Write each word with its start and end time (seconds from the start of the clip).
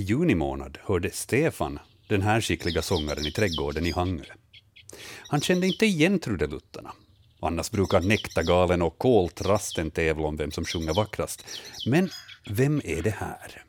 juni 0.00 0.34
månad 0.34 0.78
hörde 0.82 1.10
Stefan 1.10 1.78
den 2.08 2.22
här 2.22 2.40
skickliga 2.40 2.82
sångaren 2.82 3.26
i 3.26 3.32
trädgården 3.32 3.86
i 3.86 3.92
Hangö. 3.92 4.24
Han 5.28 5.40
kände 5.40 5.66
inte 5.66 5.86
igen 5.86 6.18
trudeluttarna. 6.18 6.92
Annars 7.40 7.70
brukar 7.70 8.00
Näktagalen 8.00 8.82
och 8.82 8.98
Koltrasten 8.98 9.90
tävla 9.90 10.26
om 10.26 10.36
vem 10.36 10.50
som 10.50 10.64
sjunger 10.64 10.94
vackrast. 10.94 11.46
Men 11.86 12.10
vem 12.50 12.80
är 12.84 13.02
det 13.02 13.10
här? 13.10 13.64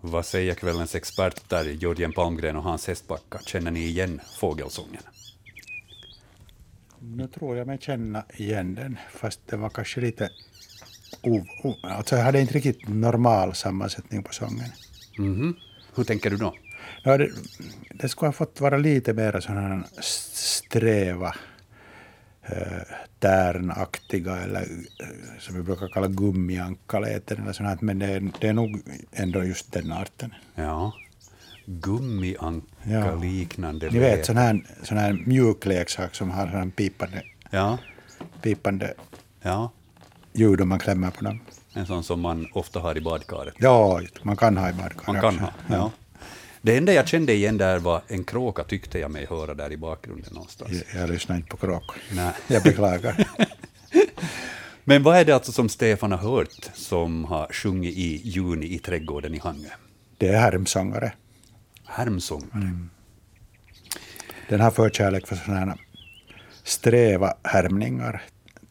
Vad 0.00 0.26
säger 0.26 0.54
kvällens 0.54 0.94
experter 0.94 1.64
Jörgen 1.64 2.12
Palmgren 2.12 2.56
och 2.56 2.62
Hans 2.62 2.86
Hästbacka? 2.86 3.40
Känner 3.46 3.70
ni 3.70 3.80
igen 3.80 4.20
fågelsången? 4.40 5.02
Nu 7.06 7.28
tror 7.28 7.56
jag 7.56 7.66
mig 7.66 7.78
känna 7.80 8.24
igen 8.36 8.74
den, 8.74 8.98
fast 9.10 9.40
det 9.46 9.56
var 9.56 9.70
kanske 9.70 10.00
lite... 10.00 10.30
O, 11.22 11.46
o, 11.64 11.74
alltså 11.82 12.16
jag 12.16 12.24
hade 12.24 12.40
inte 12.40 12.54
riktigt 12.54 12.88
normal 12.88 13.54
sammansättning 13.54 14.22
på 14.22 14.32
sången. 14.32 14.68
Mm 15.18 15.34
-hmm. 15.34 15.54
Hur 15.94 16.04
tänker 16.04 16.30
du 16.30 16.36
då? 16.36 16.54
Ja, 17.02 17.18
det, 17.18 17.30
det 17.94 18.08
skulle 18.08 18.28
ha 18.28 18.32
fått 18.32 18.60
vara 18.60 18.76
lite 18.76 19.12
mer 19.12 19.48
här 19.48 19.84
sträva, 20.00 21.34
äh, 22.42 22.82
tärnaktiga 23.18 24.36
eller 24.36 24.62
äh, 24.62 25.38
som 25.38 25.56
vi 25.56 25.62
brukar 25.62 25.88
kalla 25.88 26.08
gummiankaläten 26.08 27.42
eller 27.42 27.52
sånt 27.52 27.68
här, 27.68 27.78
men 27.80 27.98
det 27.98 28.06
är, 28.06 28.30
det 28.40 28.48
är 28.48 28.52
nog 28.52 28.82
ändå 29.12 29.44
just 29.44 29.72
den 29.72 29.92
arten. 29.92 30.34
Ja, 30.54 30.92
gummianka-liknande. 31.66 33.86
Ja. 33.86 33.92
Ni 33.92 33.98
vet 33.98 34.26
sån 34.26 34.36
här, 34.36 34.66
sån 34.82 34.98
här 34.98 35.22
mjuk 35.26 35.66
leksak 35.66 36.14
som 36.14 36.30
har 36.30 36.50
sån 36.50 36.70
pipande, 36.70 37.22
ja. 37.50 37.78
pipande 38.42 38.94
ja. 39.42 39.70
ljud 40.32 40.60
om 40.60 40.68
man 40.68 40.78
klämmer 40.78 41.10
på 41.10 41.24
dem. 41.24 41.40
En 41.72 41.86
sån 41.86 42.04
som 42.04 42.20
man 42.20 42.46
ofta 42.52 42.80
har 42.80 42.96
i 42.96 43.00
badkaret. 43.00 43.54
Ja, 43.58 44.00
man 44.22 44.36
kan 44.36 44.56
ha 44.56 44.70
i 44.70 44.72
badkaret. 44.72 45.06
Man 45.06 45.20
kan 45.20 45.38
ha, 45.38 45.52
ja. 45.68 45.74
ja. 45.74 45.90
Det 46.62 46.76
enda 46.76 46.92
jag 46.92 47.08
kände 47.08 47.32
igen 47.32 47.58
där 47.58 47.78
var 47.78 48.02
en 48.08 48.24
kråka, 48.24 48.64
tyckte 48.64 48.98
jag 48.98 49.10
mig 49.10 49.26
höra 49.30 49.54
där 49.54 49.72
i 49.72 49.76
bakgrunden 49.76 50.32
någonstans. 50.32 50.72
Jag, 50.92 51.02
jag 51.02 51.10
lyssnar 51.10 51.36
inte 51.36 51.48
på 51.48 51.56
kråkor. 51.56 51.96
Nej. 52.12 52.32
Jag 52.46 52.62
beklagar. 52.62 53.28
Men 54.84 55.02
vad 55.02 55.16
är 55.16 55.24
det 55.24 55.34
alltså 55.34 55.52
som 55.52 55.68
Stefan 55.68 56.12
har 56.12 56.18
hört 56.18 56.70
som 56.74 57.24
har 57.24 57.48
sjungit 57.52 57.96
i 57.96 58.20
juni 58.24 58.66
i 58.66 58.78
trädgården 58.78 59.34
i 59.34 59.38
Hangö? 59.38 59.68
Det 60.18 60.28
är 60.28 60.40
härmsångare. 60.40 61.12
Härmsång? 61.86 62.50
Mm. 62.54 62.90
Den 64.48 64.60
har 64.60 64.70
förkärlek 64.70 65.26
för 65.26 65.36
sådana 65.36 65.60
här 65.60 65.78
sträva 66.64 67.34
härmningar, 67.42 68.22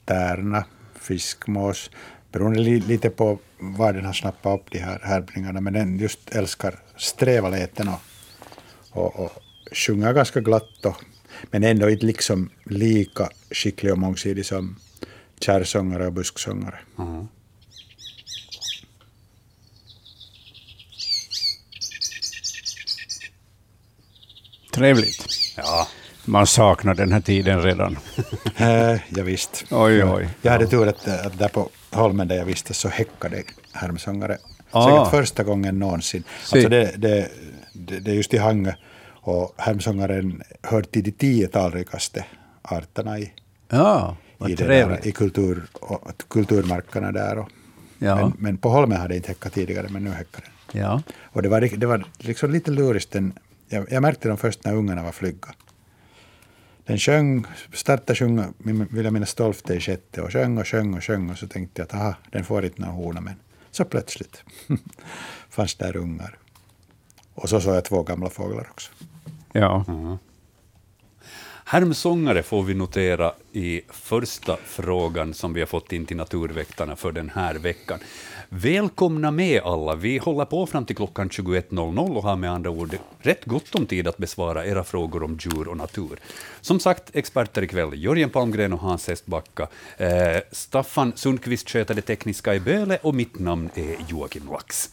tärna, 0.05 0.65
fiskmås, 0.95 1.91
beroende 2.31 2.59
lite 2.59 3.09
på 3.09 3.39
var 3.59 3.93
den 3.93 4.05
har 4.05 4.13
snappat 4.13 4.59
upp 4.59 4.71
de 4.71 4.79
här 4.79 4.99
härmningarna, 5.03 5.61
men 5.61 5.73
den 5.73 5.99
just 5.99 6.35
älskar 6.35 6.79
sträva 6.97 7.49
läten 7.49 7.87
och, 7.87 8.01
och, 8.91 9.19
och 9.19 9.31
sjunga 9.71 10.13
ganska 10.13 10.39
glatt, 10.41 10.85
och, 10.85 11.03
men 11.51 11.63
ändå 11.63 11.89
inte 11.89 12.05
liksom 12.05 12.49
lika 12.63 13.29
skicklig 13.51 13.91
och 13.91 13.97
mångsidig 13.97 14.45
som 14.45 14.75
kärrsångare 15.39 16.07
och 16.07 16.13
busksångare. 16.13 16.79
Mm. 16.99 17.27
Trevligt. 24.73 25.25
Ja. 25.57 25.87
Man 26.25 26.47
saknar 26.47 26.93
den 26.95 27.11
här 27.11 27.21
tiden 27.21 27.61
redan. 27.61 27.97
äh, 28.57 28.67
ja, 29.09 29.23
visst. 29.23 29.65
Oj, 29.71 30.03
oj. 30.03 30.29
Jag 30.41 30.51
hade 30.51 30.67
tur 30.67 30.87
att, 30.87 31.07
att 31.07 31.37
där 31.39 31.47
på 31.47 31.69
holmen 31.91 32.27
där 32.27 32.35
jag 32.35 32.45
visste 32.45 32.73
så 32.73 32.89
häckade 32.89 33.43
härmsångare. 33.71 34.37
Ah. 34.71 34.89
Säkert 34.89 35.11
första 35.19 35.43
gången 35.43 35.79
någonsin. 35.79 36.23
Alltså 36.53 36.69
det, 36.69 36.93
det, 36.97 37.29
det, 37.73 37.99
det 37.99 38.11
är 38.11 38.15
just 38.15 38.33
i 38.33 38.37
Hangö 38.37 38.73
och 39.23 39.53
härmsångaren 39.57 40.41
hör 40.61 40.81
till 40.81 41.03
de 41.03 41.11
tio 41.11 41.47
talrikaste 41.47 42.25
arterna 42.61 43.19
i, 43.19 43.33
ja, 43.69 44.15
i, 44.47 44.55
där, 44.55 45.07
i 45.07 45.11
kultur, 45.11 45.63
och, 45.73 46.11
kulturmarkerna 46.27 47.11
där. 47.11 47.37
Och, 47.37 47.49
ja. 47.99 48.15
men, 48.15 48.33
men, 48.37 48.57
på 48.57 48.69
Holmen 48.69 48.97
hade 48.97 49.15
inte 49.15 49.27
häckat 49.27 49.53
tidigare, 49.53 49.87
men 49.89 50.03
nu 50.03 50.09
häckar 50.09 50.41
den. 50.41 50.81
Ja. 50.81 51.01
Och 51.23 51.41
det 51.41 51.49
var, 51.49 51.61
det 51.61 51.85
var 51.85 52.05
liksom 52.17 52.51
lite 52.51 52.71
lurigt. 52.71 53.11
Den, 53.11 53.33
jag, 53.73 53.91
jag 53.91 54.01
märkte 54.01 54.27
dem 54.27 54.37
först 54.37 54.65
när 54.65 54.75
ungarna 54.75 55.03
var 55.03 55.11
flygga. 55.11 55.53
Den 56.85 56.97
sjöng, 56.97 57.45
startade 57.73 58.15
sjunga, 58.15 58.53
vill 58.91 59.05
jag 59.05 59.13
minnas, 59.13 59.33
tolfte 59.33 59.73
i 59.73 59.79
sjätte 59.79 60.21
och 60.21 60.31
sjöng 60.31 60.57
och 60.57 60.67
sjöng 60.67 60.93
och 60.93 61.03
sjöng 61.03 61.29
och 61.29 61.37
så 61.37 61.47
tänkte 61.47 61.81
jag 61.81 61.85
att 61.85 61.93
aha, 61.93 62.15
den 62.31 62.43
får 62.43 62.65
inte 62.65 62.81
några 62.81 62.93
hona, 62.93 63.21
men 63.21 63.35
så 63.71 63.85
plötsligt 63.85 64.43
fanns 65.49 65.75
där 65.75 65.95
ungar. 65.95 66.37
Och 67.33 67.49
så 67.49 67.61
såg 67.61 67.75
jag 67.75 67.85
två 67.85 68.03
gamla 68.03 68.29
fåglar 68.29 68.67
också. 68.71 68.91
Ja. 69.51 69.85
Mm. 69.87 70.17
Härmsångare 71.65 72.43
får 72.43 72.63
vi 72.63 72.73
notera 72.73 73.33
i 73.51 73.81
första 73.89 74.57
frågan 74.65 75.33
som 75.33 75.53
vi 75.53 75.59
har 75.59 75.67
fått 75.67 75.91
in 75.91 76.05
till 76.05 76.17
Naturväktarna 76.17 76.95
för 76.95 77.11
den 77.11 77.29
här 77.29 77.55
veckan. 77.55 77.99
Välkomna 78.55 79.31
med 79.31 79.61
alla. 79.61 79.95
Vi 79.95 80.17
håller 80.17 80.45
på 80.45 80.65
fram 80.65 80.85
till 80.85 80.95
klockan 80.95 81.29
21.00 81.29 82.15
och 82.15 82.23
har 82.23 82.35
med 82.35 82.51
andra 82.51 82.69
ord 82.69 82.97
rätt 83.19 83.45
gott 83.45 83.75
om 83.75 83.85
tid 83.85 84.07
att 84.07 84.17
besvara 84.17 84.65
era 84.65 84.83
frågor 84.83 85.23
om 85.23 85.39
djur 85.41 85.67
och 85.67 85.77
natur. 85.77 86.19
Som 86.61 86.79
sagt, 86.79 87.03
experter 87.13 87.61
ikväll, 87.61 88.03
Jörgen 88.03 88.29
Palmgren 88.29 88.73
och 88.73 88.79
Hans 88.79 89.09
Estbacka, 89.09 89.67
Eh, 89.97 90.37
Staffan 90.51 91.13
Sundqvist 91.15 91.69
sköter 91.69 91.95
det 91.95 92.01
tekniska 92.01 92.55
i 92.55 92.59
Böle 92.59 92.97
och 93.01 93.15
mitt 93.15 93.39
namn 93.39 93.69
är 93.75 93.95
Joakim 94.07 94.43
Lax. 94.51 94.89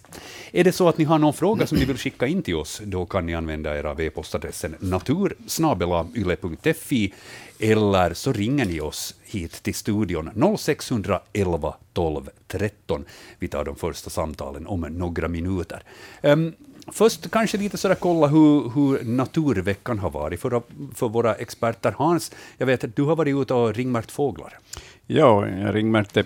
Är 0.52 0.64
det 0.64 0.72
så 0.72 0.88
att 0.88 0.98
ni 0.98 1.04
har 1.04 1.18
någon 1.18 1.34
fråga 1.34 1.66
som 1.66 1.78
ni 1.78 1.84
vill 1.84 1.98
skicka 1.98 2.26
in 2.26 2.42
till 2.42 2.56
oss, 2.56 2.80
då 2.84 3.06
kan 3.06 3.26
ni 3.26 3.34
använda 3.34 3.78
era 3.78 4.02
e-postadressen 4.02 4.76
natursnabelayle.fi 4.78 7.14
eller 7.58 8.14
så 8.14 8.32
ringer 8.32 8.64
ni 8.64 8.80
oss 8.80 9.14
hit 9.30 9.62
till 9.62 9.74
studion 9.74 10.56
0611 10.58 11.74
12 11.92 12.28
13. 12.46 13.04
Vi 13.38 13.48
tar 13.48 13.64
de 13.64 13.76
första 13.76 14.10
samtalen 14.10 14.66
om 14.66 14.80
några 14.80 15.28
minuter. 15.28 15.82
Um, 16.22 16.52
först 16.92 17.30
kanske 17.30 17.58
lite 17.58 17.76
sådär 17.76 17.94
kolla 17.94 18.26
hur, 18.26 18.70
hur 18.74 19.04
naturveckan 19.04 19.98
har 19.98 20.10
varit 20.10 20.40
för, 20.40 20.62
för 20.94 21.08
våra 21.08 21.34
experter. 21.34 21.94
Hans, 21.98 22.32
jag 22.58 22.66
vet 22.66 22.84
att 22.84 22.96
du 22.96 23.02
har 23.02 23.16
varit 23.16 23.36
ute 23.36 23.54
och 23.54 23.74
ringmärkt 23.74 24.10
fåglar. 24.10 24.58
Ja, 25.06 25.48
jag 25.48 25.74
ringmärkte 25.74 26.24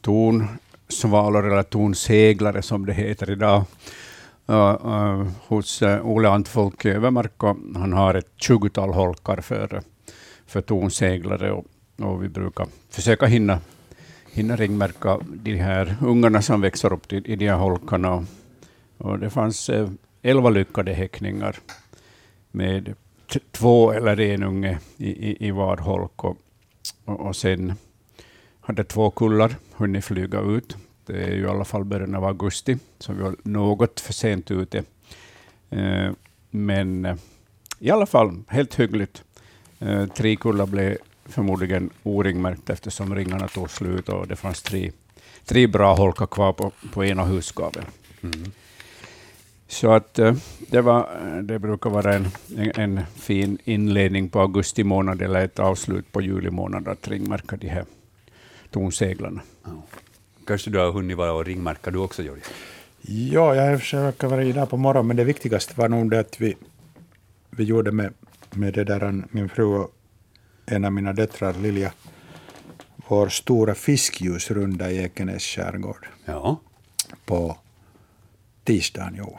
tonsvalor 0.00 1.52
eller 1.52 1.62
tonseglare 1.62 2.62
som 2.62 2.86
det 2.86 2.92
heter 2.92 3.30
idag. 3.30 3.64
Uh, 4.50 4.86
uh, 4.86 5.28
hos 5.46 5.82
eh, 5.82 5.96
uh, 5.96 6.06
Ole 6.06 6.28
Antfolk 6.28 6.84
i 6.84 6.88
Övermark. 6.88 7.32
Han 7.74 7.92
har 7.92 8.14
ett 8.14 8.32
tjugotal 8.36 8.90
holkar 8.90 9.40
för 9.40 9.82
för 10.46 10.60
tonseglare 10.60 11.52
och, 11.52 11.64
och 11.98 12.24
vi 12.24 12.28
brukar 12.28 12.66
försöka 12.90 13.26
hinna, 13.26 13.60
hinna 14.32 14.56
ringmärka 14.56 15.18
de 15.24 15.56
här 15.56 15.96
ungarna 16.02 16.42
som 16.42 16.60
växer 16.60 16.92
upp 16.92 17.12
i, 17.12 17.16
i 17.16 17.36
de 17.36 17.48
här 17.48 17.56
holkarna. 17.56 18.14
Och, 18.14 18.24
och 18.98 19.18
det 19.18 19.30
fanns 19.30 19.68
eh, 19.68 19.90
elva 20.22 20.50
lyckade 20.50 20.92
häckningar 20.92 21.56
med 22.50 22.94
två 23.50 23.92
eller 23.92 24.20
en 24.20 24.42
unge 24.42 24.78
i, 24.96 25.08
i, 25.08 25.46
i 25.48 25.50
var 25.50 25.76
holk. 25.76 26.24
Och, 26.24 26.36
och, 27.04 27.20
och 27.20 27.36
sen 27.36 27.74
hade 28.60 28.84
två 28.84 29.10
kullar 29.10 29.56
hunnit 29.76 30.04
flyga 30.04 30.40
ut. 30.40 30.76
Det 31.06 31.24
är 31.24 31.34
ju 31.34 31.42
i 31.42 31.46
alla 31.46 31.64
fall 31.64 31.84
början 31.84 32.14
av 32.14 32.24
augusti, 32.24 32.78
så 32.98 33.12
vi 33.12 33.22
var 33.22 33.36
något 33.42 34.00
för 34.00 34.12
sent 34.12 34.50
ute. 34.50 34.84
Eh, 35.70 36.10
men 36.50 37.04
eh, 37.04 37.16
i 37.78 37.90
alla 37.90 38.06
fall 38.06 38.42
helt 38.48 38.74
hyggligt. 38.74 39.24
Eh, 39.78 40.06
tre 40.06 40.36
kullar 40.36 40.66
blev 40.66 40.96
förmodligen 41.28 41.90
oringmärkta 42.02 42.72
eftersom 42.72 43.14
ringarna 43.14 43.48
tog 43.48 43.70
slut 43.70 44.08
och 44.08 44.28
det 44.28 44.36
fanns 44.36 44.62
tre, 44.62 44.92
tre 45.44 45.66
bra 45.66 45.94
holkar 45.94 46.26
kvar 46.26 46.52
på, 46.52 46.72
på 46.92 47.04
ena 47.04 47.24
husgaveln. 47.24 47.86
Mm. 48.22 48.52
Så 49.68 49.90
att 49.90 50.18
eh, 50.18 50.34
det, 50.70 50.80
var, 50.80 51.08
det 51.42 51.58
brukar 51.58 51.90
vara 51.90 52.14
en, 52.14 52.28
en, 52.56 52.70
en, 52.74 53.00
fin 53.16 53.58
inledning 53.64 54.28
på 54.28 54.40
augusti 54.40 54.84
månad 54.84 55.22
eller 55.22 55.44
ett 55.44 55.58
avslut 55.58 56.12
på 56.12 56.20
juli 56.20 56.50
månad 56.50 56.88
att 56.88 57.08
ringmärka 57.08 57.56
de 57.56 57.68
här 57.68 57.84
tonseglarna. 58.70 59.40
Ja. 59.64 59.82
Kanske 60.46 60.70
du 60.70 60.78
har 60.78 60.92
hunnit 60.92 61.16
vara 61.16 61.32
och 61.32 61.44
ringmärka 61.44 61.90
du 61.90 61.98
också, 61.98 62.22
Jörgen? 62.22 62.44
Ja, 63.00 63.54
jag 63.54 63.70
har 63.70 63.78
försökt 63.78 64.22
vara 64.22 64.44
idag 64.44 64.70
på 64.70 64.76
morgonen, 64.76 65.06
men 65.06 65.16
det 65.16 65.24
viktigaste 65.24 65.74
var 65.76 65.88
nog 65.88 66.10
det 66.10 66.20
att 66.20 66.40
vi, 66.40 66.56
vi 67.50 67.64
gjorde 67.64 67.92
med 67.92 68.12
med 68.50 68.74
det 68.74 68.84
där, 68.84 69.24
min 69.30 69.48
fru 69.48 69.64
och 69.64 69.94
en 70.70 70.84
av 70.84 70.92
mina 70.92 71.12
döttrar, 71.12 71.54
Lilja, 71.54 71.92
vår 73.08 73.28
stora 73.28 73.74
fiskljusrunda 73.74 74.90
i 74.90 74.98
Ekenäs 74.98 75.42
skärgård. 75.42 76.06
Ja. 76.24 76.60
På 77.24 77.56
tisdagen, 78.64 79.14
jo. 79.18 79.38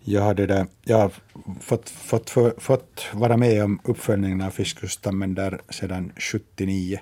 Jag, 0.00 0.22
hade 0.22 0.46
där, 0.46 0.66
jag 0.82 0.98
har 0.98 1.12
fått, 1.60 1.90
fått, 1.90 2.30
för, 2.30 2.54
fått 2.58 3.06
vara 3.12 3.36
med 3.36 3.64
om 3.64 3.80
uppföljningen 3.84 4.40
av 4.40 4.50
fiskustammen 4.50 5.34
där 5.34 5.60
sedan 5.70 6.12
79. 6.16 7.00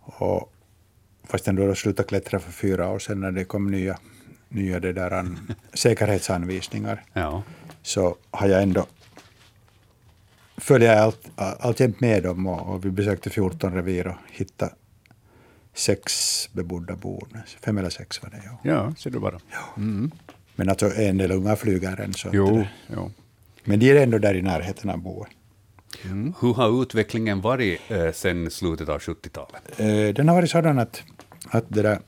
Och 0.00 0.52
fastän 1.24 1.56
då 1.56 1.62
jag 1.62 1.76
slutade 1.76 2.08
klättra 2.08 2.38
för 2.38 2.52
fyra 2.52 2.88
år 2.88 2.98
sedan 2.98 3.20
när 3.20 3.32
det 3.32 3.44
kom 3.44 3.70
nya, 3.70 3.98
nya 4.48 4.80
det 4.80 4.92
där 4.92 5.10
an, 5.10 5.52
säkerhetsanvisningar, 5.74 7.04
Ja. 7.12 7.42
så 7.82 8.16
har 8.30 8.48
jag 8.48 8.62
ändå 8.62 8.86
följer 10.56 10.92
jag 10.94 10.98
allt, 11.02 11.28
alltjämt 11.36 12.00
med 12.00 12.22
dem 12.22 12.46
och, 12.46 12.74
och 12.74 12.84
vi 12.84 12.90
besökte 12.90 13.30
14 13.30 13.74
revir 13.74 14.06
och 14.06 14.14
hittade 14.30 14.72
sex 15.74 16.02
bebodda 16.52 16.96
bon. 16.96 17.28
Fem 17.64 17.78
eller 17.78 17.90
sex 17.90 18.22
var 18.22 18.30
det, 18.30 18.42
ja. 18.44 18.58
Ja, 18.62 18.94
ser 18.98 19.10
du 19.10 19.18
bara. 19.18 19.40
Mm. 19.76 20.10
Men 20.56 20.68
alltså 20.68 20.94
en 20.94 21.18
del 21.18 21.30
unga 21.32 21.56
flyger 21.56 22.00
än. 22.00 22.14
Så 22.14 22.28
Jo, 22.32 22.56
det- 22.56 22.68
jo. 22.94 23.10
Men 23.64 23.78
de 23.80 23.90
är 23.90 24.02
ändå 24.02 24.18
där 24.18 24.34
i 24.34 24.42
närheten 24.42 24.90
av 24.90 24.98
boet. 24.98 25.28
Hur 26.40 26.54
har 26.54 26.82
utvecklingen 26.82 27.40
varit 27.40 27.80
eh, 27.88 28.12
sedan 28.12 28.50
slutet 28.50 28.88
av 28.88 28.98
70-talet? 29.00 29.80
Eh, 29.80 30.14
den 30.14 30.28
har 30.28 30.34
varit 30.34 30.50
sådan 30.50 30.78
att, 30.78 31.02
att 31.48 31.64
det, 31.68 31.82
där, 31.82 31.98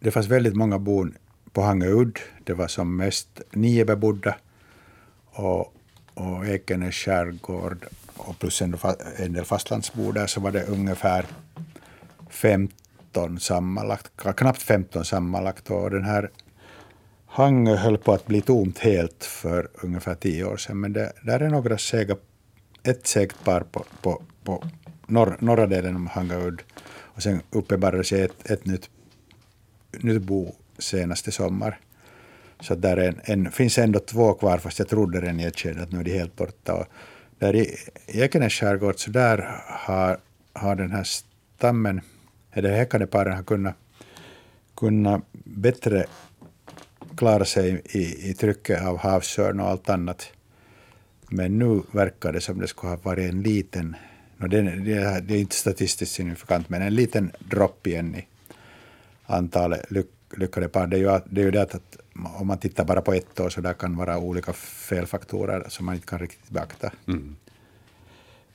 det 0.00 0.10
fanns 0.10 0.26
väldigt 0.26 0.54
många 0.56 0.78
bon 0.78 1.14
på 1.52 1.62
Hangöudd. 1.62 2.18
Det 2.44 2.54
var 2.54 2.68
som 2.68 2.96
mest 2.96 3.40
nio 3.52 3.84
bebodda. 3.84 4.36
Och, 5.24 5.72
och 6.16 6.46
Ekenäs 6.46 6.94
skärgård 6.94 7.86
och 8.16 8.38
plus 8.38 8.62
en, 8.62 8.76
en 9.16 9.32
del 9.32 9.44
fastlandsbor 9.44 10.12
där 10.12 10.26
så 10.26 10.40
var 10.40 10.50
det 10.50 10.64
ungefär 10.64 11.26
15 12.30 13.40
sammanlagt, 13.40 14.12
knappt 14.36 14.62
15 14.62 15.04
sammanlagt. 15.04 15.70
Och 15.70 15.90
den 15.90 16.04
här 16.04 16.30
Hangö 17.26 17.76
höll 17.76 17.98
på 17.98 18.12
att 18.12 18.26
bli 18.26 18.40
tomt 18.40 18.78
helt 18.78 19.24
för 19.24 19.68
ungefär 19.74 20.14
tio 20.14 20.44
år 20.44 20.56
sedan. 20.56 20.80
Men 20.80 20.92
det, 20.92 21.12
där 21.22 21.40
är 21.40 21.48
några 21.48 21.78
sega, 21.78 22.16
ett 22.82 23.06
segt 23.06 23.44
par 23.44 23.60
på, 23.60 23.84
på, 24.02 24.22
på 24.44 24.64
norr, 25.06 25.36
norra 25.40 25.66
delen 25.66 25.96
av 25.96 26.08
Hangöudd 26.08 26.62
Och 27.16 27.22
sen 27.22 27.42
uppenbarade 27.50 28.04
sig 28.04 28.22
ett, 28.22 28.50
ett 28.50 28.66
nytt, 28.66 28.90
nytt 29.98 30.22
bo 30.22 30.54
senaste 30.78 31.32
sommar. 31.32 31.78
Så 32.60 32.74
där 32.74 32.96
är 32.96 33.08
en, 33.08 33.20
en, 33.24 33.50
finns 33.52 33.78
ändå 33.78 33.98
två 33.98 34.34
kvar, 34.34 34.58
fast 34.58 34.78
jag 34.78 34.88
trodde 34.88 35.20
redan 35.20 35.40
i 35.40 35.44
ett 35.44 35.58
skede 35.58 35.82
att 35.82 35.92
nu 35.92 36.00
är 36.00 36.04
de 36.04 36.18
helt 36.18 36.36
borta. 36.36 36.74
Och 36.74 36.86
där 37.38 37.56
i 37.56 37.76
Ekenäs 38.06 38.52
skärgård, 38.52 38.94
så 38.98 39.10
där 39.10 39.38
har, 39.66 40.18
har 40.52 40.74
den 40.76 40.90
här 40.90 41.04
stammen, 41.04 42.00
eller 42.52 42.76
häckande 42.76 43.06
paren 43.06 43.36
har 43.36 43.42
kunnat, 43.42 43.74
kunnat 44.76 45.22
bättre 45.44 46.04
klara 47.16 47.44
sig 47.44 47.82
i, 47.84 48.30
i 48.30 48.34
trycket 48.34 48.82
av 48.82 48.98
havsörn 48.98 49.60
och 49.60 49.68
allt 49.68 49.90
annat. 49.90 50.32
Men 51.28 51.58
nu 51.58 51.82
verkar 51.92 52.32
det 52.32 52.40
som 52.40 52.58
det 52.60 52.68
skulle 52.68 52.90
ha 52.90 52.96
varit 53.02 53.30
en 53.32 53.42
liten, 53.42 53.96
no 54.36 54.46
det, 54.48 54.62
det, 54.62 54.92
är- 54.94 55.20
det 55.20 55.34
är 55.34 55.38
inte 55.40 55.56
statistiskt 55.56 56.14
signifikant, 56.14 56.68
men 56.68 56.82
en 56.82 56.94
liten 56.94 57.32
dropp 57.38 57.86
igen 57.86 58.14
i 58.14 58.26
antalet 59.26 59.90
lyck, 59.90 60.06
lyckade 60.36 60.68
par. 60.68 60.86
Det 60.86 60.96
är 60.96 61.00
ju, 61.00 61.20
det 61.30 61.40
är 61.40 61.44
ju 61.44 61.50
det 61.50 61.62
att 61.62 61.96
om 62.24 62.46
man 62.46 62.58
tittar 62.58 62.84
bara 62.84 63.02
på 63.02 63.12
ett 63.12 63.40
år 63.40 63.48
så 63.50 63.60
där 63.60 63.72
kan 63.72 63.96
vara 63.96 64.18
olika 64.18 64.52
felfaktorer 64.52 65.64
som 65.68 65.86
man 65.86 65.94
inte 65.94 66.06
kan 66.06 66.18
riktigt 66.18 66.50
beakta. 66.50 66.90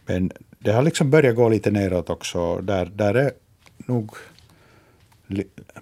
Men 0.05 0.31
det 0.59 0.71
har 0.71 0.81
liksom 0.81 1.09
börjat 1.09 1.35
gå 1.35 1.49
lite 1.49 1.71
neråt 1.71 2.09
också. 2.09 2.61
Där, 2.61 2.85
där 2.85 3.13
är 3.13 3.31
nog... 3.77 4.15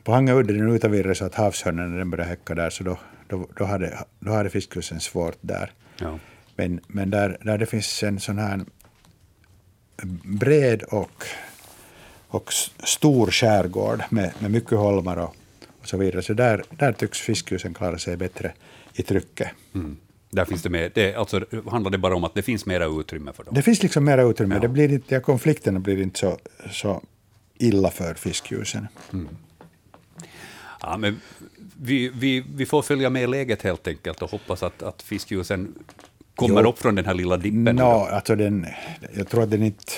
På 0.04 0.12
Hangöudden 0.12 0.60
är 0.60 0.64
nu 0.64 0.76
utav 0.76 1.14
så 1.14 1.26
att 1.26 1.36
havshörnen 1.36 1.92
när 1.92 1.98
den 1.98 2.10
börjar 2.10 2.26
häcka 2.26 2.56
där 2.56 2.70
så 2.70 2.84
då, 2.84 2.98
då, 3.28 3.48
då, 3.56 3.66
hade, 3.66 4.06
då 4.20 4.32
hade 4.32 4.50
fiskhusen 4.50 5.00
svårt 5.00 5.38
där. 5.42 5.72
Ja. 6.00 6.20
Men, 6.56 6.80
men 6.88 7.10
där, 7.10 7.38
där 7.42 7.58
det 7.58 7.66
finns 7.66 8.04
en 8.04 8.20
sån 8.20 8.38
här 8.38 8.60
bred 10.24 10.84
och, 10.84 11.24
och 12.28 12.54
stor 12.84 13.32
skärgård 13.32 14.04
med, 14.10 14.34
med 14.40 14.52
mycket 14.52 14.78
holmar 14.78 15.18
och 15.18 15.36
så 15.90 15.98
vidare, 15.98 16.22
så 16.22 16.34
där, 16.34 16.64
där 16.70 16.94
tycks 16.94 17.20
fiskhusen 17.20 17.74
klara 17.74 17.98
sig 17.98 18.18
bättre 18.18 18.54
i 18.94 19.04
trycket. 19.04 19.50
Mm. 19.76 19.98
Där 20.32 20.46
finns 20.46 20.64
det 20.64 20.70
med, 20.70 20.92
det, 20.96 21.16
alltså, 21.16 21.46
handlar 21.72 21.92
det 21.92 21.98
bara 21.98 22.16
om 22.16 22.24
att 22.24 22.34
det 22.34 22.42
finns 22.42 22.66
mera 22.66 22.86
utrymme 22.86 23.34
för 23.34 23.44
dem? 23.44 23.54
Det 23.54 23.62
finns 23.62 23.84
liksom 23.84 24.06
mera 24.06 24.24
utrymme. 24.24 24.56
Ja. 24.56 24.62
Det 24.62 24.68
blir 24.68 24.94
inte, 24.94 25.16
ja, 25.16 25.22
konflikterna 25.22 25.80
blir 25.80 26.02
inte 26.02 26.20
så, 26.20 26.38
så 26.72 27.04
illa 27.58 27.92
för 27.92 28.14
fiskhusen. 28.14 28.88
Ja, 30.82 30.98
men 30.98 31.22
vi, 31.82 32.10
vi, 32.10 32.44
vi 32.56 32.66
får 32.66 32.82
följa 32.82 33.10
med 33.10 33.30
läget 33.30 33.62
helt 33.62 33.88
enkelt 33.88 34.22
och 34.22 34.32
hoppas 34.32 34.64
att, 34.64 34.84
att 34.84 35.02
fiskljusen 35.02 35.76
kommer 36.40 36.64
Jo. 36.64 36.70
upp 36.70 36.80
från 36.80 36.96
den 36.96 37.06
här 37.06 37.14
lilla 37.14 37.38
dippen. 37.38 37.76
då. 37.76 37.84
alltså 37.86 38.36
den, 38.36 38.66
jag 39.14 39.30
tror 39.30 39.44
att 39.44 39.52
den 39.52 39.64
inte... 39.64 39.94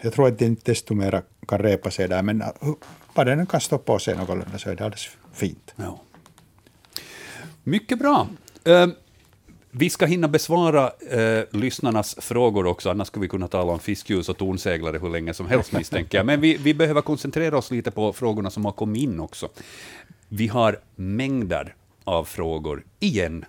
Jag 0.00 0.12
tror 0.12 0.28
att 0.28 0.38
den 0.38 0.48
inte 0.48 0.70
desto 0.70 0.94
mer 0.94 1.22
kan 1.48 1.58
repa 1.58 1.90
sig 1.90 2.08
där, 2.08 2.22
men 2.22 2.42
uh, 2.42 2.74
bara 3.14 3.24
den 3.24 3.46
kan 3.46 3.60
stå 3.60 3.78
på 3.78 3.98
sig 3.98 4.16
någorlunda 4.16 4.58
så 4.58 4.70
är 4.70 4.76
det 4.76 4.84
alldeles 4.84 5.08
fint. 5.32 5.74
Ja. 5.76 6.00
Mycket 7.64 7.98
bra. 7.98 8.28
Eh, 8.64 8.86
vi 9.70 9.90
ska 9.90 10.06
hinna 10.06 10.28
besvara 10.28 10.90
eh, 11.10 11.44
lyssnarnas 11.50 12.16
frågor 12.20 12.66
också, 12.66 12.90
annars 12.90 13.08
skulle 13.08 13.22
vi 13.22 13.28
kunna 13.28 13.48
tala 13.48 13.72
om 13.72 13.78
fiskljus 13.78 14.28
och 14.28 14.36
tornseglare 14.36 14.98
hur 14.98 15.10
länge 15.10 15.34
som 15.34 15.48
helst 15.48 15.72
misstänker 15.72 16.18
jag. 16.18 16.26
Men 16.26 16.40
vi, 16.40 16.56
vi 16.56 16.74
behöver 16.74 17.00
koncentrera 17.02 17.58
oss 17.58 17.70
lite 17.70 17.90
på 17.90 18.12
frågorna 18.12 18.50
som 18.50 18.64
har 18.64 18.72
kommit 18.72 19.02
in 19.02 19.20
också. 19.20 19.48
Vi 20.28 20.48
har 20.48 20.80
mängder 20.96 21.74
av 22.04 22.24
frågor 22.24 22.84
igen. 23.00 23.44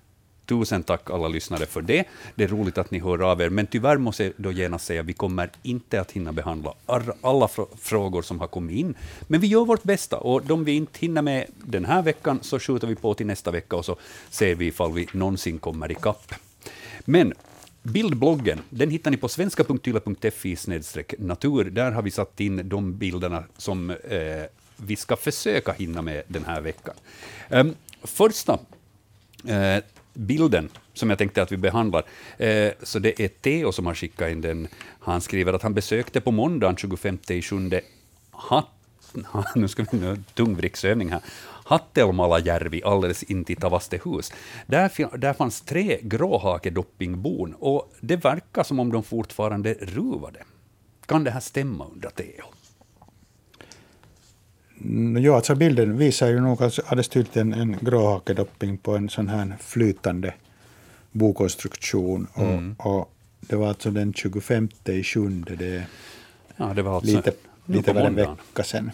Tusen 0.51 0.83
tack 0.83 1.09
alla 1.09 1.27
lyssnare 1.27 1.65
för 1.65 1.81
det. 1.81 2.03
Det 2.35 2.43
är 2.43 2.47
roligt 2.47 2.77
att 2.77 2.91
ni 2.91 2.99
hör 2.99 3.31
av 3.31 3.41
er, 3.41 3.49
men 3.49 3.67
tyvärr 3.67 3.97
måste 3.97 4.23
jag 4.23 4.33
då 4.37 4.51
genast 4.51 4.85
säga 4.85 5.01
att 5.01 5.07
vi 5.07 5.13
kommer 5.13 5.49
inte 5.63 6.01
att 6.01 6.11
hinna 6.11 6.33
behandla 6.33 6.73
alla 7.21 7.49
frågor 7.79 8.21
som 8.21 8.39
har 8.39 8.47
kommit 8.47 8.77
in. 8.77 8.95
Men 9.27 9.39
vi 9.39 9.47
gör 9.47 9.65
vårt 9.65 9.83
bästa 9.83 10.17
och 10.17 10.45
de 10.45 10.63
vi 10.63 10.71
inte 10.71 10.99
hinner 10.99 11.21
med 11.21 11.45
den 11.55 11.85
här 11.85 12.01
veckan 12.01 12.39
så 12.41 12.59
skjuter 12.59 12.87
vi 12.87 12.95
på 12.95 13.13
till 13.13 13.25
nästa 13.25 13.51
vecka 13.51 13.75
och 13.75 13.85
så 13.85 13.95
ser 14.29 14.55
vi 14.55 14.65
ifall 14.65 14.93
vi 14.93 15.07
någonsin 15.13 15.59
kommer 15.59 15.91
ikapp. 15.91 16.33
Men 17.05 17.33
bildbloggen, 17.83 18.59
den 18.69 18.89
hittar 18.89 19.11
ni 19.11 19.17
på 19.17 19.29
svenska.yle.fi 19.29 20.57
natur. 21.17 21.63
Där 21.63 21.91
har 21.91 22.01
vi 22.01 22.11
satt 22.11 22.39
in 22.39 22.69
de 22.69 22.97
bilderna 22.97 23.43
som 23.57 23.89
eh, 23.89 23.97
vi 24.75 24.95
ska 24.95 25.15
försöka 25.15 25.71
hinna 25.71 26.01
med 26.01 26.23
den 26.27 26.45
här 26.45 26.61
veckan. 26.61 26.95
Um, 27.49 27.75
första 28.03 28.59
eh, 29.47 29.83
bilden 30.13 30.69
som 30.93 31.09
jag 31.09 31.19
tänkte 31.19 31.41
att 31.41 31.51
vi 31.51 31.57
behandlar. 31.57 32.03
Eh, 32.37 32.71
så 32.83 32.99
det 32.99 33.19
är 33.21 33.27
Theo 33.27 33.71
som 33.71 33.85
har 33.85 33.95
skickat 33.95 34.31
in 34.31 34.41
den. 34.41 34.67
Han 34.99 35.21
skriver 35.21 35.53
att 35.53 35.61
han 35.61 35.73
besökte 35.73 36.21
på 36.21 36.31
måndagen 36.31 36.77
25 36.77 37.17
juli 37.27 37.81
Hatt, 38.31 38.67
nu 39.55 39.67
ska 39.67 39.85
vi 39.91 39.99
nu 39.99 40.23
tungvricksövning 40.33 41.09
här. 41.09 41.21
Hattelmalajärvi 41.65 42.83
alldeles 42.83 43.23
intill 43.23 43.57
Tavastehus. 43.57 44.33
Där, 44.67 45.17
där 45.17 45.33
fanns 45.33 45.61
tre 45.61 45.99
gråhakedoppingbon 46.01 47.55
och 47.59 47.93
det 48.01 48.15
verkar 48.15 48.63
som 48.63 48.79
om 48.79 48.91
de 48.91 49.03
fortfarande 49.03 49.73
ruvade. 49.73 50.43
Kan 51.05 51.23
det 51.23 51.31
här 51.31 51.39
stämma, 51.39 51.87
undrar 51.87 52.09
Theo? 52.09 52.45
Mm, 54.83 55.23
Ja, 55.23 55.35
alltså 55.35 55.55
bilden 55.55 55.97
visar 55.97 56.27
ju 56.27 56.39
nog 56.39 56.61
alldeles 56.63 57.09
tydligt 57.09 57.37
en, 57.37 57.53
en 57.53 57.77
gråhakedopping 57.81 58.77
på 58.77 58.95
en 58.95 59.09
sån 59.09 59.27
här 59.27 59.57
flytande 59.59 60.33
bokonstruktion. 61.11 62.27
Och, 62.33 62.85
och 62.91 63.13
det 63.39 63.55
var 63.55 63.67
alltså 63.67 63.91
den 63.91 64.13
25 64.13 64.69
i 64.85 65.03
sjunde, 65.03 65.55
det 65.55 65.83
Ja, 66.57 66.73
det 66.73 66.81
var 66.81 66.95
alltså 66.95 67.15
lite, 67.15 67.31
lite 67.65 67.91
över 67.91 68.01
en 68.01 68.15
vecka 68.15 68.63
sedan. 68.63 68.91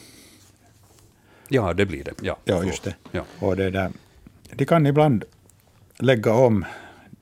Ja, 1.48 1.74
det 1.74 1.86
blir 1.86 2.04
det. 2.04 2.14
Ja, 2.22 2.38
Ja, 2.46 2.64
just 2.64 2.84
det. 2.84 2.96
Ja. 3.12 3.26
Och 3.40 3.56
det 3.56 3.70
där, 3.70 3.92
de 4.56 4.66
kan 4.66 4.86
ibland 4.86 5.24
lägga 6.00 6.34
om. 6.34 6.66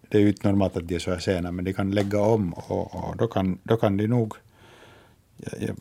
Det 0.09 0.17
är 0.17 0.21
ju 0.21 0.27
inte 0.27 0.47
normalt 0.47 0.77
att 0.77 0.87
de 0.87 0.95
är 0.95 0.99
så 0.99 1.11
här 1.11 1.19
sena, 1.19 1.51
men 1.51 1.65
de 1.65 1.73
kan 1.73 1.91
lägga 1.91 2.21
om 2.21 2.53
och, 2.53 2.95
och 2.95 3.17
då, 3.17 3.27
kan, 3.27 3.57
då 3.63 3.77
kan 3.77 3.97
de 3.97 4.07
nog... 4.07 4.33
Jag, 5.37 5.53
jag 5.61 5.75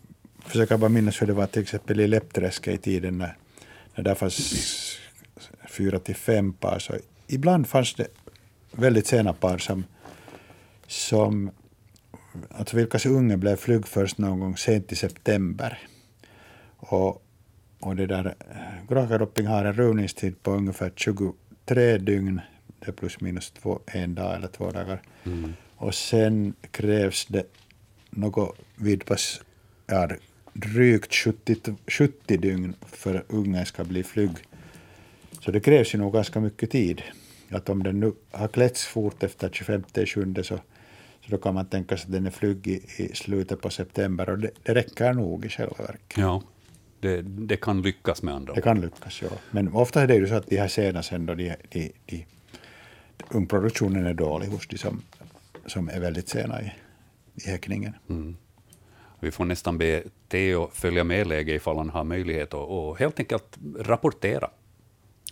försöker 0.47 0.77
bara 0.77 0.89
minnas 0.89 1.23
hur 1.23 1.27
det 1.27 1.33
var 1.33 1.47
till 1.47 1.63
exempel 1.63 2.01
i 2.01 2.07
Läppträsket 2.07 2.75
i 2.75 2.79
tiden 2.79 3.19
när, 3.19 3.37
när 3.95 4.05
där 4.05 4.15
fanns 4.15 4.99
fyra 5.69 5.99
till 5.99 6.17
fem 6.17 6.53
par. 6.53 6.79
Så 6.79 6.95
ibland 7.27 7.67
fanns 7.67 7.95
det 7.95 8.07
väldigt 8.73 9.07
sena 9.07 9.33
par 9.33 9.59
som, 9.59 9.85
som 10.87 11.51
alltså 12.51 12.77
vilkas 12.77 13.07
unge 13.07 13.37
blev 13.37 13.57
flygg 13.57 13.87
först 13.87 14.19
någon 14.19 14.41
gång 14.41 14.57
sent 14.57 14.93
i 14.93 14.97
september. 14.97 15.79
Och, 16.77 17.23
och 17.81 17.97
det 17.97 18.07
där 18.07 18.35
Gråkadopping 18.89 19.47
har 19.47 19.65
en 19.65 19.73
ruvningstid 19.73 20.43
på 20.43 20.51
ungefär 20.51 20.93
23 20.97 21.99
dygn, 21.99 22.41
det 22.79 22.89
är 22.89 22.93
plus 22.93 23.21
minus 23.21 23.51
två, 23.51 23.81
en 23.87 24.15
dag 24.15 24.37
eller 24.37 24.49
två 24.49 24.71
dagar. 24.71 25.03
Och 25.77 25.95
sen 25.95 26.55
krävs 26.71 27.27
det 27.27 27.47
något 28.11 28.59
vid 28.77 29.05
pass, 29.05 29.41
ja, 29.87 30.09
drygt 30.55 31.15
70, 31.15 31.57
70 31.87 32.37
dygn 32.37 32.75
för 32.87 33.25
ungen 33.29 33.67
ska 33.67 33.85
bli 33.85 34.03
flygg. 34.03 34.31
Så 35.41 35.51
det 35.51 35.61
krävs 35.61 35.95
ju 35.95 35.99
nog 35.99 36.13
ganska 36.13 36.41
mycket 36.41 36.71
tid. 36.71 37.03
Att 37.51 37.69
om 37.69 37.83
den 37.83 38.01
nu 38.01 38.13
har 38.31 38.49
klätts 38.49 38.87
fort 38.87 39.23
efter 39.23 39.51
25 39.53 39.83
7 40.07 40.35
så, 40.37 40.43
så 40.43 40.61
då 41.31 41.39
kan 41.39 41.55
man 41.55 41.67
tänka 41.67 41.97
sig 41.97 42.05
att 42.07 42.13
den 42.13 42.27
är 42.27 42.31
flygig 42.31 42.85
i 42.97 43.09
slutet 43.15 43.61
på 43.61 43.71
september 43.71 44.31
och 44.31 44.39
det, 44.39 44.51
det 44.63 44.75
räcker 44.75 45.13
nog 45.13 45.45
i 45.45 45.49
själva 45.49 45.77
verket. 45.79 46.19
Ja, 46.19 46.43
det, 47.01 47.23
det 47.23 47.57
kan 47.57 47.83
lyckas 47.83 48.23
med 48.23 48.35
andra 48.35 48.53
Det 48.55 48.61
ord. 48.61 48.65
kan 48.65 48.81
lyckas, 48.81 49.23
ja. 49.23 49.29
Men 49.51 49.69
ofta 49.73 50.03
är 50.03 50.07
det 50.07 50.15
ju 50.15 50.27
så 50.27 50.35
att 50.35 50.47
de 50.47 50.57
här 50.57 50.69
sena 50.69 51.03
sen 51.03 51.27
då 51.27 51.35
de, 51.35 51.55
de, 51.71 51.93
de, 52.07 52.25
ungproduktionen 53.31 54.07
är 54.07 54.15
dålig 54.15 54.47
hos 54.47 54.67
de 54.69 54.79
som, 54.79 55.03
som 55.67 55.89
är 55.89 56.01
väldigt 56.01 56.29
sena 56.29 56.63
i, 56.63 56.73
i 57.35 57.51
häckningen. 57.51 57.93
Vi 59.25 59.31
får 59.31 59.45
nästan 59.45 59.79
be 59.79 60.03
Theo 60.29 60.71
följa 60.73 61.05
med 61.05 61.27
läget 61.27 61.57
ifall 61.57 61.77
han 61.77 61.91
har 61.91 62.05
möjlighet 62.05 62.55
och, 62.55 62.89
och 62.89 62.99
helt 62.99 63.19
enkelt 63.19 63.59
rapportera 63.79 64.51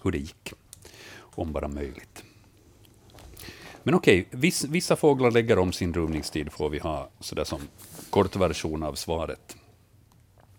hur 0.03 0.11
det 0.11 0.19
gick, 0.19 0.53
om 1.21 1.53
bara 1.53 1.69
möjligt. 1.69 2.25
Men 3.83 3.95
okej, 3.95 4.29
viss, 4.31 4.65
vissa 4.65 4.97
fåglar 4.97 5.31
lägger 5.31 5.59
om 5.59 5.73
sin 5.73 5.95
ruvningstid, 5.95 6.53
får 6.53 6.71
vi 6.71 6.79
ha 6.79 7.11
sådär 7.21 7.45
som 7.45 7.61
kort 8.11 8.37
version 8.37 8.83
av 8.83 8.95
svaret. 8.95 9.57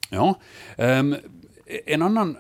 Ja, 0.10 0.40
ehm, 0.78 1.16
en 1.86 2.02
annan 2.02 2.38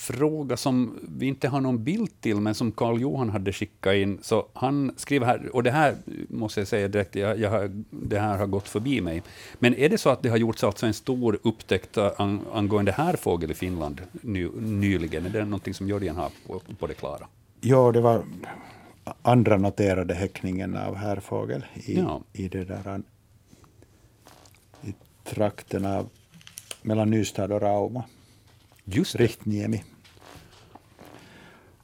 fråga 0.00 0.56
som 0.56 0.98
vi 1.18 1.26
inte 1.26 1.48
har 1.48 1.60
någon 1.60 1.84
bild 1.84 2.20
till, 2.20 2.36
men 2.36 2.54
som 2.54 2.72
Karl 2.72 3.00
Johan 3.00 3.30
hade 3.30 3.52
skickat 3.52 3.94
in. 3.94 4.18
Så 4.22 4.46
han 4.52 4.92
skriver 4.96 5.26
här, 5.26 5.54
och 5.56 5.62
det 5.62 5.70
här 5.70 5.96
måste 6.28 6.60
jag 6.60 6.68
säga 6.68 6.88
direkt, 6.88 7.14
jag, 7.14 7.38
jag 7.40 7.84
det 7.90 8.18
här 8.18 8.38
har 8.38 8.46
gått 8.46 8.68
förbi 8.68 9.00
mig. 9.00 9.22
Men 9.58 9.74
är 9.74 9.88
det 9.88 9.98
så 9.98 10.10
att 10.10 10.22
det 10.22 10.28
har 10.28 10.36
gjorts 10.36 10.64
alltså 10.64 10.86
en 10.86 10.94
stor 10.94 11.38
upptäckt 11.42 11.98
an, 11.98 12.40
angående 12.52 12.92
här 12.92 13.16
fågel 13.16 13.50
i 13.50 13.54
Finland 13.54 14.00
ny, 14.12 14.48
nyligen? 14.60 15.26
Är 15.26 15.30
det 15.30 15.44
någonting 15.44 15.74
som 15.74 15.88
Jörgen 15.88 16.16
har 16.16 16.30
på, 16.46 16.60
på 16.78 16.86
det 16.86 16.94
klara? 16.94 17.26
Ja, 17.60 17.92
det 17.92 18.00
var 18.00 18.22
andra 19.22 19.56
noterade 19.56 20.14
häckningen 20.14 20.76
av 20.76 20.94
härfågel 20.94 21.64
i, 21.74 21.98
Ja. 21.98 22.22
i 22.32 22.48
det 22.48 22.64
där 22.64 23.02
i 24.82 24.94
trakten 25.24 25.86
av 25.86 26.08
mellan 26.82 27.10
Nystad 27.10 27.52
och 27.54 27.60
Rauma, 27.62 28.04
Just 28.92 29.12
det. 29.18 29.24
Rihtniemi. 29.24 29.84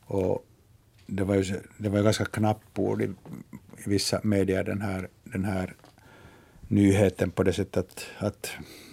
Och 0.07 0.47
det 1.07 1.25
var 1.25 1.35
ju, 1.35 1.61
det 1.79 1.89
var 1.89 2.03
ganska 2.03 2.25
knappord 2.25 3.03
i, 3.03 3.05
i 3.05 3.11
vissa 3.91 4.21
medier 4.25 4.65
den 4.65 4.81
här, 4.81 5.09
den 5.25 5.45
här 5.45 5.75
nyheten 6.69 7.31
på 7.31 7.43
det 7.43 7.53
sättet 7.53 7.77
att, 7.77 8.07
att 8.27 8.51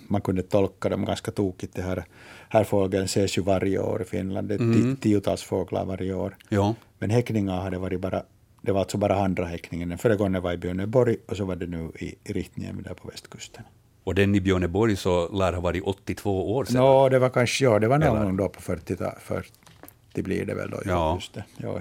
man 0.07 0.21
kunde 0.21 0.43
tolka 0.43 0.89
dem 0.89 1.05
ganska 1.05 1.31
tokigt. 1.31 1.75
Det 1.75 1.81
här, 1.81 2.05
här 2.49 2.63
fågeln 2.63 3.05
ses 3.05 3.37
ju 3.37 3.41
varje 3.41 3.79
år 3.79 4.01
i 4.01 4.05
Finland. 4.05 4.47
Det 4.47 4.53
är 4.53 4.59
Mm. 4.59 4.73
ti- 4.95 4.99
tiotals 4.99 5.43
fåglar 5.43 5.85
varje 5.85 6.13
år. 6.13 6.35
Ja, 6.49 6.75
Men 6.99 7.09
häckningar 7.09 7.61
hade 7.61 7.77
varit 7.77 7.99
bara, 8.01 8.23
det 8.61 8.71
var 8.71 8.79
alltså 8.79 8.97
bara 8.97 9.15
andra 9.23 9.45
häckningen. 9.45 9.89
Den 9.89 9.97
förra 9.97 10.15
gången 10.15 10.41
var 10.41 10.53
i 10.53 10.57
Björneborg 10.57 11.17
och 11.27 11.37
så 11.37 11.45
var 11.45 11.55
det 11.55 11.67
nu 11.67 11.91
i, 11.99 12.15
i 12.23 12.33
Rihtniemi 12.33 12.81
där 12.83 12.93
på 12.93 13.07
västkusten. 13.07 13.63
Och 14.03 14.15
den 14.15 14.35
i 14.35 14.41
Björneborg 14.41 14.95
så 14.95 15.31
lär 15.31 15.53
ha 15.53 15.61
varit 15.61 15.83
82 15.83 16.55
år 16.55 16.65
sedan. 16.65 16.75
Nå, 16.75 17.09
det 17.09 17.19
var 17.19 17.29
kanske, 17.29 17.63
ja, 17.63 17.79
det 17.79 17.87
var 17.87 17.97
någon 17.97 18.15
Eller? 18.17 18.25
gång 18.25 18.37
då 18.37 18.49
på 18.49 18.61
40, 18.61 18.95
40 19.21 19.51
blir 20.21 20.45
det 20.45 20.53
väl 20.53 20.69
då. 20.69 20.81
Ja. 20.85 21.15
Just 21.15 21.33
det. 21.33 21.43
Ja, 21.57 21.79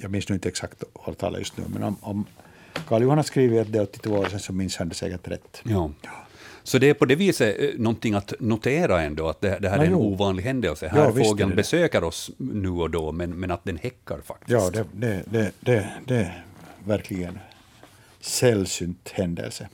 jag 0.00 0.10
minns 0.10 0.28
nu 0.28 0.34
inte 0.34 0.48
exakt 0.48 0.84
årtalet 0.94 1.38
just 1.38 1.56
nu, 1.56 1.64
men 1.68 1.82
om, 1.82 1.96
om 2.00 2.24
Karl 2.88 3.02
Johan 3.02 3.18
har 3.18 3.24
skrivit 3.24 3.60
att 3.60 3.72
det 3.72 3.78
är 3.78 3.82
82 3.82 4.10
år 4.10 4.26
sedan 4.28 4.40
så 4.40 4.52
minns 4.52 4.76
han 4.76 4.88
det 4.88 4.94
säkert 4.94 5.28
rätt. 5.28 5.60
Ja. 5.64 5.90
Så 6.62 6.78
det 6.78 6.88
är 6.90 6.94
på 6.94 7.04
det 7.04 7.14
viset 7.14 7.56
eh, 7.60 7.68
någonting 7.78 8.14
att 8.14 8.32
notera 8.40 9.02
ändå, 9.02 9.28
att 9.28 9.40
det, 9.40 9.58
det 9.60 9.68
här 9.68 9.76
Ja, 9.76 9.82
är 9.82 9.86
en 9.86 9.92
jo. 9.92 10.00
ovanlig 10.00 10.42
händelse. 10.42 10.92
Ja, 10.94 11.02
Här 11.02 11.20
är 11.20 11.24
fågeln 11.24 11.56
besöker 11.56 12.04
oss 12.04 12.30
nu 12.36 12.68
och 12.68 12.90
då, 12.90 13.12
men, 13.12 13.30
men 13.30 13.50
att 13.50 13.64
den 13.64 13.76
häckar 13.76 14.20
faktiskt. 14.24 14.50
Ja, 14.50 14.70
det, 14.70 14.84
det, 14.92 15.22
det, 15.30 15.52
det, 15.60 15.88
det 16.06 16.16
är 16.16 16.44
verkligen 16.84 17.38
sällsynt 18.20 19.10
händelse. 19.14 19.68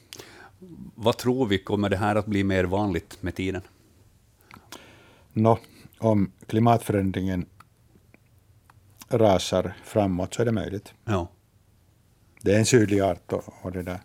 Vad 0.94 1.16
tror 1.18 1.46
vi, 1.46 1.58
kommer 1.58 1.88
det 1.88 1.96
här 1.96 2.16
att 2.16 2.26
bli 2.26 2.44
mer 2.44 2.64
vanligt 2.64 3.22
med 3.22 3.34
tiden? 3.34 3.62
Nå, 5.32 5.58
om 5.98 6.32
klimatförändringen 6.46 7.46
rasar 9.08 9.72
framåt 9.84 10.34
så 10.34 10.42
är 10.42 10.46
det 10.46 10.52
möjligt. 10.52 10.94
Ja. 11.04 11.28
Det 12.42 12.54
är 12.54 12.58
en 12.58 12.66
sydlig 12.66 13.00
art 13.00 13.32
och, 13.32 13.44
och 13.62 13.72
det 13.72 13.82
där 13.82 13.98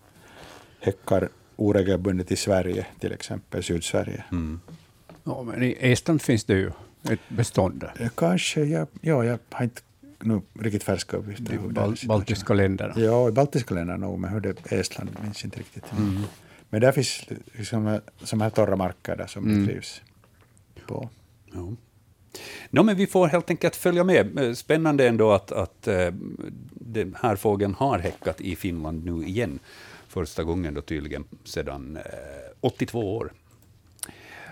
häckar 0.80 1.30
oregelbundet 1.56 2.32
i 2.32 2.36
Sverige, 2.36 2.86
till 3.00 3.12
exempel 3.12 3.64
Sydsverige. 3.64 4.24
Mm. 4.32 4.60
Ja, 5.24 5.44
men 5.44 5.64
I 5.64 5.78
Estland 5.80 6.22
finns 6.22 6.44
det 6.46 6.54
ju 6.54 6.72
ett 7.10 7.20
bestånd 7.30 7.80
där. 7.80 8.10
Kanske, 8.16 8.64
jag, 8.64 8.88
ja, 9.02 9.26
jag 9.26 9.40
har 9.52 9.64
inte 9.64 9.82
nu 10.20 10.42
riktigt 10.60 10.84
färska 10.84 11.18
uppgifter. 11.18 11.46
De 11.54 11.74
bal- 11.74 12.08
baltiska 12.08 12.54
länderna. 12.54 12.94
Ja, 12.98 13.30
i 13.30 13.32
baltiska 13.32 13.76
länderna 13.76 14.08
nog, 14.08 14.20
men 14.20 14.30
hur 14.30 14.40
det 14.40 14.72
är 14.72 14.80
Estland 14.80 15.10
minns 15.24 15.44
jag 15.44 15.48
inte 15.48 15.60
riktigt. 15.60 15.84
Men 16.70 16.82
där 16.82 16.92
finns 16.92 17.26
liksom, 17.54 18.00
som 18.24 18.42
här 18.42 18.50
torra 18.50 18.76
marker 18.76 19.16
där 19.16 19.28
som 19.28 19.60
det 19.60 19.66
trivs 19.66 20.02
på. 20.88 21.10
Ja. 21.54 21.74
No, 22.70 22.84
men 22.84 22.96
vi 22.96 23.08
får 23.08 23.28
helt 23.28 23.50
enkelt 23.50 23.76
följa 23.76 24.04
med. 24.04 24.40
Eh, 24.40 24.54
Spännande 24.54 25.08
ändå 25.08 25.32
att, 25.32 25.52
att 25.52 25.88
eh, 25.88 26.12
den 26.72 27.16
här 27.22 27.36
fågeln 27.36 27.74
har 27.74 28.00
häckat 28.00 28.42
i 28.42 28.56
Finland 28.56 29.06
nu 29.06 29.28
igen. 29.28 29.60
Första 30.08 30.44
gången 30.44 30.74
då 30.74 30.82
tydligen 30.82 31.24
sedan 31.44 31.98
eh, 31.98 32.04
82 32.62 33.18
år. 33.18 33.34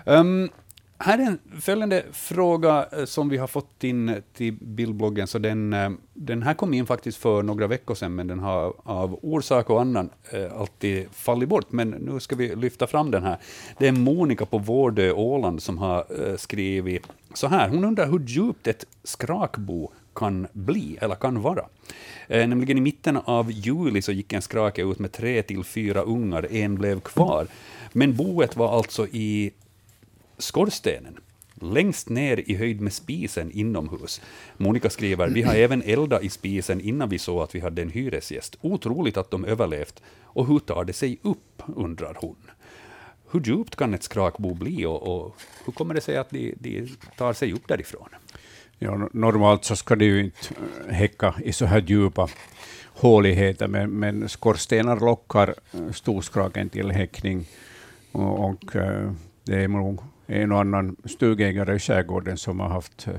Um, 0.04 0.50
här 0.98 1.18
är 1.18 1.22
en 1.22 1.60
följande 1.60 2.04
fråga 2.12 2.88
eh, 2.92 3.04
som 3.04 3.28
vi 3.28 3.36
har 3.36 3.46
fått 3.46 3.84
in 3.84 4.08
eh, 4.08 4.16
till 4.32 4.52
bildbloggen. 4.52 5.26
Så 5.26 5.38
den, 5.38 5.72
eh, 5.72 5.90
den 6.14 6.42
här 6.42 6.54
kom 6.54 6.74
in 6.74 6.86
faktiskt 6.86 7.18
för 7.18 7.42
några 7.42 7.66
veckor 7.66 7.94
sedan, 7.94 8.14
men 8.14 8.26
den 8.26 8.38
har 8.38 8.74
av 8.82 9.18
orsak 9.22 9.70
och 9.70 9.80
annan 9.80 10.10
alltid 10.56 11.06
fallit 11.12 11.48
bort. 11.48 11.72
Men 11.72 11.90
nu 11.90 12.20
ska 12.20 12.36
vi 12.36 12.56
lyfta 12.56 12.86
fram 12.86 13.10
den 13.10 13.22
här. 13.22 13.38
Det 13.78 13.88
är 13.88 13.92
Monica 13.92 14.46
på 14.46 14.58
Vårdö, 14.58 15.12
Åland, 15.12 15.62
som 15.62 15.78
har 15.78 16.36
skrivit 16.36 17.06
så 17.34 17.46
här. 17.46 17.68
Hon 17.68 17.84
undrar 17.84 18.06
hur 18.06 18.18
djupt 18.18 18.66
ett 18.66 18.84
skrakbo 19.04 19.90
kan 20.18 20.46
bli, 20.52 20.98
eller 21.00 21.14
kan 21.14 21.42
vara. 21.42 21.64
Eh, 22.28 22.48
nämligen 22.48 22.78
i 22.78 22.80
mitten 22.80 23.16
av 23.16 23.52
juli 23.52 24.02
så 24.02 24.12
gick 24.12 24.32
en 24.32 24.42
skrake 24.42 24.82
ut 24.82 24.98
med 24.98 25.12
tre 25.12 25.42
till 25.42 25.64
fyra 25.64 26.02
ungar, 26.02 26.52
en 26.52 26.74
blev 26.74 27.00
kvar. 27.00 27.46
Men 27.92 28.16
boet 28.16 28.56
var 28.56 28.76
alltså 28.76 29.06
i 29.06 29.52
skorstenen, 30.38 31.16
längst 31.54 32.08
ner 32.08 32.50
i 32.50 32.54
höjd 32.54 32.80
med 32.80 32.92
spisen 32.92 33.50
inomhus. 33.50 34.20
Monica 34.56 34.90
skriver, 34.90 35.28
vi 35.28 35.42
har 35.42 35.54
även 35.64 35.82
eldat 35.82 36.22
i 36.22 36.28
spisen 36.28 36.80
innan 36.80 37.08
vi 37.08 37.18
såg 37.18 37.42
att 37.42 37.54
vi 37.54 37.60
hade 37.60 37.82
en 37.82 37.90
hyresgäst. 37.90 38.56
Otroligt 38.60 39.16
att 39.16 39.30
de 39.30 39.44
överlevt. 39.44 40.02
Och 40.22 40.46
hur 40.46 40.58
tar 40.58 40.84
det 40.84 40.92
sig 40.92 41.18
upp, 41.22 41.62
undrar 41.66 42.16
hon. 42.20 42.36
Hur 43.30 43.40
djupt 43.40 43.76
kan 43.76 43.94
ett 43.94 44.02
skrakbo 44.02 44.54
bli 44.54 44.84
och, 44.86 45.02
och 45.02 45.36
hur 45.64 45.72
kommer 45.72 45.94
det 45.94 46.00
sig 46.00 46.16
att 46.16 46.30
de, 46.30 46.54
de 46.58 46.88
tar 47.16 47.32
sig 47.32 47.52
upp 47.52 47.68
därifrån? 47.68 48.08
Ja, 48.78 48.90
no- 48.90 49.10
normalt 49.12 49.64
så 49.64 49.76
ska 49.76 49.96
det 49.96 50.04
ju 50.04 50.20
inte 50.24 50.38
eh, 50.88 50.94
häcka 50.94 51.34
i 51.44 51.52
så 51.52 51.66
här 51.66 51.80
djupa 51.86 52.28
håligheter, 52.86 53.68
men, 53.68 53.90
men 53.90 54.28
skorstenar 54.28 55.00
lockar 55.00 55.54
eh, 55.72 55.92
storskraken 55.92 56.68
till 56.68 56.90
häckning. 56.90 57.46
Och, 58.12 58.48
och 58.50 58.76
eh, 58.76 59.12
det 59.44 59.56
är 59.56 59.68
nog 59.68 60.00
en 60.30 60.52
och 60.52 60.60
annan 60.60 60.96
stugägare 61.04 61.74
i 61.74 61.78
skärgården 61.78 62.36
som 62.36 62.60
har 62.60 62.68
haft 62.68 63.08
eh, 63.08 63.14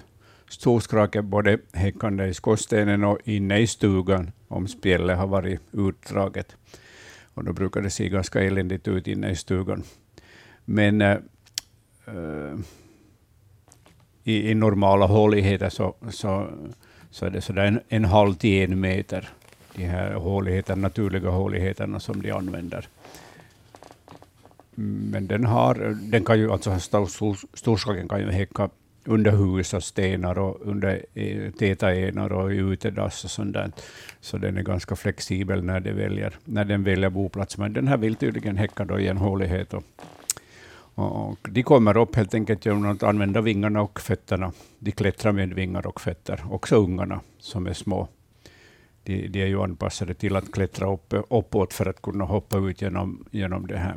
storskrake 0.49 1.21
både 1.21 1.57
häckande 1.73 2.25
i 2.25 2.33
skorstenen 2.33 3.03
och 3.03 3.19
inne 3.23 3.59
i 3.59 3.67
stugan 3.67 4.31
om 4.47 4.67
spjället 4.67 5.17
har 5.17 5.27
varit 5.27 5.61
utdraget. 5.71 6.55
Och 7.33 7.43
då 7.43 7.53
brukar 7.53 7.81
det 7.81 7.89
se 7.89 8.09
ganska 8.09 8.43
eländigt 8.43 8.87
ut 8.87 9.07
inne 9.07 9.31
i 9.31 9.35
stugan. 9.35 9.83
Men 10.65 11.01
äh, 11.01 11.17
i, 14.23 14.51
i 14.51 14.55
normala 14.55 15.05
håligheter 15.05 15.69
så, 15.69 15.95
så, 16.09 16.47
så 17.11 17.25
är 17.25 17.29
det 17.29 17.41
sådär 17.41 17.65
en, 17.65 17.79
en 17.87 18.05
halv 18.05 18.33
till 18.33 18.71
en 18.71 18.79
meter, 18.79 19.29
de 19.75 19.85
här 19.85 20.13
håligheterna, 20.13 20.81
naturliga 20.81 21.29
håligheterna 21.29 21.99
som 21.99 22.21
de 22.21 22.31
använder. 22.31 22.87
Men 24.81 25.27
den, 25.27 25.45
har, 25.45 25.97
den 26.11 26.23
kan 26.23 26.39
ju, 26.39 26.51
alltså 26.51 26.79
stor- 26.79 27.57
storskaken 27.57 28.07
kan 28.07 28.19
ju 28.19 28.31
häcka 28.31 28.69
under 29.05 29.31
hus 29.31 29.73
och 29.73 29.83
stenar 29.83 30.39
och 30.39 30.57
under 30.61 31.05
eh, 31.13 31.51
täta 31.51 31.95
enar 31.95 32.31
och 32.31 32.53
i 32.53 32.57
utedass 32.57 33.23
och 33.23 33.31
sånt 33.31 33.53
där. 33.53 33.71
Så 34.21 34.37
den 34.37 34.57
är 34.57 34.63
ganska 34.63 34.95
flexibel 34.95 35.63
när, 35.63 35.79
det 35.79 35.91
väljer, 35.91 36.37
när 36.45 36.65
den 36.65 36.83
väljer 36.83 37.09
boplats. 37.09 37.57
Men 37.57 37.73
den 37.73 37.87
här 37.87 37.97
vill 37.97 38.15
tydligen 38.15 38.57
häcka 38.57 38.85
då 38.85 38.99
i 38.99 39.07
en 39.07 39.17
hålighet. 39.17 39.73
Och, 39.73 39.83
och 40.95 41.49
de 41.49 41.63
kommer 41.63 41.97
upp 41.97 42.15
helt 42.15 42.33
enkelt 42.33 42.65
genom 42.65 42.85
att 42.91 43.03
använda 43.03 43.41
vingarna 43.41 43.81
och 43.81 43.99
fötterna. 43.99 44.51
De 44.79 44.91
klättrar 44.91 45.31
med 45.31 45.53
vingar 45.53 45.87
och 45.87 46.01
fötter, 46.01 46.43
också 46.49 46.75
ungarna 46.75 47.21
som 47.39 47.67
är 47.67 47.73
små. 47.73 48.07
De, 49.03 49.27
de 49.27 49.41
är 49.41 49.47
ju 49.47 49.61
anpassade 49.61 50.13
till 50.13 50.35
att 50.35 50.51
klättra 50.51 50.93
upp, 50.93 51.13
uppåt 51.29 51.73
för 51.73 51.85
att 51.85 52.01
kunna 52.01 52.25
hoppa 52.25 52.57
ut 52.57 52.81
genom, 52.81 53.25
genom 53.31 53.67
det 53.67 53.77
här 53.77 53.95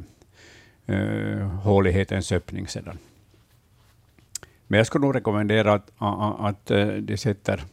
eh, 0.86 1.46
hålighetens 1.46 2.32
öppning 2.32 2.68
sedan. 2.68 2.98
Men 4.66 4.78
jag 4.78 4.86
skulle 4.86 5.06
nog 5.06 5.14
rekommendera 5.14 5.72
att, 5.72 5.92
att, 5.98 6.40
att 6.40 6.66
de 7.06 7.16
sätter 7.16 7.64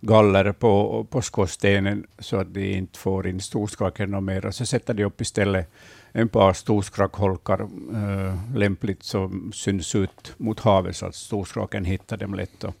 galler 0.00 0.52
på, 0.52 1.06
på 1.10 1.22
skorstenen 1.22 2.06
så 2.18 2.36
att 2.36 2.54
de 2.54 2.74
inte 2.74 2.98
får 2.98 3.26
in 3.26 3.40
storskraken 3.40 4.14
och 4.14 4.22
mer. 4.22 4.50
Så 4.50 4.66
sätter 4.66 4.94
de 4.94 5.04
upp 5.04 5.20
istället 5.20 5.70
en 6.12 6.28
par 6.28 6.52
storskrakholkar 6.52 7.60
äh, 7.60 8.56
lämpligt 8.56 9.02
som 9.02 9.52
syns 9.52 9.94
ut 9.94 10.34
mot 10.36 10.60
havet 10.60 10.96
så 10.96 11.06
att 11.06 11.14
storskraken 11.14 11.84
hittar 11.84 12.16
dem 12.16 12.34
lätt. 12.34 12.64
Och, 12.64 12.74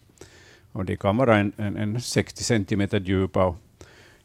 och 0.72 0.84
de 0.84 0.96
kan 0.96 1.16
vara 1.16 1.38
en, 1.38 1.52
en, 1.56 1.76
en 1.76 2.00
60 2.00 2.44
centimeter 2.44 3.00
djupa 3.00 3.44
och 3.44 3.56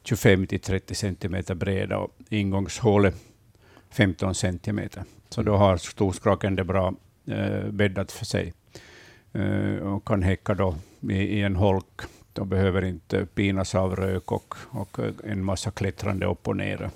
25 0.03 0.47
till 0.47 0.59
30 0.59 0.95
centimeter 0.95 1.55
breda 1.55 1.97
och 1.97 2.11
ingångshålet 2.29 3.15
15 3.89 4.35
centimeter. 4.35 5.03
Så 5.33 5.41
då 5.41 5.55
har 5.55 5.77
storskraken 5.77 6.55
det 6.55 6.63
bra 6.63 6.93
eh, 7.27 7.71
bäddat 7.71 8.11
för 8.11 8.25
sig 8.25 8.53
eh, 9.33 9.75
och 9.75 10.07
kan 10.07 10.23
häcka 10.23 10.53
då 10.53 10.75
i, 11.09 11.13
i 11.13 11.41
en 11.41 11.55
holk 11.55 12.01
de 12.33 12.49
behöver 12.49 12.85
inte 12.85 13.25
pinas 13.25 13.75
av 13.75 13.95
rök 13.95 14.31
och, 14.31 14.55
och 14.69 14.99
en 15.23 15.43
massa 15.43 15.71
klättrande 15.71 16.25
upp 16.25 16.47
och 16.47 16.57
ner. 16.57 16.89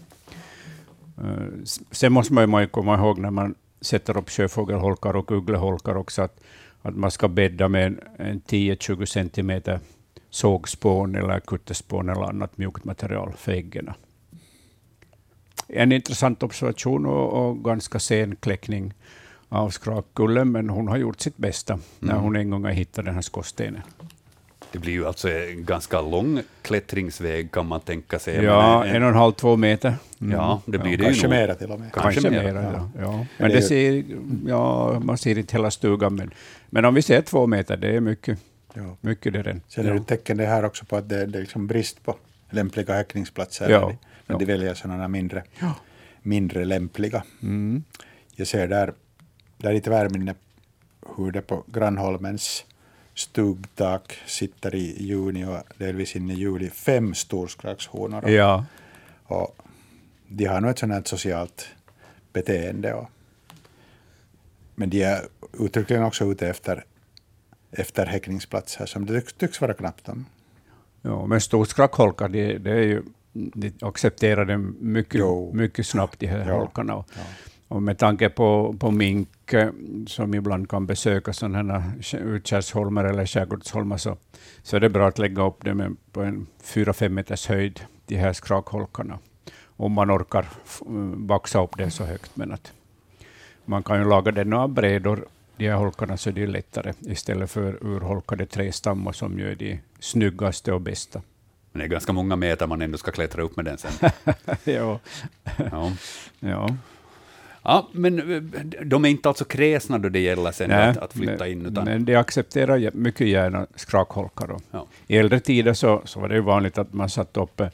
Eh, 1.18 1.63
sen 1.92 2.13
måste 2.13 2.34
man 2.34 2.62
ju 2.62 2.68
komma 2.68 2.96
ihåg 2.96 3.20
när 3.20 3.32
man 3.32 3.56
sätter 3.82 4.18
upp 4.18 4.30
sjöfågelholkar 4.30 5.15
och 5.15 5.32
uggleholkar 5.32 5.98
också, 5.98 6.22
att, 6.22 6.39
att 6.82 6.96
man 6.96 7.12
ska 7.12 7.27
bädda 7.27 7.68
med 7.68 7.86
en, 7.86 8.00
en 8.18 8.42
10-20 8.42 9.06
centimeter 9.06 9.80
sågspån 10.30 11.15
eller 11.15 11.39
kuttespån 11.39 12.10
eller 12.10 12.24
annat 12.24 12.58
mjukt 12.58 12.84
material 12.84 13.34
för 13.38 13.51
äggen. 13.51 13.94
En 15.75 15.91
intressant 15.91 16.44
observation 16.44 17.05
och, 17.05 17.34
och 17.34 17.63
ganska 17.63 18.00
sen 18.00 18.36
kläckning 18.36 18.94
av 19.50 19.70
skrakkullen, 19.70 20.51
men 20.51 20.70
hon 20.70 20.88
har 20.88 20.98
gjort 20.98 21.22
sitt 21.22 21.38
bästa 21.38 21.74
mm. 21.74 21.86
när 22.00 22.15
hon 22.15 22.36
en 22.36 22.50
gång 22.50 22.63
har 22.63 22.72
hittat 22.72 23.05
den 23.05 23.13
här 23.13 23.22
skorstenen. 23.22 23.82
Det 24.72 24.79
blir 24.79 24.94
ju 24.94 25.08
alltså 25.08 25.29
en 25.29 25.65
ganska 25.65 26.01
lång 26.01 26.41
klättringsväg 26.62 27.51
kan 27.51 27.65
man 27.65 27.79
tänka 27.79 28.20
sig. 28.20 28.44
Ja, 28.44 28.86
en, 28.86 28.96
en 28.96 29.03
och 29.03 29.10
en 29.10 29.15
halv, 29.15 29.32
två 29.32 29.55
meter. 29.55 29.96
Mm. 30.22 30.34
Ja, 30.34 30.62
det 30.65 30.77
blir 30.77 30.91
ja, 30.91 30.98
det 30.98 31.03
kanske 31.03 31.22
ju 31.22 31.29
mera 31.29 31.55
till 31.55 31.72
och 31.72 31.79
med. 31.79 31.91
Kanske, 31.94 32.22
kanske 32.22 32.44
mera, 32.44 32.63
ja. 32.63 32.89
ja. 33.00 33.25
Men 33.38 33.50
det, 33.50 33.55
det 33.55 33.62
ser, 33.62 34.03
ja, 34.48 35.00
man 35.00 35.17
ser 35.17 35.38
inte 35.38 35.53
hela 35.53 35.72
stugan, 35.72 36.15
men, 36.15 36.32
men 36.70 36.86
om 36.86 36.94
vi 36.94 37.01
ser 37.01 37.22
två 37.22 37.48
meter, 37.48 37.77
det 37.77 37.96
är 37.96 38.00
mycket. 38.00 38.39
Ja. 38.74 38.98
Mycket 39.01 39.34
det 39.34 39.39
är 39.39 39.62
Sen 39.67 39.86
är 39.86 39.94
det 39.94 40.03
tecken 40.03 40.38
det 40.38 40.46
här 40.46 40.65
också 40.65 40.86
på 40.86 40.96
att 40.96 41.10
det, 41.10 41.25
det 41.25 41.38
är 41.38 41.41
liksom 41.41 41.67
brist 41.67 42.03
på 42.03 42.15
lämpliga 42.50 42.94
häckningsplatser. 42.94 43.70
Ja. 43.70 43.91
När, 44.27 44.39
de, 44.39 44.46
väljer 44.46 44.74
sådana 44.74 45.08
mindre, 45.08 45.44
mindre 46.22 46.65
lämpliga. 46.65 47.24
Mm. 47.41 47.84
Jag 48.36 48.48
ser 48.48 48.67
där, 48.67 48.94
där 49.58 49.74
lite 49.74 49.89
värminne 49.89 50.36
hur 51.17 51.32
det 51.32 51.41
på 51.41 51.63
Grannholmens 51.67 52.65
stugtak 53.13 54.17
sitter 54.26 54.76
i 54.76 55.04
juni 55.04 55.45
och 55.45 55.60
delvis 55.78 56.15
in 56.15 56.30
i 56.30 56.34
juli 56.34 56.69
fem 56.69 57.13
storskragshonor. 57.13 58.30
Ja. 58.30 58.65
Och 59.23 59.58
de 60.28 60.45
har 60.45 60.62
nog 60.62 60.71
ett 60.71 60.80
sådant 60.80 61.08
socialt 61.08 61.67
beteende. 62.34 62.93
Och, 62.93 63.10
men 64.76 64.89
de 64.89 65.04
är 65.04 65.21
uttryckligen 65.60 66.04
också 66.04 66.26
ute 66.26 66.47
efter, 66.47 66.86
efter 67.71 68.06
häckningsplatser 68.06 68.86
som 68.86 69.06
det 69.06 69.21
tycks, 69.21 69.34
tycks 69.34 69.62
vara 69.62 69.73
knappt 69.73 70.10
om. 70.10 70.26
Ja, 71.02 71.26
men 71.26 71.41
storskrackholkar, 71.41 72.30
det, 72.30 72.58
det 72.58 72.71
är 72.71 72.84
ju, 72.84 73.04
de 73.36 73.74
accepterar 73.82 74.45
det 74.45 74.58
mycket, 74.80 75.21
mycket 75.54 75.88
snabbt, 75.88 76.19
de 76.19 76.28
här 76.28 76.50
ja. 76.50 76.58
holkarna. 76.58 76.95
Och, 76.95 77.06
ja. 77.15 77.21
Och 77.67 77.84
med 77.84 77.98
tanke 77.98 78.30
på, 78.30 78.76
på 78.80 78.91
mink 78.91 79.54
eh, 79.54 79.69
som 80.08 80.34
ibland 80.34 80.69
kan 80.69 80.86
besöka 80.86 81.34
sådana 81.34 81.80
här 81.80 82.17
utkärrsholmar 82.17 83.06
eller 83.06 83.26
skärgårdsholmar 83.26 83.98
så, 83.98 84.17
så 84.63 84.76
är 84.76 84.80
det 84.80 84.89
bra 84.89 85.08
att 85.08 85.19
lägga 85.19 85.48
upp 85.48 85.63
dem 85.63 85.98
på 86.12 86.21
en 86.21 86.48
4-5 86.63 87.10
meters 87.10 87.48
höjd, 87.48 87.82
de 88.06 88.15
här 88.15 88.34
skrakholkarna. 88.34 89.19
Om 89.78 89.91
man 89.91 90.12
orkar 90.12 90.45
baxa 91.15 91.63
upp 91.63 91.78
det 91.78 91.91
så 91.91 92.04
högt. 92.04 92.36
Men 92.36 92.52
att 92.52 92.74
man 93.65 93.84
kan 93.84 94.00
ju 94.00 94.10
laga 94.10 94.32
den 94.32 94.54
av 94.54 94.69
brädor, 94.69 95.28
de 95.58 95.69
här 95.69 95.76
holkarna, 95.76 96.17
så 96.17 96.32
det 96.32 96.43
är 96.43 96.48
lättare 96.48 96.93
istället 97.00 97.52
för 97.52 97.86
urholkade 97.86 98.45
trästammar 98.45 99.12
som 99.12 99.39
ju 99.39 99.52
är 99.52 99.56
de 99.56 99.80
snyggaste 100.00 100.74
och 100.74 100.82
bästa. 100.82 101.21
Men 101.75 101.79
det 101.79 101.85
är 101.85 101.89
ganska 101.89 102.13
många 102.13 102.35
meter 102.35 102.67
man 102.67 102.81
ändå 102.81 102.97
ska 102.97 103.11
klättra 103.11 103.41
upp 103.41 103.55
med 103.55 103.65
den 103.65 103.77
sen. 103.77 103.91
ja. 104.63 104.99
ja. 105.71 105.91
ja. 106.39 106.69
Ja, 107.63 107.89
men 107.91 108.33
eh, 108.33 108.41
de 108.85 109.05
är 109.05 109.09
inte 109.09 109.29
alltså 109.29 109.45
kräsna 109.45 109.97
då 109.97 110.09
det 110.09 110.19
gäller 110.19 110.51
sen 110.51 110.69
Nej, 110.69 110.89
att, 110.89 110.97
att, 110.97 111.13
flytta 111.13 111.47
in? 111.47 111.65
Utan... 111.65 111.85
Men 111.85 112.05
de 112.05 112.15
accepterar 112.15 112.91
mycket 112.93 113.27
gärna 113.27 113.67
skrakholkar. 113.75 114.57
Ja. 114.71 114.88
I 115.07 115.17
äldre 115.17 115.39
tider 115.39 115.73
så, 115.73 116.01
så 116.05 116.19
var 116.19 116.29
det 116.29 116.41
vanligt 116.41 116.77
att 116.77 116.93
man 116.93 117.09
satte 117.09 117.39
upp 117.39 117.59
eh, 117.59 117.67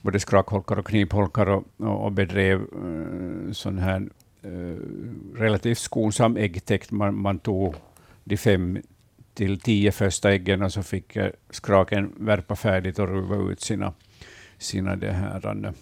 både 0.00 0.20
skrakholkar 0.20 0.78
och 0.78 0.86
knipholkar 0.86 1.46
och, 1.46 1.64
och, 1.76 2.04
och 2.04 2.12
bedrev 2.12 2.60
uh, 2.60 3.52
sån 3.52 3.78
här 3.78 4.08
uh, 4.44 4.76
relativt 5.36 5.78
skonsam 5.78 6.36
äggtäkt. 6.36 6.90
Man, 6.90 7.18
man 7.18 7.38
tog 7.38 7.74
de 8.24 8.36
fem 8.36 8.78
till 9.34 9.60
tio 9.60 9.92
första 9.92 10.32
äggen 10.32 10.62
och 10.62 10.72
så 10.72 10.82
fick 10.82 11.16
skraken 11.50 12.12
värpa 12.16 12.56
färdigt 12.56 12.98
och 12.98 13.08
ruva 13.08 13.52
ut 13.52 13.60
sina, 13.60 13.92
sina 14.58 14.96
det 14.96 15.12
här, 15.12 15.66
uh, 15.66 15.72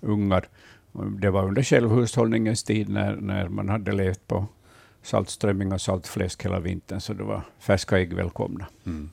ungar. 0.00 0.48
Det 0.92 1.30
var 1.30 1.44
under 1.44 1.62
självhushållningens 1.62 2.64
tid 2.64 2.88
när, 2.88 3.16
när 3.16 3.48
man 3.48 3.68
hade 3.68 3.92
levt 3.92 4.26
på 4.26 4.46
saltströmming 5.02 5.72
och 5.72 5.80
saltfläsk 5.80 6.44
hela 6.44 6.60
vintern, 6.60 7.00
så 7.00 7.12
det 7.12 7.24
var 7.24 7.42
färska 7.58 7.98
ägg 7.98 8.14
välkomna. 8.14 8.66
Mm. 8.86 9.10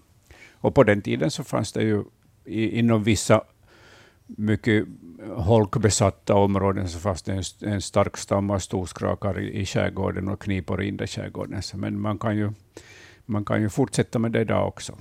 Och 0.51 0.75
på 0.75 0.83
den 0.83 1.01
tiden 1.01 1.31
så 1.31 1.43
fanns 1.43 1.73
det 1.73 1.83
ju 1.83 2.03
i, 2.45 2.79
inom 2.79 3.03
vissa 3.03 3.43
mycket 4.27 4.88
holkbesatta 5.36 6.36
områden 6.36 6.89
så 6.89 6.99
fanns 6.99 7.23
det 7.23 7.33
en, 7.33 7.71
en 7.71 7.81
stark 7.81 8.17
stam 8.17 8.49
av 8.49 8.60
storskrakar 8.60 9.39
i, 9.39 9.62
i 9.62 9.65
skärgården 9.65 10.27
och 10.27 10.41
knipor 10.41 10.83
i 10.83 10.88
inre 10.88 11.07
skärgården. 11.07 11.62
Men 11.73 11.99
man 11.99 12.17
kan, 12.19 12.38
ju, 12.38 12.51
man 13.27 13.45
kan 13.45 13.61
ju 13.61 13.69
fortsätta 13.69 14.19
med 14.19 14.31
det 14.31 14.41
idag 14.41 14.67
också. 14.67 14.97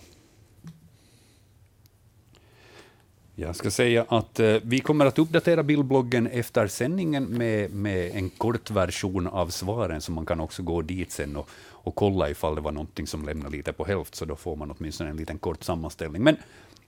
Jag 3.38 3.56
ska 3.56 3.70
säga 3.70 4.04
att 4.08 4.40
eh, 4.40 4.56
vi 4.62 4.80
kommer 4.80 5.06
att 5.06 5.18
uppdatera 5.18 5.62
bildbloggen 5.62 6.26
efter 6.26 6.66
sändningen 6.66 7.24
med, 7.24 7.70
med 7.70 8.10
en 8.16 8.30
kort 8.30 8.70
version 8.70 9.26
av 9.26 9.48
svaren, 9.48 10.00
så 10.00 10.12
man 10.12 10.26
kan 10.26 10.40
också 10.40 10.62
gå 10.62 10.82
dit 10.82 11.12
sen 11.12 11.36
och, 11.36 11.48
och 11.70 11.94
kolla 11.94 12.30
ifall 12.30 12.54
det 12.54 12.60
var 12.60 12.72
någonting 12.72 13.06
som 13.06 13.24
lämnar 13.24 13.50
lite 13.50 13.72
på 13.72 13.84
hälft, 13.84 14.14
så 14.14 14.24
då 14.24 14.36
får 14.36 14.56
man 14.56 14.74
åtminstone 14.78 15.10
en 15.10 15.16
liten 15.16 15.38
kort 15.38 15.64
sammanställning. 15.64 16.22
Men 16.22 16.36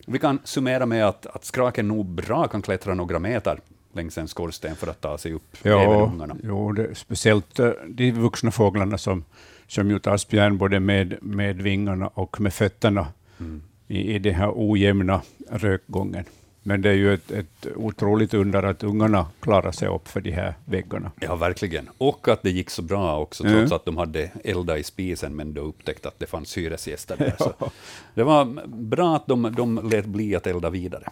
vi 0.07 0.18
kan 0.18 0.38
summera 0.44 0.87
med 0.87 1.09
att, 1.09 1.27
att 1.27 1.44
skraken 1.44 1.88
nog 1.88 2.07
bra 2.07 2.48
kan 2.48 2.62
klättra 2.62 2.94
några 2.94 3.18
meter 3.18 3.61
längs 3.92 4.18
en 4.18 4.29
skorsten 4.29 4.77
för 4.77 4.87
att 4.87 5.01
ta 5.01 5.18
sig 5.18 5.33
upp, 5.33 5.57
ja, 5.62 5.83
även 5.83 6.12
ungarna. 6.12 6.37
Jo, 6.42 6.72
det, 6.72 6.94
speciellt 6.94 7.61
uh, 7.61 7.70
de 7.88 8.12
vuxna 8.12 8.51
fåglarna 8.51 8.98
som, 8.98 9.24
som 9.68 9.90
ju 9.90 9.98
tar 9.98 10.16
spjärn 10.16 10.59
både 10.59 10.81
med, 10.81 11.18
med 11.20 11.62
vingarna 11.62 12.09
och 12.09 12.40
med 12.40 12.54
fötterna 12.54 13.07
mm. 13.40 13.62
i, 13.87 14.14
i 14.14 14.18
den 14.18 14.35
här 14.35 14.52
ojämna 14.54 15.22
rökgången. 15.50 16.24
Men 16.62 16.83
det 16.83 16.90
är 16.90 16.94
ju 16.94 17.14
ett, 17.14 17.31
ett 17.31 17.66
otroligt 17.76 18.35
under 18.35 18.62
att 18.62 18.85
ungarna 18.85 19.26
klarar 19.40 19.72
sig 19.72 19.88
upp 19.88 20.09
för 20.09 20.20
de 20.20 20.31
här 20.31 20.54
väggarna. 20.64 21.11
Ja, 21.20 21.37
verkligen. 21.37 21.88
Och 21.98 22.28
att 22.28 22.42
det 22.42 22.50
gick 22.50 22.70
så 22.70 22.83
bra 22.83 23.20
också, 23.20 23.42
trots 23.42 23.57
mm. 23.57 23.72
att 23.72 23.85
de 23.85 23.96
hade 23.96 24.31
eldat 24.44 24.78
i 24.78 24.83
spisen, 24.83 25.37
men 25.37 25.54
då 25.54 25.61
upptäckte 25.61 26.09
att 26.09 26.18
det 26.18 26.26
fanns 26.26 26.59
hyresgäster 26.59 27.16
där. 27.16 27.35
ja. 27.38 27.44
Så 27.44 27.70
det 28.14 28.22
var 28.22 28.66
bra 28.66 29.16
att 29.16 29.26
de, 29.26 29.54
de 29.57 29.90
lät 29.90 30.07
bli 30.07 30.37
att 30.37 30.46
elda 30.46 30.70
vidare. 30.70 31.04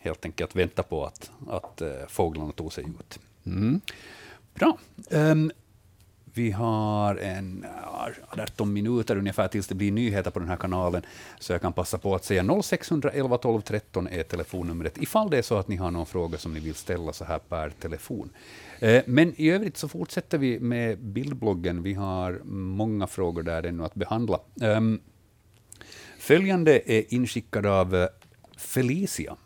Helt 0.00 0.24
enkelt 0.24 0.56
vänta 0.56 0.82
på 0.82 1.04
att, 1.04 1.30
att 1.48 1.82
uh, 1.82 1.88
fåglarna 2.08 2.52
tog 2.52 2.72
sig 2.72 2.84
ut. 2.84 3.18
Mm. 3.46 3.80
Bra. 4.54 4.78
Um, 5.10 5.52
vi 6.34 6.50
har 6.50 7.16
en 7.16 7.64
äh, 7.64 8.42
18 8.42 8.72
minuter 8.72 9.16
ungefär 9.16 9.48
tills 9.48 9.66
det 9.66 9.74
blir 9.74 9.92
nyheter 9.92 10.30
på 10.30 10.38
den 10.38 10.48
här 10.48 10.56
kanalen, 10.56 11.02
så 11.38 11.52
jag 11.52 11.60
kan 11.60 11.72
passa 11.72 11.98
på 11.98 12.14
att 12.14 12.24
säga 12.24 12.62
0611 12.62 13.38
12 13.38 13.60
13 13.60 14.08
är 14.08 14.22
telefonnumret, 14.22 14.98
ifall 15.02 15.30
det 15.30 15.38
är 15.38 15.42
så 15.42 15.56
att 15.56 15.68
ni 15.68 15.76
har 15.76 15.90
någon 15.90 16.06
fråga 16.06 16.38
som 16.38 16.54
ni 16.54 16.60
vill 16.60 16.74
ställa 16.74 17.12
så 17.12 17.24
här 17.24 17.38
per 17.38 17.70
telefon. 17.70 18.30
Eh, 18.78 19.02
men 19.06 19.34
i 19.36 19.50
övrigt 19.50 19.76
så 19.76 19.88
fortsätter 19.88 20.38
vi 20.38 20.60
med 20.60 20.98
bildbloggen. 20.98 21.82
Vi 21.82 21.94
har 21.94 22.40
många 22.44 23.06
frågor 23.06 23.42
där 23.42 23.62
ännu 23.62 23.84
att 23.84 23.94
behandla. 23.94 24.40
Ehm, 24.60 25.00
följande 26.18 26.92
är 26.92 27.14
inskickad 27.14 27.66
av 27.66 27.94
eh, 27.94 28.08
Felicia. 28.56 29.36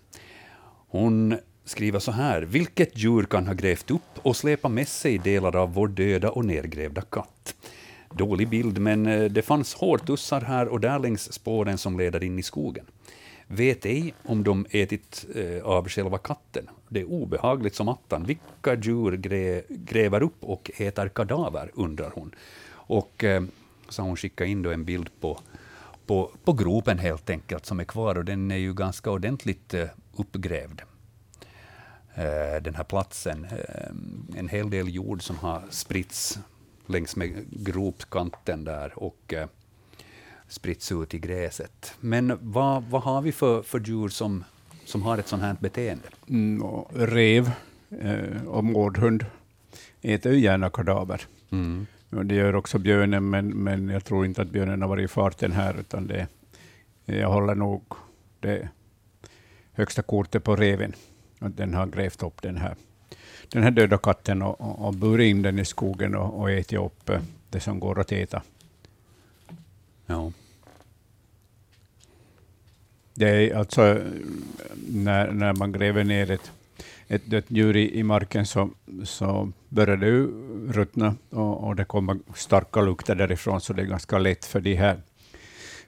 Hon 0.89 1.39
skriva 1.67 2.01
så 2.01 2.13
här. 2.13 2.43
Vilket 2.43 2.99
djur 2.99 3.23
kan 3.23 3.47
ha 3.47 3.55
grävt 3.55 3.91
upp 3.91 4.19
och 4.23 4.37
släpat 4.37 4.71
med 4.71 4.89
sig 4.89 5.19
delar 5.19 5.57
av 5.57 5.75
vår 5.75 5.89
döda 5.89 6.31
och 6.31 6.45
nedgrävda 6.45 7.01
katt? 7.01 7.55
Dålig 8.15 8.49
bild, 8.49 8.79
men 8.79 9.07
eh, 9.07 9.25
det 9.25 9.43
fanns 9.43 9.75
hårtussar 9.75 10.41
här 10.41 10.69
och 10.69 10.81
där 10.81 10.99
längs 10.99 11.33
spåren 11.33 11.79
som 11.79 11.99
leder 11.99 12.25
in 12.25 12.39
i 12.39 12.43
skogen. 12.43 12.87
Vet 13.47 13.87
ej 13.87 14.15
om 14.25 14.45
de 14.45 14.67
ätit 14.71 15.27
eh, 15.35 15.65
av 15.65 15.89
själva 15.89 16.19
katten. 16.19 16.69
Det 16.89 17.01
är 17.01 17.05
obehagligt 17.05 17.75
som 17.75 17.89
attan. 17.89 18.25
Vilka 18.25 18.75
djur 18.83 19.17
grä, 19.17 19.63
gräver 19.69 20.23
upp 20.23 20.45
och 20.45 20.71
äter 20.77 21.09
kadaver, 21.09 21.71
undrar 21.75 22.13
hon. 22.15 22.35
Och 22.71 23.25
eh, 23.25 23.43
så 23.89 24.03
har 24.03 24.07
hon 24.09 24.17
skickat 24.17 24.47
in 24.47 24.63
då 24.63 24.71
en 24.71 24.85
bild 24.85 25.11
på 25.21 25.41
på, 26.07 26.31
på 26.45 26.53
gropen 26.53 26.99
helt 26.99 27.31
enkelt 27.31 27.67
som 27.67 27.81
är 27.81 27.85
kvar 27.85 28.19
och 28.19 28.25
den 28.25 28.51
är 28.51 28.57
ju 28.57 28.75
ganska 28.75 29.11
ordentligt 29.11 29.75
uppgrävd. 30.17 30.83
Eh, 32.19 32.63
den 32.63 32.75
här 32.75 32.85
platsen. 32.85 33.45
Eh, 33.45 34.39
en 34.39 34.49
hel 34.49 34.71
del 34.71 34.95
jord 34.95 35.23
som 35.23 35.39
har 35.39 35.63
spritts 35.71 36.39
längs 36.87 37.17
med 37.17 37.45
gropkanten 37.51 38.65
där 38.65 38.99
och 38.99 39.35
eh, 39.35 39.49
spritts 40.49 40.93
ut 40.93 41.15
i 41.15 41.19
gräset. 41.19 41.95
Men 42.01 42.39
vad, 42.41 42.85
vad 42.85 43.03
har 43.03 43.23
vi 43.23 43.33
för, 43.33 43.63
för 43.63 43.81
djur 43.81 44.09
som, 44.09 44.45
som 44.85 45.03
har 45.03 45.19
ett 45.19 45.29
sådant 45.29 45.45
här 45.45 45.57
beteende? 45.61 46.09
Mm, 46.29 46.63
rev 46.95 47.51
och 48.47 48.65
mårdhund 48.65 49.27
äter 50.03 50.33
ju 50.33 50.39
gärna 50.39 50.71
kadaver. 50.71 51.27
Mm. 51.51 51.87
Och 52.11 52.27
det 52.27 52.35
gör 52.35 52.55
också 52.55 52.79
björnen, 52.79 53.31
men, 53.31 53.49
men 53.49 53.89
jag 53.89 54.05
tror 54.05 54.27
inte 54.27 54.43
att 54.43 54.51
björnen 54.51 54.83
har 54.83 54.89
varit 54.89 55.05
i 55.05 55.09
farten 55.09 55.53
här, 55.53 55.77
utan 55.81 56.07
det, 56.07 56.27
jag 57.05 57.31
håller 57.31 57.55
nog 57.55 57.83
det 58.41 58.69
högsta 59.73 60.03
kortet 60.03 60.45
på 60.45 60.57
reven. 60.57 60.93
Att 61.39 61.57
den 61.57 61.75
har 61.75 61.87
grävt 61.87 62.23
upp 62.23 62.43
den 62.43 62.57
här, 62.57 62.77
den 63.49 63.63
här 63.63 63.71
döda 63.71 63.99
katten 63.99 64.43
och, 64.43 64.61
och, 64.61 64.87
och 64.87 64.95
burit 64.95 65.31
in 65.31 65.43
den 65.43 65.59
i 65.59 65.65
skogen 65.65 66.15
och, 66.15 66.41
och 66.41 66.51
ätit 66.51 66.79
upp 66.79 67.09
eh, 67.09 67.21
det 67.51 67.61
som 67.61 67.81
går 67.81 68.01
att 68.01 68.13
äta. 68.13 68.43
Ja. 70.07 70.33
Det 73.15 73.29
är 73.29 73.57
alltså 73.57 74.01
när, 74.89 75.33
när 75.33 75.53
man 75.53 75.73
gräver 75.73 76.05
ner 76.05 76.31
ett, 76.31 76.53
ett 77.09 77.27
dött 77.27 77.45
djur 77.49 77.77
i, 77.77 77.99
i 77.99 78.03
marken 78.03 78.47
så, 78.47 78.71
så 79.05 79.53
börjar 79.69 79.97
det 79.97 80.11
ruttna 80.73 81.15
och, 81.31 81.65
och 81.65 81.77
det 81.77 81.85
kommer 81.85 82.19
starka 82.35 82.81
lukter 82.81 83.15
därifrån, 83.15 83.61
så 83.61 83.73
det 83.73 83.83
är 83.83 83.87
ganska 83.87 84.19
lätt 84.19 84.45
för 84.45 84.61
de 84.61 84.75
här 84.75 85.01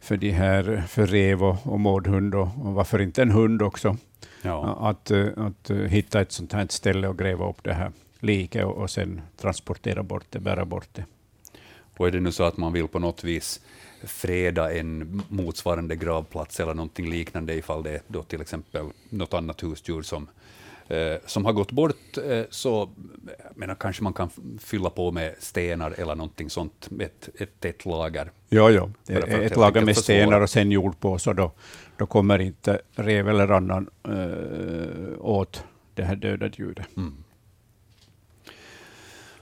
för 0.01 0.17
de 0.17 0.31
här 0.31 0.85
för 0.89 1.07
rev 1.07 1.45
och, 1.45 1.67
och 1.67 1.81
mårdhund 1.81 2.35
och, 2.35 2.49
och 2.65 2.75
varför 2.75 3.01
inte 3.01 3.23
en 3.23 3.31
hund 3.31 3.63
också, 3.63 3.97
Ja. 4.43 4.79
att, 4.81 5.11
eh, 5.11 5.27
att 5.37 5.71
eh, 5.71 5.77
hitta 5.77 6.21
ett 6.21 6.33
sånt 6.33 6.53
här 6.53 6.67
ställe 6.71 7.09
och 7.09 7.19
gräva 7.19 7.49
upp 7.49 7.63
det 7.63 7.73
här 7.73 7.93
liket 8.21 8.65
och, 8.65 8.77
och 8.77 8.91
sen 8.91 9.21
transportera 9.37 10.03
bort 10.03 10.27
det, 10.31 10.39
bära 10.39 10.65
bort 10.65 10.89
det. 10.93 11.05
Och 11.97 12.07
är 12.07 12.11
det 12.11 12.21
nu 12.21 12.33
så 12.33 12.45
att 12.45 12.57
man 12.57 12.73
vill 12.73 12.89
på 12.89 12.99
något 12.99 13.25
vis 13.25 13.61
freda 14.03 14.73
en 14.73 15.23
motsvarande 15.29 15.97
gravplats 15.97 16.61
eller 16.61 16.75
någonting 16.75 17.11
liknande 17.11 17.55
ifall 17.55 17.83
det 17.83 17.91
är 17.91 18.01
då 18.09 18.23
till 18.23 18.41
exempel 18.41 18.87
något 19.11 19.35
annat 19.35 19.63
husdjur 19.63 20.03
som, 20.03 20.29
eh, 20.89 21.15
som 21.27 21.45
har 21.45 21.53
gått 21.53 21.73
bort, 21.73 22.19
eh, 22.29 22.43
så 22.51 22.91
menar, 23.55 23.75
kanske 23.75 24.03
man 24.03 24.13
kan 24.13 24.31
fylla 24.61 24.91
på 24.91 25.11
med 25.11 25.35
stenar 25.39 25.95
eller 25.99 26.15
någonting 26.15 26.51
sånt, 26.51 26.89
ett, 27.01 27.29
ett 27.39 27.61
tätt 27.61 27.85
lager. 27.85 28.31
Ja, 28.49 28.71
ja. 28.71 28.91
Ett 29.09 29.57
lager 29.57 29.81
med 29.81 29.97
försvåra. 29.97 30.03
stenar 30.03 30.41
och 30.41 30.51
sen 30.51 30.71
jord 30.71 31.01
på, 31.01 31.19
så 31.19 31.33
då, 31.33 31.53
då 31.99 32.07
kommer 32.07 32.39
inte 32.39 32.81
rev 32.95 33.29
eller 33.29 33.49
annan 33.49 33.91
äh, 34.09 34.13
eh, 34.13 35.19
åt 35.19 35.65
det 35.95 36.05
här 36.05 36.17
döda 36.17 36.49
djuret. 36.49 36.87
Mm. 36.97 37.25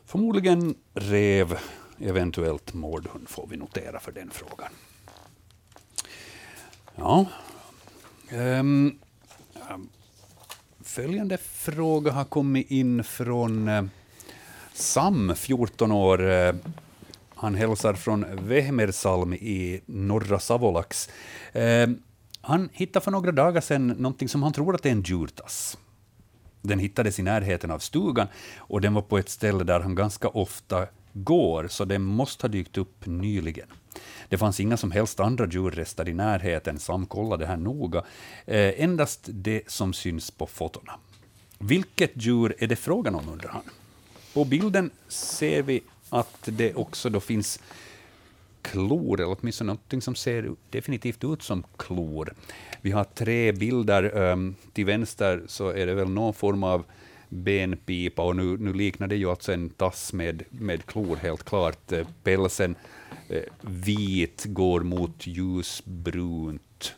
Förmodligen 0.04 0.74
rev, 0.94 1.58
eventuellt 1.98 2.74
mårdhund, 2.74 3.28
får 3.28 3.46
vi 3.46 3.56
notera 3.56 4.00
för 4.00 4.12
den 4.12 4.30
frågan. 4.30 4.70
Ja. 6.94 7.26
Um, 8.32 8.98
följande 10.80 11.38
fråga 11.38 12.12
har 12.12 12.24
kommit 12.24 12.70
in 12.70 13.04
från 13.04 13.68
eh, 13.68 13.84
Sam, 14.72 15.34
14 15.36 15.92
år. 15.92 16.30
Eh, 16.30 16.54
han 17.34 17.54
hälsar 17.54 17.94
från 17.94 18.46
Vehmersalm 18.48 19.34
i 19.34 19.80
norra 19.86 20.38
Savolax. 20.38 21.08
Um, 21.52 22.02
han 22.46 22.68
hittade 22.72 23.04
för 23.04 23.10
några 23.10 23.32
dagar 23.32 23.60
sedan 23.60 23.86
någonting 23.86 24.28
som 24.28 24.42
han 24.42 24.52
tror 24.52 24.74
att 24.74 24.86
är 24.86 24.90
en 24.90 25.02
djurtass. 25.02 25.78
Den 26.62 26.78
hittades 26.78 27.18
i 27.18 27.22
närheten 27.22 27.70
av 27.70 27.78
stugan 27.78 28.28
och 28.56 28.80
den 28.80 28.94
var 28.94 29.02
på 29.02 29.18
ett 29.18 29.28
ställe 29.28 29.64
där 29.64 29.80
han 29.80 29.94
ganska 29.94 30.28
ofta 30.28 30.86
går, 31.12 31.68
så 31.68 31.84
den 31.84 32.02
måste 32.02 32.44
ha 32.46 32.48
dykt 32.48 32.78
upp 32.78 33.06
nyligen. 33.06 33.68
Det 34.28 34.38
fanns 34.38 34.60
inga 34.60 34.76
som 34.76 34.90
helst 34.90 35.20
andra 35.20 35.46
djurrester 35.46 36.08
i 36.08 36.14
närheten, 36.14 36.78
Sam 36.78 37.06
kollade 37.06 37.46
här 37.46 37.56
noga. 37.56 38.02
Eh, 38.46 38.82
endast 38.82 39.20
det 39.24 39.62
som 39.66 39.92
syns 39.92 40.30
på 40.30 40.46
fotona. 40.46 40.92
Vilket 41.58 42.10
djur 42.14 42.54
är 42.58 42.66
det 42.66 42.76
frågan 42.76 43.14
om, 43.14 43.28
undrar 43.28 43.50
han. 43.50 43.62
På 44.34 44.44
bilden 44.44 44.90
ser 45.08 45.62
vi 45.62 45.82
att 46.10 46.42
det 46.44 46.74
också 46.74 47.10
då 47.10 47.20
finns 47.20 47.60
klor, 48.72 49.20
eller 49.20 49.36
åtminstone 49.40 49.66
någonting 49.66 50.02
som 50.02 50.14
ser 50.14 50.54
definitivt 50.70 51.24
ut 51.24 51.42
som 51.42 51.64
klor. 51.76 52.34
Vi 52.82 52.90
har 52.90 53.04
tre 53.04 53.52
bilder. 53.52 54.16
Um, 54.16 54.54
till 54.72 54.84
vänster 54.84 55.42
så 55.46 55.68
är 55.68 55.86
det 55.86 55.94
väl 55.94 56.08
någon 56.08 56.34
form 56.34 56.62
av 56.62 56.84
benpipa, 57.28 58.22
och 58.22 58.36
nu, 58.36 58.56
nu 58.58 58.72
liknar 58.72 59.06
det 59.06 59.16
ju 59.16 59.30
alltså 59.30 59.52
en 59.52 59.68
tass 59.68 60.12
med, 60.12 60.42
med 60.50 60.86
klor, 60.86 61.16
helt 61.16 61.44
klart. 61.44 61.92
Eh, 61.92 62.06
pälsen 62.22 62.74
eh, 63.28 63.42
vit 63.60 64.44
går 64.44 64.80
mot 64.80 65.26
ljusbrunt. 65.26 66.94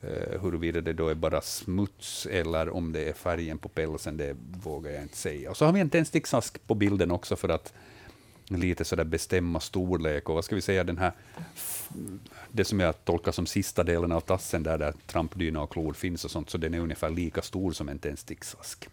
Eh, 0.00 0.40
huruvida 0.42 0.80
det 0.80 0.92
då 0.92 1.08
är 1.08 1.14
bara 1.14 1.40
smuts 1.40 2.26
eller 2.26 2.70
om 2.70 2.92
det 2.92 3.08
är 3.08 3.12
färgen 3.12 3.58
på 3.58 3.68
pälsen, 3.68 4.16
det 4.16 4.36
vågar 4.62 4.90
jag 4.90 5.02
inte 5.02 5.16
säga. 5.16 5.50
Och 5.50 5.56
så 5.56 5.64
har 5.64 5.72
vi 5.72 5.80
en 5.80 5.90
tändsticksask 5.90 6.66
på 6.66 6.74
bilden 6.74 7.10
också 7.10 7.36
för 7.36 7.48
att 7.48 7.72
lite 8.58 8.84
sådär 8.84 9.04
bestämma 9.04 9.60
storlek 9.60 10.28
och 10.28 10.34
vad 10.34 10.44
ska 10.44 10.54
vi 10.54 10.60
säga, 10.60 10.84
den 10.84 10.98
här, 10.98 11.12
det 12.52 12.64
som 12.64 12.80
jag 12.80 13.04
tolkar 13.04 13.32
som 13.32 13.46
sista 13.46 13.84
delen 13.84 14.12
av 14.12 14.20
tassen 14.20 14.62
där, 14.62 14.78
där 14.78 14.94
trampdyna 15.06 15.62
och 15.62 15.72
klor 15.72 15.92
finns 15.92 16.24
och 16.24 16.30
sånt, 16.30 16.50
så 16.50 16.58
den 16.58 16.74
är 16.74 16.78
ungefär 16.78 17.10
lika 17.10 17.42
stor 17.42 17.72
som 17.72 17.88
en 17.88 17.98
tändsticksask. 17.98 18.88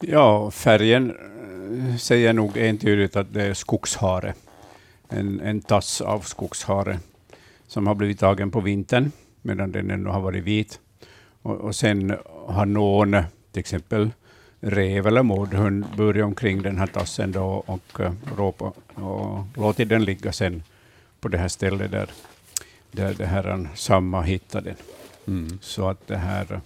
Ja, 0.00 0.50
färgen 0.50 1.10
eh, 1.10 1.96
säger 1.96 2.32
nog 2.32 2.56
entydigt 2.56 3.16
att 3.16 3.34
det 3.34 3.42
är 3.42 3.54
skogshare. 3.54 4.34
En, 5.08 5.40
en 5.40 5.60
tass 5.60 6.00
av 6.00 6.20
skogshare 6.20 6.98
som 7.66 7.86
har 7.86 7.94
blivit 7.94 8.18
tagen 8.18 8.50
på 8.50 8.60
vintern, 8.60 9.12
medan 9.42 9.72
den 9.72 9.90
ännu 9.90 10.08
har 10.08 10.20
varit 10.20 10.44
vit. 10.44 10.80
Och, 11.42 11.56
och 11.56 11.76
sen 11.76 12.16
har 12.46 12.66
någon, 12.66 13.16
till 13.52 13.60
exempel 13.60 14.10
rev 14.62 15.06
eller 15.06 15.22
mårdhund, 15.22 15.86
burit 15.96 16.24
omkring 16.24 16.62
den 16.62 16.78
här 16.78 16.86
tassen 16.86 17.32
då 17.32 17.64
och, 17.66 18.00
uh, 18.00 18.12
råpa, 18.36 18.72
och 18.94 19.44
låtit 19.56 19.88
den 19.88 20.04
ligga 20.04 20.32
sen 20.32 20.62
på 21.20 21.28
det 21.28 21.38
här 21.38 21.48
stället 21.48 21.90
där, 21.90 22.10
där 22.90 23.14
det 23.14 23.26
här 23.26 23.68
samma 23.74 24.22
hittade 24.22 24.70
den. 24.70 24.76
Mm. 25.26 25.58
Så 25.62 25.88
att 25.88 26.06
det 26.06 26.16
här 26.16 26.60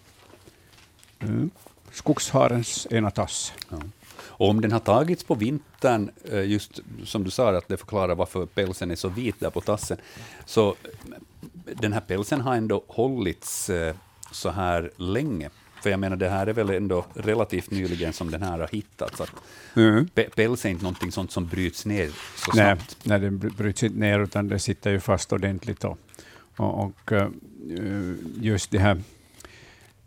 mm, 1.20 1.50
skogsharens 1.92 2.86
ena 2.90 3.10
tass. 3.10 3.52
Ja. 3.70 3.78
Och 4.18 4.48
om 4.48 4.60
den 4.60 4.72
har 4.72 4.80
tagits 4.80 5.24
på 5.24 5.34
vintern, 5.34 6.10
eh, 6.30 6.44
just 6.44 6.80
som 7.04 7.24
du 7.24 7.30
sa, 7.30 7.56
att 7.56 7.68
det 7.68 7.76
förklarar 7.76 8.14
varför 8.14 8.46
pälsen 8.46 8.90
är 8.90 8.96
så 8.96 9.08
vit 9.08 9.40
där 9.40 9.50
på 9.50 9.60
tassen, 9.60 9.98
så 10.44 10.68
eh, 10.68 10.74
den 11.74 11.92
här 11.92 12.00
pälsen 12.00 12.40
har 12.40 12.56
ändå 12.56 12.84
hållits 12.86 13.70
eh, 13.70 13.94
så 14.30 14.50
här 14.50 14.90
länge. 14.96 15.50
För 15.86 15.90
jag 15.90 16.00
menar, 16.00 16.16
det 16.16 16.28
här 16.28 16.46
är 16.46 16.52
väl 16.52 16.70
ändå 16.70 17.04
relativt 17.14 17.70
nyligen 17.70 18.12
som 18.12 18.30
den 18.30 18.42
här 18.42 18.58
har 18.58 18.68
hittats. 18.72 19.20
Att 19.20 19.30
Mm. 19.76 20.08
päls 20.34 20.64
är 20.64 20.68
inte 20.68 20.82
någonting 20.84 21.12
sånt 21.12 21.30
som 21.32 21.46
bryts 21.46 21.86
ner 21.86 22.06
så 22.36 22.52
Nej, 22.54 22.76
snabbt. 22.76 22.96
nej, 23.02 23.20
den 23.20 23.38
bry- 23.38 23.56
bryts 23.56 23.82
inte 23.82 23.98
ner, 23.98 24.20
utan 24.20 24.48
det 24.48 24.58
sitter 24.58 24.90
ju 24.90 25.00
fast 25.00 25.32
ordentligt. 25.32 25.80
Då. 25.80 25.96
Och, 26.56 26.84
och 26.84 27.12
eh, 27.12 27.28
just 28.40 28.70
det 28.70 28.78
här 28.78 29.02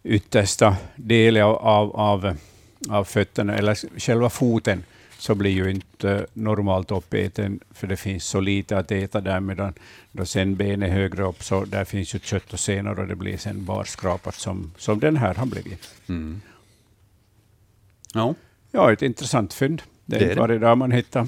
yttersta 0.03 0.75
delen 0.95 1.43
av, 1.43 1.55
av, 1.55 1.95
av, 1.95 2.35
av 2.89 3.03
fötterna, 3.03 3.55
eller 3.55 3.99
själva 3.99 4.29
foten, 4.29 4.83
så 5.19 5.35
blir 5.35 5.51
ju 5.51 5.69
inte 5.71 6.25
normalt 6.33 6.91
uppäten, 6.91 7.59
för 7.71 7.87
det 7.87 7.97
finns 7.97 8.23
så 8.25 8.39
lite 8.39 8.77
att 8.77 8.91
äta 8.91 9.21
där, 9.21 9.39
medan 9.39 9.73
då 10.11 10.25
sen 10.25 10.55
benet 10.55 10.91
högre 10.91 11.23
upp, 11.23 11.43
så 11.43 11.65
där 11.65 11.85
finns 11.85 12.15
ju 12.15 12.19
kött 12.19 12.53
och 12.53 12.59
senor 12.59 12.99
och 12.99 13.07
det 13.07 13.15
blir 13.15 13.37
sen 13.37 13.65
barskrapat 13.65 14.35
som, 14.35 14.71
som 14.77 14.99
den 14.99 15.17
här 15.17 15.33
har 15.35 15.45
blivit. 15.45 15.93
Mm. 16.09 16.41
Ja. 18.13 18.35
Ja, 18.71 18.93
ett 18.93 19.01
intressant 19.01 19.53
fynd. 19.53 19.81
Det 20.05 20.15
är 20.15 20.19
Det 20.19 20.25
är 20.25 20.29
inte 20.29 20.35
det. 20.35 20.41
varje 20.41 20.59
dag 20.59 20.77
man 20.77 20.91
hittar 20.91 21.27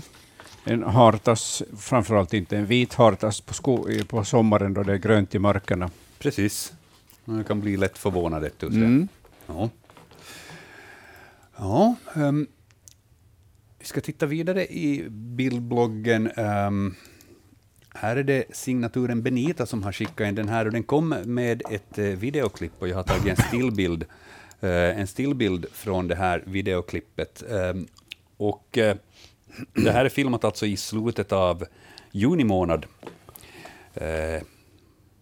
en 0.63 0.83
hartas, 0.83 1.63
framförallt 1.77 2.33
inte 2.33 2.57
en 2.57 2.65
vit 2.65 2.93
hartas 2.93 3.41
på, 3.41 3.53
sko- 3.53 3.87
på 4.07 4.23
sommaren 4.23 4.73
då 4.73 4.83
det 4.83 4.93
är 4.93 4.97
grönt 4.97 5.35
i 5.35 5.39
markerna. 5.39 5.89
Precis. 6.19 6.73
Man 7.25 7.43
kan 7.43 7.61
bli 7.61 7.77
lätt 7.77 7.97
förvånad. 7.97 8.49
så. 8.59 8.65
Mm. 8.65 9.07
Ja. 9.47 9.69
Ja, 11.57 11.95
ehm, 12.15 12.47
vi 13.81 13.87
ska 13.87 14.01
titta 14.01 14.25
vidare 14.25 14.65
i 14.65 15.05
bildbloggen. 15.09 16.31
Um, 16.37 16.95
här 17.93 18.15
är 18.15 18.23
det 18.23 18.55
signaturen 18.55 19.23
Benita 19.23 19.65
som 19.65 19.83
har 19.83 19.91
skickat 19.91 20.27
in 20.27 20.35
den 20.35 20.49
här 20.49 20.65
och 20.65 20.71
den 20.71 20.83
kom 20.83 21.09
med 21.25 21.61
ett 21.69 21.97
eh, 21.97 22.05
videoklipp 22.05 22.71
och 22.79 22.87
jag 22.87 22.95
har 22.95 23.03
tagit 23.03 23.39
en 23.39 23.45
stillbild, 23.47 24.03
uh, 24.63 24.69
en 24.69 25.07
stillbild 25.07 25.65
från 25.71 26.07
det 26.07 26.15
här 26.15 26.43
videoklippet. 26.45 27.43
Um, 27.49 27.87
och 28.37 28.77
uh, 28.77 28.93
det 29.73 29.91
här 29.91 30.05
är 30.05 30.09
filmat 30.09 30.43
alltså 30.43 30.65
i 30.65 30.77
slutet 30.77 31.31
av 31.31 31.65
juni 32.11 32.43
månad. 32.43 32.85
Uh, 34.01 34.43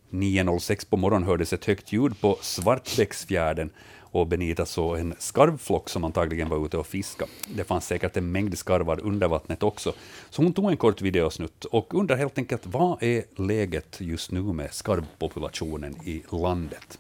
9.06 0.10 0.89
på 0.89 0.98
morgonen 0.98 1.28
hördes 1.28 1.54
ett 1.54 1.65
högt 1.65 1.91
ljud 1.91 2.22
på 2.22 2.38
Svartbäcksfjärden 2.41 3.69
och 4.12 4.28
Benita 4.28 4.65
såg 4.65 4.98
en 4.98 5.15
skarvflock 5.19 5.89
som 5.89 6.04
antagligen 6.04 6.50
var 6.50 6.65
ute 6.65 6.78
och 6.78 6.88
fiskade. 6.88 7.32
Det 7.48 7.63
fanns 7.63 7.86
säkert 7.86 8.17
en 8.17 8.32
mängd 8.32 8.58
skarvar 8.58 9.00
under 9.04 9.28
vattnet 9.28 9.63
också. 9.63 9.93
Så 10.30 10.41
hon 10.41 10.54
tog 10.54 10.72
en 10.72 10.78
kort 10.78 11.02
videosnutt 11.02 11.65
och 11.65 11.93
undrar 11.93 12.17
helt 12.17 12.38
enkelt 12.38 12.65
vad 12.65 13.04
är 13.04 13.24
läget 13.36 13.98
just 14.02 14.32
nu 14.32 14.41
med 14.41 14.74
skarvpopulationen 14.74 15.95
i 16.06 16.24
landet? 16.32 17.00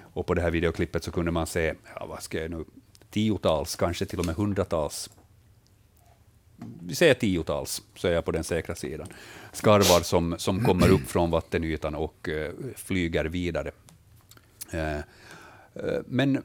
Och 0.00 0.26
på 0.26 0.34
det 0.34 0.42
här 0.42 0.50
videoklippet 0.50 1.04
så 1.04 1.10
kunde 1.10 1.30
man 1.30 1.46
se, 1.46 1.74
ja, 1.96 2.06
vad 2.06 2.22
ska 2.22 2.42
jag 2.42 2.50
nu, 2.50 2.64
tiotals, 3.10 3.76
kanske 3.76 4.06
till 4.06 4.18
och 4.18 4.26
med 4.26 4.34
hundratals 4.34 5.10
vi 6.80 6.94
säger 6.94 7.14
tiotals, 7.14 7.82
så 7.94 8.08
är 8.08 8.12
jag 8.12 8.24
på 8.24 8.32
den 8.32 8.44
säkra 8.44 8.74
sidan, 8.74 9.08
skarvar 9.52 10.00
som, 10.00 10.34
som 10.38 10.64
kommer 10.64 10.90
upp 10.90 11.08
från 11.08 11.30
vattenytan 11.30 11.94
och 11.94 12.28
uh, 12.28 12.50
flyger 12.76 13.24
vidare. 13.24 13.70
Uh, 14.74 14.98
Eh, 15.74 16.00
men 16.06 16.42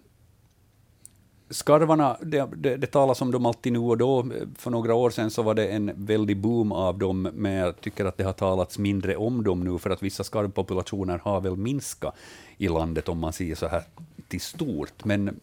skarvarna, 1.49 2.17
det, 2.21 2.49
det, 2.55 2.77
det 2.77 2.87
talas 2.87 3.21
om 3.21 3.31
dem 3.31 3.45
alltid 3.45 3.73
nu 3.73 3.79
och 3.79 3.97
då. 3.97 4.25
För 4.57 4.71
några 4.71 4.93
år 4.93 5.09
sedan 5.09 5.31
så 5.31 5.41
var 5.41 5.53
det 5.53 5.67
en 5.67 5.91
väldig 5.95 6.37
boom 6.37 6.71
av 6.71 6.97
dem, 6.97 7.21
men 7.21 7.51
jag 7.51 7.81
tycker 7.81 8.05
att 8.05 8.17
det 8.17 8.23
har 8.23 8.33
talats 8.33 8.77
mindre 8.77 9.15
om 9.15 9.43
dem 9.43 9.63
nu, 9.63 9.79
för 9.79 9.89
att 9.89 10.03
vissa 10.03 10.23
skarvpopulationer 10.23 11.17
har 11.17 11.41
väl 11.41 11.55
minskat 11.55 12.15
i 12.57 12.67
landet, 12.67 13.09
om 13.09 13.19
man 13.19 13.33
ser 13.33 13.55
så 13.55 13.67
här 13.67 13.83
till 14.27 14.41
stort. 14.41 15.05
Men 15.05 15.39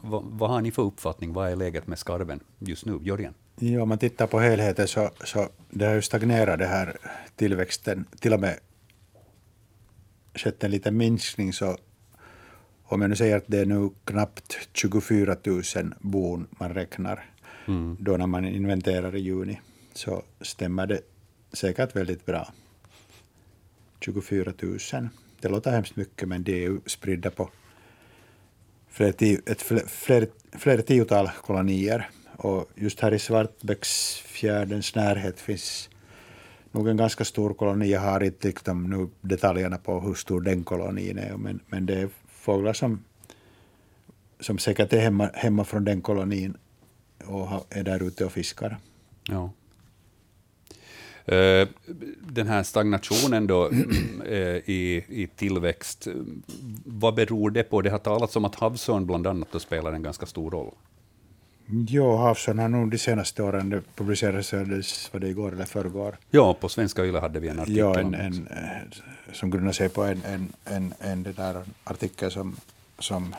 vad, 0.00 0.22
vad 0.24 0.50
har 0.50 0.60
ni 0.60 0.70
för 0.70 0.82
uppfattning? 0.82 1.32
Vad 1.32 1.50
är 1.50 1.56
läget 1.56 1.86
med 1.86 1.98
skarven 1.98 2.40
just 2.58 2.86
nu? 2.86 2.98
Jörgen? 3.02 3.34
Ja, 3.58 3.82
om 3.82 3.88
man 3.88 3.98
tittar 3.98 4.26
på 4.26 4.40
helheten 4.40 4.88
så, 4.88 5.10
så 5.24 5.48
det 5.70 5.84
har 5.84 5.94
ju 5.94 6.02
stagnerat 6.02 6.58
det 6.58 6.66
här 6.66 6.96
tillväxten, 7.36 8.04
till 8.20 8.32
och 8.32 8.40
med 8.40 8.58
skett 10.34 10.64
en 10.64 10.70
liten 10.70 10.96
minskning. 10.96 11.52
Så 11.52 11.76
om 12.88 13.00
jag 13.00 13.10
nu 13.10 13.16
säger 13.16 13.36
att 13.36 13.44
det 13.46 13.58
är 13.58 13.66
nu 13.66 13.90
knappt 14.04 14.68
24 14.72 15.36
000 15.44 15.62
bon 16.00 16.46
man 16.50 16.74
räknar, 16.74 17.24
mm. 17.66 17.96
då 18.00 18.16
när 18.16 18.26
man 18.26 18.44
inventerar 18.44 19.16
i 19.16 19.20
juni, 19.20 19.60
så 19.94 20.22
stämmer 20.40 20.86
det 20.86 21.00
säkert 21.52 21.96
väldigt 21.96 22.26
bra. 22.26 22.48
24 24.00 24.52
000. 24.62 24.78
Det 25.40 25.48
låter 25.48 25.70
hemskt 25.70 25.96
mycket, 25.96 26.28
men 26.28 26.42
det 26.42 26.52
är 26.52 26.68
ju 26.68 26.80
spridda 26.86 27.30
på 27.30 27.50
fler, 28.88 29.08
ett 29.46 29.62
fler, 29.62 29.86
fler, 29.86 30.28
fler 30.52 30.82
tiotal 30.82 31.30
kolonier. 31.42 32.10
Och 32.36 32.70
just 32.74 33.00
här 33.00 33.14
i 33.14 33.18
Svartbäcksfjärdens 33.18 34.94
närhet 34.94 35.40
finns 35.40 35.90
nog 36.72 36.88
en 36.88 36.96
ganska 36.96 37.24
stor 37.24 37.54
koloni. 37.54 37.90
Jag 37.90 38.00
har 38.00 38.22
inte 38.22 38.48
liksom 38.48 38.90
nu 38.90 39.08
detaljerna 39.20 39.78
på 39.78 40.00
hur 40.00 40.14
stor 40.14 40.40
den 40.40 40.64
kolonin 40.64 41.18
är, 41.18 41.36
men, 41.36 41.60
men 41.66 41.86
det 41.86 41.94
är 41.94 42.08
fåglar 42.46 42.72
som, 42.72 43.04
som 44.40 44.58
säkert 44.58 44.92
är 44.92 45.00
hemma, 45.00 45.30
hemma 45.34 45.64
från 45.64 45.84
den 45.84 46.00
kolonin 46.00 46.56
och 47.24 47.66
är 47.70 47.82
där 47.82 48.02
ute 48.02 48.24
och 48.24 48.32
fiskar. 48.32 48.78
Ja. 49.28 49.50
Eh, 51.34 51.68
den 52.20 52.46
här 52.46 52.62
stagnationen 52.62 53.46
då 53.46 53.70
eh, 54.26 54.56
i, 54.64 55.04
i 55.08 55.28
tillväxt, 55.36 56.08
vad 56.84 57.14
beror 57.14 57.50
det 57.50 57.62
på? 57.62 57.82
Det 57.82 57.90
har 57.90 57.98
talats 57.98 58.36
om 58.36 58.44
att 58.44 58.54
havsörn 58.54 59.06
bland 59.06 59.26
annat 59.26 59.62
spelar 59.62 59.92
en 59.92 60.02
ganska 60.02 60.26
stor 60.26 60.50
roll. 60.50 60.74
Ja, 61.66 62.16
havsörn 62.16 62.58
har 62.58 62.68
nog 62.68 62.90
de 62.90 62.98
senaste 62.98 63.42
åren, 63.42 63.70
det 63.70 63.82
publicerades 63.94 65.12
var 65.12 65.20
det 65.20 65.28
igår 65.28 65.52
eller 65.52 65.64
förrgår. 65.64 66.16
Ja, 66.30 66.54
på 66.54 66.68
Svenska 66.68 67.04
Yle 67.04 67.18
hade 67.18 67.40
vi 67.40 67.48
en 67.48 67.60
artikel. 67.60 67.78
Ja, 67.78 68.00
en, 68.00 68.14
en, 68.14 68.48
som 69.32 69.50
grundar 69.50 69.72
sig 69.72 69.88
på 69.88 70.02
en, 70.02 70.22
en, 70.24 70.52
en, 70.64 70.94
en 71.00 71.22
där 71.22 71.62
artikel 71.84 72.30
som, 72.30 72.56
som, 72.98 73.34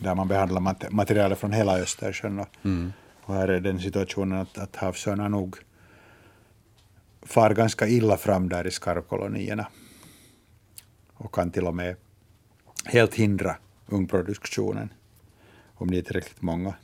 där 0.00 0.14
man 0.14 0.28
behandlar 0.28 0.90
materialet 0.90 1.38
från 1.38 1.52
hela 1.52 1.78
Östersjön. 1.78 2.38
Och, 2.38 2.48
mm. 2.64 2.92
och 3.22 3.34
här 3.34 3.48
är 3.48 3.60
den 3.60 3.80
situationen 3.80 4.38
att, 4.38 4.58
att 4.58 4.76
havsörnar 4.76 5.28
nog 5.28 5.56
far 7.22 7.54
ganska 7.54 7.88
illa 7.88 8.16
fram 8.16 8.48
där 8.48 8.66
i 8.66 8.70
skarvkolonierna 8.70 9.66
och 11.14 11.34
kan 11.34 11.50
till 11.50 11.66
och 11.66 11.74
med 11.74 11.96
helt 12.84 13.14
hindra 13.14 13.56
ungproduktionen 13.86 14.92
om 15.74 15.90
det 15.90 15.98
är 15.98 16.02
tillräckligt 16.02 16.42
många. 16.42 16.74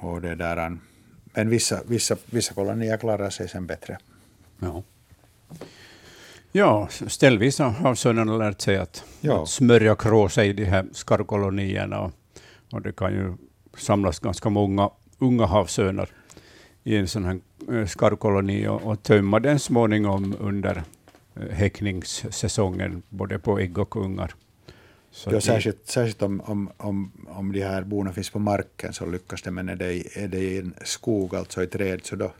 Och 0.00 0.20
det 0.20 0.34
där, 0.34 0.78
men 1.24 1.48
vissa, 1.48 1.80
vissa, 1.86 2.16
vissa 2.26 2.54
kolonier 2.54 2.96
klarar 2.96 3.30
sig 3.30 3.48
sen 3.48 3.66
bättre. 3.66 3.98
Ja. 4.58 4.82
Ja, 6.52 6.88
ställvis 7.06 7.58
har 7.58 7.70
havsörnarna 7.70 8.36
lärt 8.36 8.60
sig 8.60 8.76
att, 8.76 9.04
ja. 9.20 9.42
att 9.42 9.48
smörja 9.48 9.94
kråsa 9.94 10.44
i 10.44 10.52
de 10.52 10.64
här 10.64 10.86
skarvkolonierna. 10.92 12.00
Och, 12.00 12.12
och 12.72 12.82
det 12.82 12.92
kan 12.92 13.12
ju 13.12 13.34
samlas 13.76 14.18
ganska 14.18 14.48
många 14.48 14.90
unga 15.18 15.46
havsörnar 15.46 16.08
i 16.84 16.96
en 16.96 17.08
sån 17.08 17.24
här 17.24 17.40
eh, 17.72 17.86
skarvkoloni 17.86 18.66
och, 18.66 18.82
och 18.82 19.02
tömma 19.02 19.40
den 19.40 19.58
småningom 19.58 20.36
under 20.40 20.82
eh, 21.34 21.48
häckningssäsongen, 21.50 23.02
både 23.08 23.38
på 23.38 23.58
ägg 23.58 23.78
och 23.78 23.96
ungar. 23.96 24.34
Så 25.10 25.30
ja, 25.32 25.40
särskilt, 25.40 25.88
särskilt 25.88 26.22
om, 26.22 26.40
om, 26.40 26.70
om, 26.76 27.12
om 27.28 27.52
de 27.52 27.62
här 27.62 27.82
bona 27.82 28.12
finns 28.12 28.30
på 28.30 28.38
marken 28.38 28.92
så 28.92 29.06
lyckas 29.06 29.42
det, 29.42 29.50
men 29.50 29.68
är 29.68 29.76
det, 29.76 30.16
är 30.16 30.28
det 30.28 30.38
i 30.38 30.58
en 30.58 30.74
skog, 30.84 31.34
alltså 31.34 31.62
i 31.62 31.66
träd, 31.66 32.00
så 32.04 32.16
då, 32.16 32.32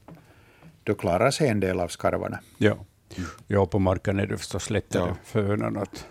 då 0.84 0.94
klarar 0.94 1.30
sig 1.30 1.48
en 1.48 1.60
del 1.60 1.80
av 1.80 1.88
skarvarna. 1.88 2.40
Ja, 2.58 2.76
ja 3.46 3.66
på 3.66 3.78
marken 3.78 4.18
är 4.18 4.26
det 4.26 4.38
förstås 4.38 4.70
lättare 4.70 5.08
ja. 5.08 5.16
för 5.24 5.42
hönan 5.42 5.76
att, 5.76 6.06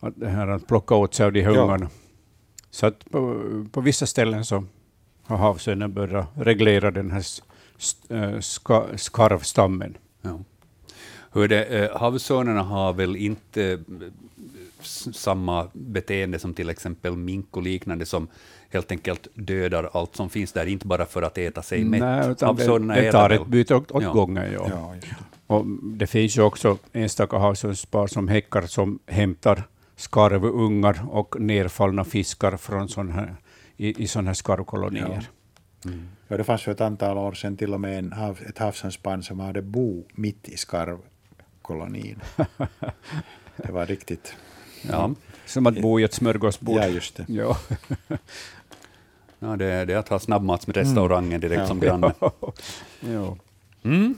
att, 0.00 0.12
det 0.16 0.28
här, 0.28 0.48
att 0.48 0.66
plocka 0.66 0.94
åt 0.94 1.14
sig 1.14 1.26
av 1.26 1.32
de 1.32 1.42
här 1.42 1.58
ungarna. 1.58 1.90
Så 2.70 2.86
att 2.86 3.10
på, 3.10 3.40
på 3.72 3.80
vissa 3.80 4.06
ställen 4.06 4.44
så 4.44 4.64
har 5.22 5.36
havsörnen 5.36 5.92
börjat 5.92 6.26
reglera 6.34 6.90
den 6.90 7.10
här 7.10 7.24
eh, 8.08 8.40
ska, 8.40 8.86
skarvstammen. 8.96 9.96
Ja. 10.22 10.40
Hur 11.32 11.48
det, 11.48 11.64
eh, 11.64 11.98
havsörnarna 11.98 12.62
har 12.62 12.92
väl 12.92 13.16
inte 13.16 13.78
samma 14.86 15.70
beteende 15.72 16.38
som 16.38 16.54
till 16.54 16.70
exempel 16.70 17.16
mink 17.16 17.56
och 17.56 17.62
liknande, 17.62 18.06
som 18.06 18.28
helt 18.70 18.90
enkelt 18.90 19.28
dödar 19.34 19.90
allt 19.92 20.16
som 20.16 20.30
finns 20.30 20.52
där, 20.52 20.66
inte 20.66 20.86
bara 20.86 21.06
för 21.06 21.22
att 21.22 21.38
äta 21.38 21.62
sig 21.62 21.84
mätt. 21.84 22.00
Nej, 22.00 22.30
utan 22.30 22.56
det, 22.56 22.94
det 22.94 23.12
tar 23.12 23.30
ett 23.30 23.46
byte 23.46 23.74
åt, 23.74 23.90
åt 23.90 24.02
ja. 24.02 24.12
gången. 24.12 24.52
Ja. 24.52 24.66
ja 24.70 24.94
det. 25.00 25.16
Och 25.46 25.66
det 25.82 26.06
finns 26.06 26.38
ju 26.38 26.42
också 26.42 26.78
enstaka 26.92 27.38
havsörnspar 27.38 28.06
som 28.06 28.28
häckar 28.28 28.62
som 28.62 28.98
hämtar 29.06 29.62
skarvungar 29.96 31.06
och 31.10 31.40
nerfallna 31.40 32.04
fiskar 32.04 32.56
från 32.56 32.88
sån 32.88 33.10
här, 33.10 33.36
i, 33.76 34.02
i 34.02 34.06
sådana 34.06 34.28
här 34.28 34.34
skarvkolonier. 34.34 35.28
Ja. 35.82 35.90
Mm. 35.90 36.08
Ja, 36.28 36.36
det 36.36 36.44
fanns 36.44 36.62
för 36.62 36.72
ett 36.72 36.80
antal 36.80 37.18
år 37.18 37.32
sedan 37.32 37.56
till 37.56 37.74
och 37.74 37.80
med 37.80 37.98
en 37.98 38.12
hav, 38.12 38.38
ett 38.48 38.58
havsörnsbarn 38.58 39.22
som 39.22 39.40
hade 39.40 39.62
bo 39.62 40.04
mitt 40.12 40.48
i 40.48 40.56
skarvkolonin. 40.56 42.20
det 43.56 43.72
var 43.72 43.86
riktigt 43.86 44.34
Ja. 44.90 45.14
Som 45.46 45.66
att 45.66 45.80
bo 45.80 46.00
i 46.00 46.02
ett 46.02 46.14
smörgåsbord. 46.14 46.76
Ja, 46.76 46.86
just 46.86 47.16
det. 47.16 47.24
Ja. 47.28 47.58
ja, 49.38 49.56
det, 49.56 49.84
det 49.84 49.94
är 49.94 49.96
att 49.96 50.08
ha 50.08 50.18
snabbmatsrestaurangen 50.18 51.40
direkt 51.40 51.56
mm. 51.56 51.68
som 51.68 51.80
granne. 51.80 52.12
ja. 53.00 53.36
Mm. 53.82 54.14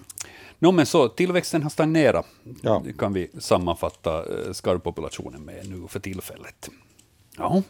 No, 0.58 0.72
men 0.72 0.86
så, 0.86 1.08
tillväxten 1.08 1.62
har 1.62 1.70
stagnerat, 1.70 2.26
ja. 2.62 2.82
det 2.84 2.92
kan 2.92 3.12
vi 3.12 3.30
sammanfatta 3.38 4.18
eh, 4.18 4.52
skarvpopulationen 4.52 5.42
med 5.42 5.70
nu 5.70 5.88
för 5.88 6.00
tillfället. 6.00 6.70
Ja. 7.36 7.62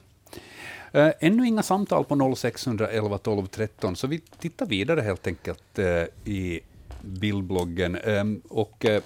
Äh, 0.93 1.11
ännu 1.21 1.47
inga 1.47 1.63
samtal 1.63 2.05
på 2.05 2.35
0611 2.37 3.19
12 3.19 3.47
13, 3.47 3.97
så 3.97 4.07
vi 4.07 4.19
tittar 4.19 4.67
vidare 4.67 5.01
helt 5.01 5.27
enkelt 5.27 5.79
äh, 5.79 5.85
i 6.25 6.61
bildbloggen. 7.07 7.97
Ehm, 7.97 8.41
och 8.49 8.85
eh, 8.85 9.03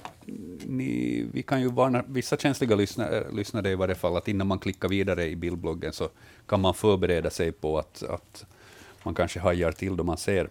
ni, 0.66 1.26
vi 1.32 1.42
kan 1.42 1.60
ju 1.60 1.70
varna 1.70 2.04
vissa 2.08 2.36
känsliga 2.36 2.76
lyssnare, 2.76 3.18
eh, 3.18 3.32
lyssnare 3.32 3.70
i 3.70 3.74
varje 3.74 3.94
fall, 3.94 4.16
att 4.16 4.28
innan 4.28 4.46
man 4.46 4.58
klickar 4.58 4.88
vidare 4.88 5.28
i 5.28 5.36
bildbloggen 5.36 5.92
så 5.92 6.08
kan 6.46 6.60
man 6.60 6.74
förbereda 6.74 7.30
sig 7.30 7.52
på 7.52 7.78
att, 7.78 8.02
att 8.02 8.44
man 9.02 9.14
kanske 9.14 9.40
hajar 9.40 9.72
till 9.72 9.96
då 9.96 10.04
man 10.04 10.16
ser 10.16 10.48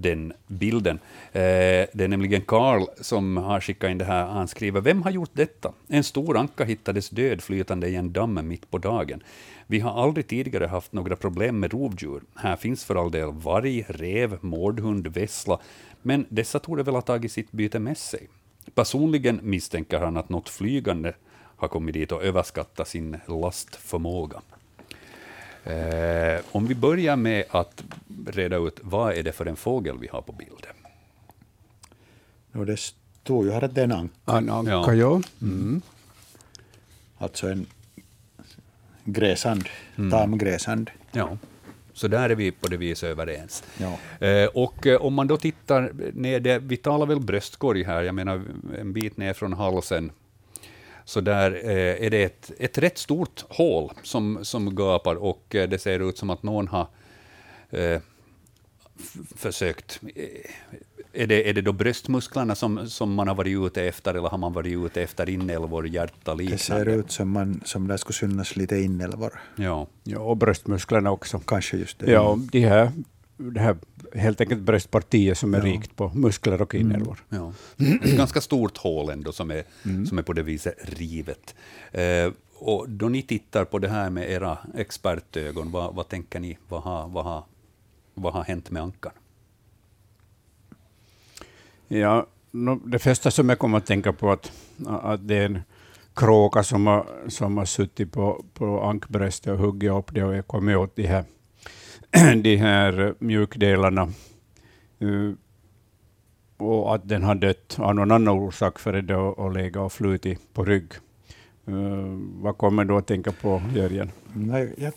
den 0.00 0.32
bilden. 0.46 0.98
Eh, 1.32 1.40
det 1.92 2.00
är 2.00 2.08
nämligen 2.08 2.42
Karl 2.42 2.86
som 3.00 3.36
har 3.36 3.60
skickat 3.60 3.90
in 3.90 3.98
det 3.98 4.04
här. 4.04 4.26
Han 4.26 4.48
skriver, 4.48 4.80
vem 4.80 5.02
har 5.02 5.10
gjort 5.10 5.30
detta? 5.32 5.72
En 5.88 6.04
stor 6.04 6.36
anka 6.36 6.64
hittades 6.64 7.10
död 7.10 7.42
flytande 7.42 7.88
i 7.88 7.96
en 7.96 8.12
damm 8.12 8.48
mitt 8.48 8.70
på 8.70 8.78
dagen. 8.78 9.22
Vi 9.66 9.80
har 9.80 10.02
aldrig 10.02 10.26
tidigare 10.26 10.66
haft 10.66 10.92
några 10.92 11.16
problem 11.16 11.60
med 11.60 11.72
rovdjur. 11.72 12.22
Här 12.34 12.56
finns 12.56 12.84
för 12.84 12.94
all 12.94 13.10
del 13.10 13.32
varg, 13.32 13.84
rev, 13.88 14.38
mårdhund, 14.40 15.06
vessla, 15.06 15.58
men 16.02 16.26
dessa 16.28 16.58
torde 16.58 16.82
väl 16.82 16.94
ha 16.94 17.02
tagit 17.02 17.32
sitt 17.32 17.52
byte 17.52 17.78
med 17.78 17.98
sig. 17.98 18.28
Personligen 18.74 19.40
misstänker 19.42 20.00
han 20.00 20.16
att 20.16 20.28
något 20.28 20.48
flygande 20.48 21.12
har 21.56 21.68
kommit 21.68 21.94
dit 21.94 22.12
och 22.12 22.22
överskattat 22.22 22.88
sin 22.88 23.16
lastförmåga. 23.26 24.40
Eh, 25.68 26.40
om 26.52 26.66
vi 26.66 26.74
börjar 26.74 27.16
med 27.16 27.44
att 27.50 27.84
reda 28.26 28.56
ut 28.56 28.80
vad 28.82 29.12
är 29.16 29.22
det 29.22 29.32
för 29.32 29.46
en 29.46 29.56
fågel 29.56 29.98
vi 29.98 30.08
har 30.08 30.22
på 30.22 30.32
bilden? 30.32 30.74
det 32.66 32.76
stod 32.76 33.46
ju 33.46 33.52
här 33.52 33.64
att 33.64 33.74
det 33.74 33.80
är 33.80 33.84
en 33.84 33.92
anka, 33.92 34.14
En 34.26 34.50
anka, 34.50 34.70
Ja. 34.70 34.94
ja. 34.94 35.20
Mm. 35.42 35.82
alltså 37.18 37.48
en 37.48 37.66
gräsand, 39.04 39.68
Mm. 39.96 40.10
tamgräsand. 40.10 40.90
Ja. 41.12 41.38
Så 41.92 42.08
där 42.08 42.30
är 42.30 42.34
vi 42.34 42.50
på 42.50 42.68
det 42.68 42.76
viset 42.76 43.08
överens. 43.10 43.64
Ja. 43.78 44.26
Eh, 44.26 44.46
och 44.48 44.86
eh, 44.86 45.00
om 45.00 45.14
man 45.14 45.26
då 45.26 45.36
tittar 45.36 45.92
ner, 46.14 46.40
det, 46.40 46.58
vi 46.58 46.76
talar 46.76 47.06
väl 47.06 47.20
bröstkorg 47.20 47.82
här, 47.84 48.02
jag 48.02 48.14
menar 48.14 48.42
en 48.78 48.92
bit 48.92 49.16
ner 49.16 49.32
från 49.32 49.52
halsen, 49.52 50.12
så 51.08 51.20
där 51.20 51.50
eh, 51.64 52.06
är 52.06 52.10
det 52.10 52.22
ett, 52.24 52.50
ett 52.58 52.78
rätt 52.78 52.98
stort 52.98 53.44
hål 53.48 53.92
som, 54.02 54.38
som 54.42 54.74
gapar 54.74 55.14
och 55.14 55.54
eh, 55.54 55.68
det 55.68 55.78
ser 55.78 56.08
ut 56.08 56.18
som 56.18 56.30
att 56.30 56.42
någon 56.42 56.68
har 56.68 56.86
eh, 57.70 58.00
försökt. 59.36 60.00
eh, 60.14 60.24
Är 61.12 61.26
det, 61.26 61.48
är 61.50 61.54
det 61.54 61.60
då 61.62 61.72
bröstmusklerna 61.72 62.54
som, 62.54 62.88
som 62.90 63.14
man 63.14 63.28
har 63.28 63.34
varit 63.34 63.56
ute 63.66 63.82
efter, 63.82 64.14
eller 64.14 64.28
har 64.28 64.38
man 64.38 64.52
varit 64.52 64.86
ute 64.86 65.02
efter 65.02 65.28
inälvor, 65.28 65.86
hjärta, 65.88 66.34
Det 66.34 66.42
liknande? 66.42 66.58
ser 66.58 66.88
ut 66.88 67.10
som, 67.10 67.30
man, 67.30 67.60
som 67.64 67.88
det 67.88 67.98
skulle 67.98 68.14
synas 68.14 68.56
lite 68.56 68.76
inälvor. 68.76 69.40
Ja. 69.56 69.86
ja, 70.04 70.18
och 70.18 70.36
bröstmusklerna 70.36 71.10
också. 71.10 71.38
Kanske 71.46 71.76
just 71.76 71.98
det. 71.98 72.10
Ja, 72.12 72.38
de 72.52 72.60
här, 72.60 72.92
det 73.38 73.60
här 73.60 73.76
helt 74.14 74.40
enkelt 74.40 74.60
bröstpartiet 74.60 75.38
som 75.38 75.54
är 75.54 75.58
Ja. 75.58 75.64
rikt 75.64 75.96
på 75.96 76.08
muskler 76.14 76.62
och 76.62 76.74
inälvor. 76.74 77.24
Ja. 77.28 77.52
Ett 78.02 78.16
ganska 78.16 78.40
stort 78.40 78.76
hål 78.76 79.10
ändå 79.10 79.32
som 79.32 79.50
är, 79.50 79.64
som 80.08 80.18
är 80.18 80.22
på 80.22 80.32
det 80.32 80.42
viset 80.42 80.74
rivet. 80.82 81.54
Eh, 81.92 82.32
och 82.60 82.88
då 82.88 83.08
ni 83.08 83.22
tittar 83.22 83.64
på 83.64 83.78
det 83.78 83.88
här 83.88 84.10
med 84.10 84.30
era 84.30 84.58
expertögon, 84.74 85.70
vad, 85.70 85.94
vad 85.94 86.08
tänker 86.08 86.40
ni? 86.40 86.58
Vad 86.68 86.82
har, 86.82 87.08
vad, 87.08 87.24
har, 87.24 87.44
vad 88.14 88.32
har 88.32 88.42
hänt 88.44 88.70
med 88.70 88.82
ankan? 88.82 89.12
Ja, 91.88 92.26
det 92.84 92.98
första 92.98 93.30
som 93.30 93.48
jag 93.48 93.58
kommer 93.58 93.78
att 93.78 93.86
tänka 93.86 94.12
på 94.12 94.32
att, 94.32 94.52
att 94.86 95.28
det 95.28 95.36
är 95.36 95.44
en 95.46 95.60
kråka 96.14 96.62
som 96.62 96.86
har, 96.86 97.06
som 97.28 97.56
har 97.56 97.64
suttit 97.64 98.12
på, 98.12 98.44
på 98.54 98.82
ankbröstet 98.82 99.52
och 99.52 99.58
huggit 99.58 99.90
upp 99.90 100.14
det 100.14 100.24
och 100.24 100.46
kommit 100.46 100.76
åt 100.76 100.96
de 100.96 101.06
här, 101.06 101.24
de 102.42 102.56
här 102.56 103.14
mjukdelarna. 103.18 104.12
Uh, 105.02 105.34
och 106.56 106.94
att 106.94 107.08
den 107.08 107.22
har 107.22 107.34
dött 107.34 107.76
av 107.78 107.94
någon 107.94 108.10
annan 108.10 108.28
orsak 108.38 108.78
för 108.78 109.02
det 109.02 109.16
och 109.16 109.52
legat 109.52 109.82
och 109.82 109.92
flutit 109.92 110.54
på 110.54 110.64
rygg. 110.64 110.92
Uh, 111.68 112.18
vad 112.42 112.58
kommer 112.58 112.84
du 112.84 112.94
att 112.94 113.06
tänka 113.06 113.32
på, 113.32 113.62
Jörgen? 113.74 114.10
Nej, 114.32 114.74
jag, 114.78 114.92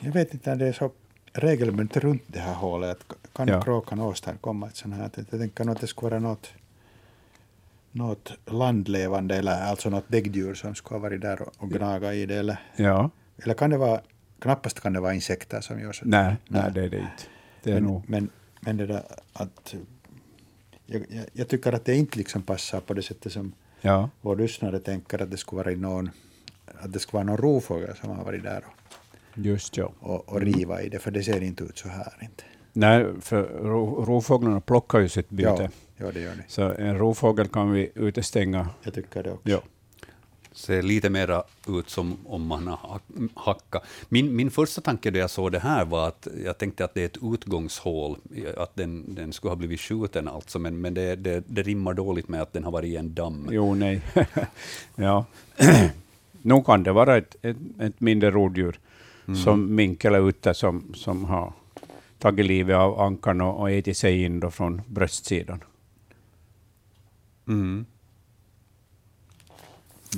jag 0.00 0.12
vet 0.12 0.34
inte 0.34 0.52
om 0.52 0.58
det 0.58 0.66
är 0.68 0.72
så 0.72 0.90
regelbundet 1.32 1.96
runt 1.96 2.22
det 2.26 2.38
här 2.40 2.54
hålet. 2.54 2.98
Att 3.08 3.32
kan 3.34 3.48
Ja. 3.48 3.60
kråkan 3.62 4.00
åstadkomma 4.00 4.66
ett 4.66 4.76
sånt 4.76 4.94
här? 4.94 5.10
Jag 5.14 5.40
tänker 5.40 5.64
nog 5.64 5.74
att 5.74 5.80
det 5.80 5.86
skulle 5.86 6.10
vara 6.10 6.20
något, 6.20 6.52
något 7.92 8.32
landlevande, 8.46 9.36
eller 9.36 9.62
alltså 9.62 9.90
något 9.90 10.08
däggdjur 10.08 10.54
som 10.54 10.74
skulle 10.74 10.98
ha 10.98 11.02
varit 11.02 11.20
där 11.20 11.42
och, 11.42 11.52
och 11.58 11.70
gnagat 11.70 12.14
i 12.14 12.26
det. 12.26 12.36
Eller, 12.36 12.58
Ja, 12.76 13.10
eller 13.42 13.54
kan 13.54 13.70
det 13.70 13.76
vara, 13.78 14.00
knappast 14.38 14.80
kan 14.80 14.92
det 14.92 15.00
vara 15.00 15.14
insekter 15.14 15.60
som 15.60 15.80
gör 15.80 15.92
så. 15.92 16.04
nej, 16.04 16.36
nej, 16.48 16.62
Nej. 16.62 16.72
det 16.74 16.80
är 16.84 16.88
det 16.88 16.98
inte. 16.98 17.22
Det 17.62 17.70
är 17.70 17.74
men, 17.74 17.84
nog, 17.84 18.02
men, 18.06 18.30
men 18.60 18.76
det 18.76 18.86
där 18.86 19.02
att... 19.32 19.74
Jag, 20.86 21.04
jag, 21.08 21.24
jag 21.32 21.48
tycker 21.48 21.72
att 21.72 21.84
det 21.84 21.96
inte 21.96 22.18
liksom 22.18 22.42
passar 22.42 22.80
på 22.80 22.94
det 22.94 23.02
sättet 23.02 23.32
som 23.32 23.52
ja, 23.80 24.10
vår 24.20 24.36
lyssnare 24.36 24.78
tänker 24.78 25.22
att 25.22 25.30
det 25.30 25.36
skulle 25.36 25.62
vara 25.62 25.76
någon 25.76 26.10
att 26.82 26.92
det 26.92 26.98
skulle 26.98 27.16
vara 27.24 27.24
någon 27.24 27.36
rovfågel 27.36 27.96
som 27.96 28.10
har 28.10 28.24
varit 28.24 28.42
där 28.42 28.64
och, 28.66 29.38
just 29.38 29.76
ja. 29.76 29.92
och, 30.00 30.28
och 30.28 30.40
riva 30.40 30.82
i 30.82 30.88
det, 30.88 30.98
för 30.98 31.10
det 31.10 31.22
ser 31.22 31.42
inte 31.42 31.64
ut 31.64 31.78
så 31.78 31.88
här. 31.88 32.12
Inte. 32.20 32.44
Nej, 32.72 33.06
för 33.20 33.42
ro- 33.42 34.04
rovfåglarna 34.04 34.60
plockar 34.60 34.98
ju 34.98 35.08
sitt 35.08 35.30
byte. 35.30 35.48
Ja, 35.48 35.68
ja, 36.06 36.12
det 36.12 36.20
gör 36.20 36.34
det. 36.34 36.44
Så 36.48 36.62
en 36.62 36.98
rovfågel 36.98 37.48
kan 37.48 37.70
vi 37.72 37.90
utestänga. 37.94 38.68
Jag 38.82 38.94
tycker 38.94 39.22
det 39.22 39.30
också. 39.30 39.48
Ja. 39.50 39.62
Ser 40.58 40.82
lite 40.82 41.10
mera 41.10 41.42
ut 41.68 41.90
som 41.90 42.16
om 42.26 42.46
man 42.46 42.66
har 42.66 42.76
hack- 42.76 43.30
hackat. 43.34 43.82
Min, 44.08 44.36
min 44.36 44.50
första 44.50 44.80
tanke 44.80 45.10
då 45.10 45.18
jag 45.18 45.30
såg 45.30 45.52
det 45.52 45.58
här 45.58 45.84
var 45.84 46.08
att 46.08 46.28
jag 46.44 46.58
tänkte 46.58 46.84
att 46.84 46.94
det 46.94 47.02
är 47.02 47.06
ett 47.06 47.18
utgångshål, 47.22 48.16
att 48.56 48.74
den, 48.76 49.14
den 49.14 49.32
skulle 49.32 49.50
ha 49.50 49.56
blivit 49.56 49.80
skjuten 49.80 50.28
alltså, 50.28 50.58
men, 50.58 50.80
men 50.80 50.94
det, 50.94 51.16
det, 51.16 51.44
det 51.46 51.62
rimmar 51.62 51.94
dåligt 51.94 52.28
med 52.28 52.42
att 52.42 52.52
den 52.52 52.64
har 52.64 52.70
varit 52.70 52.88
i 52.88 52.96
en 52.96 53.14
damm. 53.14 53.48
Jo, 53.50 53.74
nej. 53.74 54.00
ja. 54.94 55.24
Nog 56.42 56.66
kan 56.66 56.82
det 56.82 56.92
vara 56.92 57.16
ett, 57.16 57.36
ett, 57.42 57.56
ett 57.80 58.00
mindre 58.00 58.30
rovdjur, 58.30 58.78
som 59.44 59.74
mink 59.74 60.04
eller 60.04 60.28
utter, 60.28 60.52
som, 60.52 60.94
som 60.94 61.24
har 61.24 61.52
tagit 62.18 62.46
livet 62.46 62.76
av 62.76 63.00
ankan 63.00 63.40
och, 63.40 63.60
och 63.60 63.70
ätit 63.70 63.96
sig 63.96 64.22
in 64.22 64.50
från 64.50 64.82
bröstsidan. 64.86 65.60
Mm. 67.48 67.86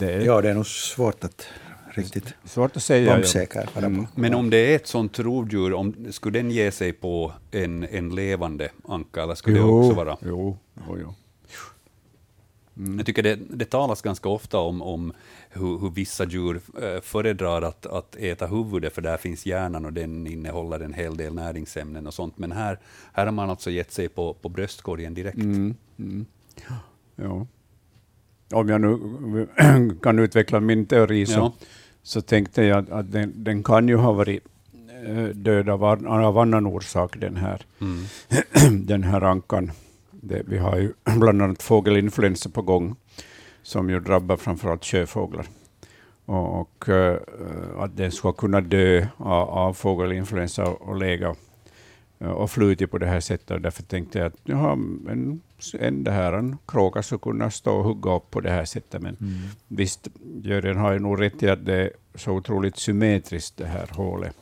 Det 0.01 0.13
är 0.13 0.21
Ja, 0.21 0.41
det 0.41 0.51
är 0.51 0.55
nog 0.55 0.67
svårt 0.67 1.25
att 1.25 1.47
riktigt 1.95 2.35
svårt 2.45 2.77
att 2.77 2.83
säga. 2.83 3.11
ja. 3.11 3.17
bombsäker 3.17 3.69
vara 3.75 3.91
på. 3.91 4.07
Men 4.15 4.35
om 4.35 4.51
det 4.51 4.57
är 4.57 4.77
ett 4.77 4.87
sånt 4.87 5.19
rovdjur, 5.19 5.73
om, 5.75 6.07
skulle 6.11 6.39
den 6.39 6.51
ge 6.51 6.71
sig 6.71 6.93
på 6.93 7.33
en, 7.51 7.85
en 7.85 8.15
levande 8.15 8.69
anka, 8.89 9.23
eller 9.23 9.35
skulle 9.35 9.59
det 9.59 9.65
också 9.65 9.95
vara? 9.95 10.17
Jo, 10.21 10.59
jo, 10.87 10.99
jo. 11.01 11.15
Jag 12.97 13.07
tycker 13.07 13.23
det, 13.23 13.39
det 13.51 13.65
talas 13.65 14.03
ganska 14.03 14.29
ofta 14.29 14.59
om, 14.59 14.83
om 14.83 15.13
hur, 15.51 15.79
hur 15.79 15.91
vissa 15.91 16.25
djur 16.25 16.61
eh, 16.83 17.01
föredrar 17.01 17.63
att, 17.63 17.87
att 17.87 18.17
äta 18.17 18.47
huvudet, 18.47 18.95
för 18.95 19.03
där 19.03 19.17
finns 19.17 19.47
hjärnan 19.47 19.85
och 19.85 19.93
den 19.93 20.27
innehåller 20.27 20.81
en 20.81 20.95
hel 20.95 21.17
del 21.17 21.35
näringsämnen 21.35 22.07
och 22.07 22.15
sånt. 22.15 22.39
Men 22.39 22.53
här, 22.53 22.79
här 23.13 23.25
har 23.25 23.33
man 23.33 23.51
alltså 23.51 23.71
gett 23.71 23.93
sig 23.93 24.09
på, 24.09 24.35
på 24.35 24.49
bröstkorgen 24.49 25.15
direkt. 25.15 25.37
Mm, 25.37 25.75
mm. 25.99 26.27
Ja. 27.17 27.47
Om 28.53 28.69
jag 28.69 28.81
nu 28.81 29.47
kan 30.03 30.19
utveckla 30.19 30.61
min 30.61 30.87
teori 30.87 31.27
så, 31.27 31.33
Ja. 31.39 31.53
så 32.03 32.21
tänkte 32.21 32.63
jag 32.65 32.91
att, 32.91 33.13
den, 33.13 33.33
den 33.37 33.63
kan 33.63 33.89
ju 33.89 33.97
ha 33.97 34.13
varit 34.13 34.45
eh, 35.07 35.25
död 35.25 35.69
av, 35.69 35.85
av 36.07 36.39
annan 36.39 36.67
orsak, 36.67 37.17
den 37.21 37.37
här, 37.37 37.63
Mm. 37.81 38.05
den 38.87 39.03
här 39.03 39.21
ankan. 39.21 39.71
Det, 40.11 40.43
vi 40.47 40.59
har 40.59 40.77
ju 40.79 40.93
bland 41.19 41.43
annat 41.43 41.63
fågelinfluensa 41.63 42.49
på 42.51 42.63
gång, 42.63 42.97
som 43.63 43.91
ju 43.91 44.01
drabbar 44.01 44.37
framförallt 44.37 44.85
sjöfåglar. 44.85 45.47
Och, 46.27 46.61
och 46.61 46.89
eh, 46.89 47.17
att 47.79 47.97
den 47.97 48.13
ska 48.13 48.33
kunna 48.33 48.61
dö 48.61 49.07
av, 49.17 49.49
av 49.49 49.73
fågelinfluensa 49.75 50.65
och 50.67 50.97
lägga 50.97 51.35
och 52.21 52.51
flutit 52.51 52.91
på 52.91 52.99
det 52.99 53.07
här 53.07 53.21
sättet. 53.21 53.51
Och 53.51 53.61
därför 53.61 53.83
tänkte 53.83 54.19
jag 54.19 54.27
att 54.27 54.37
jaha, 54.45 54.73
en, 54.73 55.41
en, 55.79 56.05
det 56.05 56.11
här, 56.11 56.33
en 56.33 56.59
kråka 56.67 57.03
skulle 57.03 57.19
kunna 57.19 57.51
stå 57.51 57.77
och 57.79 57.85
hugga 57.85 58.17
upp 58.17 58.31
på 58.31 58.41
det 58.41 58.51
här 58.51 58.65
sättet. 58.65 59.03
Men 59.03 59.17
Mm. 59.21 59.33
visst, 59.69 60.09
Jörgen 60.43 60.77
har 60.77 60.93
ju 60.93 60.99
nog 60.99 61.21
rätt 61.21 61.43
i 61.43 61.49
att 61.51 61.65
det 61.67 61.75
är 61.75 61.91
så 62.15 62.33
otroligt 62.33 62.77
symmetriskt 62.77 63.57
det 63.57 63.67
här 63.67 63.89
hålet. 63.93 64.37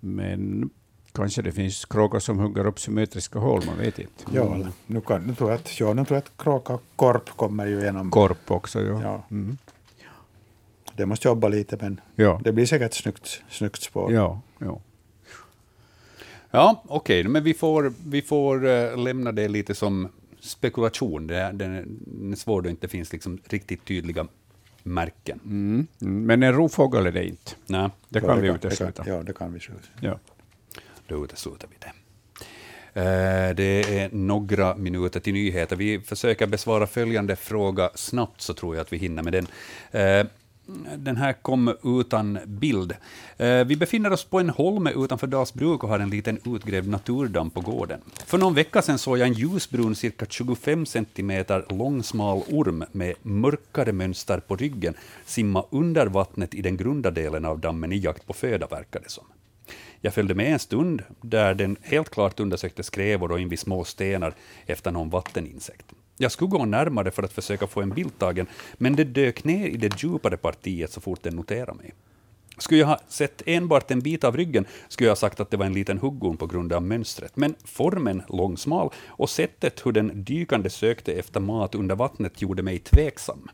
Men 0.00 0.70
kanske 1.12 1.42
det 1.42 1.52
finns 1.52 1.84
kråkor 1.84 2.18
som 2.18 2.38
hugger 2.38 2.66
upp 2.66 2.80
symmetriska 2.80 3.38
hål, 3.38 3.62
man 3.66 3.78
vet 3.78 3.98
inte. 3.98 4.24
Ja, 4.32 4.56
nu, 4.86 5.00
kan, 5.00 5.22
nu 5.22 5.34
tror 5.34 5.50
jag 5.50 5.56
att, 5.58 5.80
ja, 5.80 5.92
nu 5.94 6.04
tror 6.04 6.16
jag 6.16 6.22
att 6.22 6.36
kråka 6.44 6.72
och 6.74 6.82
korp 6.96 7.30
kommer 7.36 7.66
ju 7.66 7.80
igenom. 7.80 8.10
Korp 8.10 8.50
också, 8.50 8.80
ja. 8.82 9.02
Ja, 9.02 9.24
Mm. 9.30 9.58
det 10.96 11.06
måste 11.06 11.28
jobba 11.28 11.48
lite, 11.48 11.76
men 11.80 12.00
Ja, 12.14 12.40
det 12.44 12.52
blir 12.52 12.66
säkert 12.66 12.94
snyggt, 12.94 13.42
snyggt 13.50 13.82
spår. 13.82 14.12
ja, 14.12 14.40
ja. 14.58 14.80
Ja, 16.54 16.82
okej, 16.88 17.24
men 17.24 17.44
vi 17.44 17.54
får, 17.54 17.92
vi 18.06 18.22
får 18.22 18.66
eh, 18.66 18.96
lämna 18.96 19.32
det 19.32 19.48
lite 19.48 19.74
som 19.74 20.08
spekulation. 20.40 21.26
Det 21.26 21.36
är, 21.36 21.52
den 21.52 21.72
är, 22.32 22.36
svår 22.36 22.56
då 22.56 22.60
det 22.60 22.70
inte 22.70 22.88
finns 22.88 23.12
liksom 23.12 23.38
riktigt 23.48 23.84
tydliga 23.84 24.26
märken. 24.82 25.40
Mm. 25.44 25.86
Mm. 26.02 26.26
Men 26.26 26.42
en 26.42 26.52
rovfågel 26.52 27.06
är 27.06 27.12
det 27.12 27.24
inte. 27.24 27.52
Nej, 27.66 27.88
Det 28.08 28.18
Ja, 28.18 28.26
kan 28.26 28.40
vi 28.40 28.48
det 28.48 28.54
utesluta. 28.54 29.02
Ja, 29.06 29.22
det 29.22 29.32
kan 29.32 29.52
vi. 29.52 29.60
Ja. 30.00 30.18
då 31.06 31.24
utesluter 31.24 31.68
vi 31.70 31.76
det. 31.78 31.92
Eh, 33.00 33.54
Det 33.54 33.98
är 33.98 34.10
några 34.12 34.76
minuter 34.76 35.20
till 35.20 35.32
nyheter. 35.32 35.76
Vi 35.76 36.00
försöker 36.00 36.46
besvara 36.46 36.86
följande 36.86 37.36
fråga 37.36 37.90
snabbt, 37.94 38.40
så 38.40 38.54
tror 38.54 38.74
jag 38.76 38.82
att 38.82 38.92
vi 38.92 38.96
hinner 38.96 39.22
med 39.22 39.32
den. 39.32 39.46
Den 40.96 41.16
här 41.16 41.32
kom 41.32 41.74
utan 42.00 42.38
bild. 42.46 42.96
Eh, 43.36 43.64
vi 43.64 43.76
befinner 43.76 44.12
oss 44.12 44.24
på 44.24 44.40
en 44.40 44.50
holme 44.50 44.90
utanför 44.90 45.26
Dalsbruk 45.26 45.84
och 45.84 45.88
har 45.88 45.98
en 45.98 46.10
liten 46.10 46.38
utgrävd 46.54 46.88
naturdamm 46.88 47.50
på 47.50 47.60
gården. 47.60 48.00
För 48.26 48.38
någon 48.38 48.54
vecka 48.54 48.82
sedan 48.82 48.98
såg 48.98 49.18
jag 49.18 49.28
en 49.28 49.34
ljusbrun, 49.34 49.94
cirka 49.94 50.26
25 50.28 50.86
centimeter 50.86 51.64
lång 51.68 52.02
smal 52.02 52.42
orm 52.50 52.84
med 52.92 53.14
mörkare 53.22 53.92
mönster 53.92 54.40
på 54.40 54.56
ryggen 54.56 54.94
simma 55.26 55.64
under 55.70 56.06
vattnet 56.06 56.54
i 56.54 56.62
den 56.62 56.76
grunda 56.76 57.10
delen 57.10 57.44
av 57.44 57.58
dammen 57.58 57.92
i 57.92 57.96
jakt 57.96 58.26
på 58.26 58.32
föda, 58.32 58.66
verkar 58.66 59.00
det 59.00 59.10
som. 59.10 59.24
Jag 60.00 60.14
följde 60.14 60.34
med 60.34 60.52
en 60.52 60.58
stund, 60.58 61.02
där 61.20 61.54
den 61.54 61.76
helt 61.82 62.10
klart 62.10 62.40
undersökte 62.40 62.82
skrävor 62.82 63.32
och 63.32 63.40
invid 63.40 63.58
små 63.58 63.84
stenar 63.84 64.34
efter 64.66 64.90
någon 64.90 65.10
vatteninsekt. 65.10 65.86
Jag 66.22 66.32
skulle 66.32 66.50
gå 66.50 66.64
närmare 66.64 67.10
för 67.10 67.22
att 67.22 67.32
försöka 67.32 67.66
få 67.66 67.82
en 67.82 67.90
bild 67.90 68.18
tagen, 68.18 68.46
men 68.74 68.96
det 68.96 69.04
dök 69.04 69.44
ner 69.44 69.66
i 69.66 69.76
det 69.76 70.02
djupare 70.02 70.36
partiet 70.36 70.92
så 70.92 71.00
fort 71.00 71.22
den 71.22 71.36
noterade 71.36 71.74
mig. 71.74 71.94
Skulle 72.58 72.80
jag 72.80 72.86
ha 72.86 72.98
sett 73.08 73.42
enbart 73.46 73.90
en 73.90 74.00
bit 74.00 74.24
av 74.24 74.36
ryggen 74.36 74.66
skulle 74.88 75.06
jag 75.06 75.10
ha 75.10 75.16
sagt 75.16 75.40
att 75.40 75.50
det 75.50 75.56
var 75.56 75.66
en 75.66 75.72
liten 75.72 75.98
huggorm 75.98 76.36
på 76.36 76.46
grund 76.46 76.72
av 76.72 76.82
mönstret. 76.82 77.36
Men 77.36 77.54
formen 77.64 78.22
långsmal 78.28 78.90
och 79.06 79.30
sättet 79.30 79.86
hur 79.86 79.92
den 79.92 80.24
dykande 80.24 80.70
sökte 80.70 81.12
efter 81.12 81.40
mat 81.40 81.74
under 81.74 81.94
vattnet 81.94 82.42
gjorde 82.42 82.62
mig 82.62 82.78
tveksam. 82.78 83.48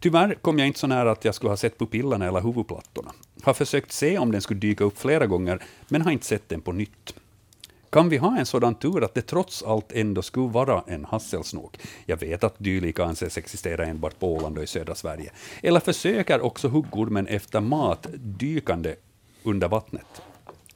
Tyvärr 0.00 0.34
kom 0.34 0.58
jag 0.58 0.66
inte 0.66 0.78
så 0.78 0.86
nära 0.86 1.10
att 1.10 1.24
jag 1.24 1.34
skulle 1.34 1.50
ha 1.50 1.56
sett 1.56 1.78
pupillerna 1.78 2.26
eller 2.26 2.40
huvudplattorna. 2.40 3.12
Har 3.42 3.54
försökt 3.54 3.92
se 3.92 4.18
om 4.18 4.32
den 4.32 4.40
skulle 4.40 4.60
dyka 4.60 4.84
upp 4.84 4.98
flera 4.98 5.26
gånger, 5.26 5.62
men 5.88 6.02
har 6.02 6.10
inte 6.10 6.26
sett 6.26 6.48
den 6.48 6.60
på 6.60 6.72
nytt. 6.72 7.14
Kan 7.90 8.08
vi 8.08 8.16
ha 8.16 8.38
en 8.38 8.46
sådan 8.46 8.74
tur 8.74 9.04
att 9.04 9.14
det 9.14 9.22
trots 9.22 9.62
allt 9.62 9.92
ändå 9.92 10.22
skulle 10.22 10.48
vara 10.48 10.84
en 10.86 11.04
hasselsnok? 11.04 11.78
Jag 12.06 12.16
vet 12.16 12.44
att 12.44 12.54
dylika 12.58 13.04
anses 13.04 13.38
existera 13.38 13.86
enbart 13.86 14.18
på 14.18 14.34
Åland 14.34 14.58
och 14.58 14.64
i 14.64 14.66
södra 14.66 14.94
Sverige. 14.94 15.32
Eller 15.62 15.80
försöker 15.80 16.40
också 16.40 16.68
huggormen 16.68 17.26
efter 17.26 17.60
mat 17.60 18.06
dykande 18.14 18.94
under 19.42 19.68
vattnet? 19.68 20.22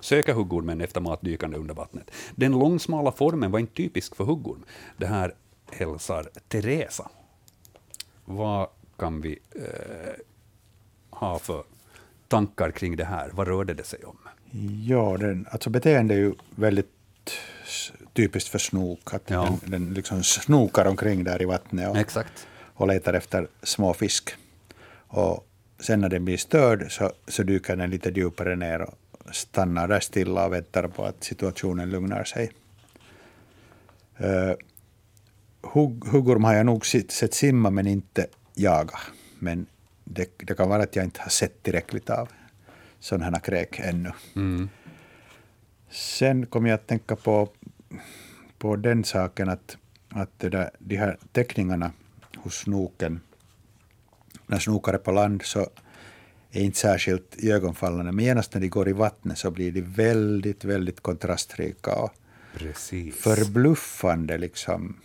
Söker 0.00 0.34
huggormen 0.34 0.80
efter 0.80 1.00
mat 1.00 1.20
dykande 1.20 1.56
under 1.56 1.74
vattnet? 1.74 2.10
Den 2.34 2.52
långsmala 2.52 3.12
formen 3.12 3.50
var 3.50 3.58
inte 3.58 3.74
typisk 3.74 4.16
för 4.16 4.24
huggorm. 4.24 4.64
Det 4.96 5.06
här 5.06 5.34
hälsar 5.70 6.28
Teresa. 6.48 7.10
Vad 8.24 8.68
kan 8.96 9.20
vi 9.20 9.38
eh, 9.54 10.20
ha 11.10 11.38
för 11.38 11.64
tankar 12.28 12.70
kring 12.70 12.96
det 12.96 13.04
här? 13.04 13.30
Vad 13.32 13.48
rörde 13.48 13.74
det 13.74 13.84
sig 13.84 14.04
om? 14.04 14.18
Ja, 14.86 15.16
den, 15.16 15.46
alltså 15.50 15.70
beteende 15.70 16.14
är 16.14 16.18
ju 16.18 16.34
väldigt 16.50 16.90
typiskt 18.12 18.49
för 18.49 18.59
snok. 18.59 19.14
Att 19.14 19.22
Ja. 19.31 19.59
den, 19.62 19.70
den 19.70 19.95
liksom 19.95 20.22
snokar 20.25 20.85
omkring 20.85 21.25
där 21.25 21.43
i 21.43 21.45
vattnet 21.45 21.91
och, 21.91 21.97
Exakt. 21.97 22.47
och 22.75 22.89
letar 22.89 23.14
efter 23.14 23.49
små 23.62 23.95
fisk. 23.95 24.35
Och 25.07 25.47
sen 25.81 26.01
när 26.01 26.09
den 26.09 26.25
blir 26.25 26.37
störd 26.37 26.93
så, 26.93 27.12
så 27.29 27.43
dyker 27.43 27.77
den 27.77 27.91
lite 27.91 28.09
djupare 28.11 28.57
ner 28.57 28.81
och 28.81 28.95
stannar 29.33 29.89
där 29.89 30.01
stilla 30.01 30.47
och 30.47 30.53
väntar 30.53 30.89
på 30.89 31.05
att 31.05 31.25
situationen 31.25 31.91
lugnar 31.91 32.25
sig. 32.25 32.51
Uh, 34.20 34.55
hugg, 35.62 36.05
huggorm 36.07 36.45
har 36.45 36.55
jag 36.55 36.66
nog 36.66 36.87
sett, 36.87 37.11
sett 37.11 37.35
simma 37.35 37.70
men 37.70 37.87
inte 37.87 38.27
jaga. 38.55 38.99
Men 39.39 39.66
det, 40.05 40.39
det 40.39 40.55
kan 40.55 40.68
vara 40.68 40.83
att 40.83 40.97
jag 40.97 41.05
inte 41.05 41.20
har 41.20 41.31
sett 41.31 41.62
tillräckligt 41.62 42.11
av 42.11 42.29
sådana 43.01 43.25
här 43.25 43.41
kräk 43.41 43.79
ännu. 43.79 44.12
Mm. 44.37 44.68
Sen 45.95 46.47
kom 46.47 46.66
jag 46.66 46.74
att 46.74 46.86
tänka 46.86 47.16
på, 47.16 47.49
på 48.59 48.76
den 48.76 49.05
saken 49.05 49.49
att, 49.49 49.76
att 50.09 50.38
där, 50.38 50.70
de 50.78 50.97
här 50.97 51.18
teckningarna 51.32 51.92
hos 52.36 52.55
snoken, 52.55 53.20
när 54.47 54.59
snokar 54.59 54.95
är 54.95 54.99
på 54.99 55.12
land 55.12 55.42
så 55.42 55.70
är 56.51 56.62
inte 56.62 56.78
särskilt 56.78 57.36
iögonfallande, 57.38 58.12
men 58.12 58.24
genast 58.24 58.55
när 58.55 58.61
de 58.61 58.68
går 58.68 58.88
i 58.88 58.92
vattnet 58.92 59.38
så 59.38 59.51
blir 59.51 59.72
de 59.72 59.80
väldigt, 59.80 60.64
väldigt 60.64 61.01
kontrastrika 61.01 61.95
och 61.95 62.12
Precis. 62.55 63.16
förbluffande 63.16 64.38
liksom 64.38 64.97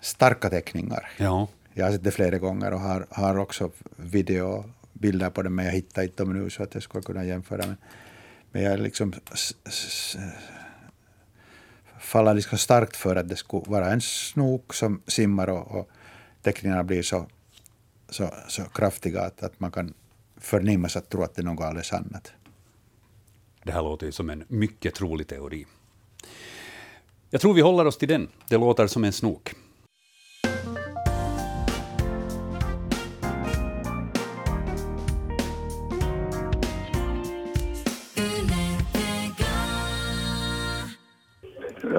starka 0.00 0.50
teckningar. 0.50 1.10
Ja. 1.16 1.48
Jag 1.72 1.84
har 1.84 1.92
sett 1.92 2.04
det 2.04 2.10
flera 2.10 2.38
gånger 2.38 2.72
och 2.72 2.80
har, 2.80 3.06
har 3.10 3.38
också 3.38 3.70
video 3.96 4.64
bilder 4.92 5.30
på 5.30 5.42
det, 5.42 5.50
men 5.50 5.64
jag 5.64 5.72
hittar 5.72 6.02
inte 6.02 6.22
dem 6.22 6.32
nu 6.32 6.50
så 6.50 6.62
att 6.62 6.74
jag 6.74 6.82
skulle 6.82 7.02
kunna 7.02 7.24
jämföra. 7.24 7.66
Men, 7.66 7.76
men 8.56 8.64
jag 8.64 8.80
liksom 8.80 9.14
faller 12.00 12.34
liksom 12.34 12.58
starkt 12.58 12.96
för 12.96 13.16
att 13.16 13.28
det 13.28 13.36
skulle 13.36 13.62
vara 13.66 13.90
en 13.90 14.00
snok 14.00 14.74
som 14.74 15.02
simmar 15.06 15.48
och, 15.48 15.80
och 15.80 15.88
teckningarna 16.42 16.84
blir 16.84 17.02
så, 17.02 17.26
så, 18.08 18.30
så 18.48 18.64
kraftiga 18.64 19.22
att, 19.22 19.42
att 19.42 19.60
man 19.60 19.72
kan 19.72 19.94
förnimmas 20.36 20.96
att 20.96 21.08
tro 21.08 21.22
att 21.22 21.34
det 21.34 21.42
är 21.42 21.44
något 21.44 21.64
alldeles 21.64 21.92
annat. 21.92 22.32
Det 23.64 23.72
här 23.72 23.82
låter 23.82 24.06
ju 24.06 24.12
som 24.12 24.30
en 24.30 24.44
mycket 24.48 24.94
trolig 24.94 25.26
teori. 25.26 25.66
Jag 27.30 27.40
tror 27.40 27.54
vi 27.54 27.60
håller 27.60 27.84
oss 27.84 27.98
till 27.98 28.08
den. 28.08 28.28
Det 28.48 28.56
låter 28.56 28.86
som 28.86 29.04
en 29.04 29.12
snok. 29.12 29.54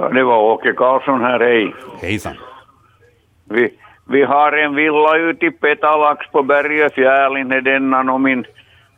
Ja, 0.07 0.13
det 0.13 0.23
var 0.23 0.37
Åke 0.37 0.73
Karlsson 0.73 1.21
här, 1.21 1.39
hej. 1.39 1.73
Hejsan. 2.01 2.33
Vi, 3.49 3.69
vi 4.09 4.23
har 4.23 4.51
en 4.51 4.75
villa 4.75 5.17
ute 5.17 5.45
i 5.45 5.51
Petalax 5.51 6.31
på 6.31 6.43
berget 6.43 6.93
Fjälin, 6.93 7.51
är 7.51 7.61
denna 7.61 8.13
och 8.13 8.21
min 8.21 8.45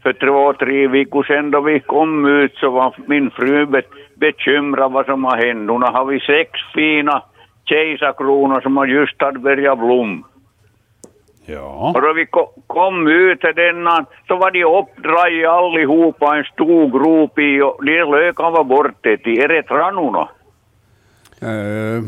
för 0.03 0.13
två, 0.13 0.53
tre 0.53 0.87
veckor 0.87 1.23
sedan 1.23 1.51
då 1.51 1.61
vi 1.61 1.79
kom 1.79 2.25
ut 2.25 2.55
så 2.55 2.69
var 2.69 2.95
min 3.05 3.31
fru 3.31 3.65
be, 3.65 3.81
bekymrad 4.15 4.91
vad 4.91 5.05
som 5.05 5.23
har 5.23 5.37
hänt. 5.37 5.69
Hon 5.69 5.83
har 5.83 6.05
vi 6.05 6.19
sex 6.19 6.51
fina 6.73 7.23
kejsarkronor 7.65 8.61
som 8.61 8.77
har 8.77 8.85
just 8.85 9.21
hade 9.21 9.39
börjat 9.39 9.79
blom. 9.79 10.23
Ja. 11.45 11.91
Och 11.95 12.01
då 12.01 12.13
vi 12.13 12.25
ko, 12.25 12.49
kom 12.67 13.07
ut 13.07 13.41
till 13.41 13.55
denna 13.55 14.05
så 14.27 14.35
var 14.35 14.51
de 14.51 14.63
uppdragna 14.63 15.49
allihopa 15.49 16.37
en 16.37 16.43
stor 16.43 16.89
grop 16.89 17.39
i 17.39 17.61
och 17.61 17.85
de 17.85 18.03
lökarna 18.03 18.49
var 18.49 18.63
borta 18.63 19.17
till. 19.23 19.39
Är 19.39 19.47
det 19.47 19.63
trannorna? 19.63 20.29
Eh, 21.41 22.03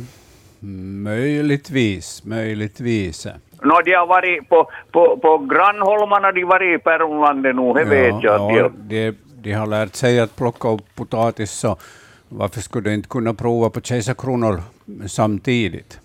möjligtvis, 1.04 2.26
möjligtvis. 2.26 3.28
Nå, 3.64 3.82
de 3.86 3.94
har 3.94 4.08
varit 4.08 4.50
på, 4.50 4.72
på, 4.92 5.18
på 5.18 5.38
grannholmarna, 5.38 6.32
de 6.32 6.44
varit 6.44 6.80
i 6.80 6.84
Pärnlandet 6.84 7.56
nu, 7.56 7.74
det 7.74 7.84
vet 7.84 8.24
jag. 8.24 8.58
ja, 8.58 8.70
de, 8.74 9.12
de, 9.42 9.52
har 9.54 9.68
lärt 9.68 9.96
sig 9.96 10.20
att 10.20 10.36
plocka 10.36 10.70
upp 10.70 10.96
potatis, 10.96 11.52
så 11.52 11.78
varför 12.30 12.62
skulle 12.62 12.90
de 12.90 12.94
inte 12.94 13.10
kunna 13.10 13.34
prova 13.34 13.70
på 13.70 13.82
kejsarkronor 13.82 14.62
samtidigt? 15.08 16.00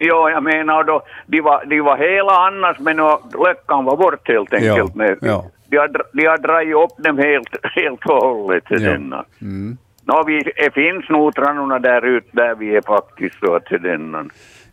jo, 0.00 0.28
jag 0.30 0.42
menar 0.42 0.84
då, 0.84 1.02
de 1.26 1.40
var, 1.40 1.64
de 1.64 1.80
var 1.80 1.96
hela 1.96 2.32
annars, 2.32 2.78
men 2.78 2.96
nu, 2.96 3.16
löckan 3.46 3.84
var 3.84 3.96
bort 3.96 4.28
helt 4.28 4.52
enkelt. 4.52 4.76
Ja, 4.76 4.90
med, 4.94 5.18
ja. 5.20 5.44
De, 5.68 5.76
har, 5.76 5.88
de 6.12 6.26
har 6.26 6.38
dragit 6.38 6.76
upp 6.76 7.04
dem 7.04 7.18
helt, 7.18 7.48
helt 7.62 8.06
och 8.06 8.28
hållet 8.28 8.64
Ja. 8.68 9.24
Mm. 9.40 9.78
Nå, 10.04 10.24
vi, 10.26 10.42
det 10.56 10.70
finns 10.74 11.08
nog 11.08 11.34
trannorna 11.34 11.78
där 11.78 12.04
ute, 12.04 12.28
där 12.32 12.54
vi 12.54 12.76
är 12.76 12.82
faktiskt 12.82 13.38
så 13.40 13.60
till 13.60 13.82
denna. 13.82 14.24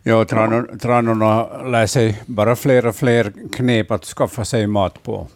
Ja, 0.02 0.24
tranor- 0.24 0.78
tranorna 0.78 1.46
lär 1.62 1.86
sig 1.86 2.22
bara 2.26 2.56
fler 2.56 2.86
och 2.86 2.94
fler 2.96 3.32
knep 3.56 3.90
att 3.90 4.04
skaffa 4.04 4.44
sig 4.44 4.66
mat 4.66 5.02
på. 5.02 5.26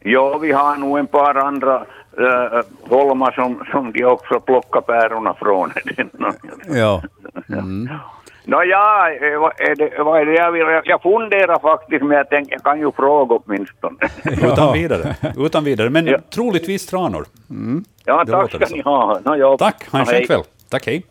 Ja, 0.00 0.38
vi 0.38 0.52
har 0.52 0.76
nog 0.76 0.98
en 0.98 1.06
par 1.06 1.34
andra 1.34 1.74
äh, 2.18 2.60
holmar 2.88 3.30
som, 3.30 3.64
som 3.70 3.92
de 3.92 4.04
också 4.04 4.40
plockar 4.40 4.80
pärorna 4.80 5.34
från. 5.34 5.72
Ja. 6.68 7.02
Mm. 7.48 7.88
Nåja, 8.46 9.14
eh, 9.14 9.38
vad 9.40 9.60
är 9.60 9.76
det, 9.76 10.02
vad 10.02 10.20
är 10.20 10.26
det 10.26 10.34
jag 10.34 10.52
vill? 10.52 10.80
Jag 10.84 11.02
funderar 11.02 11.58
faktiskt, 11.58 12.02
men 12.04 12.16
jag 12.16 12.28
tänkte 12.28 12.54
jag 12.54 12.62
kan 12.62 12.78
ju 12.80 12.92
fråga 12.92 13.34
åtminstone. 13.34 13.96
Utan 14.52 14.72
vidare. 14.72 15.16
Utan 15.36 15.64
vidare. 15.64 15.90
Men 15.90 16.06
Ja. 16.06 16.18
troligtvis 16.30 16.86
tranor. 16.86 17.26
Ja, 18.04 18.24
Det 18.24 18.32
tack 18.32 18.50
ska 18.54 18.66
så. 18.66 18.74
ni 18.76 18.82
ha. 18.82 19.20
Nå, 19.24 19.36
ja. 19.36 19.56
Tack, 19.58 19.88
ha 19.90 19.98
en 19.98 20.04
Ja, 20.08 20.12
skön 20.12 20.26
kväll. 20.26 20.42
Tack, 20.68 20.86
hej. 20.86 21.02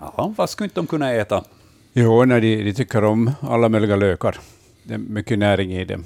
Ja, 0.00 0.34
vad 0.36 0.50
skulle 0.50 0.64
inte 0.66 0.80
de 0.80 0.86
kunna 0.86 1.12
äta? 1.12 1.44
Jo, 1.92 2.24
när 2.24 2.40
de, 2.40 2.62
de 2.64 2.72
tycker 2.74 3.04
om 3.04 3.30
alla 3.50 3.68
möjliga 3.68 3.96
lökar. 3.96 4.36
Det 4.82 4.94
är 4.94 4.98
mycket 4.98 5.38
näring 5.38 5.72
i 5.72 5.84
dem. 5.84 6.04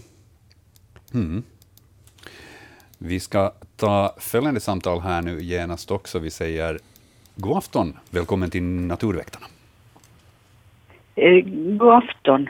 Vi 2.98 3.20
ska 3.20 3.52
ta 3.76 4.14
följande 4.18 4.60
samtal 4.60 5.00
här 5.00 5.22
nu 5.22 5.40
genast 5.42 5.90
också. 5.90 6.18
Vi 6.18 6.30
säger 6.30 6.78
god 7.36 7.56
afton, 7.58 7.96
välkommen 8.10 8.50
till 8.50 8.62
Naturväktarna. 8.62 9.46
Eh, 11.16 11.40
God 11.78 11.92
afton. 11.94 12.48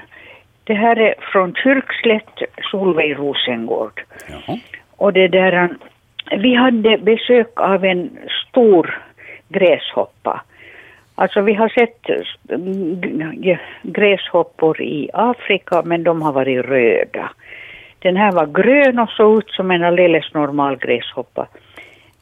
Det 0.65 0.75
här 0.75 0.97
är 0.99 1.15
från 1.33 1.55
Kyrkslätt, 1.55 2.43
Solveig 2.71 3.19
Rosengård. 3.19 4.03
Jaha. 4.29 4.59
Och 4.97 5.13
det 5.13 5.29
där, 5.29 5.53
eh, 5.53 6.39
vi 6.39 6.55
hade 6.55 6.99
besök 6.99 7.61
av 7.61 7.85
en 7.85 8.11
stor 8.49 9.03
gräshoppa. 9.49 10.43
Alltså 11.15 11.41
vi 11.41 11.55
har 11.55 11.69
sett 11.69 12.03
g- 13.43 13.59
gräshoppor 13.83 14.83
i 14.83 15.11
Afrika 15.13 15.83
men 15.83 16.03
de 16.05 16.23
har 16.23 16.33
varit 16.33 16.65
röda. 16.65 17.31
Den 17.99 18.17
här 18.17 18.33
var 18.33 18.47
grön 18.47 18.99
och 18.99 19.09
såg 19.11 19.39
ut 19.39 19.51
som 19.51 19.71
en 19.71 19.85
alldeles 19.85 20.35
normal 20.35 20.77
gräshoppa. 20.77 21.47